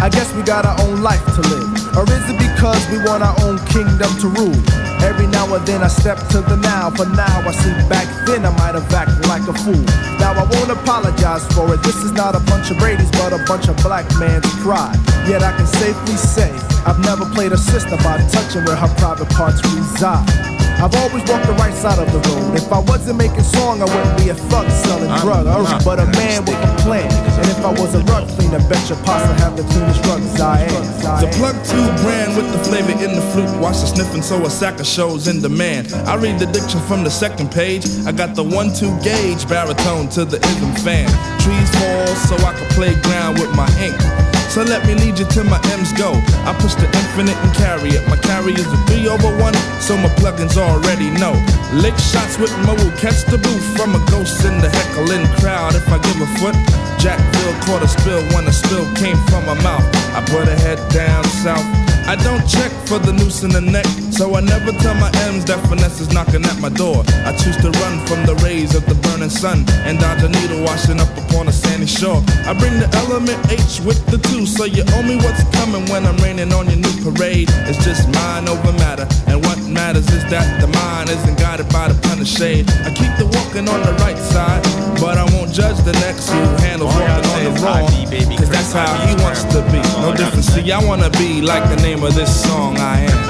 I 0.00 0.08
guess 0.10 0.32
we 0.34 0.42
got 0.42 0.64
our 0.64 0.80
own 0.88 1.02
life 1.02 1.24
to 1.36 1.42
live. 1.42 1.85
Or 1.96 2.04
is 2.04 2.28
it 2.28 2.36
because 2.36 2.84
we 2.92 2.98
want 3.00 3.24
our 3.24 3.32
own 3.40 3.56
kingdom 3.72 4.12
to 4.20 4.28
rule? 4.28 4.60
Every 5.00 5.26
now 5.26 5.48
and 5.54 5.66
then 5.66 5.82
I 5.82 5.88
step 5.88 6.18
to 6.36 6.44
the 6.44 6.56
now. 6.56 6.90
For 6.90 7.06
now 7.06 7.40
I 7.40 7.52
see 7.52 7.72
back 7.88 8.04
then 8.26 8.44
I 8.44 8.52
might 8.60 8.76
have 8.76 8.92
acted 8.92 9.24
like 9.28 9.48
a 9.48 9.56
fool. 9.64 9.80
Now 10.20 10.36
I 10.36 10.44
won't 10.44 10.70
apologize 10.70 11.46
for 11.56 11.72
it. 11.72 11.82
This 11.82 11.96
is 12.04 12.12
not 12.12 12.34
a 12.34 12.40
bunch 12.40 12.70
of 12.70 12.76
Brady's, 12.78 13.10
but 13.12 13.32
a 13.32 13.40
bunch 13.48 13.68
of 13.68 13.76
black 13.78 14.04
man's 14.20 14.44
pride. 14.60 14.96
Yet 15.24 15.42
I 15.42 15.56
can 15.56 15.66
safely 15.66 16.16
say 16.20 16.52
I've 16.84 17.00
never 17.00 17.24
played 17.32 17.52
a 17.52 17.58
sister 17.58 17.96
by 18.04 18.20
touching 18.28 18.64
where 18.64 18.76
her 18.76 18.92
private 19.00 19.30
parts 19.30 19.64
reside. 19.64 20.28
I've 20.76 20.92
always 21.00 21.24
walked 21.24 21.48
the 21.48 21.56
right 21.56 21.72
side 21.72 21.96
of 21.96 22.12
the 22.12 22.20
road. 22.28 22.52
If 22.52 22.70
I 22.70 22.80
wasn't 22.80 23.16
making 23.16 23.48
song, 23.48 23.80
I 23.80 23.88
wouldn't 23.88 24.20
be 24.20 24.28
a 24.28 24.36
thug 24.52 24.68
selling 24.84 25.08
drugs. 25.24 25.48
But 25.84 26.00
a 26.00 26.06
man 26.12 26.44
with 26.44 26.60
a 26.60 26.72
plan. 26.84 27.08
And 27.40 27.48
if 27.48 27.64
I 27.64 27.72
was 27.72 27.94
a 27.96 28.04
rug 28.04 28.28
cleaner, 28.36 28.60
bet 28.68 28.84
your 28.84 29.00
pasta 29.00 29.32
have 29.40 29.56
the 29.56 29.64
cleanest 29.72 30.04
rugs 30.04 30.38
I 30.38 30.68
am. 30.68 30.84
The 31.24 31.32
plug 31.40 31.56
two 31.86 32.02
brand 32.02 32.36
with 32.36 32.50
the 32.52 32.58
flavor 32.64 32.92
in 33.04 33.14
the 33.14 33.22
flute. 33.32 33.50
Watch 33.60 33.80
the 33.80 33.86
sniffing, 33.86 34.22
so 34.22 34.44
a 34.44 34.50
sack 34.50 34.80
of 34.80 34.86
shows 34.86 35.28
in 35.28 35.40
demand. 35.40 35.92
I 36.08 36.16
read 36.16 36.38
the 36.38 36.46
diction 36.46 36.80
from 36.80 37.04
the 37.04 37.10
second 37.10 37.50
page. 37.50 37.84
I 38.06 38.12
got 38.12 38.34
the 38.34 38.42
one 38.42 38.72
two 38.74 38.92
gauge 39.00 39.48
baritone 39.48 40.08
to 40.10 40.24
the 40.24 40.38
ism 40.38 40.72
fan. 40.84 41.08
Trees 41.40 41.70
fall 41.78 42.06
so 42.28 42.36
I 42.44 42.54
can 42.54 42.68
play 42.72 42.94
ground 43.02 43.38
with 43.38 43.54
my 43.54 43.68
ink. 43.80 44.35
So 44.56 44.62
let 44.62 44.86
me 44.86 44.94
lead 44.94 45.18
you 45.18 45.26
to 45.26 45.44
my 45.44 45.60
M's 45.76 45.92
go. 45.92 46.14
I 46.48 46.56
push 46.58 46.74
the 46.76 46.86
infinite 46.86 47.36
and 47.44 47.54
carry 47.54 47.90
it. 47.90 48.08
My 48.08 48.16
carry 48.16 48.54
is 48.54 48.64
a 48.64 48.76
three 48.86 49.06
over 49.06 49.28
one, 49.36 49.52
so 49.82 49.98
my 49.98 50.08
plugins 50.16 50.56
already 50.56 51.10
know. 51.10 51.36
Lick 51.74 51.92
shots 51.98 52.38
with 52.38 52.56
my 52.64 52.72
will 52.72 52.96
catch 52.96 53.26
the 53.28 53.36
booth 53.36 53.76
from 53.76 53.94
a 53.94 54.00
ghost 54.06 54.42
in 54.46 54.56
the 54.62 54.70
heckling 54.70 55.26
crowd. 55.36 55.74
If 55.74 55.86
I 55.92 55.98
give 55.98 56.22
a 56.22 56.26
foot, 56.40 56.54
Jack 56.96 57.20
Jackville 57.20 57.60
caught 57.66 57.82
a 57.82 57.88
spill 57.88 58.22
when 58.32 58.48
a 58.48 58.52
spill 58.52 58.90
came 58.94 59.18
from 59.28 59.44
my 59.44 59.60
mouth. 59.60 59.84
I 60.16 60.24
put 60.24 60.48
a 60.48 60.56
head 60.56 60.80
down 60.88 61.22
south. 61.24 61.85
I 62.06 62.14
don't 62.14 62.46
check 62.46 62.70
for 62.86 63.02
the 63.02 63.12
noose 63.12 63.42
in 63.42 63.50
the 63.50 63.60
neck, 63.60 63.84
so 64.14 64.36
I 64.36 64.40
never 64.40 64.70
tell 64.78 64.94
my 64.94 65.10
M's 65.26 65.44
that 65.46 65.58
finesse 65.66 66.00
is 66.00 66.12
knocking 66.14 66.46
at 66.46 66.58
my 66.62 66.68
door. 66.70 67.02
I 67.26 67.34
choose 67.34 67.58
to 67.66 67.70
run 67.82 67.98
from 68.06 68.22
the 68.22 68.38
rays 68.46 68.78
of 68.78 68.86
the 68.86 68.94
burning 69.02 69.28
sun 69.28 69.66
and 69.82 69.98
dodge 69.98 70.22
a 70.22 70.30
needle 70.30 70.62
washing 70.62 71.00
up 71.02 71.10
upon 71.18 71.48
a 71.48 71.52
sandy 71.52 71.90
shore. 71.90 72.22
I 72.46 72.54
bring 72.54 72.78
the 72.78 72.86
element 73.02 73.34
H 73.50 73.82
with 73.82 73.98
the 74.06 74.22
two, 74.22 74.46
so 74.46 74.70
you 74.70 74.86
owe 74.94 75.02
me 75.02 75.18
what's 75.18 75.42
coming 75.58 75.82
when 75.90 76.06
I'm 76.06 76.16
raining 76.22 76.54
on 76.54 76.70
your 76.70 76.78
new 76.78 76.94
parade. 77.02 77.50
It's 77.66 77.82
just 77.82 78.06
mind 78.14 78.46
over 78.46 78.70
matter, 78.78 79.10
and 79.26 79.42
what 79.42 79.58
matters 79.66 80.06
is 80.14 80.22
that 80.30 80.46
the 80.62 80.70
mind 80.70 81.10
isn't 81.10 81.38
guided 81.42 81.66
by 81.74 81.90
the 81.90 81.98
pen 82.06 82.22
of 82.22 82.28
shade. 82.30 82.70
I 82.86 82.94
keep 82.94 83.10
the 83.18 83.26
walking 83.34 83.66
on 83.66 83.82
the 83.82 83.94
right 84.06 84.18
side, 84.30 84.62
but 85.02 85.18
I 85.18 85.26
won't 85.34 85.50
judge 85.50 85.82
the 85.82 85.94
next 86.06 86.30
who 86.30 86.38
handles 86.62 86.94
walking 86.94 87.26
on 87.34 87.40
the 87.42 87.54
wrong, 87.66 87.90
cause 88.38 88.50
that's 88.50 88.70
how 88.70 88.94
he 89.10 89.18
wants 89.26 89.42
to 89.50 89.58
be. 89.74 89.82
No 89.98 90.14
difference, 90.14 90.54
see, 90.54 90.70
I 90.70 90.78
wanna 90.86 91.10
be 91.18 91.42
like 91.42 91.66
the 91.66 91.82
name 91.82 91.95
of 92.04 92.14
this 92.14 92.42
song 92.42 92.76
I 92.78 93.00
am. 93.00 93.26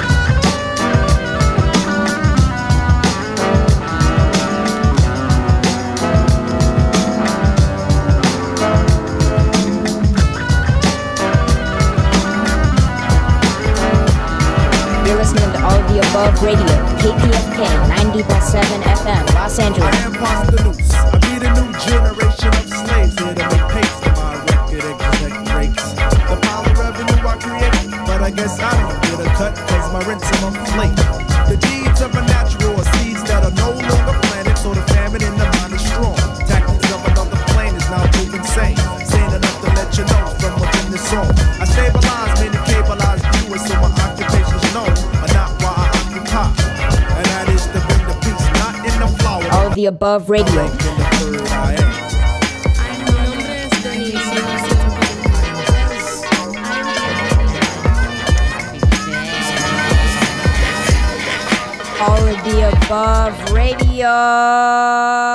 You're 15.06 15.16
listening 15.16 15.52
to 15.52 15.62
All 15.62 15.72
of 15.72 15.86
the 15.92 16.00
Above 16.00 16.42
Radio, 16.42 16.58
KPFK 16.98 17.66
90.7 17.88 19.34
Los 19.34 19.58
Angeles. 19.58 19.94
I 19.94 20.04
am 20.04 20.12
Posdnuos. 20.12 20.94
I 20.94 21.18
be 21.20 21.38
the 21.38 21.50
new 21.54 21.72
generation 21.78 22.25
I 28.26 28.30
guess 28.32 28.58
I 28.58 28.74
don't 28.82 28.98
get 29.06 29.22
a 29.22 29.30
cut 29.38 29.54
cause 29.54 29.86
my 29.94 30.02
rent's 30.02 30.26
a 30.26 30.36
month 30.42 30.58
late. 30.74 30.98
The 31.46 31.54
deeds 31.62 32.02
of 32.02 32.10
a 32.10 32.22
natural 32.26 32.74
are 32.74 32.90
seeds 32.98 33.22
that 33.30 33.46
are 33.46 33.54
no 33.54 33.70
longer 33.70 34.18
planted, 34.26 34.58
so 34.58 34.74
the 34.74 34.82
famine 34.90 35.22
in 35.22 35.30
the 35.38 35.46
mind 35.46 35.78
is 35.78 35.86
strong. 35.86 36.18
Tactics 36.42 36.90
of 36.90 37.06
another 37.06 37.38
plane 37.54 37.78
is 37.78 37.86
now 37.86 38.02
proven 38.18 38.42
sane. 38.42 38.74
Saying 39.06 39.30
enough 39.30 39.58
to 39.62 39.70
let 39.78 39.94
you 39.94 40.02
know 40.10 40.26
from 40.42 40.58
within 40.58 40.90
the 40.90 40.98
song. 40.98 41.30
I 41.62 41.70
stabilize 41.70 42.34
many 42.42 42.58
cableized 42.66 43.22
viewers 43.46 43.62
so 43.62 43.78
my 43.78 43.94
occupation's 43.94 44.74
known, 44.74 44.90
but 45.22 45.30
not 45.30 45.54
why 45.62 45.70
I 45.78 45.94
occupy. 45.94 46.50
And 47.14 47.26
that 47.30 47.46
is 47.46 47.62
to 47.70 47.78
bring 47.78 48.10
the 48.10 48.16
peace, 48.26 48.46
not 48.58 48.74
in 48.82 48.94
the 49.06 49.10
flower. 49.22 49.46
All 49.54 49.70
of 49.70 49.78
the 49.78 49.86
above 49.86 50.26
radio. 50.30 50.66
Above 62.86 63.50
radio. 63.50 65.25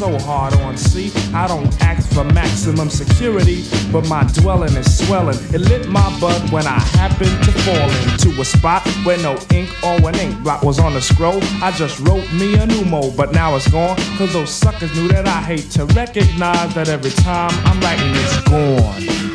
So 0.00 0.18
hard 0.20 0.54
on. 0.54 0.78
See, 0.78 1.12
I 1.34 1.46
don't 1.46 1.70
ask 1.82 2.10
for 2.14 2.24
maximum 2.24 2.88
security, 2.88 3.66
but 3.92 4.08
my 4.08 4.24
dwelling 4.32 4.74
is 4.74 4.88
swelling. 5.06 5.36
It 5.52 5.60
lit 5.60 5.88
my 5.88 6.08
bud 6.18 6.50
when 6.50 6.66
I 6.66 6.78
happened 6.96 7.36
to 7.44 7.52
fall 7.52 7.90
into 8.08 8.40
a 8.40 8.44
spot 8.46 8.80
where 9.04 9.18
no 9.18 9.36
ink 9.52 9.68
or 9.84 9.96
an 10.08 10.14
ink 10.14 10.42
blot 10.42 10.64
was 10.64 10.78
on 10.78 10.94
the 10.94 11.02
scroll. 11.02 11.40
I 11.62 11.70
just 11.72 12.00
wrote 12.00 12.32
me 12.32 12.54
a 12.54 12.64
new 12.64 12.86
mode, 12.86 13.14
but 13.14 13.32
now 13.32 13.54
it's 13.56 13.70
gone. 13.70 13.98
Cause 14.16 14.32
those 14.32 14.48
suckers 14.48 14.90
knew 14.96 15.08
that 15.08 15.28
I 15.28 15.42
hate 15.42 15.70
to 15.72 15.84
recognize 15.84 16.74
that 16.74 16.88
every 16.88 17.10
time 17.10 17.50
I'm 17.66 17.78
writing 17.80 18.10
it's 18.14 18.40
gone. 18.48 19.29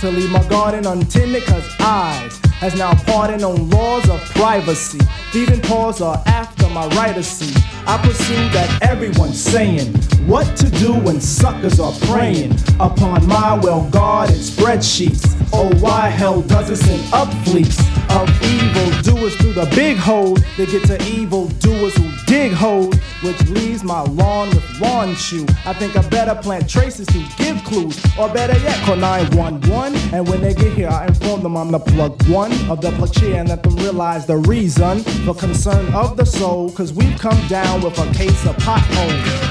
To 0.00 0.10
leave 0.10 0.30
my 0.30 0.42
garden 0.48 0.86
untended 0.86 1.44
cause 1.44 1.68
eyes 1.78 2.38
has 2.60 2.74
now 2.74 2.94
pardoned 3.04 3.42
on 3.42 3.68
laws 3.68 4.08
of 4.08 4.18
privacy. 4.30 4.98
Thieving 5.30 5.60
paws 5.60 6.00
are 6.00 6.22
after 6.26 6.68
my 6.70 6.86
right 6.88 7.14
to 7.14 7.22
see. 7.22 7.54
I 7.86 7.98
pursue 7.98 8.48
that 8.50 8.82
everyone's 8.82 9.38
saying 9.38 9.94
what 10.26 10.56
to 10.56 10.70
do 10.70 10.94
when 10.94 11.20
suckers 11.20 11.78
are 11.78 11.92
preying 12.02 12.54
upon 12.78 13.26
my 13.26 13.58
well 13.62 13.90
guarded 13.90 14.36
spreadsheets. 14.36 15.36
Oh, 15.52 15.70
why 15.80 16.08
hell 16.08 16.40
does 16.42 16.70
it 16.70 16.76
send 16.76 17.12
up 17.12 17.28
fleets 17.44 17.78
of 18.10 18.28
evil 18.42 19.02
doers 19.02 19.36
through 19.36 19.52
the 19.52 19.70
big 19.74 19.98
hole? 19.98 20.36
They 20.56 20.64
get 20.64 20.84
to 20.86 21.02
evil 21.10 21.48
doers 21.60 21.94
who 21.96 22.10
dig 22.26 22.52
holes, 22.52 22.94
which 23.22 23.40
leaves 23.48 23.82
my 23.82 24.02
lawn 24.02 24.48
with 24.50 24.80
lawn 24.80 25.14
chew. 25.16 25.46
I 25.64 25.72
think 25.72 25.96
I 25.96 26.02
better 26.08 26.34
plant 26.40 26.68
traces 26.68 27.06
to 27.08 27.24
give 27.36 27.62
clues, 27.64 27.98
or 28.18 28.28
better 28.28 28.58
yet, 28.58 28.76
call 28.84 28.96
911. 28.96 30.14
And 30.14 30.28
when 30.28 30.40
they 30.40 30.54
get 30.54 30.72
here, 30.72 30.88
I 30.88 31.06
inform 31.06 31.42
them 31.42 31.56
I'm 31.56 31.70
the 31.70 31.78
plug 31.78 32.22
one 32.28 32.52
of 32.70 32.80
the 32.80 32.90
plug 32.92 33.12
cheer 33.12 33.36
and 33.36 33.48
let 33.48 33.62
them 33.62 33.76
realize 33.76 34.26
the 34.26 34.36
reason 34.36 35.00
for 35.24 35.34
concern 35.34 35.92
of 35.94 36.16
the 36.16 36.24
soul. 36.24 36.70
Cause 36.70 36.92
we've 36.92 37.18
come 37.18 37.40
down 37.48 37.82
with 37.82 37.98
a 37.98 38.12
case 38.12 38.46
of 38.46 38.56
potholes. 38.58 39.50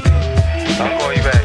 I'll 0.80 1.00
call 1.00 1.14
you 1.14 1.22
back. 1.22 1.39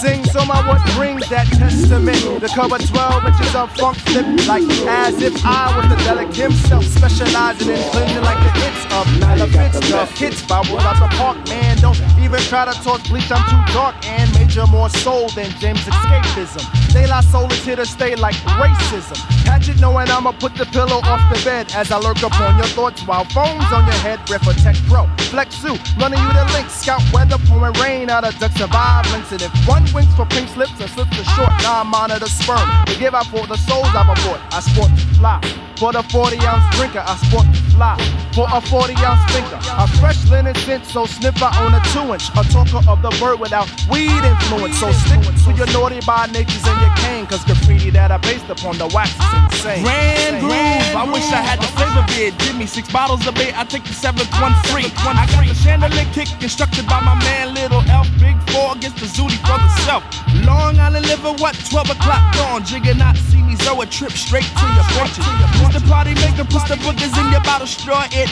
Sings 0.00 0.34
on 0.36 0.46
my 0.48 0.60
what 0.68 0.82
brings 0.94 1.28
that 1.28 1.46
testament. 1.46 2.20
The 2.40 2.48
cover 2.48 2.78
12 2.78 3.24
inches 3.26 3.54
of 3.54 3.72
funk 3.76 3.96
flip, 4.08 4.26
like 4.46 4.62
as 4.86 5.20
if 5.22 5.34
I 5.44 5.72
was 5.76 5.88
the 5.88 5.96
delic 6.04 6.34
himself, 6.34 6.84
specializing 6.84 7.70
in 7.70 7.82
cleansing 7.90 8.22
like 8.22 8.40
the 8.44 8.52
hits 8.60 8.82
of 8.92 9.04
elephants. 9.22 9.80
The 9.88 10.06
hits 10.18 10.42
by 10.42 10.62
bobble 10.62 10.80
out 10.80 10.98
the 11.00 11.16
park, 11.16 11.38
man. 11.48 11.78
Don't 11.78 12.00
even 12.20 12.40
try 12.40 12.64
to 12.64 12.74
talk 12.82 13.02
bleach, 13.08 13.30
I'm 13.30 13.44
too 13.48 13.72
dark 13.72 13.94
and 14.06 14.45
more 14.64 14.88
soul 14.88 15.28
than 15.36 15.50
James 15.60 15.80
escapism. 15.80 16.64
De 16.92 17.06
La 17.06 17.20
Soul 17.20 17.52
is 17.52 17.62
here 17.64 17.76
to 17.76 17.84
stay 17.84 18.14
like 18.14 18.36
racism. 18.56 19.18
Catch 19.44 19.68
it 19.68 19.80
knowing 19.80 20.08
I'ma 20.08 20.32
put 20.32 20.54
the 20.54 20.64
pillow 20.64 21.00
off 21.04 21.20
the 21.34 21.44
bed 21.44 21.70
as 21.74 21.90
I 21.90 21.98
lurk 21.98 22.22
upon 22.22 22.56
your 22.56 22.66
thoughts 22.68 23.02
while 23.02 23.24
phones 23.26 23.70
on 23.70 23.84
your 23.84 24.00
head. 24.00 24.18
Ref 24.30 24.42
Tech 24.62 24.76
Pro, 24.88 25.06
Flex 25.28 25.60
Zoo, 25.60 25.76
running 26.00 26.20
you 26.20 26.32
the 26.32 26.48
link. 26.54 26.70
Scout 26.70 27.02
weather, 27.12 27.36
pouring 27.46 27.74
rain 27.82 28.08
out 28.08 28.24
of 28.24 28.38
ducks 28.38 28.54
survive 28.54 29.04
links. 29.12 29.32
And 29.32 29.42
if 29.42 29.52
one 29.68 29.84
winks 29.92 30.14
for 30.14 30.24
pink 30.24 30.48
slips 30.48 30.80
and 30.80 30.88
slips 30.88 31.18
a 31.18 31.24
short, 31.36 31.50
now 31.60 31.80
I'm 31.80 31.88
monitor 31.88 32.26
sperm. 32.26 32.66
To 32.86 32.98
give 32.98 33.14
out 33.14 33.26
for 33.26 33.46
the 33.46 33.56
souls 33.56 33.88
I've 33.92 34.08
aboard. 34.08 34.40
I 34.52 34.60
sport 34.60 34.90
fly. 35.18 35.40
For 35.78 35.92
the 35.92 36.02
40 36.02 36.38
ounce 36.40 36.76
drinker, 36.76 37.04
I 37.04 37.16
sport 37.16 37.46
to 37.52 37.62
fly. 37.76 37.96
For 38.32 38.46
a 38.50 38.60
40 38.60 38.94
ounce 38.96 39.32
thinker, 39.32 39.60
a 39.60 39.86
fresh 40.00 40.24
linen 40.30 40.54
scent, 40.54 40.86
so 40.86 41.04
snip 41.04 41.36
I 41.42 41.52
own 41.60 41.74
a 41.74 41.80
two 41.92 42.14
inch. 42.14 42.30
A 42.30 42.42
talker 42.48 42.80
of 42.88 43.02
the 43.02 43.10
bird 43.20 43.40
without 43.40 43.68
weed 43.90 44.24
influence. 44.24 44.80
So 44.80 44.90
stick 44.92 45.20
to 45.20 45.52
your 45.52 45.66
naughty 45.76 46.00
by 46.06 46.26
natures 46.32 46.64
and 46.66 46.80
your 46.80 46.94
cane, 46.96 47.26
cause 47.26 47.44
graffiti 47.44 47.90
that 47.90 48.10
are 48.10 48.18
based 48.20 48.48
upon 48.48 48.78
the 48.78 48.86
wax 48.94 49.10
is 49.52 49.55
insane. 49.66 49.84
Grand 49.84 50.40
groove. 50.40 50.96
I 50.96 51.04
wish 51.10 51.26
I 51.32 51.42
had 51.42 51.58
the 51.60 51.70
flavor 51.74 52.04
bid. 52.14 52.38
Give 52.38 52.56
me 52.56 52.66
six 52.66 52.90
bottles 52.90 53.26
of 53.26 53.34
beer. 53.34 53.52
I 53.56 53.64
take 53.64 53.84
the 53.84 53.92
seventh 53.92 54.30
ah. 54.32 54.46
one 54.46 54.54
free. 54.70 54.88
I 55.02 55.26
got 55.26 55.44
the 55.46 55.54
chandelier 55.54 56.06
kick 56.12 56.30
instructed 56.42 56.86
by 56.86 57.00
my 57.00 57.14
man 57.14 57.54
Little 57.54 57.82
Elf. 57.90 58.08
Big 58.18 58.36
four 58.50 58.76
against 58.76 58.98
the 58.98 59.06
Zooty 59.06 59.38
for 59.42 59.58
the 59.58 59.70
ah. 59.70 59.84
self. 59.86 60.02
Long 60.46 60.78
Island 60.78 61.06
liver, 61.06 61.34
what? 61.42 61.54
12 61.68 61.90
o'clock 61.90 62.22
ah. 62.22 62.38
dawn. 62.38 62.62
Jigger 62.64 62.94
not 62.94 63.16
see 63.16 63.42
me, 63.42 63.56
so 63.56 63.80
a 63.82 63.86
trip 63.86 64.12
straight 64.12 64.46
to 64.46 64.66
your 64.76 64.86
bunches. 64.94 65.26
the 65.74 65.82
Party 65.86 66.14
maker, 66.14 66.44
puts 66.44 66.68
the 66.68 66.76
boogers 66.82 67.14
in 67.18 67.30
your 67.30 67.42
bottle, 67.42 67.66
straw 67.66 68.06
it 68.10 68.30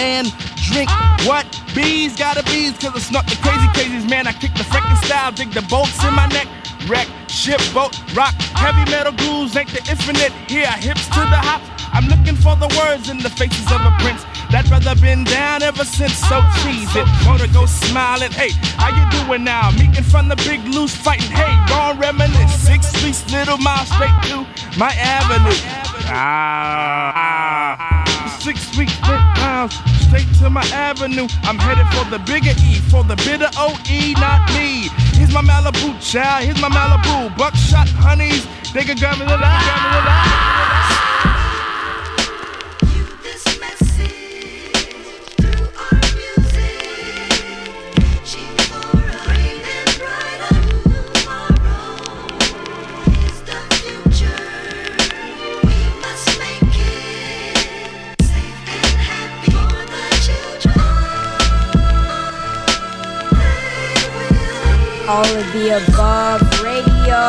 and 0.00 0.32
drink 0.70 0.90
what? 1.26 1.44
Bees 1.74 2.16
gotta 2.16 2.42
bees, 2.44 2.72
cause 2.78 2.94
I 2.94 2.98
snuck 3.00 3.26
the 3.26 3.36
crazy 3.36 3.66
crazies, 3.74 4.08
man. 4.08 4.26
I 4.26 4.32
kick 4.32 4.52
the 4.54 4.64
freaking 4.64 5.02
style, 5.04 5.32
dig 5.32 5.50
the 5.52 5.62
bolts 5.62 6.02
in 6.04 6.14
my 6.14 6.26
neck. 6.28 6.48
Wreck, 6.88 7.08
ship, 7.34 7.60
boat, 7.74 7.90
rock, 8.14 8.32
heavy 8.54 8.88
metal 8.90 9.12
grooves, 9.12 9.56
ain't 9.56 9.68
the 9.68 9.82
infinite. 9.90 10.30
Here, 10.46 10.70
hips 10.78 11.06
to 11.10 11.20
the 11.26 11.40
hop. 11.42 11.60
I'm 11.92 12.06
looking 12.06 12.36
for 12.36 12.54
the 12.56 12.70
words 12.78 13.10
in 13.10 13.18
the 13.18 13.30
faces 13.30 13.66
of 13.70 13.82
a 13.82 13.90
prince. 13.98 14.22
That 14.50 14.66
brother 14.68 14.94
been 15.00 15.24
down 15.24 15.62
ever 15.62 15.84
since, 15.84 16.14
so 16.14 16.38
cheese 16.62 16.90
it. 16.94 17.06
Motor 17.26 17.50
go 17.52 17.66
smiling, 17.66 18.30
hey, 18.30 18.50
how 18.78 18.94
you 18.94 19.04
doing 19.18 19.42
now? 19.42 19.70
Meeting 19.72 20.04
from 20.04 20.28
the 20.28 20.36
big 20.46 20.62
loose 20.70 20.94
fighting, 20.94 21.30
hey, 21.30 21.50
wrong 21.70 21.98
reminisce. 21.98 22.54
Six 22.62 22.94
weeks, 23.02 23.26
little 23.30 23.58
mile 23.58 23.84
straight 23.84 24.14
to 24.30 24.46
my 24.78 24.94
avenue. 24.94 25.58
Ah, 26.06 27.12
ah. 27.14 27.43
Straight 30.14 30.34
to 30.38 30.50
my 30.50 30.64
avenue. 30.72 31.26
I'm 31.42 31.58
headed 31.58 31.86
for 31.94 32.08
the 32.10 32.18
bigger 32.24 32.54
E, 32.62 32.80
for 32.90 33.02
the 33.04 33.16
bitter 33.16 33.50
OE, 33.56 34.12
not 34.20 34.48
me. 34.54 34.88
Here's 35.18 35.32
my 35.32 35.42
Malibu 35.42 36.00
child, 36.00 36.44
here's 36.44 36.60
my 36.60 36.68
Malibu. 36.68 37.36
Buckshot 37.36 37.88
honeys, 37.88 38.46
they 38.72 38.84
can 38.84 38.96
grab 38.96 39.18
me 39.18 39.26
the 39.26 39.36
line, 39.36 39.64
grab 39.64 40.98
me 40.98 41.03
All 65.06 65.26
of 65.26 65.52
the 65.52 65.82
above 65.86 66.40
radio. 66.62 67.20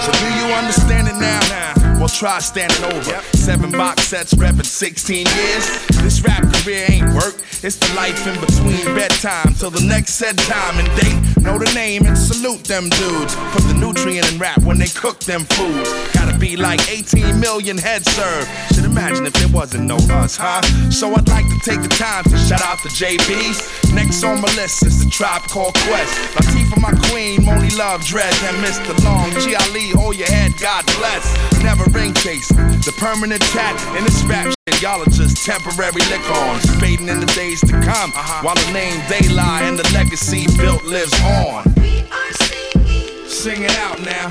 So 0.00 0.10
do 0.10 0.26
you 0.34 0.52
understand 0.54 1.06
it 1.06 1.14
now? 1.14 1.38
Now. 1.48 1.98
Well, 2.00 2.08
try 2.08 2.40
standing 2.40 2.82
over. 2.92 3.22
Seven 3.42 3.72
box 3.72 4.04
sets, 4.04 4.34
repping 4.34 4.64
16 4.64 5.26
years. 5.26 5.86
This 6.00 6.22
rap 6.22 6.44
career 6.54 6.86
ain't 6.88 7.12
work. 7.12 7.34
It's 7.64 7.74
the 7.76 7.92
life 7.96 8.24
in 8.24 8.38
between 8.38 8.94
bedtime 8.94 9.54
till 9.54 9.70
the 9.70 9.84
next 9.84 10.14
said 10.14 10.38
time 10.38 10.78
and 10.78 10.86
date. 11.00 11.42
Know 11.42 11.58
the 11.58 11.70
name 11.74 12.06
and 12.06 12.16
salute 12.16 12.62
them 12.62 12.88
dudes. 12.90 13.34
Put 13.50 13.62
the 13.66 13.74
nutrient 13.74 14.30
in 14.32 14.38
rap 14.38 14.58
when 14.62 14.78
they 14.78 14.86
cook 14.86 15.18
them 15.20 15.42
foods. 15.42 15.90
Gotta 16.14 16.38
be 16.38 16.56
like 16.56 16.80
18 16.88 17.40
million 17.40 17.78
heads 17.78 18.06
served. 18.12 18.48
Should 18.74 18.84
imagine 18.84 19.26
if 19.26 19.32
there 19.32 19.48
wasn't 19.48 19.86
no 19.86 19.96
us, 20.22 20.36
huh? 20.36 20.62
So 20.90 21.12
I'd 21.12 21.28
like 21.28 21.46
to 21.46 21.58
take 21.64 21.82
the 21.82 21.88
time 21.88 22.22
to 22.24 22.36
shout 22.38 22.62
out 22.62 22.78
the 22.84 22.90
JBs. 22.90 23.94
Next 23.94 24.22
on 24.22 24.40
my 24.40 24.54
list 24.54 24.86
is 24.86 25.04
the 25.04 25.10
Tribe 25.10 25.42
Called 25.42 25.74
Quest. 25.86 26.14
Latifah, 26.34 26.80
my 26.80 26.94
queen, 27.10 27.40
Monie 27.40 27.76
Love, 27.76 28.04
Dread, 28.06 28.34
and 28.46 28.56
Mr. 28.62 28.94
Long. 29.04 29.30
G. 29.40 29.54
Ali, 29.54 29.90
hold 29.90 30.16
your 30.16 30.28
head, 30.28 30.52
God 30.60 30.84
bless. 30.98 31.24
Never 31.62 31.84
ring 31.90 32.14
chasing. 32.14 32.56
The 32.82 32.94
permanent 32.98 33.31
tat 33.38 33.96
in 33.96 34.04
this 34.04 34.22
rap 34.24 34.46
shit, 34.46 34.82
y'all 34.82 35.00
are 35.00 35.10
just 35.10 35.44
temporary 35.44 36.02
lick 36.10 36.24
ons. 36.30 36.64
Fading 36.80 37.08
in 37.08 37.20
the 37.20 37.26
days 37.26 37.60
to 37.60 37.72
come. 37.72 38.10
Uh-huh. 38.10 38.42
While 38.42 38.54
the 38.54 38.72
name 38.72 39.00
they 39.08 39.28
lie 39.28 39.62
and 39.62 39.78
the 39.78 39.88
legacy 39.92 40.46
built 40.56 40.84
lives 40.84 41.14
on. 41.22 41.64
We 41.76 42.04
are 42.10 42.32
singing. 42.44 43.28
Sing 43.28 43.62
it 43.62 43.76
out 43.78 44.00
now. 44.02 44.28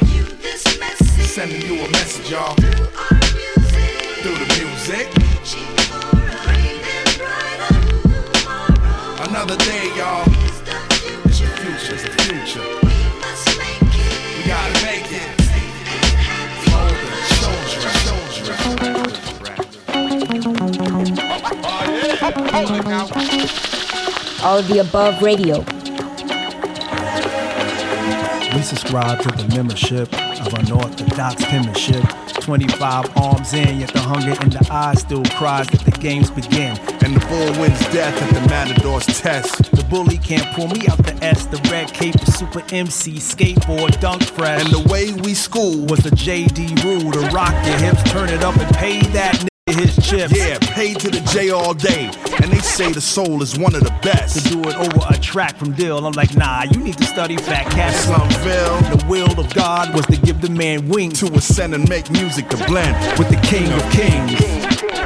Sending 1.26 1.62
you 1.62 1.86
a 1.86 1.90
message, 1.92 2.30
y'all. 2.30 2.56
Through 4.22 4.38
the 4.38 4.48
music. 4.60 5.08
Another 9.30 9.56
day, 9.56 9.91
All 24.44 24.60
of 24.60 24.68
the 24.68 24.78
above 24.80 25.24
radio. 25.24 25.60
We 28.56 28.62
subscribe 28.62 29.22
to 29.22 29.30
the 29.30 29.48
membership 29.56 30.08
of 30.14 30.54
unorthodox 30.54 31.44
penmanship. 31.46 32.04
25 32.42 33.18
arms 33.18 33.54
in, 33.54 33.80
yet 33.80 33.92
the 33.94 34.00
hunger 34.00 34.34
in 34.44 34.50
the 34.52 34.68
eyes 34.70 35.02
still 35.02 35.24
cries 35.36 35.66
that 35.68 35.82
the 35.82 35.92
games 36.00 36.30
begin. 36.30 36.78
And 37.04 37.16
the 37.16 37.26
bull 37.26 37.60
wins 37.60 37.80
death 37.90 38.22
at 38.22 38.34
the 38.34 38.48
matador's 38.50 39.06
test. 39.20 39.72
The 39.72 39.84
bully 39.86 40.20
can't 40.20 40.46
pull 40.56 40.68
me 40.68 40.88
out 40.90 41.00
the 41.00 41.18
S. 41.24 41.48
The 41.48 41.58
red 41.72 41.92
cape, 41.92 42.20
the 42.20 42.32
super 42.32 42.62
MC, 42.72 43.14
skateboard, 43.14 44.00
dunk 44.00 44.22
fresh. 44.24 44.64
And 44.64 44.72
the 44.72 44.88
way 44.92 45.12
we 45.12 45.34
school 45.34 45.86
was 45.88 46.02
the 46.02 46.12
JD 46.12 46.84
rule 46.84 47.12
to 47.14 47.22
rock 47.36 47.54
your 47.66 47.78
hips, 47.78 48.04
turn 48.12 48.30
it 48.30 48.44
up 48.44 48.56
and 48.58 48.76
pay 48.76 49.02
that 49.14 49.34
nigga 49.36 49.42
his 49.42 49.51
chips. 50.12 50.38
Yeah, 50.38 50.58
paid 50.60 51.00
to 51.00 51.10
the 51.10 51.22
J 51.32 51.50
all 51.50 51.74
day. 51.74 52.12
And 52.42 52.52
they 52.52 52.60
say 52.60 52.92
the 52.92 53.02
soul 53.02 53.42
is 53.42 53.58
one 53.58 53.76
of 53.76 53.84
the 53.84 53.94
best. 54.02 54.46
To 54.46 54.50
do 54.50 54.62
it 54.62 54.76
over 54.76 55.08
a 55.10 55.18
track 55.18 55.58
from 55.58 55.74
Dill, 55.74 56.06
I'm 56.06 56.14
like, 56.14 56.36
nah, 56.36 56.64
you 56.64 56.78
need 56.78 56.98
to 56.98 57.06
study 57.06 57.38
Fat 57.38 57.72
Cat 57.72 57.94
Slumville. 57.94 59.00
The 59.00 59.08
will 59.08 59.40
of 59.40 59.54
God 59.54 59.94
was 59.96 60.06
to 60.08 60.18
give 60.18 60.42
the 60.42 60.50
man 60.50 60.88
wings 60.90 61.20
to 61.20 61.28
ascend 61.34 61.74
and 61.74 61.88
make 61.90 62.10
music 62.12 62.50
to 62.50 62.58
blend 62.66 62.96
with 63.18 63.30
the 63.30 63.40
King 63.48 63.72
of 63.72 63.82
Kings. 63.92 65.01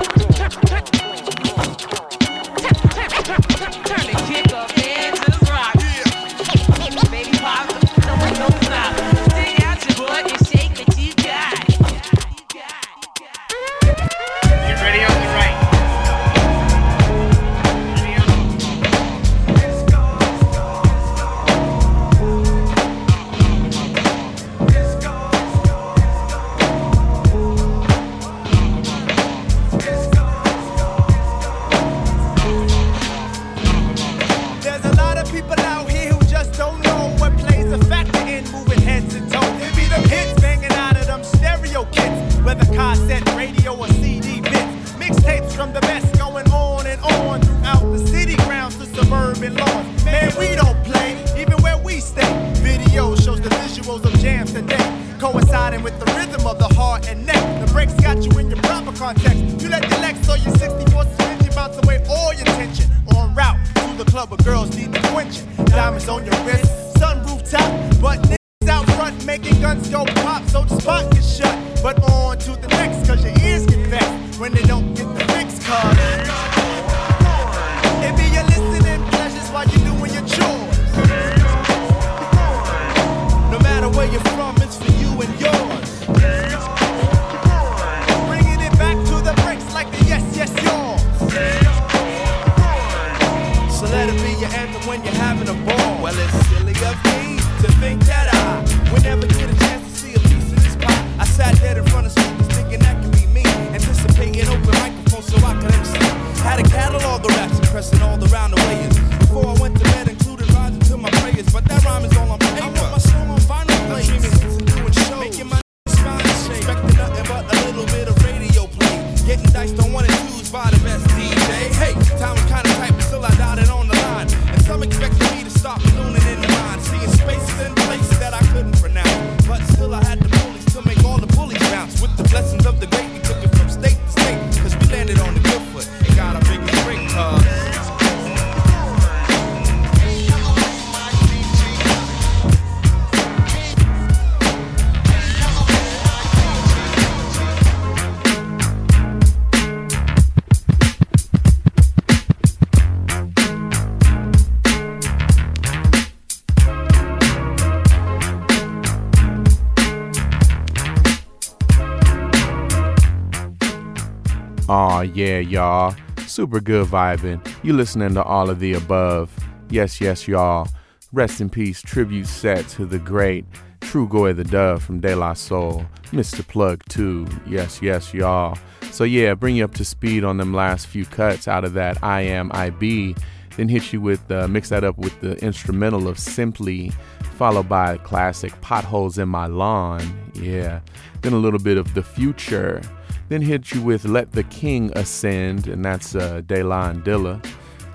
Yeah, 165.14 165.40
y'all. 165.40 165.96
Super 166.26 166.60
good 166.60 166.88
vibing. 166.88 167.46
You 167.64 167.74
listening 167.74 168.14
to 168.16 168.24
all 168.24 168.50
of 168.50 168.60
the 168.60 168.74
above. 168.74 169.32
Yes, 169.70 170.02
yes, 170.02 170.28
y'all. 170.28 170.68
Rest 171.14 171.40
in 171.40 171.50
peace, 171.50 171.82
tribute 171.82 172.28
set 172.28 172.68
to 172.70 172.86
the 172.86 173.00
great 173.00 173.46
Trugoy 173.82 174.36
the 174.36 174.44
Dove 174.44 174.84
from 174.84 175.00
De 175.00 175.16
La 175.16 175.34
Soul. 175.34 175.86
Mr. 176.12 176.46
Plug 176.46 176.84
2. 176.90 177.28
Yes, 177.48 177.82
yes, 177.82 178.14
y'all. 178.14 178.58
So, 178.92 179.04
yeah, 179.04 179.34
bring 179.36 179.56
you 179.56 179.64
up 179.64 179.76
to 179.76 179.86
speed 179.86 180.24
on 180.24 180.38
them 180.38 180.54
last 180.54 180.88
few 180.88 181.06
cuts 181.06 181.48
out 181.48 181.64
of 181.64 181.74
that 181.74 182.04
I 182.04 182.22
Am 182.22 182.52
I 182.54 182.72
Be. 182.72 183.16
Then 183.56 183.70
hit 183.70 183.94
you 183.94 184.02
with, 184.02 184.30
uh, 184.30 184.48
mix 184.48 184.70
that 184.70 184.84
up 184.84 184.98
with 184.98 185.20
the 185.22 185.38
instrumental 185.44 186.08
of 186.08 186.20
Simply, 186.20 186.92
followed 187.38 187.70
by 187.70 187.98
classic 188.00 188.60
Potholes 188.62 189.18
in 189.18 189.30
My 189.30 189.48
Lawn. 189.48 190.02
Yeah. 190.34 190.82
Then 191.22 191.34
a 191.34 191.38
little 191.38 191.60
bit 191.60 191.78
of 191.78 191.94
The 191.94 192.04
Future. 192.04 192.82
Then 193.30 193.42
hit 193.42 193.74
you 193.74 193.82
with 193.82 194.06
Let 194.06 194.32
the 194.34 194.44
King 194.44 194.92
Ascend, 194.96 195.68
and 195.68 195.84
that's 195.84 196.16
uh, 196.16 196.42
Delon 196.46 197.04
Dilla 197.04 197.44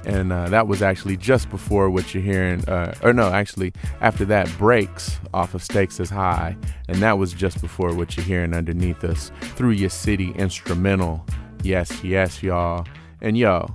and 0.05 0.33
uh, 0.33 0.49
that 0.49 0.66
was 0.66 0.83
actually 0.83 1.16
just 1.16 1.51
before 1.51 1.91
what 1.91 2.14
you're 2.14 2.22
hearing, 2.22 2.66
uh, 2.68 2.95
or 3.03 3.12
no, 3.12 3.31
actually 3.31 3.72
after 4.01 4.24
that 4.24 4.51
breaks 4.59 5.20
off 5.35 5.55
of 5.55 5.62
Stakes 5.62 6.01
is 6.01 6.11
High, 6.11 6.57
and 6.89 6.99
that 6.99 7.18
was 7.18 7.33
just 7.33 7.61
before 7.61 7.95
what 7.95 8.16
you're 8.16 8.24
hearing 8.24 8.55
underneath 8.55 9.05
us 9.05 9.31
through 9.57 9.72
your 9.72 9.91
city 9.91 10.33
instrumental. 10.33 11.24
Yes, 11.62 12.03
yes, 12.03 12.43
y'all, 12.43 12.87
and 13.20 13.37
yo, 13.37 13.72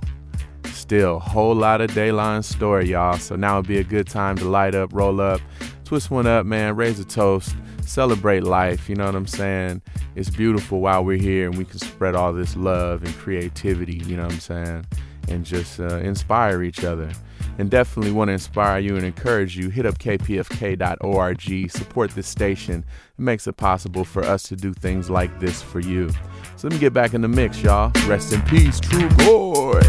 still 0.64 1.20
whole 1.20 1.54
lot 1.54 1.80
of 1.80 1.90
Dayline 1.92 2.42
story, 2.42 2.88
y'all. 2.90 3.18
So 3.18 3.36
now 3.36 3.56
would 3.58 3.68
be 3.68 3.78
a 3.78 3.84
good 3.84 4.08
time 4.08 4.36
to 4.38 4.44
light 4.44 4.74
up, 4.74 4.92
roll 4.92 5.20
up, 5.20 5.40
twist 5.84 6.10
one 6.10 6.26
up, 6.26 6.44
man, 6.44 6.74
raise 6.74 6.98
a 6.98 7.04
toast, 7.04 7.54
celebrate 7.86 8.42
life. 8.42 8.88
You 8.88 8.96
know 8.96 9.06
what 9.06 9.14
I'm 9.14 9.26
saying? 9.26 9.82
It's 10.14 10.30
beautiful 10.30 10.80
while 10.80 11.04
we're 11.04 11.18
here, 11.18 11.48
and 11.48 11.56
we 11.56 11.64
can 11.64 11.78
spread 11.78 12.14
all 12.14 12.32
this 12.32 12.56
love 12.56 13.02
and 13.02 13.14
creativity. 13.14 14.02
You 14.06 14.16
know 14.16 14.24
what 14.24 14.32
I'm 14.32 14.40
saying? 14.40 14.86
and 15.28 15.44
just 15.44 15.80
uh, 15.80 15.98
inspire 15.98 16.62
each 16.62 16.84
other. 16.84 17.10
And 17.58 17.70
definitely 17.70 18.12
want 18.12 18.28
to 18.28 18.32
inspire 18.32 18.78
you 18.78 18.96
and 18.96 19.04
encourage 19.04 19.56
you. 19.56 19.70
Hit 19.70 19.86
up 19.86 19.98
kpfk.org, 19.98 21.70
support 21.70 22.10
this 22.10 22.28
station. 22.28 22.84
It 23.18 23.22
makes 23.22 23.46
it 23.46 23.56
possible 23.56 24.04
for 24.04 24.22
us 24.22 24.42
to 24.44 24.56
do 24.56 24.74
things 24.74 25.08
like 25.08 25.40
this 25.40 25.62
for 25.62 25.80
you. 25.80 26.10
So 26.56 26.68
let 26.68 26.72
me 26.72 26.78
get 26.78 26.92
back 26.92 27.14
in 27.14 27.22
the 27.22 27.28
mix, 27.28 27.62
y'all. 27.62 27.92
Rest 28.06 28.32
in 28.32 28.42
peace, 28.42 28.78
Trugoy. 28.80 29.82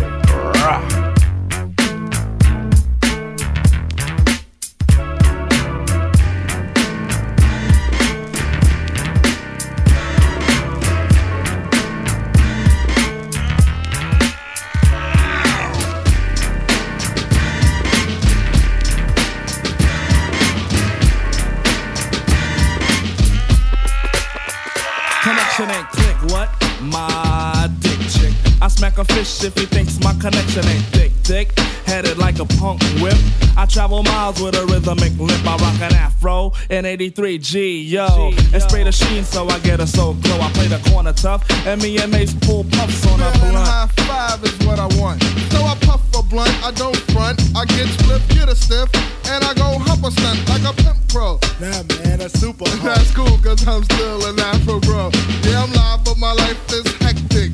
Smack 29.38 29.48
if 29.48 29.58
he 29.58 29.66
thinks 29.66 30.00
my 30.04 30.14
connection 30.14 30.66
ain't 30.68 30.84
thick, 30.86 31.12
thick. 31.24 31.60
Headed 31.86 32.18
like 32.18 32.40
a 32.40 32.46
punk 32.46 32.82
whip. 33.02 33.18
I 33.56 33.66
travel 33.66 34.04
miles 34.04 34.42
with 34.42 34.56
a 34.56 34.66
rhythmic 34.66 35.18
lip. 35.18 35.40
I 35.46 35.56
rock 35.58 35.82
an 35.82 35.96
afro 35.96 36.54
in 36.70 36.86
83 36.86 37.38
G, 37.38 37.82
yo. 37.82 38.32
And 38.54 38.62
spray 38.62 38.84
the 38.84 38.92
sheen 38.92 39.24
so 39.24 39.48
I 39.48 39.60
get 39.60 39.80
a 39.80 39.88
so 39.88 40.14
glow. 40.14 40.40
I 40.40 40.52
play 40.52 40.68
the 40.68 40.80
corner 40.90 41.14
tough, 41.14 41.46
and 41.66 41.82
me 41.82 41.98
and 41.98 42.12
Mace 42.12 42.34
pull 42.34 42.66
puffs 42.66 43.06
on 43.08 43.20
a 43.20 43.24
Man, 43.24 43.40
blunt. 43.40 43.68
high 43.68 43.88
five 44.08 44.44
is 44.44 44.58
what 44.68 44.80
I 44.80 44.88
want. 45.00 45.24
So 45.52 45.64
I 45.64 45.76
puff 45.82 46.02
a 46.14 46.24
blunt, 46.24 46.54
I 46.64 46.72
don't 46.72 46.98
front. 47.12 47.40
I 47.56 47.66
get 47.66 47.88
split, 47.88 48.22
get 48.30 48.50
a 48.50 48.56
stiff, 48.56 48.90
and 49.30 49.44
I 49.44 49.54
go 49.54 49.80
hump 49.80 50.04
a 50.04 50.12
stunt 50.12 50.48
like 50.50 50.64
a 50.64 50.74
pimp 50.84 50.98
pro. 51.08 51.40
Nah, 51.60 51.84
man, 52.04 52.20
that's 52.20 52.38
super. 52.40 52.66
that's 52.84 53.12
cool, 53.16 53.38
cause 53.40 53.66
I'm 53.68 53.84
still 53.84 54.26
an 54.26 54.40
Afro 54.40 54.80
bro. 54.82 55.10
Yeah, 55.44 55.64
I'm 55.64 55.72
live, 55.74 56.04
but 56.04 56.18
my 56.18 56.34
life 56.34 56.60
is 56.74 56.86
hectic. 56.98 57.52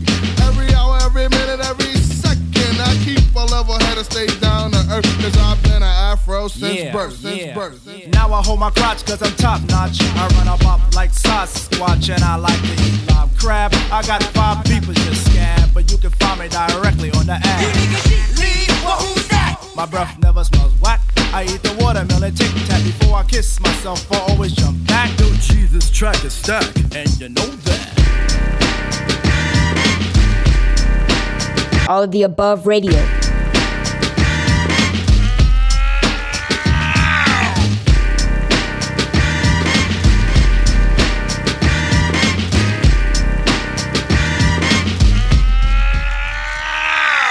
Every 0.48 0.74
hour, 0.76 0.98
every 1.04 1.28
minute, 1.30 1.60
every 1.60 1.96
second, 1.96 2.76
I 2.80 2.96
keep 3.04 3.24
a 3.36 3.46
level 3.46 3.78
head 3.80 3.98
and 3.98 4.06
stay 4.06 4.28
down 4.40 4.72
to 4.72 4.78
earth. 4.92 5.06
Cause 5.22 5.38
I've 5.38 5.62
been 5.64 5.82
an 5.82 5.84
Afro 5.84 6.48
since 6.48 6.76
Yeah, 6.76 6.92
birth, 6.94 7.18
since 7.18 7.38
yeah, 7.38 7.56
birth. 7.56 7.88
Now 8.14 8.34
I 8.34 8.42
hold 8.42 8.60
my 8.60 8.72
crotch 8.72 9.06
cause 9.06 9.22
I'm 9.22 9.34
top 9.36 9.62
notch. 9.70 10.02
I 10.02 10.28
run 10.38 10.48
up 10.48 10.66
up 10.66 10.82
like 10.96 11.12
Sasquatch 11.12 12.14
and 12.14 12.24
I 12.24 12.36
like 12.36 12.62
to 12.62 12.74
eat 12.84 13.10
live 13.10 13.38
crab. 13.38 13.72
I 13.92 14.02
got 14.06 14.24
five 14.34 14.64
people 14.66 14.94
just 14.94 15.32
scab, 15.32 15.70
but 15.74 15.92
you 15.92 15.98
can 15.98 16.12
find 16.12 16.40
me 16.40 16.48
directly 16.50 17.12
on 17.12 17.26
the 17.26 17.40
app. 17.44 18.34
My 19.76 19.86
breath 19.88 20.18
never 20.20 20.44
smells 20.44 20.74
whack. 20.82 21.02
I 21.34 21.46
eat 21.46 21.64
the 21.64 21.76
watermelon 21.84 22.36
tic 22.36 22.52
tac 22.68 22.84
before 22.84 23.16
I 23.18 23.24
kiss 23.24 23.60
myself. 23.60 24.12
I 24.12 24.20
always 24.30 24.54
jump 24.54 24.86
back. 24.88 25.10
Yo, 25.20 25.34
Jesus, 25.42 25.90
track 25.90 26.24
is 26.24 26.34
stack, 26.34 26.70
and 26.96 27.10
you 27.20 27.30
know 27.30 27.48
that. 27.66 29.33
All 31.90 32.02
of 32.02 32.12
the 32.12 32.24
above 32.24 32.66
radio. 32.66 32.98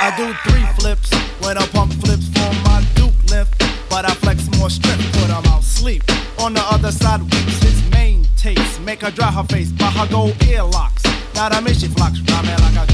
I 0.00 0.12
do 0.16 0.34
three 0.50 0.66
flips 0.78 1.10
when 1.40 1.56
a 1.56 1.66
pump 1.68 1.92
flips 1.94 2.28
for 2.28 2.52
my 2.64 2.84
Duke 2.94 3.12
lift. 3.30 3.58
But 3.88 4.04
I 4.04 4.12
flex 4.14 4.48
more 4.58 4.68
strength, 4.68 5.10
put 5.14 5.30
'em 5.30 5.46
out 5.46 5.64
sleep. 5.64 6.04
On 6.38 6.52
the 6.52 6.62
other 6.62 6.92
side, 6.92 7.22
weeps 7.22 7.62
his 7.62 7.82
main 7.90 8.28
taste. 8.36 8.80
Make 8.80 9.00
her 9.00 9.10
dry 9.10 9.30
her 9.30 9.44
face 9.44 9.70
by 9.70 9.86
her 9.86 10.06
gold 10.08 10.34
earlocks. 10.48 11.04
Now 11.34 11.48
that 11.48 11.64
means 11.64 11.80
she 11.80 11.88
flocks, 11.88 12.20
rhyming 12.20 12.58
like 12.60 12.90
a. 12.90 12.91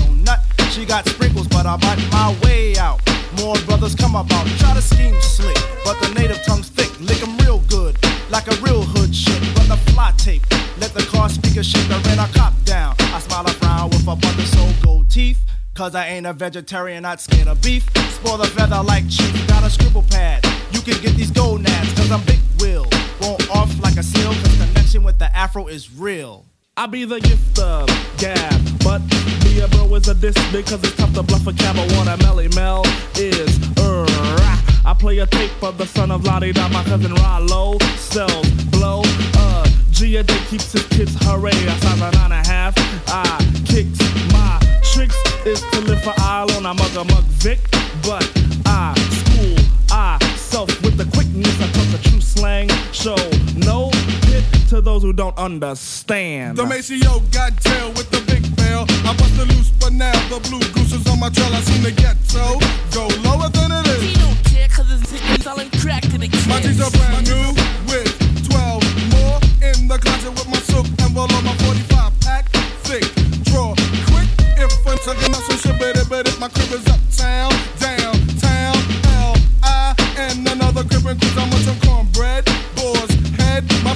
She 0.79 0.87
got 0.87 1.09
sprinkles, 1.09 1.49
but 1.49 1.67
I 1.67 1.77
bite 1.77 1.99
my 2.13 2.39
way 2.45 2.77
out. 2.77 3.01
More 3.41 3.57
brothers 3.67 3.97
come 3.97 4.15
about, 4.15 4.47
try 4.61 4.75
to 4.75 4.81
scheme 4.81 5.21
slick. 5.21 5.59
But 5.85 6.01
the 6.01 6.09
native 6.15 6.41
tongue's 6.45 6.69
thick, 6.69 6.89
lick 7.01 7.21
'em 7.21 7.37
real 7.39 7.59
good. 7.67 7.99
Like 8.31 8.47
a 8.47 8.55
real 8.63 8.85
hood 8.85 9.13
shit, 9.13 9.41
run 9.57 9.71
the 9.71 9.77
fly 9.91 10.13
tape. 10.17 10.47
Let 10.79 10.95
the 10.95 11.03
car 11.11 11.29
speaker 11.31 11.65
shake 11.65 11.89
the 11.89 11.99
rent 12.07 12.21
I 12.21 12.29
cop 12.29 12.53
down. 12.65 12.95
I 13.13 13.19
smile 13.19 13.47
a 13.47 13.51
frown 13.55 13.91
with 13.91 14.07
a 14.07 14.15
bunch 14.15 14.39
of 14.39 14.47
soul 14.47 14.73
gold 14.81 15.11
teeth. 15.11 15.41
Cause 15.75 15.97
I 15.97 16.07
ain't 16.11 16.27
a 16.27 16.33
vegetarian, 16.33 17.03
not 17.03 17.21
scared 17.21 17.49
of 17.49 17.61
beef. 17.61 17.85
Spoil 18.13 18.37
the 18.37 18.47
feather 18.47 18.81
like 18.81 19.09
chief, 19.09 19.35
got 19.49 19.65
a 19.65 19.71
scribble 19.71 20.05
pad. 20.05 20.47
You 20.71 20.81
can 20.81 21.03
get 21.03 21.17
these 21.17 21.33
gonads, 21.33 21.93
cause 21.95 22.13
I'm 22.13 22.23
big 22.23 22.39
will. 22.61 22.87
Won't 23.21 23.51
off 23.51 23.77
like 23.83 23.97
a 23.97 24.05
seal, 24.05 24.33
cause 24.33 24.57
connection 24.57 25.03
with 25.03 25.19
the 25.19 25.35
afro 25.37 25.67
is 25.67 25.91
real. 25.91 26.48
I 26.79 26.87
be 26.87 27.05
the 27.05 27.19
gift 27.19 27.59
of 27.59 27.89
gab, 28.19 28.55
but 28.85 29.03
be 29.43 29.59
a 29.59 29.67
bro 29.67 29.93
is 29.97 30.07
a 30.07 30.15
diss 30.15 30.37
because 30.53 30.81
it's 30.85 30.95
tough 30.95 31.13
to 31.15 31.25
bluff 31.25 31.45
a 31.49 31.53
cab. 31.53 31.75
I 31.75 31.81
want 31.97 32.09
a 32.09 32.17
Melle 32.23 32.55
Mel 32.55 32.85
is 33.17 33.59
uh, 33.79 34.07
I 34.87 34.95
play 34.97 35.19
a 35.19 35.27
tape 35.27 35.61
of 35.61 35.77
the 35.77 35.87
son 35.87 36.13
of 36.13 36.25
Lottie 36.25 36.53
Dot, 36.53 36.71
my 36.71 36.85
cousin 36.85 37.13
Rollo 37.15 37.81
sells 37.97 38.49
blow. 38.71 39.03
Uh, 39.35 39.69
Gia 39.91 40.23
Day 40.23 40.39
keeps 40.47 40.71
his 40.71 40.87
kids 40.87 41.17
hooray. 41.23 41.51
I 41.51 41.77
size 41.81 42.01
a 42.01 42.13
nine 42.13 42.31
and 42.31 42.47
a 42.47 42.49
half. 42.49 42.75
I 43.09 43.39
kicks 43.67 43.99
my 44.31 44.61
tricks 44.93 45.17
is 45.45 45.61
to 45.73 45.81
live 45.81 46.01
for 46.05 46.15
on 46.21 46.65
a 46.65 46.75
mug 46.75 46.95
a 46.95 47.03
mug 47.03 47.25
Vic, 47.43 47.59
but 48.05 48.23
I 48.67 48.95
school 49.19 49.57
I 49.91 50.17
self 50.37 50.69
with 50.85 50.97
the 50.97 51.07
quickness. 51.07 51.61
I 51.61 51.67
talk 51.73 52.01
the 52.01 52.09
true 52.09 52.21
slang. 52.21 52.69
Show 52.93 53.17
no 53.67 53.91
pit 54.29 54.45
to 54.69 54.81
those 54.81 55.03
who 55.03 55.13
don't 55.13 55.37
understand. 55.39 56.57
The 56.57 56.65
Maseo 56.65 57.21
got 57.33 57.57
jail 57.61 57.89
with 57.97 58.11
the 58.11 58.21
big 58.31 58.45
bail. 58.57 58.85
I 59.09 59.17
busted 59.17 59.49
loose, 59.49 59.71
but 59.81 59.93
now 59.93 60.13
the 60.29 60.41
blue 60.49 60.61
goose 60.73 60.93
is 60.93 61.07
on 61.09 61.19
my 61.21 61.31
trail. 61.31 61.53
I 61.53 61.61
seem 61.61 61.83
to 61.85 61.93
get 61.93 62.17
so 62.25 62.61
go 62.93 63.09
lower 63.25 63.49
than 63.49 63.73
it 63.73 63.87
is. 63.89 64.03
He 64.03 64.15
don't 64.15 64.41
care 64.45 64.69
cause 64.69 64.91
it's 64.93 65.43
selling 65.43 65.71
crack 65.81 66.03
to 66.13 66.19
the 66.19 66.29
kids. 66.29 66.47
My 66.47 66.61
jeans 66.61 66.81
are 66.81 66.91
brand 66.91 67.27
new 67.27 67.49
with 67.89 68.13
12 68.49 68.85
more 69.17 69.39
in 69.65 69.89
the 69.89 69.99
closet 69.99 70.33
with 70.33 70.49
my 70.49 70.61
silk 70.69 70.87
envelope 71.01 71.33
on 71.33 71.45
my 71.45 71.57
45 71.65 72.13
pack. 72.21 72.45
Thick, 72.85 73.05
draw, 73.49 73.75
quick. 74.13 74.29
If 74.61 74.71
I'm 74.87 74.99
talking 74.99 75.29
about 75.31 75.43
some 75.49 75.59
shit, 75.59 75.77
but 75.81 75.97
it, 75.97 76.09
but 76.09 76.29
it, 76.29 76.39
my 76.39 76.49
crib 76.49 76.73
is 76.73 76.87
uptown, 76.87 77.53
downtown, 77.81 78.77
L 79.25 79.35
I 79.63 79.95
and 80.19 80.47
another 80.49 80.85
crib 80.85 81.07
and 81.07 81.21
cause 81.21 81.37
I'm 81.39 81.53
on 81.53 81.81
cornbread, 81.81 82.45
boar's 82.77 83.13
head, 83.39 83.65
my 83.85 83.95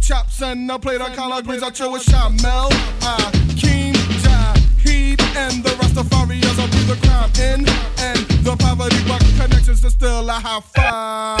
chops 0.00 0.42
and 0.42 0.70
a 0.70 0.78
plate 0.78 1.00
of 1.00 1.14
collard 1.14 1.44
greens. 1.44 1.62
I 1.62 1.70
chill 1.70 1.92
with 1.92 2.04
Shamel, 2.04 2.70
I 3.02 3.30
Keem, 3.56 3.94
Jaheed, 4.22 5.20
and 5.36 5.62
the 5.62 5.70
Rastafarians. 5.70 6.58
I 6.58 6.66
breathe 6.70 6.88
the 6.88 7.06
crime 7.06 7.30
in, 7.36 7.68
and 7.98 8.44
the 8.44 8.56
poverty 8.56 9.02
buck 9.06 9.20
connections 9.36 9.84
is 9.84 9.92
still 9.92 10.28
a 10.28 10.32
high 10.32 10.60
five. 10.60 11.40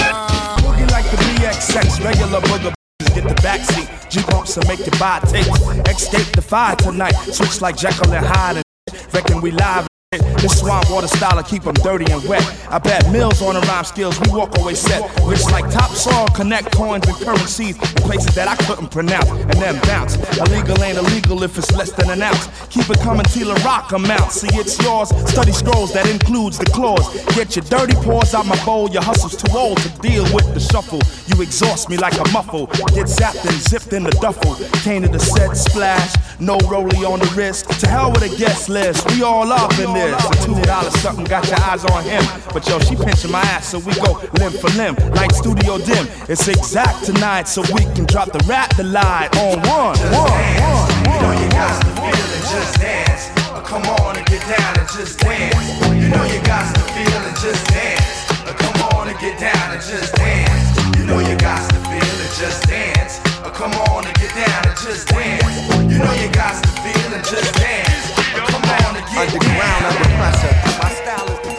Boogie 0.62 0.90
like 0.90 1.04
the 1.10 1.16
BXX, 1.16 2.04
regular 2.04 2.40
booger. 2.40 2.72
Get 3.14 3.28
the 3.28 3.34
backseat, 3.36 4.10
G 4.10 4.22
bumps 4.30 4.56
and 4.56 4.68
make 4.68 4.80
your 4.80 4.98
body 4.98 5.26
take. 5.28 5.46
Escape 5.88 6.34
the 6.34 6.42
fire 6.42 6.76
tonight. 6.76 7.14
Switch 7.32 7.60
like 7.60 7.76
Jekyll 7.76 8.12
and 8.12 8.26
Hyde 8.26 8.56
and 8.56 9.14
reckon 9.14 9.40
we 9.40 9.50
live. 9.52 9.86
This 10.12 10.60
swamp 10.60 10.88
water 10.88 11.08
style 11.08 11.42
keep 11.42 11.64
them 11.64 11.74
dirty 11.74 12.10
and 12.12 12.22
wet. 12.28 12.44
I 12.70 12.78
bet 12.78 13.10
mills 13.10 13.42
on 13.42 13.54
the 13.54 13.60
rhyme 13.62 13.84
skills, 13.84 14.20
we 14.20 14.30
walk 14.30 14.56
away 14.58 14.74
set. 14.74 15.02
Rich 15.24 15.44
like 15.46 15.68
topsoil, 15.68 16.28
connect 16.28 16.70
coins 16.76 17.08
and 17.08 17.16
currencies 17.16 17.74
in 17.76 18.02
places 18.06 18.32
that 18.36 18.46
I 18.46 18.54
couldn't 18.66 18.92
pronounce 18.92 19.28
and 19.28 19.54
then 19.54 19.80
bounce. 19.82 20.14
Illegal 20.38 20.80
ain't 20.84 20.98
illegal 20.98 21.42
if 21.42 21.58
it's 21.58 21.72
less 21.72 21.90
than 21.90 22.08
an 22.10 22.22
ounce. 22.22 22.46
Keep 22.70 22.88
it 22.90 23.00
coming 23.00 23.24
till 23.24 23.52
the 23.52 23.60
rock 23.64 23.90
amount. 23.90 24.30
See, 24.30 24.46
it's 24.52 24.80
yours. 24.80 25.08
Study 25.28 25.50
scrolls 25.50 25.92
that 25.94 26.08
includes 26.08 26.58
the 26.58 26.66
clause. 26.66 27.06
Get 27.34 27.56
your 27.56 27.64
dirty 27.64 27.94
paws 28.06 28.32
out 28.32 28.46
my 28.46 28.64
bowl. 28.64 28.88
Your 28.88 29.02
hustle's 29.02 29.34
too 29.34 29.50
old 29.58 29.78
to 29.78 29.88
deal 29.98 30.22
with 30.32 30.54
the 30.54 30.60
shuffle. 30.60 31.00
You 31.26 31.42
exhaust 31.42 31.90
me 31.90 31.96
like 31.96 32.14
a 32.14 32.30
muffle. 32.30 32.66
Get 32.94 33.10
zapped 33.10 33.42
and 33.42 33.58
zipped 33.58 33.92
in 33.92 34.04
the 34.04 34.12
duffel. 34.22 34.54
Came 34.84 35.02
to 35.02 35.08
the 35.08 35.18
set 35.18 35.56
splash. 35.56 36.14
No 36.38 36.58
rollie 36.70 37.02
on 37.02 37.18
the 37.18 37.32
wrist. 37.34 37.68
To 37.80 37.88
hell 37.88 38.12
with 38.12 38.22
a 38.22 38.36
guest 38.38 38.68
list. 38.68 39.10
We 39.10 39.24
all 39.24 39.50
up 39.50 39.76
in 39.80 39.95
this. 39.96 40.24
A 40.24 40.44
two 40.44 40.60
dollars 40.62 40.94
something 41.00 41.24
got 41.24 41.46
your 41.48 41.60
eyes 41.60 41.84
on 41.84 42.04
him. 42.04 42.22
But 42.52 42.68
yo, 42.68 42.78
she 42.80 42.96
pinching 42.96 43.32
my 43.32 43.40
ass, 43.40 43.68
so 43.68 43.78
we 43.78 43.94
go 43.94 44.20
limb 44.38 44.52
for 44.52 44.70
limb. 44.76 44.94
Like 45.12 45.32
studio 45.32 45.78
dim. 45.78 46.06
It's 46.28 46.46
exact 46.48 47.04
tonight, 47.04 47.48
so 47.48 47.62
we 47.74 47.82
can 47.96 48.04
drop 48.06 48.32
the 48.32 48.42
rap 48.46 48.76
the 48.76 48.84
lie 48.84 49.28
on 49.40 49.58
one. 49.66 49.96
One, 50.12 50.36
one, 50.60 50.96
You 51.06 51.20
know 51.22 51.32
you 51.40 51.48
got 51.50 51.80
to 51.82 51.90
feel 51.96 52.26
and 52.36 52.46
just 52.52 52.80
dance. 52.80 53.30
Uh, 53.50 53.62
come 53.62 53.82
on 54.00 54.16
and 54.16 54.26
get 54.26 54.42
down 54.46 54.78
and 54.78 54.88
just 54.88 55.18
dance. 55.20 55.56
You 55.94 56.08
know 56.08 56.24
you 56.24 56.40
got 56.44 56.74
to 56.74 56.80
feel 56.92 57.20
and 57.28 57.36
just 57.36 57.66
dance. 57.68 58.30
Uh, 58.46 58.52
come 58.52 58.78
on 58.98 59.08
and 59.08 59.18
get 59.18 59.38
down 59.40 59.72
and 59.72 59.82
just 59.82 60.14
dance. 60.14 60.98
You 60.98 61.06
know 61.06 61.18
you 61.20 61.36
got 61.38 61.68
to 61.70 61.76
feel 61.88 62.16
and 62.24 62.32
just 62.36 62.68
dance. 62.68 63.25
Come 63.56 63.72
on 63.88 64.04
and 64.06 64.14
get 64.18 64.34
down 64.36 64.66
and 64.68 64.76
just 64.76 65.08
dance. 65.08 65.42
You 65.88 65.96
know 65.96 66.12
you 66.20 66.28
got 66.30 66.62
to 66.62 66.68
feel 66.84 67.14
and 67.14 67.24
just 67.24 67.54
dance. 67.56 68.12
Come 68.36 68.52
on 68.52 68.96
and 68.96 69.06
get 69.08 69.32
Underground 69.32 69.80
down. 69.80 69.96
under 69.96 70.12
pressure. 70.20 70.54
My 70.76 70.92
style 70.92 71.24
is 71.32 71.55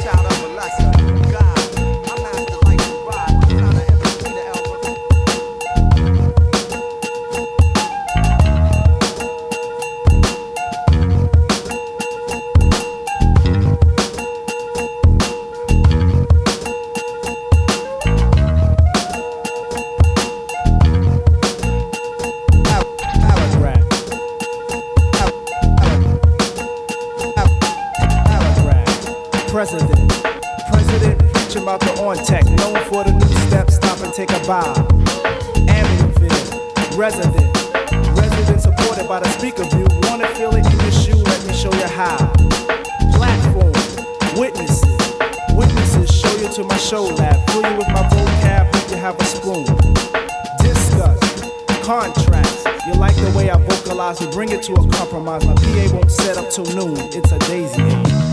take 34.17 34.31
a 34.31 34.47
bow. 34.47 34.73
Amityville. 35.69 36.97
Resident. 36.97 37.53
Resident 38.17 38.61
supported 38.61 39.07
by 39.07 39.19
the 39.19 39.29
speaker 39.29 39.63
view. 39.65 39.85
Wanna 40.09 40.27
feel 40.29 40.49
it 40.55 40.65
in 40.65 40.79
your 40.79 40.91
shoe? 40.91 41.21
Let 41.21 41.45
me 41.45 41.53
show 41.53 41.71
you 41.71 41.85
how. 41.85 42.17
Platform. 43.13 43.73
Witnesses. 44.35 44.97
Witnesses 45.53 46.09
show 46.09 46.35
you 46.37 46.51
to 46.51 46.63
my 46.63 46.77
show 46.77 47.03
lab. 47.03 47.47
Fill 47.51 47.61
you 47.69 47.77
with 47.77 47.89
my 47.89 48.01
vocab, 48.09 48.73
make 48.73 48.89
you 48.89 48.97
have 48.97 49.21
a 49.21 49.25
spoon. 49.25 49.65
Discuss 50.63 51.19
contracts. 51.85 52.65
You 52.87 52.93
like 52.93 53.15
the 53.17 53.31
way 53.37 53.51
I 53.51 53.57
vocalize, 53.69 54.19
we 54.19 54.31
bring 54.31 54.49
it 54.49 54.63
to 54.63 54.73
a 54.73 54.87
compromise. 54.93 55.45
My 55.45 55.53
PA 55.53 55.93
won't 55.93 56.09
set 56.09 56.37
up 56.37 56.49
till 56.49 56.65
noon. 56.75 56.97
It's 57.13 57.31
a 57.31 57.37
daisy. 57.37 58.26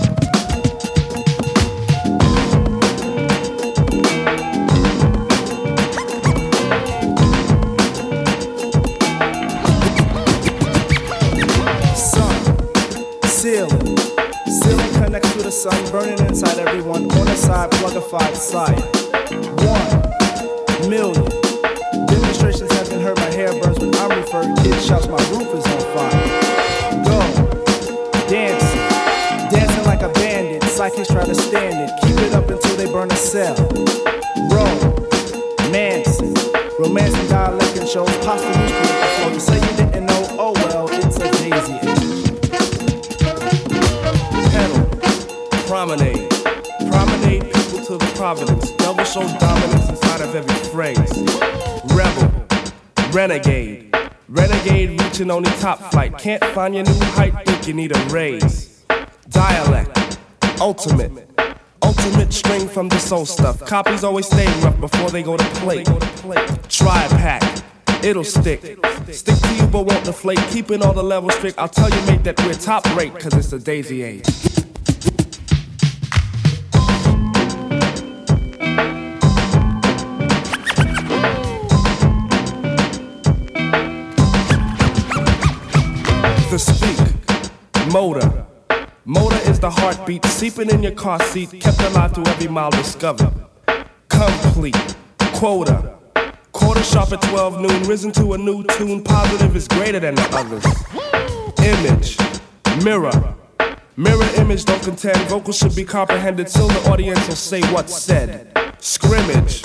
Sun, 15.65 15.91
burning 15.91 16.19
inside 16.27 16.59
everyone. 16.59 17.11
On 17.11 17.25
the 17.25 17.37
side, 17.37 17.71
plugified 17.71 18.37
side. 18.37 18.94
Only 55.31 55.51
top 55.61 55.79
flight. 55.91 56.17
Can't 56.19 56.45
find 56.47 56.75
your 56.75 56.85
new 56.85 56.99
height, 57.13 57.35
think 57.47 57.67
you 57.67 57.75
need 57.75 57.95
a 57.95 58.01
raise. 58.07 58.85
Dialect, 59.29 60.19
ultimate, 60.61 61.13
ultimate 61.83 62.33
string 62.33 62.69
from 62.69 62.89
the 62.89 62.99
soul 62.99 63.27
stuff. 63.27 63.61
Copies 63.61 64.05
always 64.05 64.27
stay 64.27 64.47
rough 64.63 64.79
before 64.81 65.11
they 65.11 65.23
go 65.23 65.37
to 65.37 65.45
play. 65.57 65.85
Try 66.69 67.07
pack, 67.09 67.65
it'll 68.05 68.25
stick. 68.25 68.61
Stick 69.11 69.39
to 69.39 69.55
you 69.55 69.67
but 69.67 69.87
won't 69.87 70.05
deflate. 70.05 70.41
Keeping 70.51 70.83
all 70.83 70.93
the 70.93 71.03
levels 71.03 71.35
strict. 71.35 71.59
I'll 71.59 71.69
tell 71.69 71.91
you, 71.91 72.07
mate, 72.07 72.25
that 72.25 72.41
we're 72.45 72.55
top 72.55 72.85
rate, 72.97 73.19
cause 73.19 73.35
it's 73.35 73.53
a 73.53 73.59
daisy 73.59 74.03
age. 74.03 74.44
The 89.65 89.71
heartbeat, 89.71 90.23
seeping 90.27 90.69
in 90.69 90.83
your 90.83 90.93
car 90.93 91.19
seat, 91.23 91.51
kept 91.59 91.81
alive 91.81 92.13
through 92.13 92.27
every 92.27 92.49
mile 92.49 92.69
discovered. 92.69 93.33
Complete, 94.09 94.95
quota. 95.33 95.95
Quarter 96.53 96.83
sharp 96.83 97.13
at 97.13 97.23
12 97.23 97.63
noon, 97.63 97.83
risen 97.85 98.13
to 98.13 98.35
a 98.35 98.39
new 98.39 98.63
tune, 98.77 99.03
positive 99.03 99.57
is 99.57 99.67
greater 99.67 100.01
than 100.01 100.17
the 100.17 100.29
others. 100.35 100.67
Image, 101.65 102.19
mirror. 102.85 103.35
Mirror 103.97 104.29
image 104.37 104.67
don't 104.67 104.83
contend, 104.83 105.17
vocals 105.31 105.57
should 105.57 105.75
be 105.75 105.85
comprehended 105.85 106.49
Till 106.49 106.69
the 106.69 106.91
audience 106.91 107.27
will 107.27 107.35
say 107.35 107.63
what's 107.73 107.99
said. 107.99 108.53
Scrimmage, 108.81 109.63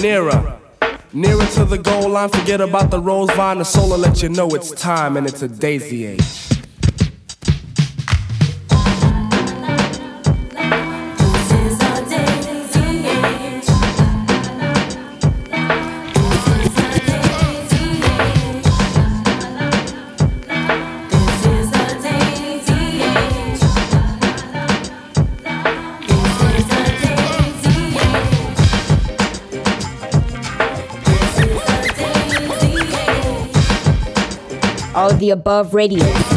nearer. 0.00 0.58
Nearer 1.12 1.46
to 1.54 1.64
the 1.64 1.78
goal 1.78 2.08
line, 2.08 2.30
forget 2.30 2.60
about 2.60 2.90
the 2.90 3.00
rose 3.00 3.30
vine. 3.36 3.58
The 3.58 3.64
solar 3.64 3.98
let 3.98 4.20
you 4.20 4.30
know 4.30 4.48
it's 4.48 4.72
time 4.72 5.16
and 5.16 5.28
it's 5.28 5.42
a 5.42 5.48
daisy 5.48 6.06
age. 6.06 6.57
The 35.18 35.30
above 35.30 35.74
radio. 35.74 36.27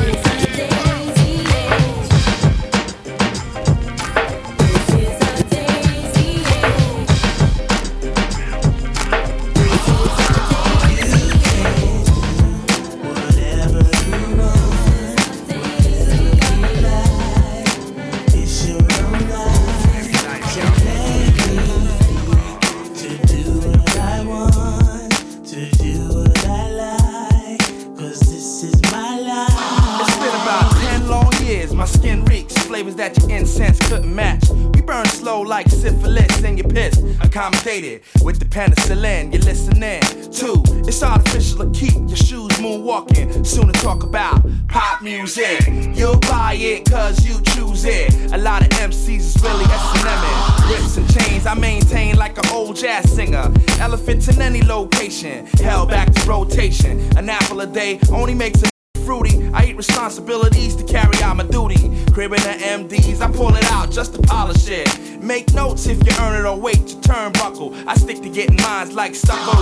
Like 69.01 69.15
stucco. 69.15 69.60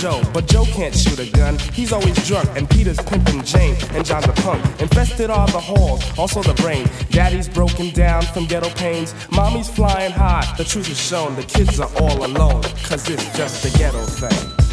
Joe. 0.00 0.22
But 0.32 0.46
Joe 0.46 0.64
can't 0.64 0.94
shoot 0.94 1.18
a 1.18 1.30
gun, 1.30 1.58
he's 1.72 1.92
always 1.92 2.16
drunk. 2.26 2.48
And 2.56 2.68
Peter's 2.68 2.98
pimping 2.98 3.42
Jane, 3.42 3.76
and 3.92 4.04
John's 4.04 4.26
a 4.26 4.32
punk. 4.32 4.62
Infested 4.80 5.30
all 5.30 5.46
the 5.46 5.60
halls, 5.60 6.02
also 6.18 6.42
the 6.42 6.54
brain. 6.54 6.86
Daddy's 7.10 7.48
broken 7.48 7.90
down 7.90 8.22
from 8.22 8.46
ghetto 8.46 8.70
pains. 8.70 9.14
Mommy's 9.30 9.68
flying 9.68 10.12
high, 10.12 10.46
the 10.56 10.64
truth 10.64 10.90
is 10.90 11.00
shown. 11.00 11.34
The 11.36 11.42
kids 11.42 11.80
are 11.80 11.90
all 12.00 12.24
alone, 12.24 12.62
cause 12.88 13.08
it's 13.08 13.36
just 13.36 13.64
a 13.64 13.78
ghetto 13.78 14.02
thing. 14.02 14.66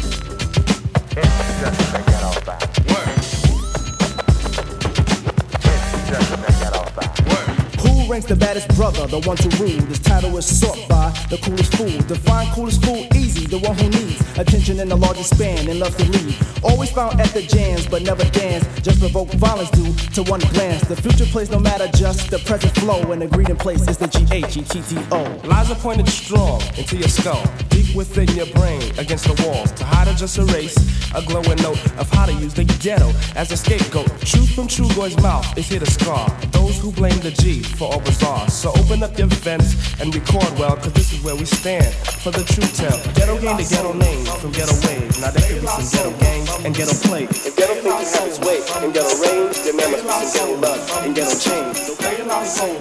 It's 1.16 1.60
just 1.60 1.94
a 1.94 2.02
ghetto 2.10 2.30
thing. 2.40 2.83
Ranks 8.06 8.26
the 8.26 8.36
baddest 8.36 8.68
brother, 8.76 9.06
the 9.06 9.20
one 9.20 9.36
to 9.38 9.48
rule? 9.56 9.80
This 9.88 9.98
title 9.98 10.36
is 10.36 10.46
sought 10.46 10.78
by 10.88 11.10
the 11.30 11.38
coolest 11.38 11.74
fool. 11.74 11.98
Define 12.06 12.46
coolest 12.52 12.84
fool 12.84 13.06
easy, 13.16 13.46
the 13.46 13.58
one 13.58 13.76
who 13.78 13.88
needs 13.88 14.20
attention 14.38 14.78
in 14.78 14.88
the 14.88 14.96
largest 14.96 15.34
span 15.34 15.68
and 15.68 15.80
loves 15.80 15.96
to 15.96 16.04
lead. 16.04 16.36
Always 16.62 16.90
found 16.90 17.18
at 17.20 17.28
the 17.28 17.42
jams, 17.42 17.86
but 17.86 18.02
never 18.02 18.24
dance. 18.30 18.66
Just 18.82 19.00
provoke 19.00 19.30
violence 19.32 19.70
due 19.70 19.92
to 20.14 20.30
one 20.30 20.40
glance. 20.52 20.86
The 20.86 20.96
future 20.96 21.24
plays 21.24 21.50
no 21.50 21.58
matter 21.58 21.88
just 21.88 22.30
the 22.30 22.38
present 22.40 22.76
flow, 22.76 23.00
and 23.10 23.22
the 23.22 23.26
greeting 23.26 23.56
place 23.56 23.88
is 23.88 23.96
the 23.96 24.06
G 24.06 24.26
H 24.30 24.56
E 24.58 24.62
T 24.62 24.82
T 24.82 24.98
O. 25.10 25.22
Lies 25.44 25.70
are 25.70 25.74
pointed 25.76 26.08
strong 26.08 26.60
into 26.76 26.96
your 26.96 27.08
skull, 27.08 27.42
deep 27.70 27.96
within 27.96 28.28
your 28.36 28.46
brain, 28.52 28.82
against 28.98 29.24
the 29.24 29.48
walls. 29.48 29.72
To 29.72 29.84
hide 29.84 30.08
or 30.08 30.14
just 30.14 30.38
erase 30.38 30.76
a 31.14 31.22
glowing 31.22 31.56
note 31.62 31.80
of 31.98 32.08
how 32.10 32.26
to 32.26 32.32
use 32.34 32.54
the 32.54 32.64
ghetto 32.64 33.10
as 33.34 33.50
a 33.50 33.56
scapegoat. 33.56 34.08
Truth 34.20 34.54
from 34.54 34.68
Trugoy's 34.68 35.16
mouth 35.22 35.56
is 35.56 35.68
here 35.68 35.80
to 35.80 35.90
scar 35.90 36.28
those 36.52 36.78
who 36.78 36.92
blame 36.92 37.18
the 37.20 37.30
G 37.30 37.62
for 37.62 37.93
bizarre. 38.00 38.48
So 38.48 38.70
open 38.70 39.02
up 39.02 39.16
your 39.18 39.28
vents 39.44 39.74
and 40.00 40.14
record 40.14 40.50
well, 40.58 40.76
cause 40.76 40.92
this 40.92 41.12
is 41.12 41.22
where 41.22 41.36
we 41.36 41.44
stand 41.44 41.92
for 42.22 42.30
the 42.30 42.44
truth 42.44 42.74
tell. 42.76 42.98
Ghetto 43.14 43.40
gained 43.40 43.60
a 43.60 43.64
ghetto 43.64 43.92
name 43.92 44.24
from 44.40 44.52
ghetto 44.52 44.74
waves. 44.86 45.20
Now 45.20 45.30
there 45.30 45.44
could 45.46 45.60
be 45.60 45.66
some 45.66 45.88
ghetto 45.92 46.12
gangs 46.18 46.50
and 46.64 46.74
ghetto 46.74 46.94
play. 47.06 47.24
If 47.24 47.56
ghetto 47.56 47.74
you 47.74 47.90
have 47.90 48.28
its 48.28 48.40
way 48.40 48.58
in 48.84 48.92
ghetto 48.92 49.14
range, 49.22 49.56
then 49.64 49.76
there 49.76 49.90
must 49.90 50.04
be 50.04 50.26
some 50.26 50.60
ghetto 50.60 50.60
love 50.60 51.04
and 51.04 51.14
ghetto 51.14 51.36
change. 51.38 51.76
So 51.76 51.96
play 51.96 52.20
a 52.20 52.24
lot 52.24 52.46
soul 52.46 52.74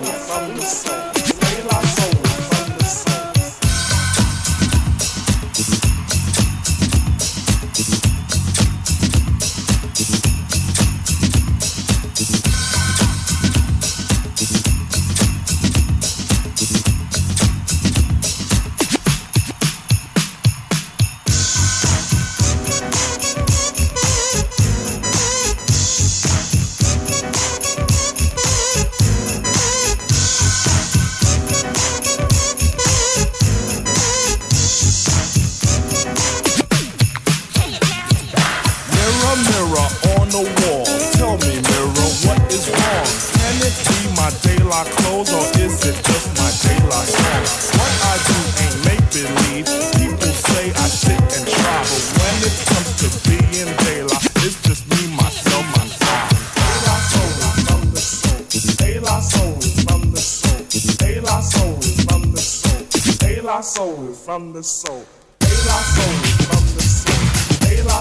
from 64.34 64.52
the 64.52 64.64
soul. 64.64 65.06
Soul 65.42 66.10
from 66.50 66.66
the 66.74 66.82
soul. 66.82 67.22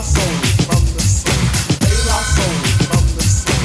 Soul 0.00 0.32
from 0.64 0.82
the 0.96 1.04
soul. 1.04 1.36
Soul 2.32 2.56
from 2.88 3.04
the 3.20 3.26
soul. 3.36 3.60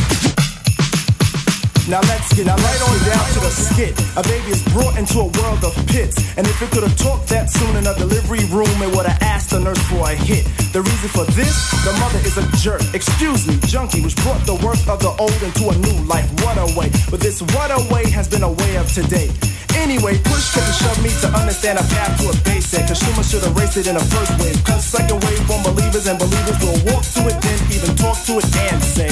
Now 1.88 2.02
let's 2.12 2.28
get 2.36 2.50
I 2.50 2.56
right 2.60 2.82
on 2.84 2.98
down 3.08 3.26
to 3.36 3.40
the 3.40 3.52
skit. 3.56 3.96
A 4.20 4.24
baby 4.24 4.52
is 4.52 4.62
brought 4.76 5.00
into 5.00 5.20
a 5.20 5.30
world 5.40 5.64
of 5.64 5.72
pits. 5.88 6.20
And 6.36 6.46
if 6.46 6.62
it 6.62 6.70
could 6.72 6.84
have 6.84 6.98
talked 6.98 7.30
that 7.30 7.50
soon 7.50 7.74
in 7.78 7.88
a 7.88 7.96
delivery 7.96 8.44
room, 8.52 8.76
it 8.84 8.94
would 8.94 9.06
have 9.06 9.22
asked 9.22 9.52
the 9.52 9.62
nurse 9.62 9.80
for 9.88 10.04
a 10.04 10.16
hit. 10.16 10.44
The 10.74 10.82
reason 10.82 11.08
for 11.08 11.24
this, 11.40 11.72
the 11.88 11.94
mother 12.04 12.20
is 12.28 12.36
a 12.36 12.44
jerk. 12.60 12.84
Excuse 12.94 13.48
me, 13.48 13.56
junkie, 13.64 14.02
which 14.02 14.18
brought 14.28 14.44
the 14.46 14.56
work 14.60 14.84
of 14.92 15.00
the 15.00 15.16
old 15.24 15.40
into 15.42 15.72
a 15.72 15.76
new 15.88 16.04
life. 16.04 16.28
What 16.44 16.58
a 16.60 16.68
way. 16.78 16.92
But 17.10 17.22
this 17.22 17.42
what 17.56 17.72
a 17.72 17.80
way 17.94 18.12
has 18.12 18.28
been 18.28 18.44
a 18.44 18.52
way 18.52 18.76
of 18.76 18.92
today. 18.92 19.32
Anyway, 19.78 20.18
push 20.24 20.54
to 20.54 20.62
shove 20.74 21.02
me 21.04 21.10
to 21.22 21.28
understand 21.38 21.80
a 21.80 21.84
path 21.94 22.20
to 22.20 22.30
a 22.30 22.36
basic. 22.44 22.88
Consumers 22.88 23.30
should 23.30 23.44
erase 23.44 23.78
it 23.78 23.88
in 23.88 23.96
the 23.96 24.06
first 24.14 24.34
wave. 24.42 24.58
Cause 24.64 24.84
second 24.84 25.24
wave 25.24 25.48
won't 25.50 25.64
believers 25.64 26.08
and 26.08 26.18
believers 26.18 26.58
will 26.60 26.80
walk 26.92 27.04
to 27.16 27.22
it, 27.30 27.38
then 27.42 27.60
even 27.72 27.96
talk 27.96 28.18
to 28.26 28.40
it 28.40 28.48
and 28.68 28.84
say. 28.84 29.10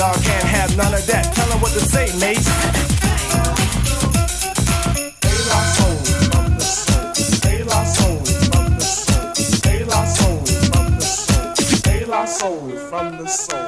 I 0.00 0.12
can't 0.22 0.48
have 0.56 0.76
none 0.76 0.94
of 0.94 1.04
that. 1.06 1.32
Tell 1.34 1.48
them 1.48 1.60
what 1.60 1.72
to 1.72 1.80
say, 1.80 2.06
mate. 2.18 2.44
Soul 12.26 12.68
from 12.90 13.16
the 13.16 13.26
soul. 13.26 13.67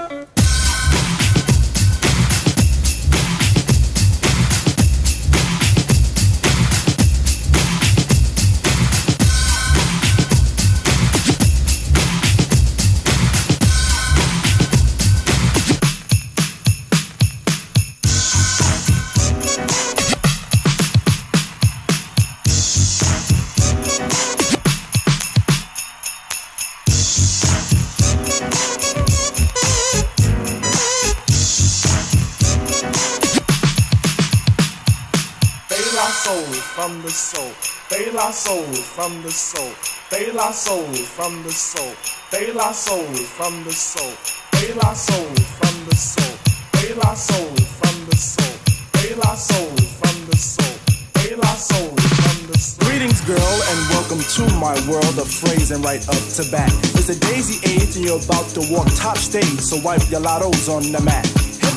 The 37.10 37.16
soul. 37.16 37.52
De 37.88 38.12
La 38.12 38.30
Soul 38.30 38.72
from 38.94 39.22
the 39.22 39.32
soul. 39.32 39.72
De 40.10 40.32
La 40.32 40.52
Soul 40.52 40.94
from 40.94 41.42
the 41.42 41.50
soul. 41.50 41.92
De 42.30 42.52
La 42.52 42.70
Soul 42.70 43.02
from 43.36 43.64
the 43.64 43.72
soul. 43.72 44.14
De 44.52 44.72
La 44.74 44.92
Soul 44.94 45.26
from 45.58 45.74
the 45.88 45.96
soul. 45.96 46.36
De 46.78 46.94
La 46.94 47.14
Soul 47.14 47.50
from 47.78 47.96
the 48.06 48.16
soul. 48.16 48.54
De 48.92 49.16
La 49.16 49.34
Soul 49.34 49.76
from 49.98 50.16
the 50.30 50.36
soul. 50.36 50.78
De 51.14 51.34
La 51.34 51.54
Soul 51.56 51.96
from 51.98 52.46
the 52.46 52.58
soul. 52.58 52.86
Greetings, 52.86 53.20
girl, 53.22 53.56
and 53.70 53.78
welcome 53.90 54.22
to 54.38 54.44
my 54.62 54.78
world 54.88 55.18
of 55.18 55.26
phrasing 55.26 55.82
right 55.82 56.06
up 56.06 56.22
to 56.38 56.48
back. 56.52 56.70
It's 56.94 57.08
a 57.08 57.18
daisy 57.18 57.58
age, 57.74 57.96
and 57.96 58.04
you're 58.04 58.22
about 58.22 58.46
to 58.54 58.62
walk 58.70 58.86
top 58.94 59.18
stage, 59.18 59.58
so 59.58 59.82
wipe 59.82 60.08
your 60.10 60.20
lottos 60.20 60.68
on 60.68 60.92
the 60.92 61.00
mat. 61.00 61.26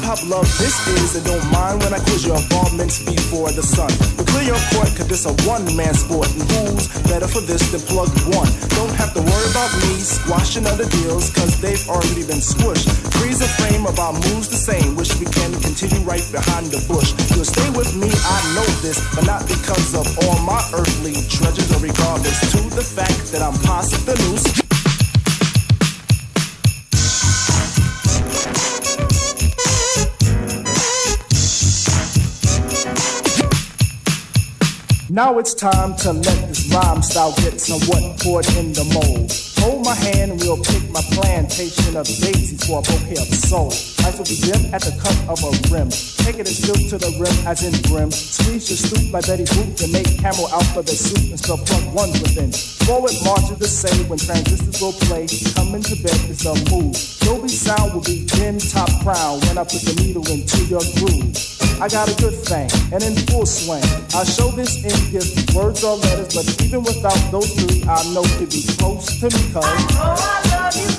Hop 0.04 0.20
love 0.28 0.44
this 0.60 0.76
is, 1.00 1.16
and 1.16 1.24
don't 1.24 1.48
mind 1.48 1.80
when 1.80 1.94
I 1.96 2.00
quiz 2.04 2.28
your 2.28 2.36
involvements 2.36 3.00
before 3.00 3.52
the 3.56 3.64
sun. 3.64 3.88
But 4.20 4.28
clear 4.28 4.52
your 4.52 4.60
court, 4.76 4.92
cause 5.00 5.08
this 5.08 5.24
a 5.24 5.32
one 5.48 5.64
man 5.80 5.96
sport, 5.96 6.28
and 6.36 6.44
who's 6.52 6.92
better 7.08 7.28
for 7.28 7.40
this 7.40 7.64
than 7.72 7.80
plug 7.88 8.12
one? 8.36 8.52
Don't 8.76 8.92
have 9.00 9.16
to 9.16 9.24
worry 9.24 9.48
about 9.56 9.72
me 9.88 9.96
squashing 10.04 10.68
other 10.68 10.84
deals, 10.92 11.32
cause 11.32 11.56
they've 11.64 11.88
already 11.88 12.28
been 12.28 12.44
squished. 12.44 12.92
Freeze 13.16 13.40
a 13.40 13.48
frame 13.64 13.88
of 13.88 13.96
our 13.98 14.12
moves 14.12 14.52
the 14.52 14.60
same, 14.60 15.00
wish 15.00 15.16
we 15.24 15.26
can 15.26 15.56
continue 15.64 16.04
right 16.04 16.28
behind 16.36 16.68
the 16.68 16.84
bush. 16.84 17.16
You'll 17.32 17.48
stay 17.48 17.70
with 17.72 17.96
me, 17.96 18.12
I 18.12 18.40
know 18.60 18.68
this, 18.84 19.00
but 19.16 19.24
not 19.24 19.48
because 19.48 19.96
of 19.96 20.04
all 20.28 20.38
my 20.44 20.60
earthly 20.76 21.16
treasures, 21.32 21.72
or 21.72 21.80
regardless 21.80 22.44
to 22.52 22.60
the 22.76 22.84
fact 22.84 23.32
that 23.32 23.42
I'm 23.42 23.56
past 23.64 23.96
the 24.06 24.20
noose. 24.28 24.73
Now 35.14 35.38
it's 35.38 35.54
time 35.54 35.96
to 35.98 36.12
let 36.12 36.48
this 36.48 36.74
rhyme 36.74 37.04
style 37.04 37.36
get 37.38 37.62
somewhat 37.62 38.20
poured 38.20 38.48
in 38.58 38.74
the 38.74 38.84
mold. 38.96 39.32
Hold 39.60 39.83
my 39.84 39.96
hand 39.96 40.32
and 40.32 40.40
we'll 40.40 40.58
pick 40.58 40.90
my 40.92 41.02
plantation 41.12 41.96
of 41.98 42.08
daisies 42.08 42.64
for 42.66 42.80
a 42.80 42.84
bouquet 42.84 43.20
of 43.20 43.28
soul. 43.36 43.68
Life 44.04 44.18
will 44.18 44.26
be 44.26 44.40
dim 44.40 44.74
at 44.74 44.82
the 44.82 44.96
cut 45.00 45.16
of 45.28 45.40
a 45.44 45.52
rim. 45.72 45.90
Take 46.24 46.40
it 46.40 46.48
and 46.48 46.56
still 46.56 46.76
to 46.76 46.98
the 46.98 47.12
rim 47.20 47.36
as 47.48 47.64
in 47.64 47.76
brim. 47.92 48.12
Squeeze 48.12 48.72
your 48.72 48.80
stoop 48.80 49.12
like 49.12 49.28
Betty 49.28 49.44
Boop 49.44 49.76
to 49.84 49.88
make 49.92 50.08
camel 50.20 50.48
out 50.56 50.66
for 50.72 50.84
the 50.84 50.96
soup 50.96 51.30
and 51.30 51.40
spell 51.40 51.58
plug 51.58 51.84
ones 51.94 52.16
within. 52.24 52.52
Forward 52.88 53.16
march 53.24 53.52
is 53.52 53.60
the 53.60 53.68
same 53.68 54.08
when 54.08 54.20
transistors 54.20 54.80
will 54.82 54.96
play. 55.08 55.28
Coming 55.56 55.84
to 55.84 55.96
bed 56.00 56.20
is 56.32 56.44
the 56.44 56.56
move. 56.72 56.96
Dolby 57.24 57.52
sound 57.52 57.94
will 57.94 58.04
be 58.04 58.24
dim 58.26 58.60
top 58.60 58.92
crown 59.04 59.40
when 59.48 59.58
I 59.58 59.64
put 59.64 59.84
the 59.84 59.96
needle 60.00 60.24
into 60.32 60.64
your 60.72 60.84
groove. 61.00 61.36
I 61.82 61.88
got 61.90 62.08
a 62.08 62.16
good 62.22 62.36
thing 62.48 62.70
and 62.94 63.04
in 63.04 63.16
full 63.28 63.46
swing. 63.46 63.84
I 64.16 64.24
show 64.24 64.52
this 64.52 64.84
in 64.84 64.96
gifts, 65.12 65.54
words 65.56 65.84
or 65.84 65.98
letters, 65.98 66.32
but 66.36 66.46
even 66.64 66.84
without 66.84 67.20
those 67.32 67.52
three, 67.56 67.84
I 67.84 68.04
know 68.14 68.24
you'd 68.40 68.52
be 68.52 68.64
close 68.78 69.20
to 69.20 69.28
me 69.28 69.52
cause. 69.52 69.73
Oh, 69.96 70.16
I 70.20 70.56
love 70.56 70.76
you. 70.76 70.93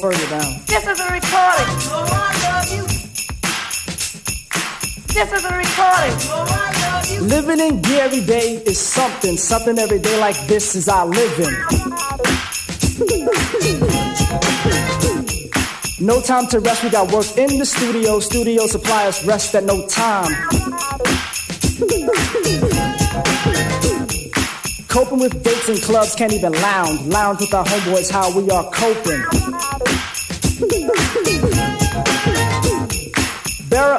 Further 0.00 0.26
down. 0.28 0.60
This 0.66 0.86
is 0.86 1.00
a 1.00 1.08
recording. 1.10 1.68
This 5.08 5.32
is 5.32 5.44
a 5.44 5.56
recording. 5.56 7.28
Living 7.28 7.60
in 7.60 7.84
every 7.86 8.24
day 8.24 8.56
is 8.66 8.78
something. 8.78 9.36
Something 9.36 9.78
every 9.78 9.98
day 9.98 10.18
like 10.20 10.36
this 10.46 10.74
is 10.74 10.88
our 10.88 11.06
living. 11.06 11.54
No 15.98 16.20
time 16.20 16.46
to 16.48 16.60
rest, 16.60 16.84
we 16.84 16.90
got 16.90 17.10
work 17.10 17.26
in 17.38 17.58
the 17.58 17.64
studio. 17.64 18.20
Studio 18.20 18.66
supply 18.66 19.06
us 19.06 19.24
rest 19.24 19.54
at 19.54 19.64
no 19.64 19.86
time. 19.86 20.30
Coping 24.88 25.18
with 25.18 25.42
dates 25.42 25.68
and 25.68 25.80
clubs, 25.82 26.14
can't 26.14 26.32
even 26.32 26.52
lounge. 26.52 27.00
Lounge 27.02 27.40
with 27.40 27.54
our 27.54 27.64
homeboys, 27.64 28.10
how 28.10 28.30
we 28.38 28.50
are 28.50 28.64
coping. 28.70 29.65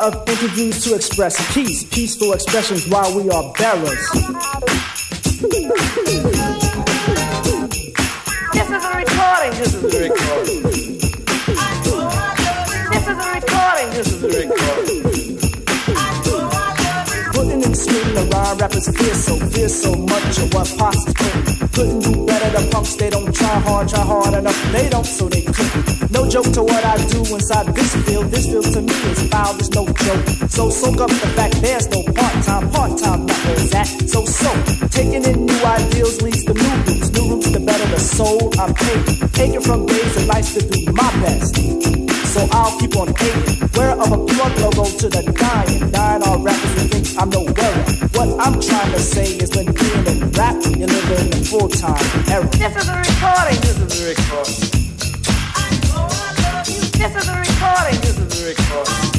Of 0.07 0.29
interviews 0.29 0.84
to 0.84 0.95
express 0.95 1.35
peace, 1.53 1.84
peaceful 1.84 2.34
expressions 2.34 2.88
while 2.88 3.13
we 3.15 3.29
are 3.29 3.51
bearers. 3.53 4.66
And 18.18 18.31
the 18.31 18.35
rhyme 18.35 18.57
rappers 18.57 18.88
fear 18.98 19.14
so, 19.14 19.35
fear 19.49 19.69
so 19.69 19.95
much 19.95 20.38
of 20.39 20.53
what 20.53 20.68
posse 20.77 21.14
couldn't. 21.14 21.73
Couldn't 21.73 21.99
do 21.99 22.26
better, 22.26 22.49
the 22.57 22.69
punks, 22.72 22.95
they 22.95 23.10
don't 23.10 23.34
try 23.34 23.60
hard, 23.60 23.89
try 23.89 23.99
hard 23.99 24.34
enough, 24.34 24.72
they 24.72 24.89
don't, 24.89 25.06
so 25.06 25.27
they 25.30 25.41
couldn't. 25.41 26.11
No 26.11 26.27
joke 26.30 26.52
to 26.53 26.64
what 26.64 26.84
I 26.84 26.98
do 27.07 27.19
inside 27.19 27.68
this 27.76 27.95
field, 28.06 28.31
this 28.31 28.48
field 28.48 28.65
to 28.73 28.81
me 28.81 28.94
is 29.11 29.27
foul, 29.30 29.53
there's 29.53 29.72
no 29.72 29.85
joke. 29.85 30.23
So 30.49 30.69
soak 30.69 31.02
up 31.02 31.10
the 31.10 31.30
fact 31.35 31.61
there's 31.61 31.88
no 31.89 32.03
part-time, 32.14 32.69
part-time, 32.72 33.26
it's 33.53 33.76
at. 33.76 33.88
So, 34.10 34.26
so, 34.26 34.52
taking 34.89 35.23
in 35.23 35.45
new 35.45 35.61
ideals 35.65 36.22
leads 36.22 36.44
to 36.45 36.53
new 36.53 36.76
roots, 36.88 37.11
new 37.11 37.30
roots 37.30 37.52
to 37.52 37.60
better 37.60 37.88
the 37.88 37.99
soul 37.99 38.52
I'm 38.60 38.73
taking. 38.73 39.30
Taking 39.30 39.61
from 39.61 39.85
days 39.85 40.18
and 40.18 40.27
nights 40.27 40.53
to 40.56 40.61
do 40.68 40.91
my 40.91 41.11
best. 41.22 41.56
So 42.34 42.48
I'll 42.52 42.77
keep 42.80 42.95
on 42.95 43.14
hating. 43.15 43.69
Wearer 43.73 43.94
of 43.94 44.11
a 44.11 44.26
plug 44.26 44.60
logo 44.60 44.85
to 44.85 45.10
the 45.10 45.23
dying. 45.34 45.91
Dying 45.91 46.22
all 46.23 46.39
rappers 46.39 46.73
who 46.73 46.88
think 46.88 47.07
I'm 47.19 47.30
no 47.30 47.41
wearer. 47.41 48.06
What 48.13 48.29
I'm 48.39 48.59
trying 48.59 48.91
to 48.91 48.99
say 48.99 49.35
is 49.38 49.49
when 49.55 49.73
being 49.73 50.07
a 50.07 50.25
Rap, 50.38 50.55
you 50.65 50.85
live 50.85 51.11
in 51.19 51.29
the 51.31 51.47
full-time 51.49 51.95
era. 52.29 52.47
This 52.51 52.75
is 52.75 52.89
a 52.89 52.97
recording. 52.97 53.59
This 53.61 53.77
is 53.77 54.01
a 54.01 54.07
recording. 54.09 54.77
This 56.97 57.15
is 57.15 57.27
a 57.27 57.35
recording. 57.39 58.01
This 58.01 58.17
is 58.17 58.41
a 58.41 58.47
recording. 58.47 59.16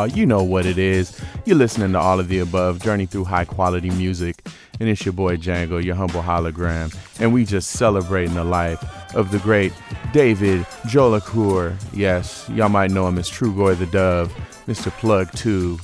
Y'all, 0.00 0.08
you 0.08 0.24
know 0.24 0.42
what 0.42 0.64
it 0.64 0.78
is. 0.78 1.20
You're 1.44 1.58
listening 1.58 1.92
to 1.92 1.98
all 1.98 2.18
of 2.18 2.28
the 2.28 2.38
above, 2.38 2.80
journey 2.80 3.04
through 3.04 3.24
high 3.24 3.44
quality 3.44 3.90
music. 3.90 4.46
And 4.80 4.88
it's 4.88 5.04
your 5.04 5.12
boy 5.12 5.36
Django, 5.36 5.84
your 5.84 5.94
humble 5.94 6.22
hologram. 6.22 6.96
And 7.20 7.34
we 7.34 7.44
just 7.44 7.72
celebrating 7.72 8.32
the 8.32 8.44
life 8.44 8.82
of 9.14 9.30
the 9.30 9.38
great 9.40 9.74
David 10.14 10.62
Jolicoeur. 10.86 11.76
Yes, 11.92 12.48
y'all 12.48 12.70
might 12.70 12.92
know 12.92 13.06
him 13.08 13.18
as 13.18 13.28
Trugoy 13.28 13.78
the 13.78 13.84
Dove, 13.84 14.32
Mr. 14.66 14.90
Plug 14.90 15.30
2. 15.32 15.78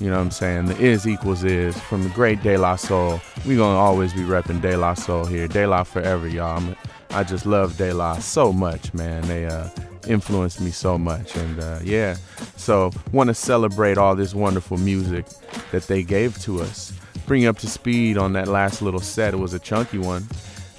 You 0.00 0.10
know 0.10 0.16
what 0.16 0.22
I'm 0.22 0.30
saying? 0.30 0.66
The 0.66 0.78
is 0.78 1.08
equals 1.08 1.42
is 1.42 1.80
from 1.80 2.02
the 2.02 2.10
great 2.10 2.42
De 2.42 2.58
La 2.58 2.76
Soul. 2.76 3.22
We 3.46 3.56
gonna 3.56 3.78
always 3.78 4.12
be 4.12 4.20
repping 4.20 4.60
De 4.60 4.76
La 4.76 4.92
Soul 4.92 5.24
here. 5.24 5.48
De 5.48 5.66
La 5.66 5.82
forever, 5.82 6.28
y'all. 6.28 6.58
I'm, 6.58 6.76
I 7.08 7.24
just 7.24 7.46
love 7.46 7.78
De 7.78 7.94
La 7.94 8.18
so 8.18 8.52
much, 8.52 8.92
man. 8.92 9.22
They 9.22 9.46
uh 9.46 9.70
influenced 10.06 10.60
me 10.60 10.70
so 10.70 10.98
much. 10.98 11.36
And 11.36 11.60
uh, 11.60 11.78
yeah, 11.82 12.16
so 12.56 12.90
want 13.12 13.28
to 13.28 13.34
celebrate 13.34 13.98
all 13.98 14.14
this 14.14 14.34
wonderful 14.34 14.76
music 14.76 15.26
that 15.70 15.84
they 15.84 16.02
gave 16.02 16.38
to 16.42 16.60
us. 16.60 16.92
Bring 17.26 17.46
up 17.46 17.58
to 17.58 17.68
speed 17.68 18.18
on 18.18 18.32
that 18.32 18.48
last 18.48 18.82
little 18.82 19.00
set. 19.00 19.34
It 19.34 19.38
was 19.38 19.54
a 19.54 19.58
chunky 19.58 19.98
one. 19.98 20.26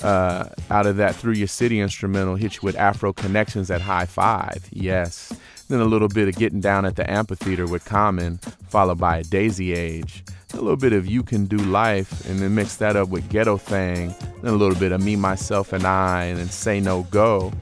Uh, 0.02 0.50
out 0.70 0.86
of 0.86 0.98
that 0.98 1.16
Through 1.16 1.34
Your 1.34 1.48
City 1.48 1.80
instrumental, 1.80 2.36
hit 2.36 2.56
you 2.56 2.60
with 2.64 2.76
Afro 2.76 3.14
Connections 3.14 3.72
at 3.72 3.80
High 3.80 4.06
Five. 4.06 4.68
Yes. 4.72 5.32
Then 5.70 5.80
a 5.80 5.86
little 5.86 6.10
bit 6.10 6.28
of 6.28 6.36
Getting 6.36 6.60
Down 6.60 6.86
at 6.86 6.98
the 6.98 7.10
Amphitheater 7.10 7.66
with 7.66 7.86
Common, 7.86 8.38
followed 8.68 8.98
by 8.98 9.20
a 9.20 9.24
Daisy 9.24 9.74
Age. 9.74 10.26
A 10.54 10.58
little 10.58 10.76
bit 10.76 10.92
of 10.92 11.08
You 11.08 11.24
Can 11.24 11.46
Do 11.46 11.56
Life, 11.58 12.30
and 12.30 12.40
then 12.40 12.54
mix 12.54 12.76
that 12.76 12.98
up 12.98 13.08
with 13.08 13.30
Ghetto 13.30 13.58
Thing. 13.58 14.14
Then 14.42 14.54
a 14.54 14.58
little 14.58 14.78
bit 14.78 14.92
of 14.92 15.02
Me, 15.02 15.16
Myself, 15.16 15.72
and 15.72 15.86
I, 15.86 16.26
and 16.26 16.38
then 16.38 16.50
Say 16.50 16.82
No 16.82 17.04
Go 17.04 17.54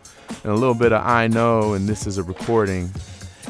and 0.43 0.51
a 0.51 0.55
little 0.55 0.73
bit 0.73 0.91
of 0.91 1.05
I 1.05 1.27
Know, 1.27 1.73
and 1.73 1.87
this 1.87 2.07
is 2.07 2.17
a 2.17 2.23
recording. 2.23 2.91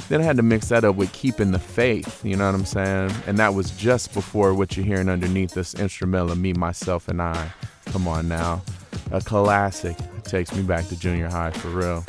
Then 0.10 0.22
I 0.22 0.24
had 0.24 0.38
to 0.38 0.44
mix 0.44 0.70
that 0.70 0.84
up 0.84 0.96
with 0.96 1.12
Keeping 1.14 1.52
the 1.52 1.60
Faith, 1.60 2.24
you 2.26 2.36
know 2.36 2.46
what 2.46 2.56
I'm 2.56 2.66
saying? 2.66 3.12
And 3.28 3.38
that 3.38 3.54
was 3.54 3.72
just 3.72 4.14
before 4.14 4.54
what 4.54 4.76
you're 4.76 4.86
hearing 4.86 5.10
underneath 5.10 5.54
this 5.54 5.74
instrumental 5.76 6.32
of 6.32 6.38
Me, 6.38 6.54
Myself, 6.54 7.08
and 7.08 7.22
I. 7.22 7.52
Come 7.86 8.08
on 8.08 8.28
now. 8.28 8.62
A 9.12 9.22
classic. 9.22 9.98
It 10.18 10.24
takes 10.24 10.54
me 10.56 10.64
back 10.64 10.88
to 10.88 11.00
junior 11.00 11.30
high 11.30 11.52
for 11.52 11.70
real. 11.70 12.04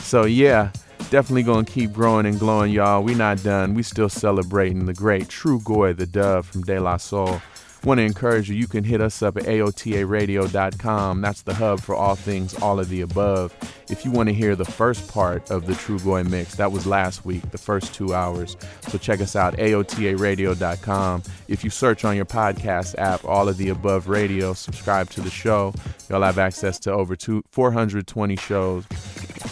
So, 0.00 0.24
yeah, 0.24 0.70
definitely 1.10 1.42
gonna 1.42 1.64
keep 1.64 1.92
growing 1.92 2.26
and 2.26 2.38
glowing, 2.38 2.72
y'all. 2.72 3.02
We 3.02 3.14
not 3.14 3.42
done. 3.42 3.74
We 3.74 3.82
still 3.82 4.08
celebrating 4.08 4.86
the 4.86 4.94
great 4.94 5.28
Trugoy, 5.28 5.96
the 5.96 6.06
Dove 6.06 6.46
from 6.46 6.62
De 6.62 6.78
La 6.80 6.96
Soul. 6.96 7.40
Want 7.86 7.98
to 7.98 8.04
encourage 8.04 8.50
you, 8.50 8.56
you 8.56 8.66
can 8.66 8.82
hit 8.82 9.00
us 9.00 9.22
up 9.22 9.36
at 9.36 9.44
AOTARadio.com. 9.44 11.20
That's 11.20 11.42
the 11.42 11.54
hub 11.54 11.80
for 11.80 11.94
all 11.94 12.16
things, 12.16 12.60
all 12.60 12.80
of 12.80 12.88
the 12.88 13.02
above. 13.02 13.54
If 13.88 14.04
you 14.04 14.10
want 14.10 14.28
to 14.28 14.34
hear 14.34 14.56
the 14.56 14.64
first 14.64 15.06
part 15.06 15.48
of 15.52 15.66
the 15.66 15.74
Trugoy 15.74 16.28
mix, 16.28 16.56
that 16.56 16.72
was 16.72 16.84
last 16.84 17.24
week, 17.24 17.48
the 17.52 17.58
first 17.58 17.94
two 17.94 18.12
hours. 18.12 18.56
So 18.88 18.98
check 18.98 19.20
us 19.20 19.36
out, 19.36 19.56
AOTARadio.com. 19.58 21.22
If 21.46 21.62
you 21.62 21.70
search 21.70 22.04
on 22.04 22.16
your 22.16 22.24
podcast 22.24 22.96
app, 22.98 23.24
all 23.24 23.48
of 23.48 23.56
the 23.56 23.68
above 23.68 24.08
radio, 24.08 24.52
subscribe 24.52 25.08
to 25.10 25.20
the 25.20 25.30
show. 25.30 25.72
You'll 26.10 26.22
have 26.22 26.40
access 26.40 26.80
to 26.80 26.92
over 26.92 27.14
two, 27.14 27.44
420 27.52 28.34
shows 28.34 28.84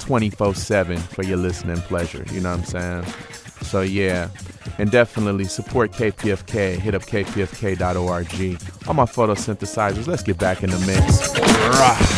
24 0.01 0.57
7 0.57 0.97
for 0.99 1.23
your 1.23 1.37
listening 1.37 1.77
pleasure. 1.83 2.27
You 2.33 2.41
know 2.41 2.51
what 2.51 2.75
I'm 2.75 3.05
saying? 3.05 3.34
So, 3.65 3.81
yeah. 3.81 4.29
And 4.79 4.91
definitely 4.91 5.45
support 5.45 5.93
KPFK. 5.93 6.77
Hit 6.77 6.95
up 6.95 7.03
kpfk.org. 7.03 8.89
All 8.89 8.95
my 8.95 9.05
photosynthesizers, 9.05 10.07
let's 10.07 10.23
get 10.23 10.39
back 10.39 10.63
in 10.63 10.71
the 10.71 10.79
mix. 10.81 11.35
Rah. 11.79 12.14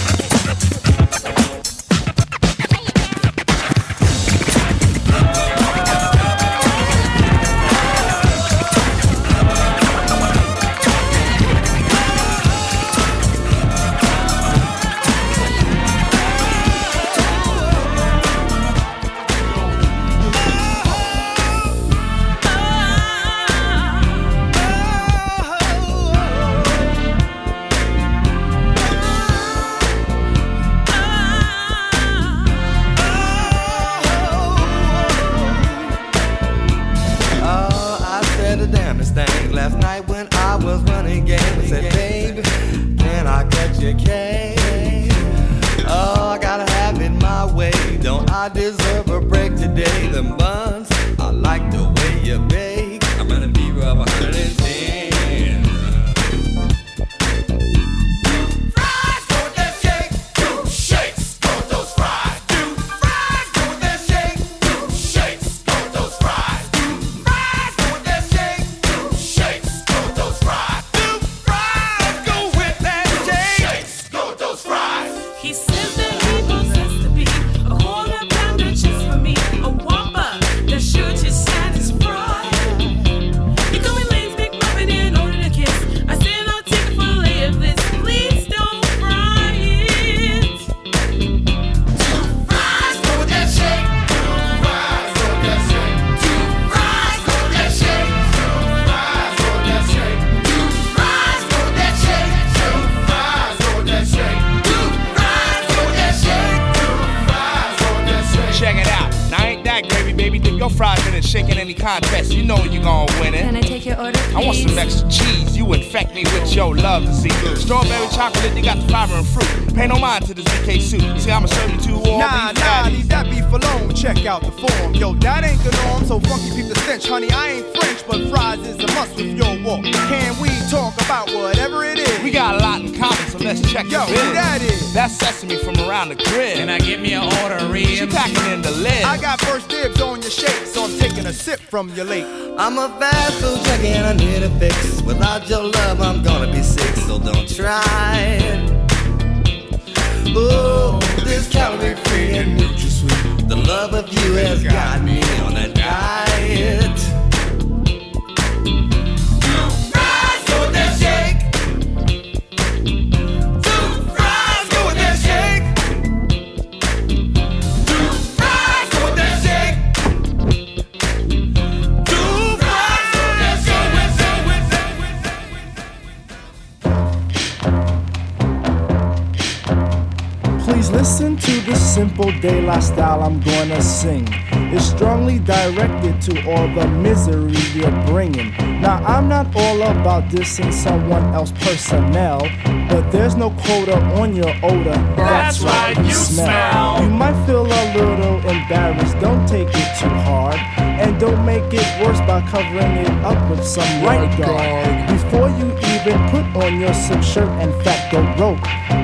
dissing 190.29 190.73
someone 190.73 191.23
else's 191.35 191.57
personnel. 191.59 192.41
But 192.89 193.11
there's 193.11 193.37
no 193.37 193.51
quota 193.51 193.99
on 194.21 194.35
your 194.35 194.53
odor. 194.63 194.99
That's, 195.17 195.61
That's 195.61 195.61
right, 195.63 195.97
you 196.05 196.13
smell. 196.13 196.97
smell. 196.99 197.03
You 197.05 197.11
might 197.11 197.47
feel 197.47 197.67
a 197.67 197.83
little 197.95 198.37
embarrassed. 198.49 199.19
Don't 199.21 199.47
take 199.47 199.69
it 199.69 199.91
too 200.01 200.09
hard. 200.29 200.57
And 200.79 201.19
don't 201.21 201.45
make 201.45 201.73
it 201.73 201.87
worse 202.03 202.19
by 202.21 202.41
covering 202.49 202.97
it 203.05 203.11
up 203.25 203.51
with 203.51 203.65
some 203.65 204.03
right 204.03 204.31
guard. 204.39 205.09
Before 205.09 205.49
you 205.59 205.67
even 205.95 206.19
put 206.31 206.65
on 206.65 206.81
your 206.81 206.95
silk 206.95 207.23
shirt 207.23 207.49
and 207.61 207.73
fat 207.85 208.11
go 208.11 208.21
rope, 208.41 208.63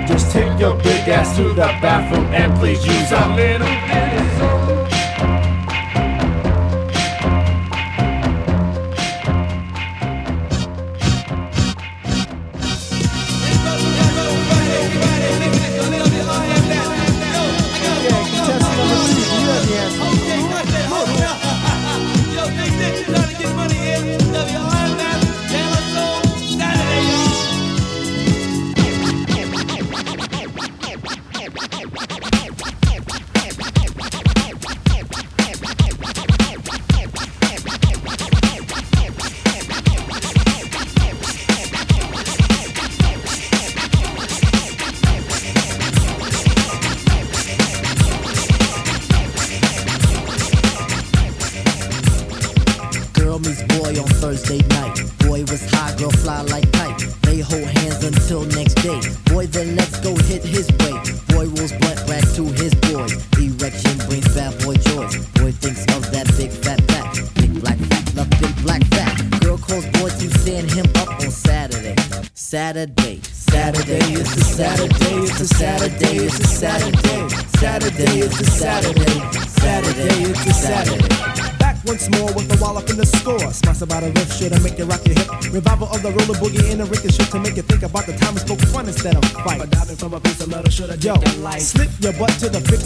just 0.08 0.30
take 0.32 0.58
your 0.58 0.74
big 0.76 1.08
ass 1.08 1.36
to 1.36 1.48
the 1.48 1.68
bathroom 1.82 2.26
and 2.26 2.54
please 2.58 2.84
use 2.86 3.12
a 3.12 3.28
little 3.36 3.66
bit. 3.66 4.21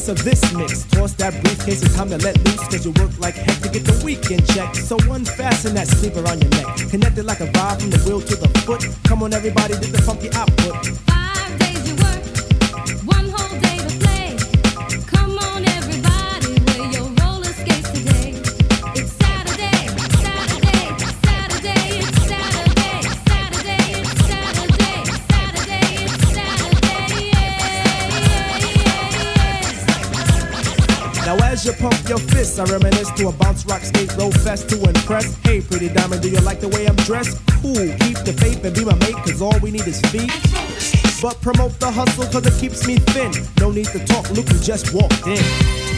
course 0.06 0.18
of 0.20 0.24
this 0.24 0.54
mix. 0.54 0.84
Toss 0.84 1.12
that 1.14 1.32
briefcase, 1.42 1.82
it's 1.82 1.94
time 1.94 2.08
to 2.10 2.18
let 2.18 2.36
loose. 2.44 2.68
Cause 2.68 2.84
you 2.84 2.92
work 2.92 3.10
like 3.18 3.34
heck 3.34 3.60
to 3.62 3.68
get 3.68 3.84
the 3.84 4.02
weekend 4.04 4.46
check. 4.48 4.74
So 4.74 4.96
unfasten 5.10 5.74
that 5.74 5.88
sleeper 5.88 6.26
on 6.28 6.40
your 6.40 6.50
neck. 6.50 6.90
Connected 6.90 7.24
like 7.24 7.40
a 7.40 7.46
vibe 7.46 7.80
from 7.80 7.90
the 7.90 7.98
wheel 7.98 8.20
to 8.20 8.36
the 8.36 8.48
foot. 8.60 8.84
Come 9.04 9.22
on, 9.22 9.32
everybody, 9.32 9.74
do 9.74 9.90
the 9.90 10.02
funky 10.02 10.30
out 10.32 10.55
reminisce 32.66 33.10
to 33.12 33.28
a 33.28 33.32
bounce 33.32 33.64
rock 33.66 33.82
skate 33.82 34.14
roll 34.16 34.32
fest 34.32 34.68
to 34.70 34.76
impress. 34.82 35.36
Hey, 35.42 35.60
pretty 35.60 35.88
diamond, 35.88 36.22
do 36.22 36.28
you 36.30 36.40
like 36.40 36.60
the 36.60 36.68
way 36.68 36.86
I'm 36.86 36.96
dressed? 36.96 37.38
Cool, 37.62 37.74
keep 38.00 38.18
the 38.24 38.34
faith 38.38 38.64
and 38.64 38.74
be 38.74 38.84
my 38.84 38.94
mate, 38.96 39.16
cause 39.24 39.42
all 39.42 39.58
we 39.60 39.70
need 39.70 39.86
is 39.86 40.00
feet. 40.12 40.30
But 41.22 41.40
promote 41.40 41.78
the 41.80 41.90
hustle 41.90 42.26
cause 42.26 42.46
it 42.46 42.60
keeps 42.60 42.86
me 42.86 42.96
thin. 42.96 43.32
No 43.58 43.70
need 43.70 43.86
to 43.86 44.04
talk, 44.04 44.30
look 44.30 44.48
who 44.48 44.58
just 44.60 44.92
walked 44.92 45.26
in. 45.26 45.95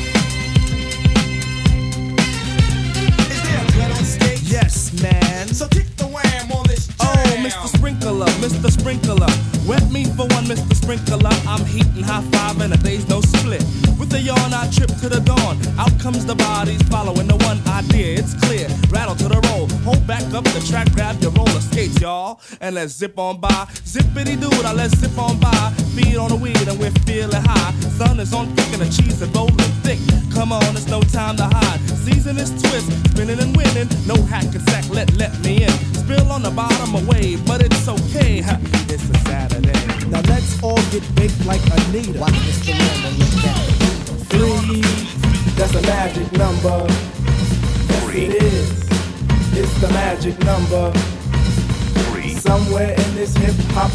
Let's 22.78 22.94
zip 22.94 23.18
on 23.18 23.40
by. 23.40 23.66
Zippity 23.82 24.38
doo, 24.40 24.50
now 24.62 24.72
let's 24.72 24.96
zip 24.98 25.18
on 25.18 25.40
by. 25.40 25.50
Feed 25.96 26.16
on 26.16 26.28
the 26.28 26.36
weed 26.36 26.68
and 26.68 26.78
we're 26.78 26.92
feeling 27.06 27.42
high. 27.42 27.72
Sun 27.98 28.20
is 28.20 28.32
on 28.32 28.54
thick 28.54 28.72
and 28.72 28.82
the 28.82 28.86
cheese 28.86 29.20
is 29.20 29.28
rolling 29.30 29.72
thick. 29.82 29.98
Come 30.32 30.52
on, 30.52 30.76
it's 30.76 30.86
no 30.86 31.00
time 31.02 31.36
to 31.38 31.46
hide. 31.46 31.80
Season 32.06 32.38
is 32.38 32.50
twist, 32.62 32.86
spinning 33.10 33.40
and 33.40 33.57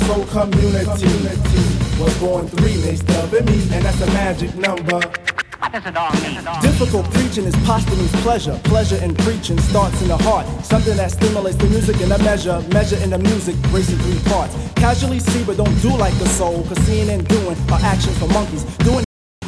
soul 0.05 0.25
community 0.25 1.13
was 1.99 2.17
born 2.19 2.47
three, 2.47 2.77
they 2.77 2.95
stub 2.95 3.31
me, 3.31 3.61
and 3.71 3.85
that's 3.85 4.01
a 4.01 4.07
magic 4.07 4.55
number. 4.55 4.99
Difficult 6.61 7.09
preaching 7.11 7.45
is 7.45 7.55
posthumous 7.65 8.11
pleasure. 8.21 8.59
Pleasure 8.65 8.97
in 9.03 9.15
preaching 9.15 9.57
starts 9.59 10.01
in 10.01 10.09
the 10.09 10.17
heart. 10.17 10.45
Something 10.63 10.97
that 10.97 11.11
stimulates 11.11 11.57
the 11.57 11.67
music 11.67 11.99
in 12.01 12.11
a 12.11 12.17
measure. 12.19 12.61
Measure 12.73 12.97
in 12.97 13.09
the 13.09 13.17
music, 13.17 13.55
racing 13.71 13.97
three 13.99 14.19
parts. 14.31 14.55
Casually 14.75 15.19
see, 15.19 15.43
but 15.43 15.57
don't 15.57 15.81
do 15.81 15.89
like 15.95 16.13
the 16.19 16.27
soul. 16.27 16.63
Cause 16.63 16.77
seeing 16.85 17.09
and 17.09 17.27
doing 17.27 17.57
are 17.71 17.79
actions 17.81 18.17
for 18.19 18.27
monkeys. 18.27 18.63
Doing 18.79 19.02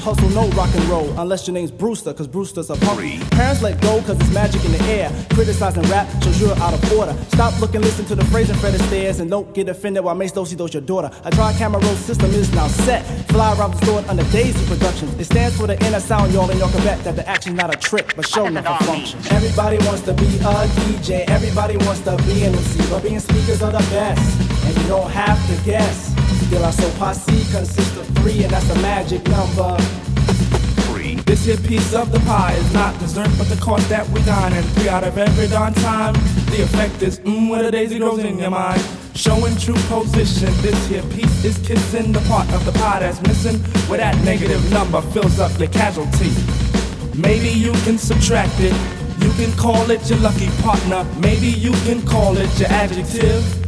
hustle, 0.05 0.29
no 0.29 0.47
rock 0.49 0.69
and 0.75 0.85
roll. 0.85 1.09
Unless 1.19 1.47
your 1.47 1.55
name's 1.55 1.71
Brewster, 1.71 2.13
cause 2.13 2.27
Brewster's 2.27 2.69
a 2.69 2.75
punk. 2.75 2.99
Parents 3.31 3.63
let 3.63 3.81
go, 3.81 3.99
cause 4.03 4.19
it's 4.21 4.31
magic 4.31 4.63
in 4.63 4.71
the 4.71 4.83
air. 4.83 5.09
Criticizing 5.33 5.81
rap 5.89 6.07
shows 6.23 6.39
you're 6.39 6.55
out 6.59 6.75
of 6.75 6.93
order. 6.93 7.15
Stop 7.29 7.59
looking, 7.59 7.81
listen 7.81 8.05
to 8.05 8.13
the 8.13 8.23
phrase 8.25 8.47
and 8.51 8.59
Fred 8.59 8.75
Astaire, 8.75 9.19
and 9.19 9.31
don't 9.31 9.51
get 9.55 9.67
offended 9.67 10.03
while 10.03 10.13
Mace 10.13 10.31
Dosey 10.31 10.55
does 10.55 10.73
your 10.75 10.81
daughter. 10.81 11.09
A 11.23 11.31
dry 11.31 11.51
camera 11.53 11.81
roll 11.81 11.95
system 11.95 12.29
is 12.31 12.53
now 12.53 12.67
set. 12.67 13.01
Fly 13.29 13.57
around 13.57 13.71
the 13.71 13.83
store 13.83 14.03
under 14.07 14.23
Daisy 14.25 14.63
Productions. 14.67 15.11
It 15.19 15.25
stands 15.25 15.57
for 15.57 15.65
the 15.65 15.83
inner 15.87 15.99
sound, 15.99 16.31
y'all, 16.31 16.49
and 16.51 16.59
y'all 16.59 16.69
can 16.69 16.83
bet 16.83 17.03
that 17.03 17.15
the 17.15 17.27
action's 17.27 17.55
not 17.55 17.73
a 17.73 17.77
trick, 17.77 18.15
but 18.15 18.27
show 18.27 18.45
enough 18.45 18.79
a 18.79 18.83
function. 18.83 19.19
Everybody 19.31 19.77
wants 19.87 20.01
to 20.01 20.13
be 20.13 20.27
a 20.37 20.67
DJ, 20.85 21.27
everybody 21.29 21.77
wants 21.77 22.01
to 22.01 22.15
be 22.27 22.43
an 22.43 22.53
MC, 22.53 22.89
but 22.91 23.01
being 23.01 23.19
speakers 23.19 23.63
are 23.63 23.71
the 23.71 23.85
best, 23.89 24.39
and 24.65 24.77
you 24.77 24.87
don't 24.87 25.09
have 25.09 25.39
to 25.49 25.65
guess. 25.65 26.14
La 26.59 26.71
Soul 26.71 26.91
Posse 26.97 27.43
consists 27.51 27.97
of 27.97 28.07
three, 28.19 28.43
and 28.43 28.51
that's 28.51 28.69
a 28.69 28.75
magic 28.81 29.27
number. 29.27 29.77
Three. 30.87 31.15
This 31.25 31.45
here 31.45 31.57
piece 31.57 31.93
of 31.93 32.11
the 32.11 32.19
pie 32.21 32.53
is 32.53 32.73
not 32.73 32.97
dessert, 32.99 33.29
but 33.37 33.47
the 33.49 33.57
cost 33.61 33.87
that 33.89 34.07
we 34.09 34.21
dine. 34.23 34.53
And 34.53 34.65
three 34.73 34.89
out 34.89 35.03
of 35.03 35.17
every 35.17 35.47
darn 35.47 35.73
time, 35.73 36.13
the 36.51 36.63
effect 36.63 37.01
is 37.01 37.19
mmm, 37.19 37.49
when 37.49 37.65
a 37.65 37.71
daisy 37.71 37.99
grows 37.99 38.19
in 38.19 38.39
your 38.39 38.51
mind. 38.51 38.81
Showing 39.15 39.55
true 39.57 39.75
position, 39.87 40.53
this 40.61 40.87
here 40.87 41.03
piece 41.03 41.43
is 41.43 41.57
kissing 41.67 42.11
the 42.11 42.21
part 42.21 42.51
of 42.53 42.65
the 42.65 42.71
pie 42.73 42.99
that's 42.99 43.21
missing, 43.21 43.59
where 43.89 43.99
that 43.99 44.15
negative 44.23 44.71
number 44.71 45.01
fills 45.01 45.39
up 45.39 45.57
your 45.59 45.69
casualty. 45.69 46.31
Maybe 47.15 47.49
you 47.49 47.71
can 47.83 47.97
subtract 47.97 48.59
it, 48.59 48.73
you 49.23 49.31
can 49.33 49.51
call 49.57 49.89
it 49.89 50.09
your 50.09 50.19
lucky 50.19 50.49
partner, 50.61 51.05
maybe 51.19 51.47
you 51.47 51.71
can 51.85 52.05
call 52.05 52.37
it 52.37 52.59
your 52.59 52.69
adjective. 52.69 53.64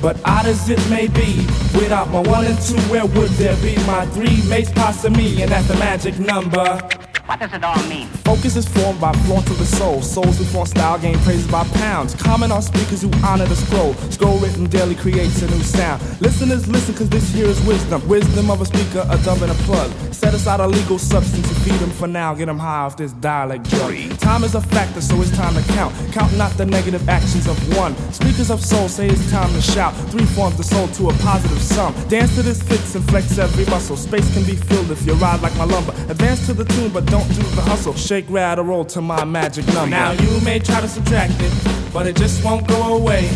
But 0.00 0.16
odd 0.24 0.46
as 0.46 0.70
it 0.70 0.80
may 0.88 1.08
be, 1.08 1.46
without 1.74 2.10
my 2.10 2.20
one 2.20 2.46
and 2.46 2.58
two, 2.60 2.80
where 2.90 3.04
would 3.04 3.30
there 3.32 3.56
be 3.62 3.76
my 3.86 4.06
three 4.06 4.42
mates 4.48 4.70
past 4.72 5.08
me? 5.10 5.42
And 5.42 5.50
that's 5.50 5.68
the 5.68 5.74
magic 5.74 6.18
number. 6.18 6.99
What 7.30 7.38
does 7.38 7.52
it 7.52 7.62
all 7.62 7.80
mean? 7.84 8.08
Focus 8.26 8.56
is 8.56 8.66
formed 8.66 9.00
by 9.00 9.12
flaunt 9.12 9.48
of 9.50 9.58
the 9.58 9.64
soul. 9.64 10.02
Souls 10.02 10.36
who 10.36 10.42
flaunt 10.42 10.70
style 10.70 10.98
gain 10.98 11.16
praises 11.20 11.46
by 11.46 11.62
pounds. 11.78 12.12
Comment 12.16 12.50
on 12.50 12.60
speakers 12.60 13.02
who 13.02 13.10
honor 13.24 13.46
the 13.46 13.54
scroll. 13.54 13.94
Scroll 14.10 14.38
written 14.40 14.66
daily 14.66 14.96
creates 14.96 15.40
a 15.40 15.46
new 15.46 15.62
sound. 15.62 16.02
Listeners, 16.20 16.66
listen, 16.66 16.92
cause 16.92 17.08
this 17.08 17.32
here 17.32 17.46
is 17.46 17.60
wisdom. 17.62 18.06
Wisdom 18.08 18.50
of 18.50 18.60
a 18.60 18.66
speaker, 18.66 19.06
a 19.08 19.16
dumb 19.18 19.40
and 19.44 19.52
a 19.52 19.54
plug. 19.62 19.92
Set 20.12 20.34
aside 20.34 20.58
a 20.58 20.66
legal 20.66 20.98
substance 20.98 21.48
to 21.48 21.54
feed 21.60 21.78
them 21.78 21.90
for 21.90 22.08
now. 22.08 22.34
Get 22.34 22.46
them 22.46 22.58
high 22.58 22.80
off 22.80 22.96
this 22.96 23.12
dialect 23.12 23.70
drug. 23.70 23.94
Time 24.18 24.42
is 24.42 24.56
a 24.56 24.60
factor, 24.60 25.00
so 25.00 25.14
it's 25.22 25.30
time 25.36 25.54
to 25.54 25.62
count. 25.72 25.94
Count 26.12 26.36
not 26.36 26.50
the 26.58 26.66
negative 26.66 27.08
actions 27.08 27.46
of 27.46 27.56
one. 27.76 27.94
Speakers 28.12 28.50
of 28.50 28.60
soul 28.60 28.88
say 28.88 29.06
it's 29.06 29.30
time 29.30 29.52
to 29.52 29.62
shout. 29.62 29.94
Three 30.10 30.26
forms 30.26 30.56
the 30.56 30.64
soul 30.64 30.88
to 30.88 31.10
a 31.10 31.12
positive 31.22 31.62
sum. 31.62 31.94
Dance 32.08 32.34
to 32.34 32.42
this 32.42 32.60
fits 32.60 32.96
and 32.96 33.08
flex 33.08 33.38
every 33.38 33.66
muscle. 33.66 33.96
Space 33.96 34.34
can 34.34 34.42
be 34.42 34.56
filled 34.56 34.90
if 34.90 35.06
you 35.06 35.12
ride 35.14 35.40
like 35.42 35.56
my 35.56 35.64
lumber. 35.64 35.92
Advance 36.10 36.44
to 36.46 36.54
the 36.54 36.64
tune, 36.64 36.90
but 36.90 37.06
don't 37.06 37.19
do 37.28 37.42
the 37.56 37.62
hustle. 37.62 37.94
Shake, 37.94 38.26
rattle, 38.28 38.64
roll 38.64 38.84
to 38.86 39.00
my 39.00 39.24
magic 39.24 39.66
number. 39.68 39.90
Now 39.90 40.12
you 40.12 40.40
may 40.44 40.58
try 40.58 40.80
to 40.80 40.88
subtract 40.88 41.34
it, 41.38 41.52
but 41.92 42.06
it 42.06 42.16
just 42.16 42.44
won't 42.44 42.66
go 42.66 42.96
away. 42.96 43.26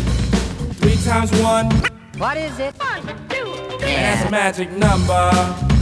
Three 0.81 0.95
times 1.03 1.31
one, 1.41 1.69
What 2.17 2.37
is 2.37 2.57
it? 2.59 2.73
One, 2.79 3.05
two, 3.29 3.45
three. 3.79 3.95
that's 3.95 4.27
a 4.27 4.31
magic 4.31 4.71
number. 4.71 5.74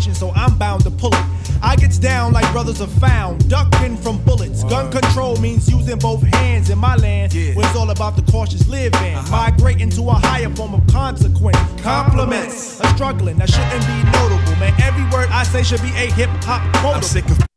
Gravitation, 0.00 0.14
so 0.14 0.32
I'm 0.34 0.56
bound 0.58 0.82
to 0.84 0.90
pull 0.90 1.14
it. 1.14 1.24
I 1.62 1.76
gets 1.76 1.98
down 1.98 2.32
like 2.32 2.50
brothers 2.52 2.80
are 2.80 2.86
found, 2.86 3.48
ducking 3.48 3.96
from 3.96 4.22
bullets. 4.24 4.64
Gun 4.64 4.90
control 4.90 5.36
means 5.36 5.70
using 5.70 5.98
both 5.98 6.22
hands 6.22 6.70
in 6.70 6.78
my 6.78 6.96
land, 6.96 7.32
where 7.32 7.66
it's 7.66 7.76
all 7.76 7.90
about 7.90 8.16
the 8.16 8.22
cautious 8.30 8.66
living. 8.68 9.14
Migrating 9.30 9.90
to 9.90 10.02
a 10.08 10.14
higher 10.14 10.50
form 10.50 10.74
of 10.74 10.86
consequence. 10.86 11.58
Compliments, 11.82 12.80
a 12.80 12.86
struggling 12.94 13.36
that 13.38 13.50
shouldn't 13.50 13.86
be 13.86 14.10
notable. 14.18 14.56
Man, 14.58 14.74
every 14.80 15.04
word 15.10 15.28
I 15.30 15.42
say 15.44 15.62
should 15.62 15.82
be 15.82 15.90
a 15.90 16.10
hip 16.12 16.30
hop 16.44 16.62
quote. 16.76 17.49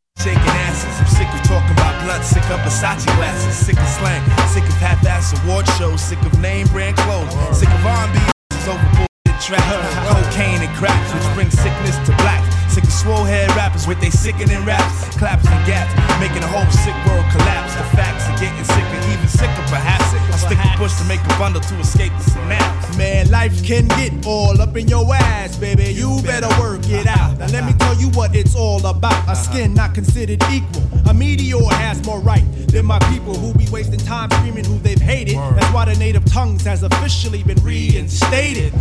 Not 29.93 30.05
considered 30.05 30.41
equal. 30.51 30.83
A 31.09 31.13
meteor 31.13 31.57
has 31.71 32.03
more 32.05 32.19
right 32.19 32.43
than 32.67 32.85
my 32.85 32.99
people 33.11 33.33
who 33.33 33.53
be 33.53 33.67
wasting 33.71 33.99
time 33.99 34.29
screaming 34.31 34.65
who 34.65 34.77
they've 34.79 34.99
hated. 34.99 35.35
That's 35.35 35.73
why 35.73 35.85
the 35.85 35.95
native 35.95 36.25
tongues 36.25 36.63
has 36.63 36.83
officially 36.83 37.43
been 37.43 37.61
reinstated. 37.63 38.73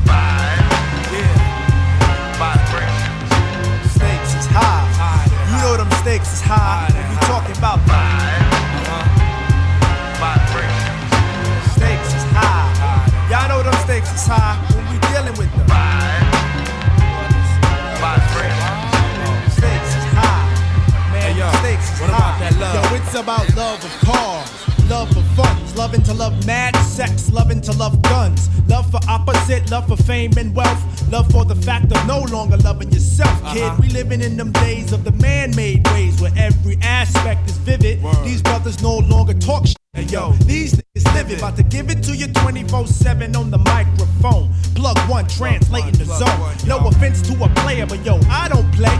Stakes 3.90 4.34
is 4.34 4.46
high. 4.50 5.26
You 5.50 5.62
know 5.62 5.76
them 5.76 5.90
stakes 6.02 6.32
is 6.32 6.40
high. 6.40 6.88
When 6.92 7.08
we 7.10 7.16
talking 7.26 7.56
about 7.56 7.78
Stakes 7.86 8.31
it's 23.12 23.20
about 23.20 23.56
love 23.56 23.84
of 23.84 23.90
cars, 24.08 24.88
love 24.88 25.06
for 25.08 25.22
funds, 25.36 25.76
loving 25.76 26.02
to 26.02 26.14
love 26.14 26.46
mad 26.46 26.74
sex, 26.76 27.30
loving 27.30 27.60
to 27.60 27.70
love 27.72 28.00
guns, 28.00 28.48
love 28.70 28.90
for 28.90 29.00
opposite, 29.06 29.70
love 29.70 29.86
for 29.86 29.98
fame 30.04 30.32
and 30.38 30.54
wealth, 30.56 30.82
love 31.12 31.30
for 31.30 31.44
the 31.44 31.54
fact 31.54 31.92
of 31.92 32.06
no 32.06 32.22
longer 32.34 32.56
loving 32.58 32.90
yourself, 32.90 33.38
kid. 33.52 33.64
Uh-huh. 33.64 33.76
We 33.82 33.88
living 33.88 34.22
in 34.22 34.38
them 34.38 34.50
days 34.52 34.92
of 34.92 35.04
the 35.04 35.12
man-made 35.12 35.86
ways 35.88 36.22
where 36.22 36.32
every 36.38 36.78
aspect 36.80 37.50
is 37.50 37.58
vivid. 37.58 38.02
These 38.24 38.40
brothers 38.40 38.82
no 38.82 38.96
longer 38.96 39.34
talk 39.34 39.66
shit. 39.66 39.76
Hey, 39.92 40.04
yo, 40.04 40.32
these 40.46 40.72
niggas 40.72 41.14
living, 41.14 41.36
about 41.36 41.56
to 41.56 41.64
give 41.64 41.90
it 41.90 42.02
to 42.04 42.16
you 42.16 42.28
24-7 42.28 43.36
on 43.36 43.50
the 43.50 43.58
microphone. 43.58 44.50
Plug 44.74 44.98
one, 45.10 45.26
translating 45.26 45.92
the 45.98 46.06
zone. 46.06 46.56
No 46.66 46.88
offense 46.88 47.20
to 47.28 47.44
a 47.44 47.48
player, 47.60 47.84
but 47.84 48.02
yo, 48.06 48.18
I 48.30 48.48
don't 48.48 48.72
play. 48.72 48.98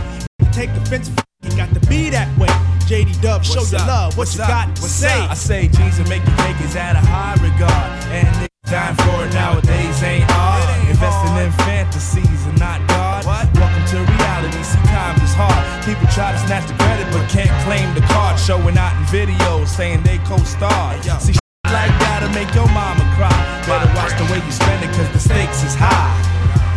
Take 0.51 0.69
offense, 0.71 1.09
you 1.41 1.57
got 1.57 1.73
to 1.73 1.79
be 1.89 2.11
that 2.11 2.29
way. 2.37 2.49
JD 2.83 3.21
Dub, 3.21 3.43
show 3.43 3.63
your 3.71 3.79
love. 3.87 4.13
What 4.13 4.27
What's 4.27 4.35
you 4.35 4.43
up? 4.43 4.49
got 4.49 4.75
to 4.75 4.81
What's 4.81 4.93
say? 4.93 5.19
up? 5.23 5.31
I 5.31 5.33
say 5.35 5.67
Jesus 5.67 6.07
make 6.09 6.23
you 6.27 6.35
take 6.43 6.59
is 6.61 6.75
at 6.75 6.95
a 6.95 7.03
high 7.03 7.35
regard. 7.39 7.87
And 8.11 8.27
niggas 8.35 8.67
dying 8.69 8.95
for 8.99 9.23
it 9.23 9.31
nowadays 9.33 10.03
ain't 10.03 10.27
hard. 10.27 10.63
Investing 10.91 11.35
in 11.39 11.51
fantasies 11.63 12.41
and 12.45 12.59
not 12.59 12.83
God. 12.91 13.23
Welcome 13.55 13.85
to 13.95 13.97
reality. 14.03 14.61
See, 14.63 14.83
times 14.91 15.23
is 15.23 15.31
hard. 15.33 15.63
People 15.87 16.07
try 16.11 16.35
to 16.35 16.39
snatch 16.43 16.67
the 16.67 16.75
credit 16.75 17.07
but 17.15 17.23
can't 17.31 17.51
claim 17.63 17.87
the 17.95 18.03
card. 18.11 18.37
Showing 18.39 18.77
out 18.77 18.91
in 18.99 19.03
videos 19.07 19.67
saying 19.67 20.03
they 20.03 20.17
co-starred. 20.27 21.03
See, 21.23 21.33
shit 21.33 21.41
like 21.71 21.91
that'll 22.03 22.29
make 22.35 22.51
your 22.53 22.67
mama 22.75 23.07
cry. 23.15 23.31
Better 23.63 23.87
watch 23.95 24.11
the 24.19 24.27
way 24.27 24.43
you 24.43 24.51
spend 24.51 24.83
it 24.83 24.91
cause 24.91 25.07
the 25.15 25.19
stakes 25.23 25.63
is 25.63 25.75
high. 25.79 26.11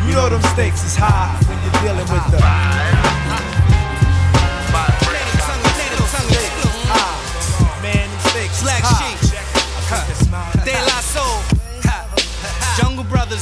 You 0.07 0.15
know 0.15 0.29
them 0.31 0.43
stakes 0.55 0.87
is 0.87 0.95
high 0.95 1.35
when 1.51 1.59
you're 1.67 1.79
dealing 1.83 2.07
with 2.15 2.25
the. 2.31 3.56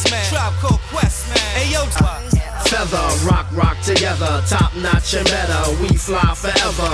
Jungle 0.05 0.11
man. 0.11 0.31
Tribe 0.31 0.53
Called 0.61 0.81
Quest, 0.91 1.29
man. 1.29 1.39
Hey, 1.57 1.73
yo. 1.73 1.83
Uh, 1.83 2.21
feather, 2.65 3.27
rock, 3.27 3.47
rock 3.53 3.81
together, 3.81 4.43
top 4.49 4.75
notch 4.77 5.15
and 5.15 5.25
better. 5.27 5.83
We 5.83 5.89
fly 5.97 6.35
forever. 6.35 6.91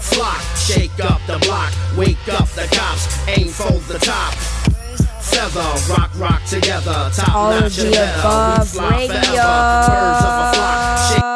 Flock, 0.00 0.40
shake 0.56 0.98
up 1.04 1.20
the 1.26 1.38
block, 1.38 1.72
wake 1.96 2.28
up 2.28 2.48
the 2.50 2.66
cops, 2.72 3.06
aim 3.28 3.48
for 3.48 3.72
the 3.90 3.98
top. 3.98 4.34
Feather, 5.20 5.70
rock, 5.92 6.10
rock 6.16 6.44
together, 6.44 7.10
top 7.14 7.34
All 7.34 7.52
of 7.52 7.62
notch 7.62 7.78
and 7.78 7.88
the 7.88 7.92
better. 7.92 8.60
We 8.60 8.66
fly 8.66 8.90
radio. 8.90 9.14
forever. 9.14 9.86
Birds 9.86 10.24
of 10.24 10.34
a 10.40 10.52
flock, 10.54 10.98
shake 11.08 11.28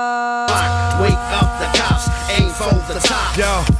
block, 0.49 1.01
wake 1.01 1.25
up 1.41 1.51
the 1.61 1.69
cops, 1.79 2.05
aim 2.31 2.51
for 2.51 2.75
the 2.93 3.01
top. 3.01 3.37
Yo, 3.37 3.45
air 3.45 3.74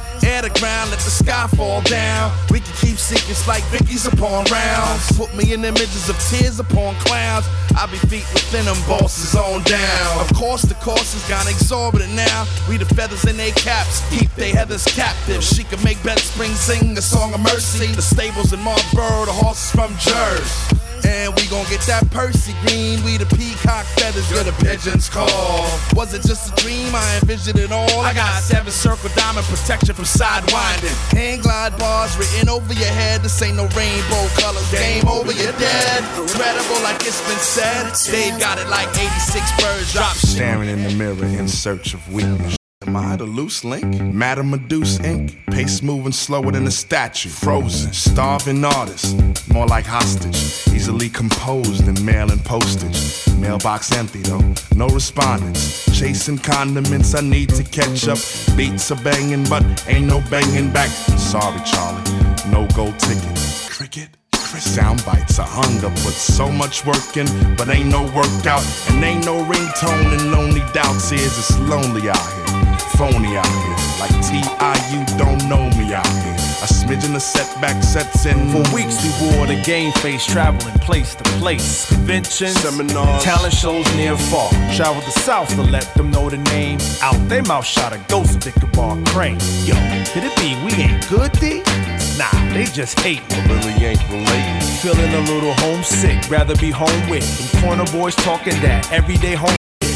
the 0.45 0.59
ground, 0.59 0.91
let 0.91 0.99
the 0.99 1.09
sky 1.09 1.47
fall 1.57 1.81
down. 1.81 2.31
We 2.51 2.59
can 2.59 2.73
keep 2.77 2.97
secrets 2.97 3.47
like 3.47 3.63
Vicky's 3.73 4.05
upon 4.05 4.45
rounds. 4.45 5.11
Put 5.17 5.33
me 5.35 5.53
in 5.53 5.65
images 5.65 6.07
of 6.07 6.19
tears 6.29 6.59
upon 6.59 6.93
clouds. 6.95 7.47
I 7.75 7.87
be 7.87 7.97
feet 7.97 8.27
within 8.33 8.65
them 8.65 8.77
bosses 8.87 9.35
on 9.35 9.63
down. 9.63 10.19
Of 10.21 10.31
course, 10.35 10.61
the 10.61 10.75
cost 10.75 11.13
has 11.13 11.25
gone 11.27 11.47
exorbitant 11.47 12.13
now. 12.13 12.45
We 12.69 12.77
the 12.77 12.85
feathers 12.85 13.25
in 13.25 13.37
their 13.37 13.53
caps, 13.53 14.07
keep 14.09 14.29
they 14.35 14.51
heathers 14.51 14.85
captive. 14.95 15.43
She 15.43 15.63
can 15.63 15.81
make 15.83 16.01
Bed 16.03 16.19
Spring 16.19 16.51
sing 16.51 16.95
a 16.97 17.01
song 17.01 17.33
of 17.33 17.39
mercy. 17.39 17.87
The 17.93 18.03
stables 18.03 18.53
in 18.53 18.61
Marlboro, 18.61 19.25
the 19.25 19.33
horses 19.33 19.71
from 19.71 19.97
Jersey. 19.97 20.84
And 21.05 21.33
we 21.35 21.45
gon' 21.47 21.65
get 21.69 21.81
that 21.85 22.09
Percy 22.11 22.53
Green. 22.65 23.03
We 23.05 23.17
the 23.17 23.29
peacock 23.37 23.85
feathers, 23.97 24.29
you're 24.31 24.43
the 24.43 24.55
pigeons 24.63 25.09
call. 25.09 25.69
Was 25.93 26.13
it 26.13 26.23
just 26.23 26.51
a 26.51 26.61
dream? 26.61 26.89
I 26.93 27.19
envisioned 27.21 27.59
it 27.59 27.71
all. 27.71 28.01
I 28.01 28.13
got 28.13 28.41
seven 28.41 28.71
circle 28.71 29.09
diamond 29.15 29.45
protection 29.45 29.93
from 29.93 30.05
sidewinding. 30.05 30.95
Hang 31.13 31.41
glide 31.41 31.77
bars 31.77 32.17
written 32.17 32.49
over 32.49 32.73
your 32.73 32.93
head. 32.93 33.21
This 33.21 33.41
ain't 33.41 33.57
no 33.57 33.67
rainbow 33.77 34.25
colors. 34.41 34.69
Game 34.71 35.07
over, 35.07 35.31
you're 35.31 35.53
dead. 35.61 36.03
Incredible, 36.17 36.81
like 36.81 37.01
it's 37.05 37.21
been 37.29 37.39
said. 37.39 37.93
They've 38.11 38.39
got 38.39 38.57
it 38.57 38.67
like 38.69 38.89
86 38.89 39.61
birds 39.61 39.93
drop. 39.93 40.15
Staring 40.15 40.69
in 40.69 40.83
the 40.83 40.93
mirror 40.95 41.25
in 41.25 41.47
search 41.47 41.93
of 41.93 42.01
weakness. 42.11 42.57
Am 42.87 42.95
I 42.95 43.15
the 43.15 43.25
loose 43.25 43.63
link? 43.63 43.85
Madam 44.13 44.51
Medusa 44.51 45.03
ink. 45.05 45.37
Pace 45.47 45.81
moving 45.81 46.11
slower 46.11 46.51
than 46.51 46.67
a 46.67 46.71
statue. 46.71 47.29
Frozen. 47.29 47.93
Starving 47.93 48.63
artist. 48.63 49.15
More 49.51 49.65
like 49.65 49.85
hostage. 49.85 50.35
Easily 50.73 51.09
composed 51.09 51.87
in 51.87 52.05
mail 52.05 52.31
and 52.31 52.43
postage. 52.45 53.27
Mailbox 53.39 53.91
empty 53.91 54.21
though. 54.21 54.53
No 54.75 54.87
respondents. 54.89 55.85
Chasing 55.97 56.37
condiments. 56.37 57.15
I 57.15 57.21
need 57.21 57.49
to 57.49 57.63
catch 57.63 58.07
up. 58.07 58.19
Beats 58.55 58.91
are 58.91 59.03
banging, 59.03 59.45
but 59.45 59.63
ain't 59.87 60.07
no 60.07 60.21
banging 60.29 60.71
back. 60.71 60.89
Sorry, 61.17 61.61
Charlie. 61.65 62.03
No 62.51 62.67
gold 62.75 62.99
ticket. 62.99 63.37
Cricket. 63.69 64.09
Sound 64.59 65.03
bites, 65.05 65.37
a 65.37 65.43
hunger, 65.43 65.89
put 65.89 66.13
so 66.13 66.49
much 66.49 66.85
work 66.85 67.17
in, 67.17 67.27
but 67.57 67.67
ain't 67.67 67.89
no 67.89 68.03
workout, 68.15 68.63
and 68.87 69.03
ain't 69.03 69.25
no 69.25 69.43
ringtone, 69.43 70.17
and 70.17 70.31
lonely 70.31 70.63
doubts 70.71 71.11
is 71.11 71.37
it's 71.37 71.59
lonely 71.59 72.09
out 72.09 72.15
here, 72.15 72.54
phony 72.97 73.35
out 73.37 73.47
here, 73.47 73.77
like 73.99 74.15
T.I. 74.25 74.75
you 74.91 75.05
don't 75.17 75.41
know 75.47 75.69
me 75.77 75.93
out 75.93 76.07
here. 76.07 76.35
A 76.63 76.67
smidgen 76.67 77.15
of 77.15 77.21
setback 77.21 77.83
sets 77.83 78.25
in. 78.25 78.49
For 78.49 78.63
weeks 78.73 79.03
we 79.03 79.35
wore 79.35 79.45
the 79.45 79.61
game 79.63 79.91
face, 79.93 80.25
traveling 80.25 80.73
place 80.79 81.15
to 81.15 81.23
place. 81.39 81.87
Conventions, 81.89 82.59
seminars, 82.59 83.23
talent 83.23 83.53
shows 83.53 83.85
near 83.95 84.13
and 84.13 84.21
far. 84.21 84.49
Traveled 84.73 85.05
the 85.05 85.11
south 85.11 85.49
to 85.55 85.61
let 85.61 85.93
them 85.95 86.09
know 86.11 86.29
the 86.29 86.37
name. 86.37 86.79
Out 87.01 87.17
they 87.29 87.41
mouth 87.41 87.65
shot 87.65 87.93
a 87.93 87.99
ghost 88.07 88.47
of 88.47 88.47
Ichabod 88.47 89.05
Crane. 89.07 89.39
Yo, 89.63 89.75
could 90.13 90.23
it 90.23 90.35
be 90.37 90.55
we 90.63 90.71
ain't 90.81 91.07
good, 91.09 91.31
D? 91.33 91.61
Nah, 92.17 92.53
they 92.53 92.65
just 92.65 92.99
hate 93.01 93.21
me. 93.29 93.41
Really 93.47 93.85
ain't 93.85 94.09
related. 94.09 94.63
Feeling 94.81 95.13
a 95.13 95.21
little 95.31 95.53
homesick, 95.53 96.29
rather 96.29 96.55
be 96.55 96.71
home 96.71 97.09
with. 97.09 97.25
Them 97.51 97.61
corner 97.61 97.91
boys 97.91 98.15
talking 98.15 98.59
that 98.61 98.91
everyday 98.91 99.35
home. 99.35 99.55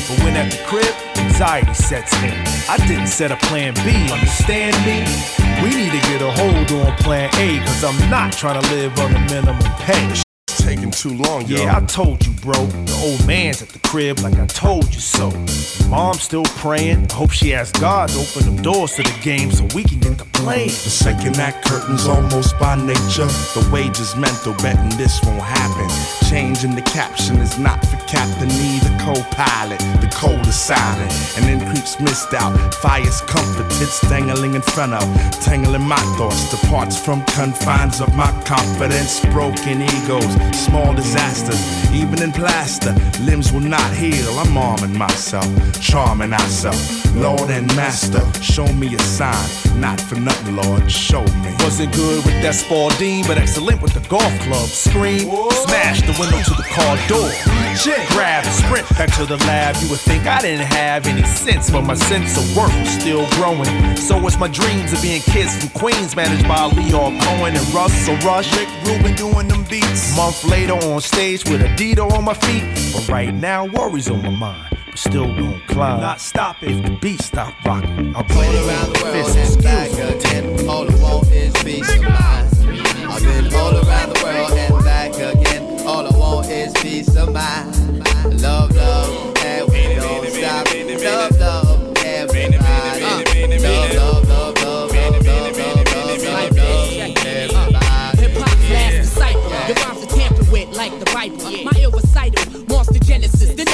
But 0.09 0.23
when 0.23 0.35
at 0.35 0.51
the 0.51 0.57
crib, 0.65 0.93
anxiety 1.17 1.73
sets 1.75 2.13
in. 2.23 2.33
I 2.67 2.77
didn't 2.87 3.07
set 3.07 3.31
a 3.31 3.37
plan 3.47 3.75
B, 3.75 4.11
understand 4.11 4.73
me? 4.83 5.05
We 5.61 5.69
need 5.69 5.91
to 5.91 6.07
get 6.09 6.21
a 6.23 6.31
hold 6.31 6.71
on 6.71 6.97
plan 6.97 7.29
A, 7.35 7.59
cause 7.59 7.83
I'm 7.83 8.09
not 8.09 8.33
trying 8.33 8.59
to 8.59 8.69
live 8.73 8.97
on 8.97 9.13
the 9.13 9.19
minimum 9.19 9.61
pay. 9.77 10.28
Taking 10.69 10.91
too 10.91 11.15
long, 11.15 11.47
yo. 11.47 11.63
Yeah, 11.63 11.77
I 11.77 11.85
told 11.87 12.23
you, 12.23 12.31
bro. 12.43 12.53
The 12.53 13.01
old 13.03 13.25
man's 13.25 13.63
at 13.63 13.69
the 13.69 13.79
crib 13.79 14.19
like 14.19 14.35
I 14.35 14.45
told 14.45 14.93
you 14.93 14.99
so. 14.99 15.31
Mom's 15.89 16.21
still 16.21 16.45
praying. 16.61 17.07
I 17.09 17.13
hope 17.13 17.31
she 17.31 17.55
asks 17.55 17.79
God 17.79 18.09
to 18.09 18.19
open 18.19 18.45
them 18.45 18.61
doors 18.61 18.93
to 18.93 19.01
the 19.01 19.19
game 19.23 19.49
so 19.49 19.65
we 19.73 19.83
can 19.83 19.97
get 19.97 20.19
to 20.19 20.25
playing. 20.25 20.69
The 20.69 20.93
second 20.93 21.37
act 21.37 21.65
curtains 21.65 22.05
almost 22.05 22.59
by 22.59 22.75
nature. 22.75 23.25
The 23.57 23.67
wage 23.73 23.99
is 23.99 24.15
mental, 24.15 24.53
betting 24.61 24.95
this 24.95 25.19
won't 25.23 25.41
happen. 25.41 25.89
Changing 26.29 26.75
the 26.75 26.83
caption 26.83 27.37
is 27.37 27.57
not 27.57 27.83
for 27.83 27.97
captain, 28.05 28.49
neither 28.49 28.93
co-pilot. 29.01 29.79
The 30.01 30.09
code 30.13 30.45
is 30.45 30.53
silent, 30.53 31.11
and 31.35 31.45
then 31.45 31.59
creeps 31.73 31.99
missed 31.99 32.35
out. 32.35 32.53
Fire's 32.75 33.21
comforted, 33.21 33.89
dangling 34.07 34.53
in 34.53 34.61
front 34.61 34.93
of, 34.93 35.01
tangling 35.41 35.81
my 35.81 36.03
thoughts. 36.15 36.51
Departs 36.51 37.03
from 37.03 37.25
confines 37.25 38.01
of 38.01 38.15
my 38.15 38.29
confidence. 38.45 39.25
Broken 39.33 39.81
egos, 39.81 40.29
small 40.59 40.93
disasters. 40.93 41.59
Even 41.93 42.21
in 42.21 42.31
plaster, 42.31 42.93
limbs 43.23 43.51
will 43.51 43.61
not 43.61 43.91
heal. 43.93 44.29
I'm 44.39 44.57
arming 44.57 44.97
myself, 44.97 45.47
charming 45.81 46.29
myself. 46.29 46.79
Lord 47.15 47.49
and 47.49 47.67
Master, 47.75 48.21
show 48.41 48.67
me 48.73 48.93
a 48.93 48.99
sign. 48.99 49.49
Not 49.79 49.99
for 49.99 50.15
nothing, 50.15 50.55
Lord, 50.55 50.91
show 50.91 51.23
me. 51.23 51.55
Wasn't 51.59 51.93
good 51.93 52.23
with 52.25 52.41
that 52.43 52.55
Spalding, 52.55 53.25
but 53.25 53.37
excellent 53.37 53.81
with 53.81 53.93
the 53.93 54.07
golf 54.09 54.33
club. 54.41 54.67
Scream, 54.67 55.31
smash 55.51 56.01
the 56.01 56.15
window 56.19 56.41
to 56.43 56.53
the 56.53 56.67
car 56.69 56.97
door. 57.07 57.31
Shit, 57.75 58.09
Grab 58.09 58.43
and 58.43 58.53
sprint 58.53 58.89
back 58.97 59.13
to 59.17 59.25
the 59.25 59.37
lab. 59.47 59.75
You 59.81 59.89
would 59.89 59.99
think 59.99 60.27
I 60.27 60.41
didn't 60.41 60.65
have 60.65 61.07
any 61.07 61.23
sense, 61.23 61.69
but 61.69 61.83
my 61.83 61.93
sense 61.93 62.37
of 62.37 62.57
worth 62.57 62.75
was 62.79 62.89
still 62.89 63.27
growing. 63.37 63.95
So 63.95 64.19
was 64.19 64.37
my 64.37 64.47
dreams 64.47 64.93
of 64.93 65.01
being 65.01 65.21
kids 65.21 65.55
from 65.55 65.69
Queens, 65.69 66.15
managed 66.15 66.47
by 66.47 66.69
Lyor 66.69 67.17
Cohen 67.21 67.55
and 67.55 67.73
Russell 67.73 68.17
Rush. 68.17 68.51
Rick 68.57 68.69
Rubin 68.83 69.15
doing 69.15 69.47
them 69.47 69.63
beats. 69.69 70.15
Month 70.15 70.43
later 70.49 70.73
on 70.73 71.01
stage 71.01 71.45
with 71.45 71.61
Adidas 71.61 72.11
on 72.11 72.25
my 72.25 72.33
feet. 72.33 72.63
But 72.93 73.07
right 73.07 73.33
now, 73.33 73.65
worries 73.65 74.09
on 74.09 74.21
my 74.21 74.29
mind. 74.29 74.77
But 74.85 74.97
still 74.97 75.27
gon' 75.27 75.61
climb. 75.67 76.01
Not 76.01 76.19
stop 76.19 76.61
it. 76.63 76.71
If 76.71 76.83
the 76.85 76.97
beat 77.01 77.21
stop 77.21 77.53
rocking, 77.65 78.15
I'll 78.15 78.23
put 78.23 78.45
it 78.45 78.67
around 78.67 78.93
the 78.93 79.03
world 79.03 79.35
and 79.37 79.63
back 79.63 79.91
again. 79.91 80.69
All 80.69 80.89
I 80.89 80.95
want 81.01 81.31
is 81.31 81.53
peace 81.63 81.95
of 81.95 82.03
mind. 82.03 82.49
I've 83.11 83.23
been 83.23 83.53
all 83.53 83.75
around 83.75 84.09
the 84.13 84.21
world 84.23 84.51
and 84.51 84.83
back 84.83 85.13
again. 85.13 85.87
All 85.87 86.05
I 86.05 86.17
want 86.17 86.47
is 86.49 86.73
peace 86.73 87.15
of 87.15 87.33
mind. 87.33 87.75
Love, 88.41 88.75
love, 88.75 89.37
and 89.37 89.69
we 89.69 89.95
don't 89.95 90.29
stop. 90.29 90.67
Love, 91.03 91.39
love, 91.39 91.68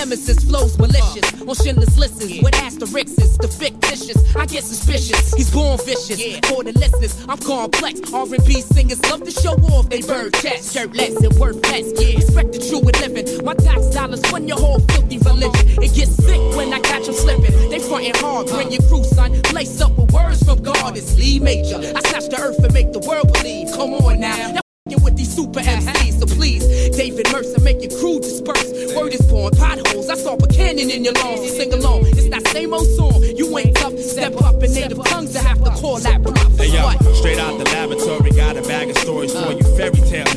nemesis 0.06 0.44
flows 0.44 0.78
malicious. 0.78 1.26
On 1.42 1.56
Schindler's 1.56 1.98
lists 1.98 2.22
with 2.22 2.56
asterisks. 2.56 3.38
The 3.38 3.48
fictitious. 3.48 4.36
I 4.36 4.46
get 4.46 4.64
suspicious. 4.64 5.34
He's 5.34 5.52
born 5.52 5.78
vicious. 5.80 6.22
For 6.48 6.64
the 6.64 6.74
listeners, 6.74 7.26
I'm 7.28 7.38
complex. 7.40 8.14
R&B 8.14 8.62
singers 8.62 9.02
love 9.10 9.24
to 9.24 9.32
show 9.32 9.54
off 9.74 9.90
they 9.90 10.02
bird 10.02 10.34
chest. 10.36 10.74
Shirtless 10.74 11.16
and 11.24 11.34
worthless. 11.40 11.92
Yeah. 12.00 12.18
Respect 12.18 12.54
the 12.54 12.60
true 12.60 12.82
and 12.86 13.00
living. 13.02 13.46
My 13.46 13.56
tax 13.56 13.88
dollars 13.88 14.22
fund 14.28 14.48
your 14.48 14.60
whole 14.60 14.80
filthy 14.80 15.18
religion. 15.18 15.84
It 15.84 15.94
gets 15.96 16.16
sick 16.16 16.42
when 16.56 16.74
I 16.74 16.80
catch 16.80 17.06
them 17.06 17.16
slipping. 17.16 17.70
They 17.70 17.80
frontin' 17.80 18.16
hard. 18.16 18.48
Bring 18.48 18.72
your 18.72 18.84
crew, 18.84 19.04
son. 19.04 19.42
Lace 19.54 19.82
up 19.82 19.98
with 19.98 20.12
words 20.14 20.44
from 20.44 20.62
God. 20.62 20.98
It's 20.98 21.18
Lee 21.18 21.40
Major. 21.40 21.78
I 21.78 22.00
snatch 22.10 22.30
the 22.30 22.40
earth 22.40 22.64
and 22.64 22.74
make 22.74 22.94
the 22.94 23.00
world 23.00 23.34
believe. 23.34 23.72
Come 23.74 23.94
on 23.96 24.20
now. 24.20 24.65
Y'all 24.88 25.04
with 25.04 25.18
these 25.18 25.36
super 25.36 25.62
MCs, 25.62 26.20
so 26.20 26.28
please, 26.36 26.64
David 26.96 27.26
Mercer, 27.32 27.60
make 27.62 27.82
your 27.82 27.90
crew 28.00 28.20
disperse. 28.20 28.72
Word 28.96 29.16
is 29.16 29.22
born, 29.26 29.52
potholes. 29.56 30.08
I 30.10 30.14
saw 30.14 30.36
a 30.36 30.48
cannon 30.48 30.92
in 30.92 31.04
your 31.04 31.14
lungs. 31.14 31.40
So 31.40 31.58
sing 31.58 31.74
along. 31.74 32.06
It's 32.06 32.30
that 32.30 32.48
same 32.50 32.72
old 32.72 32.86
song. 32.90 33.24
You 33.24 33.58
ain't 33.58 33.76
tough. 33.78 33.98
Step 33.98 34.40
up 34.44 34.62
in 34.62 34.72
native 34.72 35.04
tongues 35.06 35.34
to 35.34 35.40
have 35.40 35.64
to 35.64 35.72
call 35.72 35.98
that 36.02 36.22
bluff. 36.22 36.56
Hey 36.60 36.68
yo, 36.68 36.92
straight 37.16 37.40
out 37.40 37.58
the 37.58 37.64
laboratory, 37.64 38.30
got 38.30 38.58
a 38.58 38.62
bag 38.62 38.92
of 38.92 38.98
stories 39.00 39.34
for 39.34 39.54
you, 39.54 39.64
fairy 39.76 39.98
tale. 40.08 40.36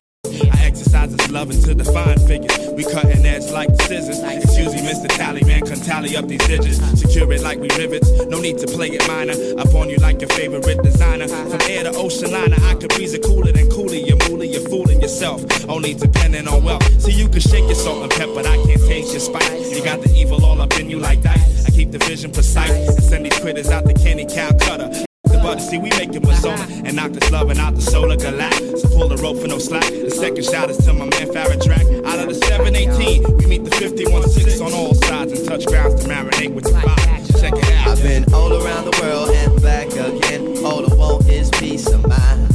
I 0.94 1.04
exercise 1.04 1.16
this 1.16 1.30
love 1.30 1.50
into 1.50 1.74
define 1.74 2.18
figures. 2.20 2.68
We 2.70 2.84
cutting 2.84 3.24
edge 3.26 3.50
like 3.50 3.68
scissors. 3.82 4.20
Excuse 4.22 4.74
me, 4.74 4.80
Mr. 4.80 5.08
Tally 5.08 5.44
Man, 5.44 5.60
can 5.66 5.80
tally 5.80 6.16
up 6.16 6.26
these 6.28 6.44
digits. 6.46 6.78
Secure 6.98 7.30
it 7.32 7.42
like 7.42 7.58
we 7.58 7.68
rivets. 7.76 8.10
No 8.26 8.40
need 8.40 8.58
to 8.58 8.66
play 8.66 8.88
it 8.88 9.06
minor. 9.06 9.34
Up 9.60 9.74
on 9.74 9.90
you 9.90 9.96
like 9.98 10.20
your 10.20 10.30
favorite 10.30 10.82
designer. 10.82 11.28
From 11.28 11.60
air 11.68 11.84
to 11.84 11.92
ocean 11.94 12.30
liner, 12.30 12.56
I 12.62 12.74
could 12.74 12.90
breeze 12.90 13.12
it 13.12 13.22
cooler 13.22 13.52
than 13.52 13.68
cooler. 13.70 13.94
You're 13.94 14.16
mooly, 14.28 14.50
you're 14.50 14.68
fooling 14.68 15.00
yourself. 15.00 15.42
Only 15.68 15.94
depending 15.94 16.48
on 16.48 16.64
wealth. 16.64 17.02
See, 17.02 17.12
you 17.12 17.28
can 17.28 17.40
shake 17.40 17.64
your 17.64 17.74
salt 17.74 18.02
and 18.02 18.10
pepper, 18.10 18.34
but 18.34 18.46
I 18.46 18.56
can't 18.64 18.80
taste 18.80 19.12
your 19.12 19.20
spice. 19.20 19.76
You 19.76 19.84
got 19.84 20.00
the 20.00 20.12
evil 20.14 20.44
all 20.44 20.60
up 20.60 20.78
in 20.78 20.88
you 20.88 20.98
like 20.98 21.22
dice. 21.22 21.66
I 21.66 21.70
keep 21.70 21.90
the 21.90 21.98
vision 21.98 22.32
precise 22.32 22.70
and 22.70 23.02
send 23.02 23.26
these 23.26 23.38
critters 23.38 23.68
out 23.68 23.84
to 23.86 23.94
Kenny 23.94 24.24
Calcutta. 24.24 25.07
The 25.28 25.38
butter, 25.42 25.60
see, 25.60 25.78
we 25.78 25.90
make 25.90 26.14
it 26.14 26.22
persona 26.22 26.66
and 26.84 26.96
knock 26.96 27.12
this 27.12 27.30
loving 27.30 27.58
out 27.58 27.74
the 27.74 27.82
solar 27.82 28.16
galact. 28.16 28.78
So 28.78 28.88
pull 28.88 29.08
the 29.08 29.16
rope 29.16 29.38
for 29.38 29.48
no 29.48 29.58
slack. 29.58 29.84
The 29.84 30.10
second 30.10 30.44
shot 30.44 30.70
is 30.70 30.78
to 30.78 30.92
my 30.92 31.04
man 31.04 31.28
Farrah 31.28 31.62
Track. 31.62 31.86
Out 32.06 32.18
of 32.18 32.28
the 32.28 32.34
718, 32.34 33.36
we 33.36 33.46
meet 33.46 33.64
the 33.64 33.70
516 33.70 34.62
on 34.62 34.72
all 34.72 34.94
sides 34.94 35.32
and 35.32 35.46
touch 35.46 35.66
grounds 35.66 36.02
to 36.02 36.08
marinate 36.08 36.54
with 36.54 36.64
the 36.64 36.70
vibe. 36.70 37.40
Check 37.40 37.52
it 37.54 37.70
out. 37.72 37.88
I've 37.88 38.02
been 38.02 38.24
all 38.32 38.52
around 38.52 38.84
the 38.86 38.98
world 39.00 39.30
and 39.30 39.62
back 39.62 39.88
again. 39.92 40.64
All 40.64 40.90
I 40.90 40.94
want 40.94 41.28
is 41.28 41.50
peace 41.50 41.86
of 41.88 42.06
mind. 42.06 42.48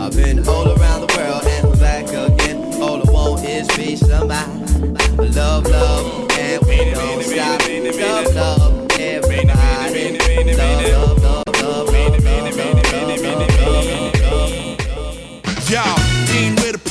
I've 0.00 0.16
been 0.16 0.46
all 0.48 0.68
around 0.68 1.06
the 1.06 1.14
world 1.16 1.44
and 1.44 1.78
back 1.78 2.08
again. 2.08 2.82
All 2.82 3.06
I 3.06 3.12
want 3.12 3.44
is 3.44 3.68
peace 3.68 4.02
of 4.08 4.28
mind. 4.28 4.98
Love, 5.36 5.66
love, 5.66 6.30
and 6.32 6.66
we 6.66 6.90
don't 6.90 7.22
stop. 7.22 7.60
Love, 7.64 8.34
love, 8.34 8.73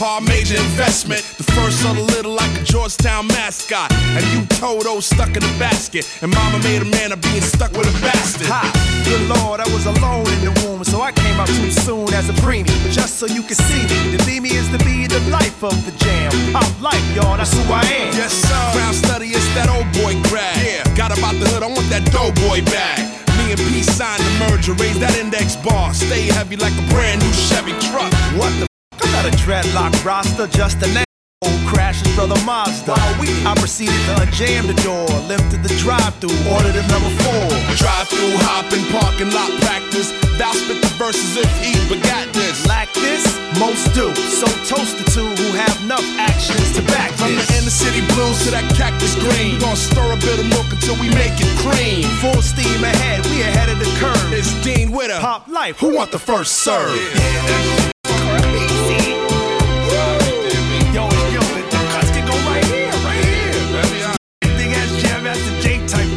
Dean 0.03 0.19
with 0.19 0.19
a 0.19 0.19
par 0.19 0.21
major 0.21 0.55
investment. 0.55 1.23
The 1.37 1.43
first 1.43 1.85
of 1.85 1.95
the 1.95 2.03
little 2.03 2.35
like 2.35 2.61
a 2.61 2.63
Georgetown 2.63 3.27
mascot. 3.27 3.91
And 3.91 4.25
you 4.33 4.45
Toto 4.59 4.99
stuck 4.99 5.35
in 5.35 5.43
a 5.43 5.53
basket. 5.59 6.07
And 6.21 6.33
mama 6.33 6.59
made 6.59 6.81
a 6.81 6.85
man 6.85 7.11
of 7.11 7.21
being 7.21 7.41
stuck 7.41 7.71
with 7.73 7.87
a 7.87 8.01
bastard. 8.01 8.47
Ha! 8.47 8.63
Good 9.05 9.23
lord, 9.27 9.59
I 9.59 9.67
was 9.73 9.85
alone 9.85 10.27
in 10.33 10.41
the 10.45 10.53
womb, 10.63 10.83
so 10.83 11.01
I 11.01 11.11
came 11.11 11.39
out 11.39 11.47
too 11.47 11.71
soon 11.71 12.13
as 12.13 12.29
a 12.29 12.33
preemie, 12.43 12.91
just 12.91 13.19
so 13.19 13.25
you 13.25 13.43
can 13.43 13.55
see 13.55 13.83
me. 13.83 14.17
To 14.17 14.25
be 14.25 14.39
me 14.39 14.49
is 14.51 14.67
to 14.69 14.79
be 14.83 15.07
the 15.07 15.19
life 15.29 15.63
of 15.63 15.75
the 15.85 15.91
jam. 15.97 16.31
Pop 16.53 16.69
life, 16.81 17.03
y'all, 17.15 17.37
that's 17.37 17.53
who 17.53 17.63
I 17.71 17.83
am. 17.83 18.13
Yes, 18.15 18.33
sir. 18.33 18.63
Ground 18.73 18.95
study 18.95 19.29
is 19.29 19.45
that 19.55 19.69
old 19.69 19.87
boy 19.93 20.19
grab. 20.29 20.55
Yeah. 20.59 20.83
Got 20.95 21.17
about 21.17 21.35
the 21.39 21.47
hood, 21.47 21.63
I 21.63 21.67
want 21.67 21.87
that 21.89 22.05
doughboy 22.11 22.63
bag. 22.71 22.99
Me 23.37 23.51
and 23.51 23.59
P 23.59 23.83
signed 23.83 24.21
the 24.21 24.33
merger, 24.45 24.73
raise 24.73 24.99
that 24.99 25.15
index 25.17 25.55
bar. 25.55 25.93
Stay 25.93 26.27
heavy 26.31 26.55
like 26.55 26.73
a 26.73 26.85
brand 26.93 27.21
new 27.21 27.33
Chevy 27.33 27.73
truck. 27.89 28.11
What 28.37 28.51
the? 28.59 28.72
I'm 29.01 29.11
not 29.11 29.25
a 29.25 29.33
dreadlock 29.37 29.93
roster, 30.05 30.47
just 30.47 30.77
a 30.83 30.87
name. 30.93 31.03
Old 31.43 31.59
crashes, 31.67 32.07
brother 32.15 32.39
Mazda. 32.45 32.93
I 32.95 33.53
proceeded 33.59 33.99
to 34.07 34.23
unjam 34.23 34.67
the 34.67 34.77
door, 34.81 35.07
lifted 35.27 35.63
the 35.63 35.73
drive-through, 35.83 36.35
ordered 36.53 36.75
a 36.75 36.85
number 36.87 37.11
four. 37.23 37.47
Drive 37.75 38.07
through, 38.07 38.35
hopping, 38.47 38.85
parking 38.95 39.31
lot 39.35 39.51
practice. 39.61 40.11
Thou 40.39 40.51
spit 40.53 40.81
the 40.81 40.87
verses 40.95 41.35
if 41.35 41.51
he 41.59 41.75
begot 41.91 42.31
this. 42.31 42.65
Lack 42.65 42.87
this, 42.93 43.27
most 43.59 43.91
do. 43.93 44.07
So 44.15 44.47
toast 44.63 44.95
the 44.97 45.05
two 45.11 45.27
who 45.27 45.47
have 45.57 45.75
enough 45.83 46.05
actions 46.15 46.71
to 46.79 46.81
back 46.87 47.11
From 47.19 47.35
the 47.35 47.43
inner 47.59 47.73
city 47.73 47.99
blues 48.15 48.39
to 48.45 48.51
that 48.51 48.63
cactus 48.79 49.15
green. 49.19 49.55
We 49.55 49.59
gon' 49.59 49.75
stir 49.75 50.13
a 50.13 50.17
bit 50.17 50.39
of 50.39 50.47
milk 50.47 50.71
until 50.71 50.95
we 50.95 51.11
make 51.11 51.35
it 51.35 51.51
cream. 51.59 52.07
Full 52.23 52.41
steam 52.41 52.83
ahead, 52.83 53.19
we 53.27 53.43
ahead 53.43 53.67
of 53.67 53.79
the 53.79 53.89
curve. 53.99 54.31
It's 54.31 54.55
Dean 54.63 54.91
Witter. 54.91 55.19
Pop 55.19 55.47
life, 55.47 55.77
Who 55.79 55.95
want 55.95 56.11
the 56.11 56.19
first 56.19 56.63
serve? 56.63 56.95
Yo, 56.95 57.92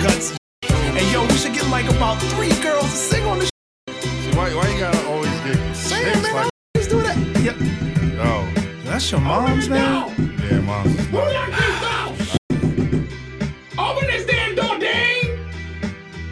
J 0.06 0.12
type 0.12 0.12
cuts. 0.12 0.36
And 0.62 1.12
yo, 1.12 1.22
we 1.22 1.32
should 1.34 1.54
get 1.54 1.68
like 1.68 1.88
about 1.88 2.20
three 2.20 2.52
girls 2.62 2.82
to 2.90 2.96
sing 2.96 3.24
on 3.24 3.38
the 3.38 3.50
Why, 4.34 4.54
why 4.54 4.68
you 4.68 4.80
gotta 4.80 5.06
always 5.08 5.30
get 5.40 5.74
Say 5.74 6.04
chicks 6.04 6.22
man, 6.22 6.34
like 6.34 6.50
let's 6.74 6.88
do 6.88 7.02
that. 7.02 7.16
Yep. 7.42 7.56
Oh, 8.20 8.48
That's 8.84 9.10
your 9.10 9.20
mom's 9.20 9.68
man. 9.68 10.14
yeah, 10.50 10.60
mom's 10.60 10.94
is 10.98 11.12
not. 11.12 11.32
Open 13.78 14.06
this 14.06 14.26
damn 14.26 14.54
door, 14.54 14.78
Dane! 14.78 15.38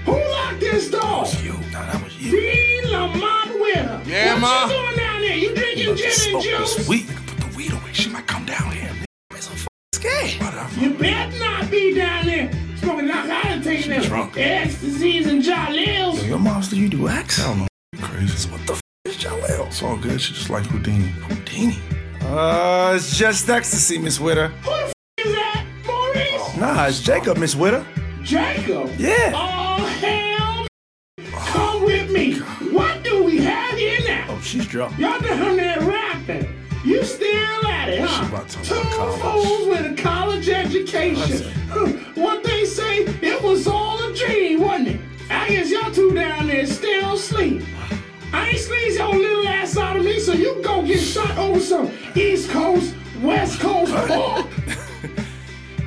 Who 0.06 0.12
locked 0.12 0.60
this 0.60 0.90
door? 0.90 1.24
You, 1.42 1.52
nah, 1.70 1.84
that 1.86 2.02
was 2.02 2.16
you. 2.18 2.30
Dean 2.30 2.90
Lamont 2.90 3.60
Witter. 3.60 4.00
Yeah, 4.06 4.34
what 4.34 4.40
Ma? 4.40 4.62
you 4.66 4.72
doing 4.72 4.96
down 4.96 5.20
there? 5.20 5.36
You 5.36 5.54
drinking 5.54 5.96
gin 5.96 6.06
and 6.06 6.14
Smoke 6.14 6.42
juice? 6.42 6.76
this 6.76 6.88
weed. 6.88 7.06
Put 7.26 7.38
the 7.38 7.56
weed 7.56 7.72
away. 7.72 7.92
She 7.92 8.08
might 8.08 8.26
come 8.26 8.46
down 8.46 8.70
here. 8.72 8.90
Man, 9.32 9.42
so 9.42 9.52
f- 9.52 9.66
scared. 9.92 10.30
Whatever. 10.42 10.80
You 10.80 10.94
better 10.94 11.38
not 11.38 11.70
be 11.70 11.94
down 11.94 12.26
there 12.26 12.50
smoking 12.84 13.06
narcotics, 13.06 13.64
taking 13.64 13.90
them 13.90 14.02
drunk. 14.02 14.36
ecstasies 14.36 15.26
and 15.26 15.42
jalils. 15.42 16.20
Yo, 16.22 16.24
your 16.24 16.38
mom's 16.38 16.68
do 16.68 16.76
you 16.76 16.88
do 16.88 17.08
X? 17.08 17.40
I 17.40 17.48
don't 17.48 17.58
know. 17.60 17.66
Crazy. 18.00 18.48
What 18.50 18.66
the 18.66 18.72
f 18.74 18.80
is 19.04 19.16
Jaleel? 19.16 19.66
It's 19.66 19.82
all 19.82 19.96
good. 19.96 20.20
She 20.20 20.34
just 20.34 20.50
like 20.50 20.64
Houdini. 20.66 21.08
Houdini. 21.08 21.78
Uh, 22.22 22.92
it's 22.96 23.16
just 23.16 23.48
ecstasy, 23.48 23.98
Miss 23.98 24.20
Witter. 24.20 24.48
Who 24.48 24.70
the 24.70 24.76
f 24.84 24.92
is 25.18 25.32
that 25.34 25.66
Maurice? 25.86 26.56
Nah, 26.56 26.86
it's 26.86 27.00
Jacob, 27.00 27.38
Miss 27.38 27.54
Witter. 27.54 27.84
Jacob? 28.22 28.90
Yeah. 28.98 29.32
Oh, 29.34 29.84
hell. 30.00 30.66
Come 31.32 31.84
with 31.84 32.10
me. 32.10 32.38
What 32.72 33.02
do 33.04 33.22
we 33.24 33.38
have 33.38 33.76
here 33.78 34.00
now? 34.06 34.26
Oh, 34.30 34.40
she's 34.40 34.66
drunk. 34.66 34.98
Y'all 34.98 35.20
down 35.20 35.56
there 35.56 35.80
rapping. 35.80 36.48
You 36.84 37.02
still 37.04 37.66
at 37.66 37.88
it, 37.88 38.00
huh? 38.00 38.22
She 38.24 38.28
about 38.28 38.48
to 38.50 38.62
Two 38.62 38.74
talk 38.74 38.84
about 38.94 39.20
college. 39.20 39.46
fools 39.46 39.68
with 39.68 39.98
a 39.98 40.02
college 40.02 40.48
education. 40.48 41.50
What 42.14 42.44
they 42.44 42.64
say, 42.64 42.98
it 43.00 43.42
was 43.42 43.66
all 43.66 44.00
a 44.02 44.14
dream, 44.14 44.60
wasn't 44.60 44.88
it? 44.88 45.00
I 45.28 45.48
guess 45.48 45.70
y'all 45.70 45.90
two 45.90 46.14
down 46.14 46.46
there 46.46 46.66
still 46.66 47.14
asleep. 47.14 47.62
I 48.32 48.50
ain't 48.50 48.58
squeeze 48.58 48.96
your 48.96 49.12
little 49.12 49.48
ass 49.48 49.76
out 49.76 49.96
of 49.96 50.04
me, 50.04 50.20
so 50.20 50.32
you 50.32 50.62
go 50.62 50.82
get 50.82 51.00
shot 51.00 51.36
over 51.36 51.58
some 51.58 51.90
East 52.14 52.48
Coast, 52.50 52.94
West 53.22 53.58
Coast 53.60 53.92
bull. 54.08 54.44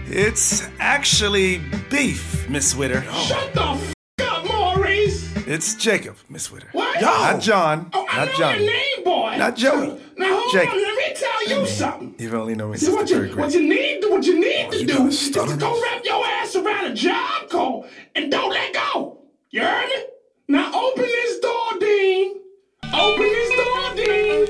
It's 0.10 0.68
actually 0.80 1.60
beef, 1.90 2.48
Miss 2.50 2.76
Witter. 2.76 3.04
Shut 3.04 3.54
the 3.54 3.62
f 3.62 3.94
up, 4.22 4.46
Maurice. 4.46 5.34
It's 5.48 5.76
Jacob, 5.76 6.16
Miss 6.30 6.50
Witter. 6.52 6.70
What? 6.72 7.02
Not 7.02 7.42
John. 7.42 7.90
Oh, 7.94 8.06
not 8.14 8.28
know 8.28 8.34
Johnny. 8.38 8.64
your 8.64 8.74
name, 8.74 8.97
boy. 9.08 9.36
Not 9.38 9.56
Joey. 9.56 10.00
Now 10.18 10.40
hold 10.40 10.52
Jacob. 10.52 10.74
on, 10.74 10.82
let 10.82 10.96
me 10.96 11.16
tell 11.16 11.50
you 11.50 11.66
something. 11.68 12.16
You've 12.20 12.34
only 12.34 12.56
known 12.56 12.72
me 12.72 12.78
See, 12.78 12.86
since 12.88 12.96
what 12.98 13.08
the 13.08 13.14
you, 13.14 13.20
third 13.22 13.32
grade. 13.32 13.46
what 13.46 13.54
you 13.54 13.62
need, 13.68 14.04
what 14.10 14.24
you 14.26 14.40
need 14.40 14.72
to 14.72 14.78
you 14.80 14.88
do 14.88 15.08
is 15.08 15.18
to 15.20 15.26
stutter? 15.32 15.56
go 15.58 15.82
wrap 15.82 16.04
your 16.04 16.26
ass 16.26 16.56
around 16.56 16.86
a 16.92 16.94
job 16.94 17.50
call 17.50 17.86
and 18.16 18.32
don't 18.32 18.50
let 18.50 18.74
go. 18.74 19.20
You 19.52 19.62
heard 19.62 19.88
me? 19.88 19.96
Now 20.50 20.68
open 20.74 21.04
this 21.04 21.40
door, 21.40 21.80
Dean. 21.80 22.38
Open 22.94 23.22
this 23.38 23.52
door, 23.62 23.96
Dean. 23.96 24.48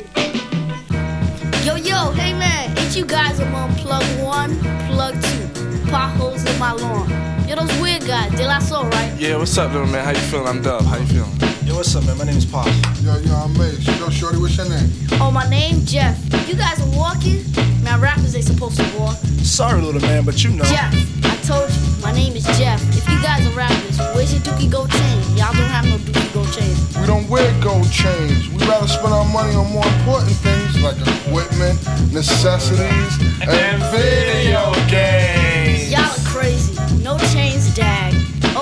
Yo, 1.66 1.76
yo, 1.76 2.12
hey 2.12 2.34
man, 2.34 2.78
ain't 2.78 2.96
you 2.96 3.06
guys 3.06 3.40
I'm 3.40 3.54
on 3.54 3.74
plug 3.76 4.04
one, 4.24 4.58
plug 4.88 5.14
two, 5.22 5.90
potholes 5.92 6.44
in 6.46 6.58
my 6.60 6.72
lawn. 6.72 7.10
Yo, 7.48 7.56
those 7.56 7.82
weird 7.82 8.06
guys, 8.06 8.32
De 8.34 8.46
La 8.46 8.60
Soul, 8.60 8.86
right? 8.90 9.14
Yeah, 9.18 9.38
what's 9.38 9.58
up, 9.58 9.72
little 9.74 9.88
man? 9.88 10.04
How 10.06 10.12
you 10.12 10.18
feeling? 10.30 10.48
I'm 10.48 10.62
Dub. 10.62 10.84
How 10.84 10.98
you 10.98 11.06
feeling? 11.06 11.47
Yo, 11.68 11.76
what's 11.76 11.94
up, 11.98 12.06
man? 12.06 12.18
My 12.18 12.24
name's 12.24 12.46
Pop. 12.46 12.66
Yo, 13.04 13.18
yo, 13.18 13.36
I'm 13.36 13.52
Mace. 13.58 13.86
Yo, 14.00 14.10
Shorty, 14.10 14.38
what's 14.38 14.56
your 14.56 14.70
name? 14.70 14.90
Oh, 15.20 15.30
my 15.30 15.46
name, 15.50 15.84
Jeff. 15.84 16.18
You 16.48 16.56
guys 16.56 16.80
are 16.80 16.98
walking? 16.98 17.44
Now, 17.84 18.00
rappers 18.00 18.34
ain't 18.38 18.46
supposed 18.46 18.78
to 18.78 18.88
walk. 18.98 19.18
Sorry, 19.44 19.82
little 19.82 20.00
man, 20.00 20.24
but 20.24 20.42
you 20.46 20.52
know. 20.52 20.64
Jeff, 20.64 20.96
I 21.26 21.36
told 21.44 21.70
you, 21.70 22.02
my 22.02 22.14
name 22.14 22.38
is 22.38 22.46
Jeff. 22.58 22.80
If 22.96 23.04
you 23.12 23.22
guys 23.22 23.46
are 23.46 23.52
rappers, 23.52 24.00
where's 24.16 24.32
your 24.32 24.42
Dookie 24.44 24.72
Gold 24.72 24.90
chain? 24.90 25.20
Y'all 25.36 25.52
don't 25.52 25.68
have 25.68 25.84
no 25.84 25.98
Dookie 25.98 26.34
Gold 26.34 26.48
chain. 26.54 26.74
We 27.02 27.06
don't 27.06 27.28
wear 27.28 27.52
gold 27.62 27.92
chains. 27.92 28.48
We 28.48 28.64
rather 28.66 28.88
spend 28.88 29.12
our 29.12 29.26
money 29.26 29.54
on 29.54 29.70
more 29.70 29.86
important 30.00 30.38
things 30.40 30.82
like 30.82 30.96
equipment, 30.96 31.84
necessities, 32.14 33.20
and 33.44 33.84
video 33.92 34.72
games. 34.88 35.92
Y'all 35.92 36.08
are 36.08 36.32
crazy. 36.32 36.80
No 37.04 37.18
chains, 37.36 37.76
dag. 37.76 38.07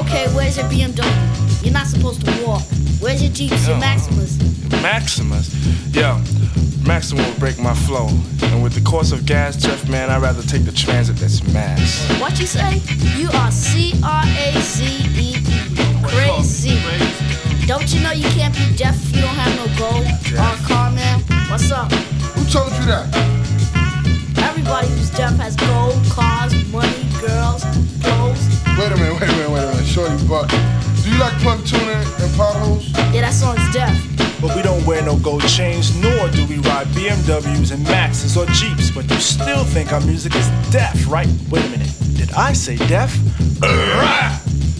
Okay, 0.01 0.27
where's 0.35 0.57
your 0.57 0.65
BMW? 0.65 1.63
You're 1.63 1.73
not 1.73 1.87
supposed 1.87 2.25
to 2.25 2.45
walk. 2.45 2.63
Where's 2.99 3.23
your 3.23 3.31
Jeeps, 3.31 3.65
your 3.65 3.77
Maximas? 3.77 4.35
Maximas. 4.83 5.55
Yo, 5.95 6.17
Maximas 6.83 7.25
will 7.25 7.39
break 7.39 7.57
my 7.59 7.73
flow. 7.73 8.09
And 8.51 8.61
with 8.61 8.73
the 8.73 8.81
cost 8.81 9.13
of 9.13 9.25
gas, 9.25 9.55
Jeff, 9.55 9.87
man, 9.87 10.09
I'd 10.09 10.21
rather 10.21 10.43
take 10.43 10.65
the 10.65 10.73
transit 10.73 11.15
that's 11.15 11.41
mass. 11.53 12.05
What 12.19 12.37
you 12.39 12.45
say? 12.45 12.81
You 13.15 13.29
are 13.35 13.51
C 13.51 13.93
R 14.03 14.23
A 14.25 14.59
Z 14.59 14.83
E 15.15 15.37
E. 15.39 15.63
Crazy. 16.03 16.77
Don't 17.65 17.93
you 17.93 18.01
know 18.01 18.11
you 18.11 18.27
can't 18.35 18.53
be 18.53 18.75
def 18.75 18.95
if 18.95 19.15
you 19.15 19.21
don't 19.21 19.33
have 19.33 19.55
no 19.55 19.65
gold? 19.79 20.05
Oh, 20.37 20.65
car 20.67 20.91
man, 20.91 21.21
what's 21.49 21.71
up? 21.71 21.89
Who 21.91 22.43
told 22.51 22.71
you 22.73 22.85
that? 22.87 23.44
Everybody 24.65 24.87
who's 24.97 25.11
def 25.11 25.37
has 25.37 25.55
gold, 25.57 25.93
cars, 26.09 26.51
money, 26.73 27.05
girls, 27.21 27.61
clothes. 28.01 28.41
Wait 28.73 28.91
a 28.91 28.97
minute, 28.97 29.13
wait 29.13 29.29
a 29.29 29.33
minute, 29.37 29.51
wait 29.51 29.61
a 29.61 29.67
minute. 29.67 29.85
Shorty, 29.85 30.17
but 30.27 30.49
do 30.49 31.11
you 31.11 31.19
like 31.19 31.37
Plug 31.37 31.59
Tunin' 31.59 32.01
and 32.01 32.35
potholes? 32.35 32.89
Yeah, 33.13 33.21
that 33.21 33.33
song's 33.33 33.61
def. 33.71 33.93
But 34.41 34.55
we 34.55 34.63
don't 34.63 34.83
wear 34.87 35.03
no 35.03 35.19
gold 35.19 35.47
chains, 35.47 35.95
nor 36.01 36.29
do 36.29 36.47
we 36.47 36.57
ride 36.57 36.87
BMWs 36.97 37.73
and 37.73 37.83
Maxes 37.83 38.35
or 38.35 38.47
Jeeps. 38.47 38.89
But 38.89 39.07
you 39.11 39.19
still 39.19 39.63
think 39.65 39.93
our 39.93 40.01
music 40.01 40.35
is 40.35 40.49
def, 40.71 41.07
right? 41.07 41.29
Wait 41.51 41.63
a 41.63 41.69
minute. 41.69 41.93
Did 42.17 42.31
I 42.33 42.53
say 42.53 42.75
def? 42.87 43.15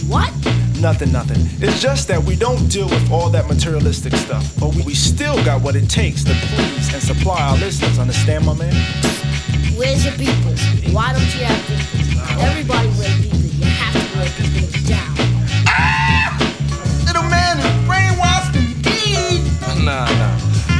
What? 0.10 0.34
Nothing, 0.82 1.12
nothing. 1.12 1.42
It's 1.62 1.80
just 1.80 2.08
that 2.08 2.24
we 2.24 2.36
don't 2.36 2.68
deal 2.70 2.90
with 2.90 3.12
all 3.12 3.30
that 3.30 3.48
materialistic 3.48 4.16
stuff. 4.16 4.52
But 4.60 4.74
we, 4.74 4.82
we 4.82 4.96
still 4.96 5.36
got 5.46 5.62
what 5.62 5.76
it 5.76 5.88
takes 5.88 6.24
to 6.24 6.34
please 6.34 6.92
and 6.92 7.04
supply 7.04 7.40
our 7.40 7.58
listeners. 7.58 8.00
Understand, 8.00 8.48
my 8.48 8.56
man? 8.56 8.74
Where's 9.76 10.06
your 10.06 10.14
beepers? 10.14 10.94
Why 10.94 11.12
don't 11.12 11.36
you 11.36 11.44
have 11.44 11.60
beepers? 11.68 12.42
Everybody 12.42 12.88
wears 12.96 13.12
beepers. 13.20 13.60
You 13.60 13.66
have 13.66 13.92
to 13.92 14.18
wear 14.18 14.28
beepers 14.40 14.88
down. 14.88 15.12
Ah! 15.68 16.32
Little 17.06 17.28
man 17.28 17.60
is 17.60 17.66
brainwashed 17.84 18.56
indeed. 18.56 19.44
Nah, 19.84 20.08
nah. 20.16 20.32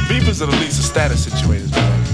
Beepers 0.08 0.40
are 0.40 0.46
the 0.46 0.56
least 0.56 0.78
of 0.78 0.86
status 0.86 1.24
situated, 1.24 1.70
man. 1.72 2.04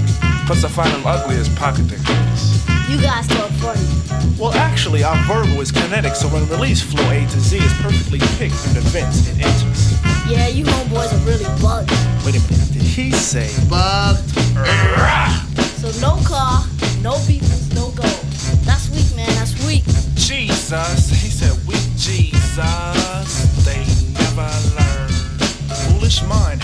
Plus, 0.45 0.65
I 0.65 0.67
find 0.67 0.91
them 0.93 1.03
ugly 1.05 1.37
as 1.37 1.47
pocket 1.55 1.87
decorators. 1.87 2.67
You 2.89 2.99
guys 2.99 3.27
talk 3.27 3.49
funny. 3.63 3.87
Well, 4.37 4.51
actually, 4.53 5.05
our 5.05 5.15
verbal 5.23 5.61
is 5.61 5.71
kinetic, 5.71 6.15
so 6.15 6.27
when 6.27 6.45
released, 6.49 6.83
flow 6.83 7.09
A 7.11 7.21
to 7.21 7.39
Z 7.39 7.59
is 7.59 7.73
perfectly 7.79 8.19
picked 8.35 8.55
through 8.55 8.81
the 8.81 8.89
vents 8.89 9.25
it 9.29 9.39
enters. 9.39 9.93
Yeah, 10.29 10.49
you 10.49 10.65
homeboys 10.65 11.13
are 11.13 11.25
really 11.25 11.47
bugs. 11.61 11.95
Wait 12.25 12.35
a 12.35 12.43
minute, 12.51 12.73
did 12.73 12.83
he 12.83 13.11
say 13.11 13.47
bugged? 13.69 15.52
Jesus, 20.73 21.09
he 21.21 21.29
said, 21.29 21.67
weak 21.67 21.85
Jesus. 21.97 22.57
They 23.63 23.85
never 24.11 24.49
learn. 24.73 25.09
Foolish 25.85 26.23
mind, 26.23 26.63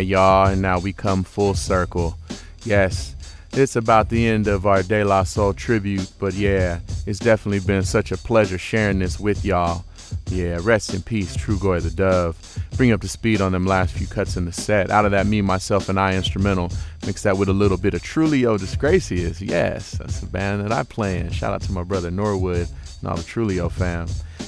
y'all, 0.00 0.48
and 0.48 0.62
now 0.62 0.78
we 0.78 0.92
come 0.92 1.24
full 1.24 1.54
circle. 1.54 2.16
Yes, 2.64 3.14
it's 3.52 3.76
about 3.76 4.08
the 4.08 4.26
end 4.26 4.46
of 4.46 4.66
our 4.66 4.82
De 4.82 5.04
La 5.04 5.24
Soul 5.24 5.54
tribute, 5.54 6.10
but 6.18 6.34
yeah, 6.34 6.80
it's 7.06 7.18
definitely 7.18 7.60
been 7.60 7.82
such 7.82 8.12
a 8.12 8.16
pleasure 8.16 8.58
sharing 8.58 9.00
this 9.00 9.18
with 9.18 9.44
y'all. 9.44 9.84
Yeah, 10.28 10.58
rest 10.62 10.94
in 10.94 11.02
peace, 11.02 11.36
Trugoy 11.36 11.82
the 11.82 11.90
Dove. 11.90 12.36
Bring 12.76 12.92
up 12.92 13.00
the 13.00 13.08
speed 13.08 13.40
on 13.40 13.52
them 13.52 13.66
last 13.66 13.94
few 13.94 14.06
cuts 14.06 14.36
in 14.36 14.44
the 14.44 14.52
set. 14.52 14.90
Out 14.90 15.04
of 15.04 15.10
that, 15.10 15.26
me, 15.26 15.42
myself, 15.42 15.88
and 15.88 15.98
I 15.98 16.14
instrumental. 16.14 16.70
Mix 17.06 17.22
that 17.24 17.36
with 17.36 17.48
a 17.48 17.52
little 17.52 17.76
bit 17.76 17.94
of 17.94 18.02
Trulio 18.02 18.58
Disgracias. 18.58 19.40
Yes, 19.40 19.92
that's 19.92 20.20
the 20.20 20.26
band 20.26 20.64
that 20.64 20.72
I 20.72 20.82
play 20.84 21.18
in. 21.18 21.30
Shout 21.30 21.52
out 21.52 21.62
to 21.62 21.72
my 21.72 21.82
brother 21.82 22.10
Norwood 22.10 22.68
and 23.00 23.10
all 23.10 23.16
the 23.16 23.22
Trulio 23.22 23.70
fam. 23.70 24.06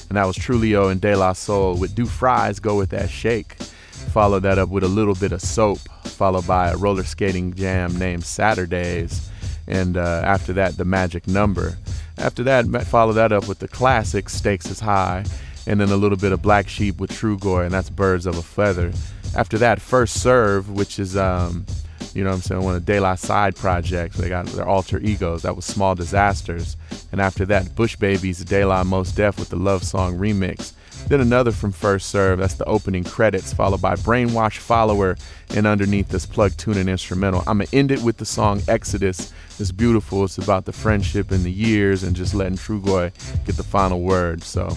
And 0.09 0.17
that 0.17 0.25
was 0.25 0.37
Trulio 0.37 0.91
and 0.91 1.01
De 1.01 1.15
La 1.15 1.33
Soul 1.33 1.75
with 1.77 1.95
Do 1.95 2.05
Fries 2.05 2.59
Go 2.59 2.77
With 2.77 2.89
That 2.91 3.09
Shake. 3.09 3.57
Follow 3.93 4.39
that 4.39 4.57
up 4.57 4.69
with 4.69 4.83
a 4.83 4.87
little 4.87 5.15
bit 5.15 5.31
of 5.31 5.41
soap, 5.41 5.79
followed 6.03 6.45
by 6.45 6.69
a 6.69 6.77
roller 6.77 7.03
skating 7.03 7.53
jam 7.53 7.97
named 7.97 8.23
Saturdays. 8.23 9.29
And 9.67 9.97
uh, 9.97 10.21
after 10.23 10.53
that, 10.53 10.77
the 10.77 10.85
magic 10.85 11.27
number. 11.27 11.77
After 12.17 12.43
that, 12.43 12.65
follow 12.87 13.13
that 13.13 13.31
up 13.31 13.47
with 13.47 13.59
the 13.59 13.67
classic 13.67 14.29
Stakes 14.29 14.67
is 14.67 14.79
High, 14.79 15.25
and 15.65 15.79
then 15.79 15.89
a 15.89 15.95
little 15.95 16.17
bit 16.17 16.31
of 16.31 16.41
Black 16.41 16.67
Sheep 16.67 16.99
with 16.99 17.11
Trugoy, 17.11 17.63
and 17.65 17.71
that's 17.73 17.89
Birds 17.89 18.25
of 18.25 18.37
a 18.37 18.43
Feather. 18.43 18.91
After 19.35 19.57
that, 19.57 19.81
First 19.81 20.21
Serve, 20.21 20.69
which 20.69 20.99
is 20.99 21.17
um, 21.17 21.65
You 22.13 22.23
know 22.23 22.29
what 22.29 22.35
I'm 22.35 22.41
saying? 22.41 22.61
One 22.61 22.75
of 22.75 22.85
De 22.85 22.99
La 22.99 23.15
side 23.15 23.55
projects. 23.55 24.17
They 24.17 24.29
got 24.29 24.45
their 24.47 24.67
alter 24.67 24.99
egos. 24.99 25.41
That 25.41 25.55
was 25.55 25.65
Small 25.65 25.95
Disasters. 25.95 26.77
And 27.11 27.19
after 27.19 27.45
that, 27.45 27.75
Bush 27.75 27.95
Babies, 27.95 28.43
De 28.45 28.63
La 28.65 28.83
Mos 28.83 29.11
Def 29.11 29.39
with 29.39 29.49
the 29.49 29.55
Love 29.55 29.83
Song 29.83 30.17
remix. 30.17 30.73
Then 31.07 31.21
another 31.21 31.51
from 31.51 31.71
First 31.71 32.09
Serve. 32.09 32.39
That's 32.39 32.55
the 32.55 32.65
opening 32.65 33.03
credits, 33.03 33.53
followed 33.53 33.81
by 33.81 33.95
Brainwash 33.95 34.57
Follower. 34.57 35.17
And 35.55 35.67
underneath 35.67 36.09
this 36.09 36.25
Plug 36.25 36.51
Tunin' 36.51 36.89
instrumental. 36.89 37.43
I'm 37.45 37.59
to 37.59 37.75
end 37.75 37.91
it 37.91 38.01
with 38.01 38.17
the 38.17 38.25
song 38.25 38.61
Exodus. 38.67 39.33
It's 39.59 39.71
beautiful. 39.71 40.23
It's 40.23 40.37
about 40.37 40.65
the 40.65 40.73
friendship 40.73 41.31
and 41.31 41.43
the 41.43 41.51
years 41.51 42.03
and 42.03 42.15
just 42.15 42.33
letting 42.33 42.57
Trugoy 42.57 43.11
get 43.45 43.55
the 43.55 43.63
final 43.63 44.01
word. 44.01 44.43
So 44.43 44.75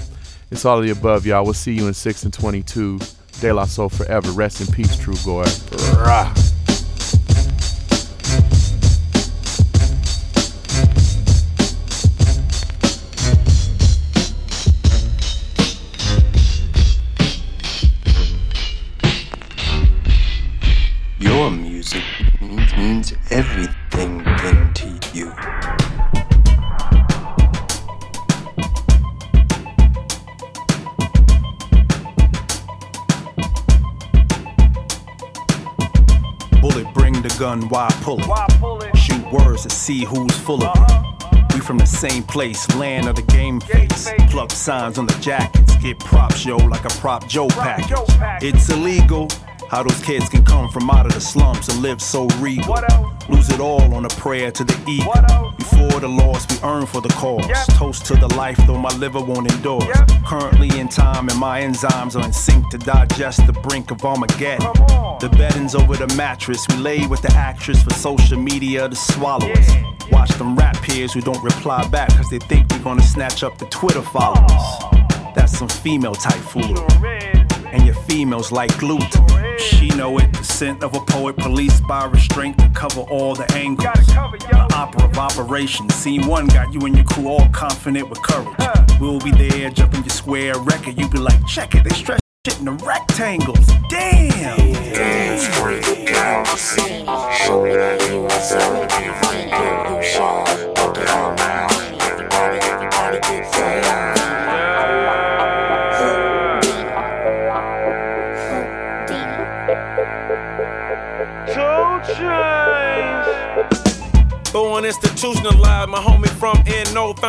it's 0.50 0.64
all 0.64 0.78
of 0.78 0.84
the 0.84 0.90
above, 0.90 1.26
y'all. 1.26 1.44
We'll 1.44 1.54
see 1.54 1.72
you 1.72 1.86
in 1.86 1.94
6 1.94 2.24
and 2.24 2.32
22. 2.32 2.98
De 3.40 3.52
La 3.52 3.64
Soul 3.66 3.88
forever. 3.88 4.30
Rest 4.30 4.60
in 4.60 4.66
peace, 4.72 4.96
Trugoy. 4.96 5.44
Rah. 5.96 6.32
Everything 23.30 24.24
thing 24.38 24.72
to 24.74 24.86
you. 25.12 25.32
Bullet, 36.60 36.92
bring 36.94 37.20
the 37.22 37.34
gun, 37.38 37.68
why 37.68 37.88
pull 38.02 38.20
it? 38.82 38.96
Shoot 38.96 39.32
words 39.32 39.62
to 39.62 39.70
see 39.70 40.04
who's 40.04 40.36
full 40.38 40.62
of 40.62 40.76
it. 40.76 40.82
Uh-huh. 40.82 41.46
We 41.54 41.60
from 41.60 41.78
the 41.78 41.86
same 41.86 42.22
place, 42.22 42.68
land 42.76 43.08
of 43.08 43.16
the 43.16 43.22
game 43.22 43.60
face. 43.60 44.10
Pluck 44.30 44.50
signs 44.50 44.98
on 44.98 45.06
the 45.06 45.18
jackets, 45.20 45.74
get 45.76 45.98
props, 45.98 46.44
yo, 46.44 46.56
like 46.56 46.84
a 46.84 46.90
prop 47.00 47.26
Joe 47.26 47.48
package. 47.48 47.96
It's 48.42 48.68
illegal. 48.68 49.28
How 49.68 49.82
those 49.82 50.00
kids 50.02 50.28
can 50.28 50.44
come 50.44 50.70
from 50.70 50.88
out 50.90 51.06
of 51.06 51.12
the 51.12 51.20
slums 51.20 51.68
and 51.68 51.82
live 51.82 52.00
so 52.00 52.26
regal. 52.38 52.76
Lose 53.28 53.48
it 53.50 53.58
all 53.58 53.94
on 53.94 54.04
a 54.04 54.08
prayer 54.10 54.50
to 54.52 54.64
the 54.64 54.78
ego. 54.88 55.52
Before 55.58 56.00
the 56.00 56.08
loss 56.08 56.46
we 56.50 56.56
earn 56.66 56.86
for 56.86 57.00
the 57.00 57.08
cause. 57.10 57.44
Toast 57.76 58.06
to 58.06 58.14
the 58.14 58.28
life, 58.36 58.56
though 58.66 58.78
my 58.78 58.94
liver 58.96 59.20
won't 59.20 59.50
endure. 59.50 59.80
Currently 60.24 60.78
in 60.78 60.88
time, 60.88 61.28
and 61.28 61.38
my 61.38 61.62
enzymes 61.62 62.14
are 62.14 62.24
in 62.24 62.32
sync 62.32 62.70
to 62.70 62.78
digest 62.78 63.46
the 63.46 63.52
brink 63.52 63.90
of 63.90 64.04
Armageddon. 64.04 64.72
The 65.18 65.28
bedding's 65.36 65.74
over 65.74 65.96
the 65.96 66.14
mattress. 66.16 66.66
We 66.68 66.76
lay 66.76 67.06
with 67.06 67.22
the 67.22 67.32
actress 67.32 67.82
for 67.82 67.90
social 67.90 68.38
media 68.38 68.88
to 68.88 68.94
swallow 68.94 69.50
us. 69.50 69.70
Watch 70.12 70.30
them 70.30 70.54
rap 70.54 70.76
peers 70.82 71.12
who 71.12 71.20
don't 71.20 71.42
reply 71.42 71.86
back 71.88 72.08
because 72.10 72.30
they 72.30 72.38
think 72.38 72.70
we're 72.70 72.84
gonna 72.84 73.02
snatch 73.02 73.42
up 73.42 73.58
the 73.58 73.66
Twitter 73.66 74.02
followers. 74.02 74.62
That's 75.34 75.58
some 75.58 75.68
female 75.68 76.14
type 76.14 76.34
foolery. 76.34 77.18
And 77.72 77.84
your 77.84 77.96
females 78.06 78.52
like 78.52 78.76
gluten. 78.78 79.45
She 79.58 79.88
know 79.90 80.18
it, 80.18 80.32
the 80.32 80.44
scent 80.44 80.82
of 80.82 80.94
a 80.94 81.00
poet, 81.00 81.36
policed 81.36 81.86
by 81.86 82.04
restraint 82.06 82.58
to 82.58 82.68
cover 82.70 83.00
all 83.02 83.34
the 83.34 83.50
angles. 83.54 84.06
The 84.06 84.68
opera 84.74 85.04
of 85.04 85.18
operations. 85.18 85.94
Scene 85.94 86.26
one 86.26 86.46
got 86.46 86.72
you 86.72 86.80
and 86.80 86.94
your 86.96 87.04
crew 87.04 87.28
all 87.28 87.48
confident 87.50 88.08
with 88.08 88.22
courage. 88.22 88.56
We'll 89.00 89.20
be 89.20 89.30
there, 89.30 89.70
jumping 89.70 90.00
your 90.00 90.10
square 90.10 90.58
record. 90.58 90.98
You 90.98 91.08
be 91.08 91.18
like, 91.18 91.44
check 91.46 91.74
it, 91.74 91.84
they 91.84 91.90
stretch 91.90 92.20
shit 92.46 92.58
in 92.58 92.64
the 92.66 92.72
rectangles. 92.72 93.66
Damn. 93.88 94.56
Dance 94.92 95.46
with 95.62 95.84
the 95.84 96.04
galaxy. 96.06 97.04
Show 97.44 97.62
me 97.62 97.72
that 97.74 98.00
you 98.08 98.24
are 98.24 98.40
celebrating. 98.40 99.96
You 99.96 100.02
show. 100.02 100.44
Put 100.46 100.55
it 100.55 100.55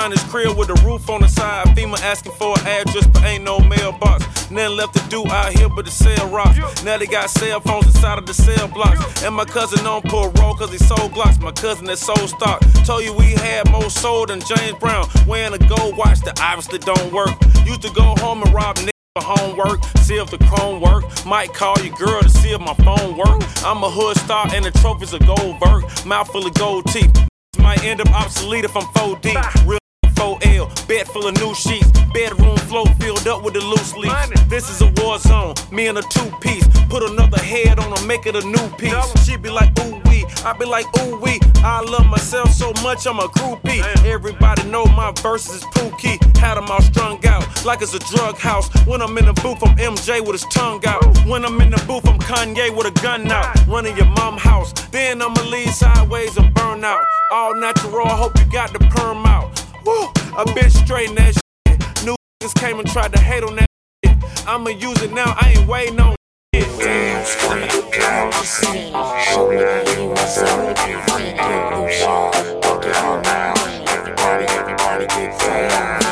Found 0.07 0.17
his 0.17 0.31
crib 0.31 0.57
with 0.57 0.69
a 0.69 0.85
roof 0.87 1.09
on 1.09 1.19
the 1.19 1.27
side. 1.27 1.65
FEMA 1.75 1.99
asking 1.99 2.31
for 2.39 2.57
an 2.57 2.65
address, 2.65 3.05
but 3.07 3.25
ain't 3.25 3.43
no 3.43 3.59
mailbox. 3.59 4.23
Nothing 4.49 4.77
left 4.77 4.93
to 4.95 5.03
do 5.09 5.27
out 5.27 5.51
here 5.51 5.67
but 5.67 5.83
to 5.83 5.91
sell 5.91 6.29
rocks. 6.29 6.57
Now 6.85 6.97
they 6.97 7.07
got 7.07 7.29
cell 7.29 7.59
phones 7.59 7.87
inside 7.87 8.17
of 8.17 8.25
the 8.25 8.33
cell 8.33 8.69
blocks. 8.69 9.21
And 9.23 9.35
my 9.35 9.43
cousin 9.43 9.85
on 9.85 10.03
parole 10.03 10.55
cause 10.55 10.71
he 10.71 10.77
sold 10.77 11.13
blocks. 11.13 11.39
My 11.39 11.51
cousin 11.51 11.87
that 11.87 11.97
sold 11.97 12.29
stock. 12.29 12.61
Told 12.85 13.03
you 13.03 13.13
we 13.15 13.31
had 13.33 13.69
more 13.69 13.89
soul 13.89 14.25
than 14.25 14.39
James 14.39 14.79
Brown. 14.79 15.09
Wearing 15.27 15.53
a 15.53 15.57
gold 15.57 15.97
watch 15.97 16.21
that 16.21 16.39
obviously 16.39 16.79
don't 16.79 17.11
work. 17.11 17.35
Used 17.65 17.81
to 17.81 17.91
go 17.91 18.15
home 18.23 18.41
and 18.43 18.53
rob 18.53 18.77
niggas 18.77 18.91
for 19.19 19.23
homework, 19.23 19.83
see 19.97 20.15
if 20.15 20.31
the 20.31 20.37
chrome 20.47 20.79
work. 20.79 21.03
Might 21.25 21.53
call 21.53 21.75
your 21.83 21.93
girl 21.97 22.21
to 22.21 22.29
see 22.29 22.51
if 22.51 22.61
my 22.61 22.75
phone 22.75 23.17
work. 23.17 23.43
I'm 23.65 23.83
a 23.83 23.89
hood 23.89 24.15
star 24.19 24.47
and 24.53 24.63
the 24.63 24.71
trophies 24.71 25.13
are 25.13 25.19
gold 25.19 25.59
vert. 25.59 25.83
Mouth 26.05 26.31
full 26.31 26.47
of 26.47 26.53
gold 26.53 26.85
teeth. 26.93 27.11
Might 27.59 27.83
end 27.83 27.99
up 27.99 28.09
obsolete 28.11 28.63
if 28.63 28.77
I'm 28.77 28.87
4 28.93 29.19
deep. 29.19 29.35
Real 29.65 29.79
4L, 30.17 30.87
bed 30.87 31.07
full 31.07 31.27
of 31.27 31.35
new 31.35 31.53
sheets. 31.53 31.89
Bedroom 32.13 32.57
floor 32.57 32.85
filled 32.99 33.27
up 33.27 33.43
with 33.43 33.53
the 33.53 33.61
loose 33.61 33.95
leaves. 33.95 34.49
This 34.49 34.69
is 34.69 34.81
a 34.81 34.91
war 35.01 35.19
zone, 35.19 35.53
me 35.71 35.87
and 35.87 35.97
a 35.97 36.01
two 36.01 36.29
piece. 36.41 36.67
Put 36.89 37.03
another 37.03 37.39
head 37.39 37.79
on 37.79 37.95
her, 37.95 38.05
make 38.07 38.25
it 38.25 38.35
a 38.35 38.45
new 38.45 38.67
piece. 38.77 39.25
She 39.25 39.37
be 39.37 39.49
like, 39.49 39.69
ooh 39.79 40.01
wee. 40.05 40.25
I 40.43 40.53
be 40.57 40.65
like, 40.65 40.85
ooh 41.01 41.19
wee. 41.19 41.39
I 41.57 41.81
love 41.81 42.07
myself 42.07 42.51
so 42.51 42.73
much, 42.81 43.05
I'm 43.05 43.19
a 43.19 43.27
groupie. 43.27 43.81
Everybody 44.05 44.63
know 44.69 44.85
my 44.85 45.11
verses 45.21 45.57
is 45.57 45.63
pookie. 45.65 46.17
Had 46.37 46.55
them 46.55 46.65
all 46.69 46.81
strung 46.81 47.23
out, 47.25 47.43
like 47.65 47.81
it's 47.81 47.93
a 47.93 47.99
drug 47.99 48.37
house. 48.37 48.69
When 48.85 49.01
I'm 49.01 49.17
in 49.17 49.25
the 49.25 49.33
booth, 49.33 49.61
I'm 49.63 49.75
MJ 49.77 50.21
with 50.21 50.41
his 50.41 50.45
tongue 50.53 50.83
out. 50.85 51.03
When 51.25 51.45
I'm 51.45 51.59
in 51.61 51.69
the 51.69 51.83
booth, 51.85 52.07
I'm 52.07 52.19
Kanye 52.19 52.75
with 52.75 52.87
a 52.87 53.01
gun 53.01 53.29
out. 53.31 53.55
Running 53.67 53.95
your 53.97 54.07
mom 54.07 54.37
house. 54.37 54.73
Then 54.89 55.21
I'ma 55.21 55.41
lead 55.43 55.69
sideways 55.69 56.37
and 56.37 56.53
burn 56.53 56.83
out. 56.83 57.03
All 57.31 57.53
natural, 57.55 58.07
I 58.07 58.15
hope 58.15 58.37
you 58.39 58.45
got 58.45 58.71
the 58.73 58.79
perm 58.79 59.25
out. 59.25 59.66
Woo, 59.87 60.03
a 60.35 60.43
bitch 60.51 60.75
straighten 60.83 61.15
that 61.15 61.33
shit. 61.33 61.79
New 62.03 62.13
niggas 62.43 62.53
came 62.59 62.77
and 62.77 62.89
tried 62.89 63.13
to 63.13 63.19
hate 63.21 63.41
on 63.41 63.55
that 63.55 63.67
shit. 64.03 64.17
I'ma 64.45 64.71
use 64.71 65.01
it 65.01 65.13
now, 65.13 65.33
I 65.39 65.53
ain't 65.55 65.65
waiting 65.65 65.97
on 66.01 66.13
shit. 66.53 66.67
Dance 66.77 67.33
with 67.47 67.71
the 67.71 67.89
galaxy. 67.95 68.91
Show 69.31 69.49
me 69.49 69.55
that 69.55 69.87
you 69.95 70.11
are 70.11 70.27
celebrating. 70.27 71.39
You 71.71 71.89
show. 71.89 72.31
Put 72.61 72.83
it 72.83 72.97
on 72.97 73.21
now. 73.21 73.53
Everybody, 73.87 74.43
everybody 74.59 75.05
get 75.07 75.39
down. 75.39 76.03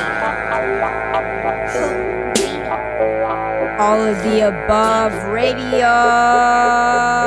All 3.78 4.00
of 4.00 4.24
the 4.24 4.48
above 4.48 5.12
radio. 5.34 7.25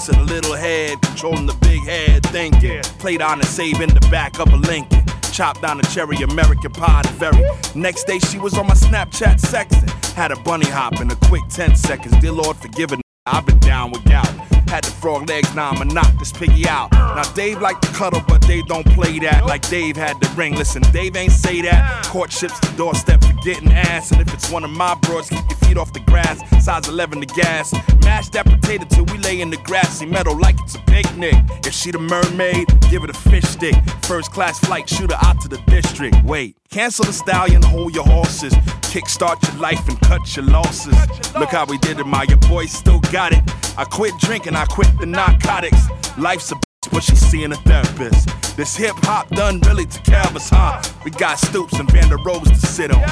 I 0.00 0.12
a 0.12 0.16
the 0.16 0.32
little 0.32 0.54
head, 0.54 1.02
controlling 1.02 1.44
the 1.44 1.54
big 1.60 1.82
head 1.84 2.24
thinking. 2.26 2.80
Played 2.98 3.20
on 3.20 3.38
a 3.40 3.44
save 3.44 3.82
in 3.82 3.90
the 3.90 4.00
back 4.10 4.40
of 4.40 4.50
a 4.50 4.56
Lincoln. 4.56 5.04
Chopped 5.30 5.60
down 5.60 5.78
a 5.78 5.82
cherry 5.82 6.16
American 6.16 6.72
pie, 6.72 7.02
the 7.02 7.12
very 7.12 7.44
next 7.74 8.04
day 8.04 8.18
she 8.18 8.38
was 8.38 8.56
on 8.56 8.66
my 8.66 8.74
Snapchat 8.74 9.40
sexing. 9.40 9.90
Had 10.14 10.32
a 10.32 10.36
bunny 10.36 10.66
hop 10.66 11.02
in 11.02 11.10
a 11.10 11.16
quick 11.16 11.42
10 11.50 11.76
seconds. 11.76 12.16
Dear 12.18 12.32
Lord, 12.32 12.56
forgive 12.56 12.92
it. 12.92 13.00
I've 13.26 13.44
been 13.44 13.58
down 13.58 13.90
with 13.90 14.02
gout. 14.04 14.30
Had 14.70 14.84
the 14.84 14.92
frog 14.92 15.28
legs, 15.28 15.52
now 15.56 15.70
I'ma 15.70 15.82
knock 15.82 16.16
this 16.20 16.30
piggy 16.30 16.68
out. 16.68 16.92
Now 16.92 17.24
Dave 17.34 17.60
like 17.60 17.80
to 17.80 17.88
cuddle, 17.88 18.22
but 18.28 18.40
Dave 18.42 18.66
don't 18.66 18.86
play 18.94 19.18
that. 19.18 19.44
Like 19.44 19.68
Dave 19.68 19.96
had 19.96 20.20
the 20.20 20.28
ring. 20.36 20.54
Listen, 20.54 20.80
Dave 20.92 21.16
ain't 21.16 21.32
say 21.32 21.60
that. 21.62 22.04
Courtship's 22.04 22.60
the 22.60 22.72
doorstep 22.76 23.20
for 23.24 23.32
getting 23.42 23.72
ass. 23.72 24.12
And 24.12 24.20
if 24.20 24.32
it's 24.32 24.48
one 24.48 24.62
of 24.62 24.70
my 24.70 24.94
broads, 24.94 25.28
keep 25.28 25.42
your 25.50 25.58
feet 25.58 25.76
off 25.76 25.92
the 25.92 25.98
grass. 25.98 26.38
Size 26.64 26.86
11 26.86 27.18
the 27.18 27.26
gas. 27.26 27.72
Mash 28.04 28.28
that 28.28 28.46
potato 28.46 28.84
till 28.84 29.06
we 29.06 29.18
lay 29.18 29.40
in 29.40 29.50
the 29.50 29.56
grassy 29.56 30.06
meadow 30.06 30.34
like 30.34 30.54
it's 30.60 30.76
a 30.76 30.80
picnic. 30.82 31.34
If 31.66 31.72
she 31.74 31.90
the 31.90 31.98
mermaid, 31.98 32.68
give 32.90 33.02
it 33.02 33.10
a 33.10 33.18
fish 33.28 33.42
stick. 33.42 33.74
First 34.02 34.30
class 34.30 34.60
flight, 34.60 34.88
shoot 34.88 35.10
her 35.10 35.18
out 35.20 35.40
to 35.40 35.48
the 35.48 35.58
district. 35.66 36.22
Wait, 36.24 36.56
cancel 36.70 37.04
the 37.04 37.12
stallion, 37.12 37.62
hold 37.62 37.92
your 37.92 38.04
horses. 38.04 38.54
Kickstart 38.90 39.42
your 39.48 39.60
life 39.60 39.88
and 39.88 40.00
cut 40.00 40.36
your 40.36 40.44
losses. 40.44 40.94
Look 41.34 41.50
how 41.50 41.64
we 41.64 41.78
did 41.78 41.98
it, 41.98 42.06
my 42.06 42.22
your 42.24 42.38
boy 42.38 42.66
still 42.66 43.00
got 43.12 43.32
it. 43.32 43.42
I 43.76 43.84
quit 43.84 44.18
drinking, 44.18 44.56
I 44.60 44.66
quit 44.66 44.88
the 44.98 45.06
narcotics. 45.06 45.88
Life's 46.18 46.52
a 46.52 46.54
bitch, 46.54 46.90
but 46.92 47.02
she's 47.02 47.18
seeing 47.18 47.50
a 47.50 47.56
therapist. 47.56 48.28
This 48.58 48.76
hip 48.76 48.94
hop 48.96 49.30
done 49.30 49.58
really 49.60 49.86
to 49.86 49.98
canvas, 50.00 50.50
huh? 50.50 50.82
We 51.02 51.12
got 51.12 51.38
Stoops 51.38 51.80
and 51.80 51.90
Vander 51.90 52.18
Rose 52.18 52.42
to 52.42 52.66
sit 52.66 52.90
on. 52.90 53.02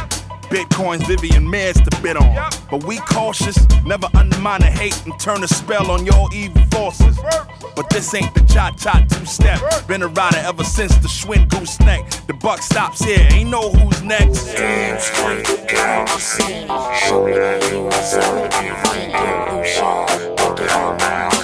Bitcoins, 0.53 1.07
Vivian 1.07 1.47
Maiers 1.47 1.83
to 1.83 2.03
bid 2.03 2.19
on. 2.19 2.51
But 2.71 2.85
we 2.85 2.99
cautious, 2.99 3.57
never 3.87 4.11
undermine 4.13 4.61
the 4.61 4.67
hate 4.67 5.03
and 5.07 5.19
turn 5.19 5.43
a 5.43 5.49
spell 5.49 5.91
on 5.91 6.05
your 6.05 6.29
evil 6.35 6.63
forces. 6.65 7.19
But 7.75 7.89
this 7.89 8.15
ain't 8.15 8.35
the 8.35 8.43
cha 8.43 8.73
cha 8.73 9.07
two 9.09 9.25
step. 9.25 9.59
Been 9.87 10.03
a 10.03 10.09
rider 10.09 10.43
ever 10.45 10.65
since 10.65 10.95
the 10.97 11.09
Schwinn 11.09 11.49
goose 11.49 11.81
neck. 11.81 12.11
The 12.27 12.35
buck 12.35 12.61
stops 12.61 13.03
here, 13.03 13.27
ain't 13.33 13.49
know 13.49 13.71
who's 13.71 14.03
next. 14.03 14.49
Show 14.49 14.59
me 17.25 17.33
that 17.33 17.73
you 17.73 17.89
it 20.61 20.71
on 20.73 20.97
now. 20.99 21.38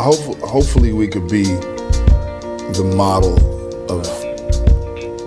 Hope 0.00 0.38
hopefully 0.40 0.92
we 0.92 1.06
could 1.06 1.28
be 1.28 1.44
the 1.44 2.92
model 2.96 3.34
of 3.90 4.02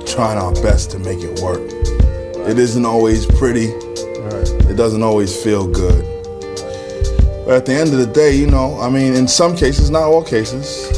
trying 0.06 0.38
our 0.38 0.54
best 0.62 0.92
to 0.92 1.00
make 1.00 1.20
it 1.22 1.40
work. 1.42 1.62
It 2.50 2.60
isn't 2.60 2.86
always 2.86 3.26
pretty. 3.26 3.68
It 4.70 4.76
doesn't 4.76 5.04
always 5.04 5.42
feel 5.42 5.68
good. 5.68 6.04
But 7.46 7.56
at 7.56 7.66
the 7.66 7.74
end 7.74 7.94
of 7.94 8.00
the 8.00 8.12
day, 8.14 8.36
you 8.36 8.48
know, 8.48 8.78
I 8.82 8.90
mean, 8.90 9.14
in 9.14 9.28
some 9.28 9.56
cases, 9.56 9.90
not 9.90 10.04
all 10.04 10.24
cases, 10.24 10.90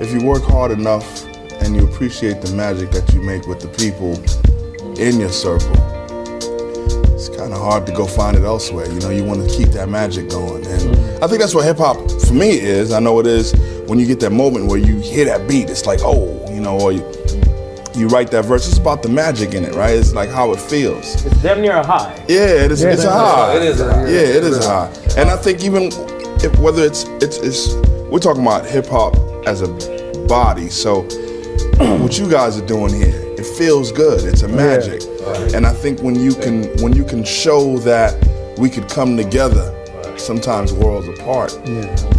if 0.00 0.12
you 0.12 0.24
work 0.24 0.44
hard 0.44 0.70
enough 0.70 1.24
and 1.62 1.74
you 1.74 1.84
appreciate 1.84 2.40
the 2.40 2.52
magic 2.54 2.92
that 2.92 3.12
you 3.12 3.20
make 3.20 3.46
with 3.46 3.60
the 3.60 3.68
people 3.68 4.14
in 5.00 5.18
your 5.18 5.32
circle, 5.32 5.72
it's 7.12 7.28
kind 7.28 7.52
of 7.52 7.58
hard 7.58 7.86
to 7.86 7.92
go 7.92 8.06
find 8.06 8.36
it 8.36 8.44
elsewhere. 8.44 8.86
You 8.86 9.00
know, 9.00 9.10
you 9.10 9.24
want 9.24 9.48
to 9.48 9.56
keep 9.56 9.70
that 9.70 9.88
magic 9.88 10.28
going. 10.28 10.64
And 10.64 10.80
mm-hmm. 10.80 11.24
I 11.24 11.26
think 11.26 11.40
that's 11.40 11.54
what 11.54 11.64
hip 11.64 11.78
hop 11.78 11.96
for 12.28 12.34
me 12.34 12.50
is. 12.60 12.92
I 12.92 13.00
know 13.00 13.18
it 13.18 13.26
is 13.26 13.54
when 13.88 13.98
you 13.98 14.06
get 14.06 14.20
that 14.20 14.30
moment 14.30 14.66
where 14.66 14.78
you 14.78 14.98
hear 14.98 15.24
that 15.24 15.48
beat, 15.48 15.70
it's 15.70 15.86
like, 15.86 16.00
oh, 16.02 16.44
you 16.52 16.60
know, 16.60 16.78
or 16.78 16.92
you, 16.92 17.00
you 17.96 18.06
write 18.08 18.30
that 18.30 18.44
verse. 18.44 18.68
It's 18.68 18.78
about 18.78 19.02
the 19.02 19.08
magic 19.08 19.54
in 19.54 19.64
it, 19.64 19.74
right? 19.74 19.96
It's 19.96 20.12
like 20.12 20.28
how 20.28 20.52
it 20.52 20.60
feels. 20.60 21.24
It's 21.24 21.42
damn 21.42 21.62
near 21.62 21.76
a 21.76 21.86
high. 21.86 22.14
Yeah, 22.28 22.64
it 22.64 22.70
is. 22.70 22.82
Yeah, 22.82 22.90
it's 22.90 23.04
a 23.04 23.06
it 23.06 23.10
is. 23.10 23.12
high. 23.12 23.56
It 23.56 23.62
is 23.62 23.80
a 23.80 23.92
high. 23.92 24.02
Yeah, 24.02 24.20
it 24.20 24.28
is 24.28 24.36
It 24.36 24.44
is 24.44 24.66
a 24.66 24.68
high. 24.68 25.20
And 25.20 25.30
I 25.30 25.36
think 25.36 25.64
even 25.64 25.84
if, 26.44 26.58
whether 26.58 26.84
it's 26.84 27.04
it's 27.22 27.38
it's 27.38 27.74
we're 28.10 28.20
talking 28.20 28.42
about 28.42 28.66
hip 28.66 28.86
hop 28.86 29.16
as 29.46 29.62
a 29.62 29.68
body. 30.28 30.68
So 30.68 31.02
what 31.78 32.18
you 32.18 32.30
guys 32.30 32.58
are 32.60 32.66
doing 32.66 32.94
here, 32.94 33.24
it 33.38 33.46
feels 33.46 33.90
good. 33.90 34.24
It's 34.24 34.42
a 34.42 34.48
magic. 34.48 35.02
And 35.54 35.66
I 35.66 35.72
think 35.72 36.00
when 36.02 36.14
you 36.14 36.34
can 36.34 36.64
when 36.82 36.92
you 36.92 37.04
can 37.04 37.24
show 37.24 37.78
that 37.78 38.14
we 38.58 38.68
could 38.68 38.88
come 38.88 39.16
together, 39.16 39.67
sometimes 40.28 40.74
worlds 40.74 41.08
apart, 41.08 41.56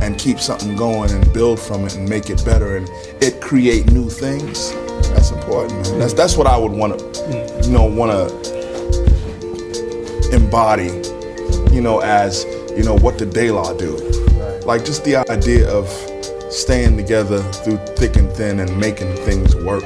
and 0.01 0.17
keep 0.17 0.39
something 0.39 0.75
going 0.75 1.11
and 1.11 1.31
build 1.31 1.59
from 1.59 1.85
it 1.85 1.95
and 1.95 2.09
make 2.09 2.31
it 2.31 2.43
better 2.43 2.77
and 2.77 2.89
it 3.21 3.39
create 3.39 3.91
new 3.91 4.09
things. 4.09 4.73
That's 5.13 5.29
important, 5.29 5.79
man. 5.83 5.99
That's 5.99 6.13
that's 6.13 6.35
what 6.35 6.47
I 6.47 6.57
would 6.57 6.71
want 6.71 6.97
to, 6.97 7.05
mm. 7.05 7.65
you 7.65 7.71
know, 7.71 7.85
want 7.85 8.11
to 8.11 8.25
embody, 10.33 10.91
you 11.71 11.81
know, 11.81 11.99
as 11.99 12.45
you 12.75 12.83
know 12.83 12.95
what 12.97 13.19
did 13.19 13.29
De 13.31 13.51
La 13.51 13.73
do? 13.73 13.95
Like 14.65 14.83
just 14.85 15.03
the 15.03 15.17
idea 15.29 15.69
of 15.69 15.87
staying 16.51 16.97
together 16.97 17.43
through 17.61 17.77
thick 17.95 18.15
and 18.15 18.31
thin 18.31 18.59
and 18.59 18.75
making 18.75 19.13
things 19.17 19.55
work, 19.57 19.85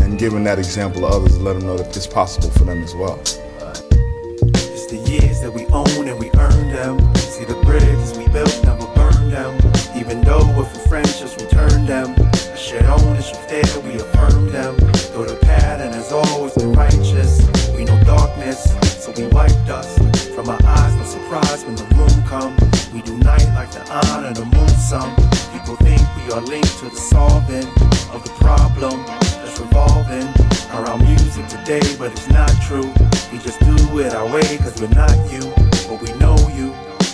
and 0.00 0.18
giving 0.18 0.42
that 0.44 0.58
example 0.58 1.02
to 1.02 1.06
others, 1.06 1.36
to 1.36 1.42
let 1.44 1.52
them 1.56 1.64
know 1.68 1.76
that 1.76 1.96
it's 1.96 2.08
possible 2.08 2.50
for 2.50 2.64
them 2.64 2.82
as 2.82 2.96
well. 2.96 3.20
It's 3.22 4.86
the 4.90 4.98
years 5.08 5.40
that 5.42 5.52
we 5.52 5.66
own 5.66 6.08
and 6.08 6.18
we 6.18 6.28
them. 6.70 6.98
See 7.16 7.44
the 7.44 7.60
bridges 7.64 8.16
we 8.16 8.28
built, 8.28 8.52
never 8.64 8.86
burn 8.94 9.30
them. 9.30 9.58
Even 9.96 10.20
though 10.22 10.46
we're 10.56 10.64
for 10.64 10.88
friendships, 10.88 11.34
return 11.40 11.86
them. 11.86 12.14
I 12.18 12.56
shared 12.56 12.86
ownership 12.86 13.38
there, 13.48 13.80
we 13.80 13.96
affirm 13.96 14.50
them. 14.50 14.76
Though 15.12 15.24
the 15.24 15.38
pattern 15.42 15.92
has 15.92 16.12
always 16.12 16.54
been 16.54 16.72
righteous, 16.72 17.42
we 17.76 17.84
know 17.84 17.98
darkness, 18.04 18.74
so 19.02 19.12
we 19.16 19.26
wipe 19.28 19.54
dust 19.66 19.98
from 20.34 20.48
our 20.48 20.60
eyes. 20.64 20.94
No 20.96 21.04
surprise 21.04 21.64
when 21.64 21.76
the 21.76 21.86
room 21.94 22.24
come. 22.26 22.56
We 22.94 23.02
do 23.02 23.16
night 23.18 23.46
like 23.54 23.70
the 23.72 23.82
honor, 23.90 24.32
the 24.32 24.44
moon 24.44 24.68
some. 24.68 25.14
People 25.52 25.76
think 25.76 26.00
we 26.16 26.32
are 26.32 26.40
linked 26.40 26.78
to 26.78 26.86
the 26.86 26.96
solving 26.96 27.66
of 28.14 28.22
the 28.24 28.34
problem 28.38 29.04
that's 29.06 29.58
revolving 29.60 30.26
around 30.74 31.02
music 31.02 31.46
today, 31.48 31.96
but 31.98 32.12
it's 32.12 32.28
not 32.28 32.50
true. 32.62 32.90
We 33.32 33.38
just 33.38 33.60
do 33.60 33.98
it 33.98 34.14
our 34.14 34.26
way, 34.32 34.58
cause 34.58 34.80
we're 34.80 34.88
not 34.88 35.14
you, 35.30 35.42
but 35.88 36.00
we 36.02 36.12
know. 36.18 36.39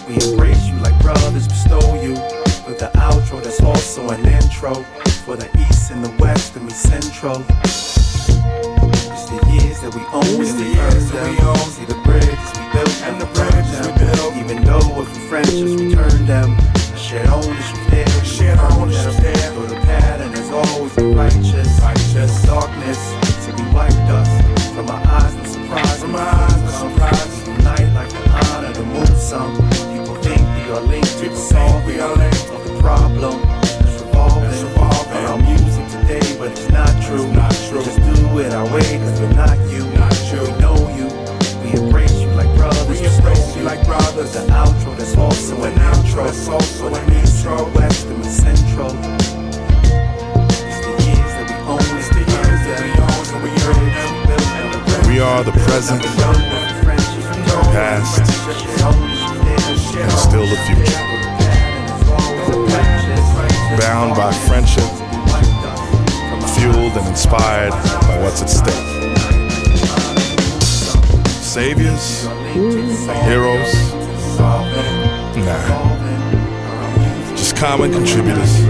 We 0.07 0.15
embrace 0.23 0.69
you 0.69 0.77
like 0.77 0.97
brothers, 1.03 1.49
bestow 1.49 1.83
you 2.01 2.13
with 2.63 2.79
the 2.79 2.91
outro 2.95 3.43
that's 3.43 3.61
also 3.61 4.11
an 4.11 4.25
intro 4.25 4.75
for 5.27 5.35
the 5.35 5.51
east 5.59 5.91
and 5.91 6.05
the 6.05 6.15
west 6.23 6.55
and 6.55 6.65
we 6.65 6.71
central. 6.71 7.43
It's 7.51 9.27
the 9.27 9.43
years 9.51 9.81
that 9.83 9.91
we 9.91 10.03
own, 10.15 10.39
it's 10.39 10.55
the 10.55 10.63
years 10.63 11.11
that 11.11 11.27
we 11.27 11.39
own. 11.43 11.59
See 11.75 11.85
the 11.87 11.99
bridges 12.07 12.39
we 12.55 12.63
built 12.71 12.95
and 13.03 13.21
the 13.21 13.27
bridges 13.35 13.83
we 13.83 13.99
built. 13.99 14.37
Even 14.39 14.63
though 14.63 14.87
we're 14.95 15.11
for 15.11 15.21
friendships, 15.27 15.75
we 15.75 15.93
turn 15.93 16.25
them. 16.25 16.55
Shared 16.95 17.27
ownership 17.27 17.83
there, 17.91 18.07
we 18.07 18.27
shared 18.27 18.61
ownership 18.79 19.15
there. 19.19 19.51
Though 19.59 19.67
the 19.67 19.81
pattern 19.91 20.31
has 20.39 20.51
always 20.53 20.95
been 20.95 21.17
righteous, 21.17 21.81
righteous 21.83 22.31
darkness. 22.47 23.03
to 23.43 23.51
be 23.59 23.67
wipe 23.75 23.91
dust 24.07 24.31
from 24.71 24.87
our 24.87 25.03
eyes, 25.03 25.35
no 25.35 25.45
surprise. 25.51 25.99
From 25.99 26.15
our 26.15 26.31
eyes, 26.31 26.63
no 26.63 26.71
surprise. 26.95 27.49
Unite 27.49 27.91
like 27.91 28.11
the 28.11 28.23
honor, 28.55 28.73
the 28.73 28.85
moon 28.85 29.07
some. 29.19 29.66
People 30.77 30.91
think 30.91 31.01
we 31.01 31.01
are 31.01 31.01
linked 31.01 31.19
to 31.19 31.29
the 31.31 31.37
same. 31.37 31.87
We 31.87 32.01
are 32.01 32.15
linked 32.17 32.51
of 32.51 32.63
the 32.69 32.81
problem 32.81 33.41
that's 33.41 34.63
revolving 34.63 35.43
music 35.49 35.89
today, 35.89 36.37
but 36.39 36.51
it's 36.53 36.69
not 36.69 36.93
true. 37.03 37.27
Not 37.33 37.53
true. 37.69 37.83
Just 37.83 37.97
do 37.97 38.39
it 38.41 38.53
our 38.53 38.67
way, 38.75 38.99
cause 38.99 39.21
we're 39.21 39.33
not 39.33 39.57
you. 39.73 39.89
Not 39.97 40.13
true. 40.29 40.45
We 40.45 40.53
know 40.61 40.77
you. 40.93 41.09
We 41.65 41.81
embrace 41.81 42.21
you 42.21 42.29
like 42.37 42.53
brothers. 42.57 42.89
We 42.89 43.07
embrace 43.07 43.57
you 43.57 43.63
like 43.63 43.87
brothers. 43.87 44.35
The 44.35 44.41
outro 44.53 44.97
that's 44.99 45.17
also 45.17 45.65
an 45.65 45.73
intro. 45.73 46.25
That's 46.25 46.49
also 46.49 46.95
an 46.95 47.13
intro. 47.13 47.73
West 47.73 48.07
and 48.09 48.25
central. 48.27 48.93
It's 50.61 50.81
the 50.85 50.93
years 51.09 51.33
that 51.41 51.47
we 51.49 51.57
own. 51.73 51.81
It's 51.97 52.11
the 52.13 52.21
years 52.21 52.61
that 52.69 52.79
we 52.85 52.93
own. 53.01 53.25
And 53.33 53.41
we 53.45 53.51
earn. 53.65 55.09
We 55.09 55.21
are 55.21 55.43
the 55.43 55.53
present, 55.53 56.03
past, 57.73 58.21
and 59.59 60.13
still 60.13 60.47
the 60.47 60.57
future. 60.67 61.03
Bound 63.79 64.15
by 64.17 64.33
friendship, 64.47 64.91
fueled 66.55 66.97
and 66.97 67.09
inspired 67.09 67.71
by 67.71 68.19
what's 68.23 68.43
at 68.43 68.51
stake. 68.51 68.85
Saviors, 71.43 72.27
heroes, 73.25 73.75
nah. 75.37 75.65
Just 77.37 77.57
common 77.57 77.93
contributors. 77.93 78.65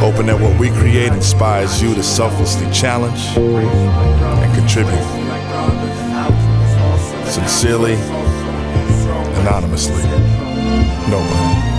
Hoping 0.00 0.26
that 0.26 0.38
what 0.38 0.58
we 0.60 0.68
create 0.70 1.12
inspires 1.12 1.80
you 1.80 1.94
to 1.94 2.02
selflessly 2.02 2.70
challenge 2.70 3.36
and 3.38 4.54
contribute. 4.54 5.04
Sincerely, 7.26 7.96
anonymously, 9.44 10.02
nobody. 11.10 11.73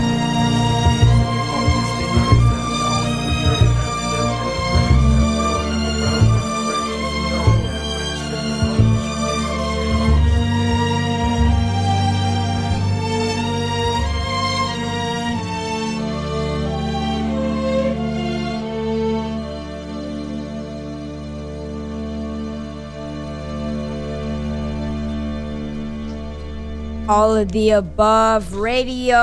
All 27.07 27.35
of 27.37 27.51
the 27.51 27.69
above 27.69 28.55
radio. 28.55 29.15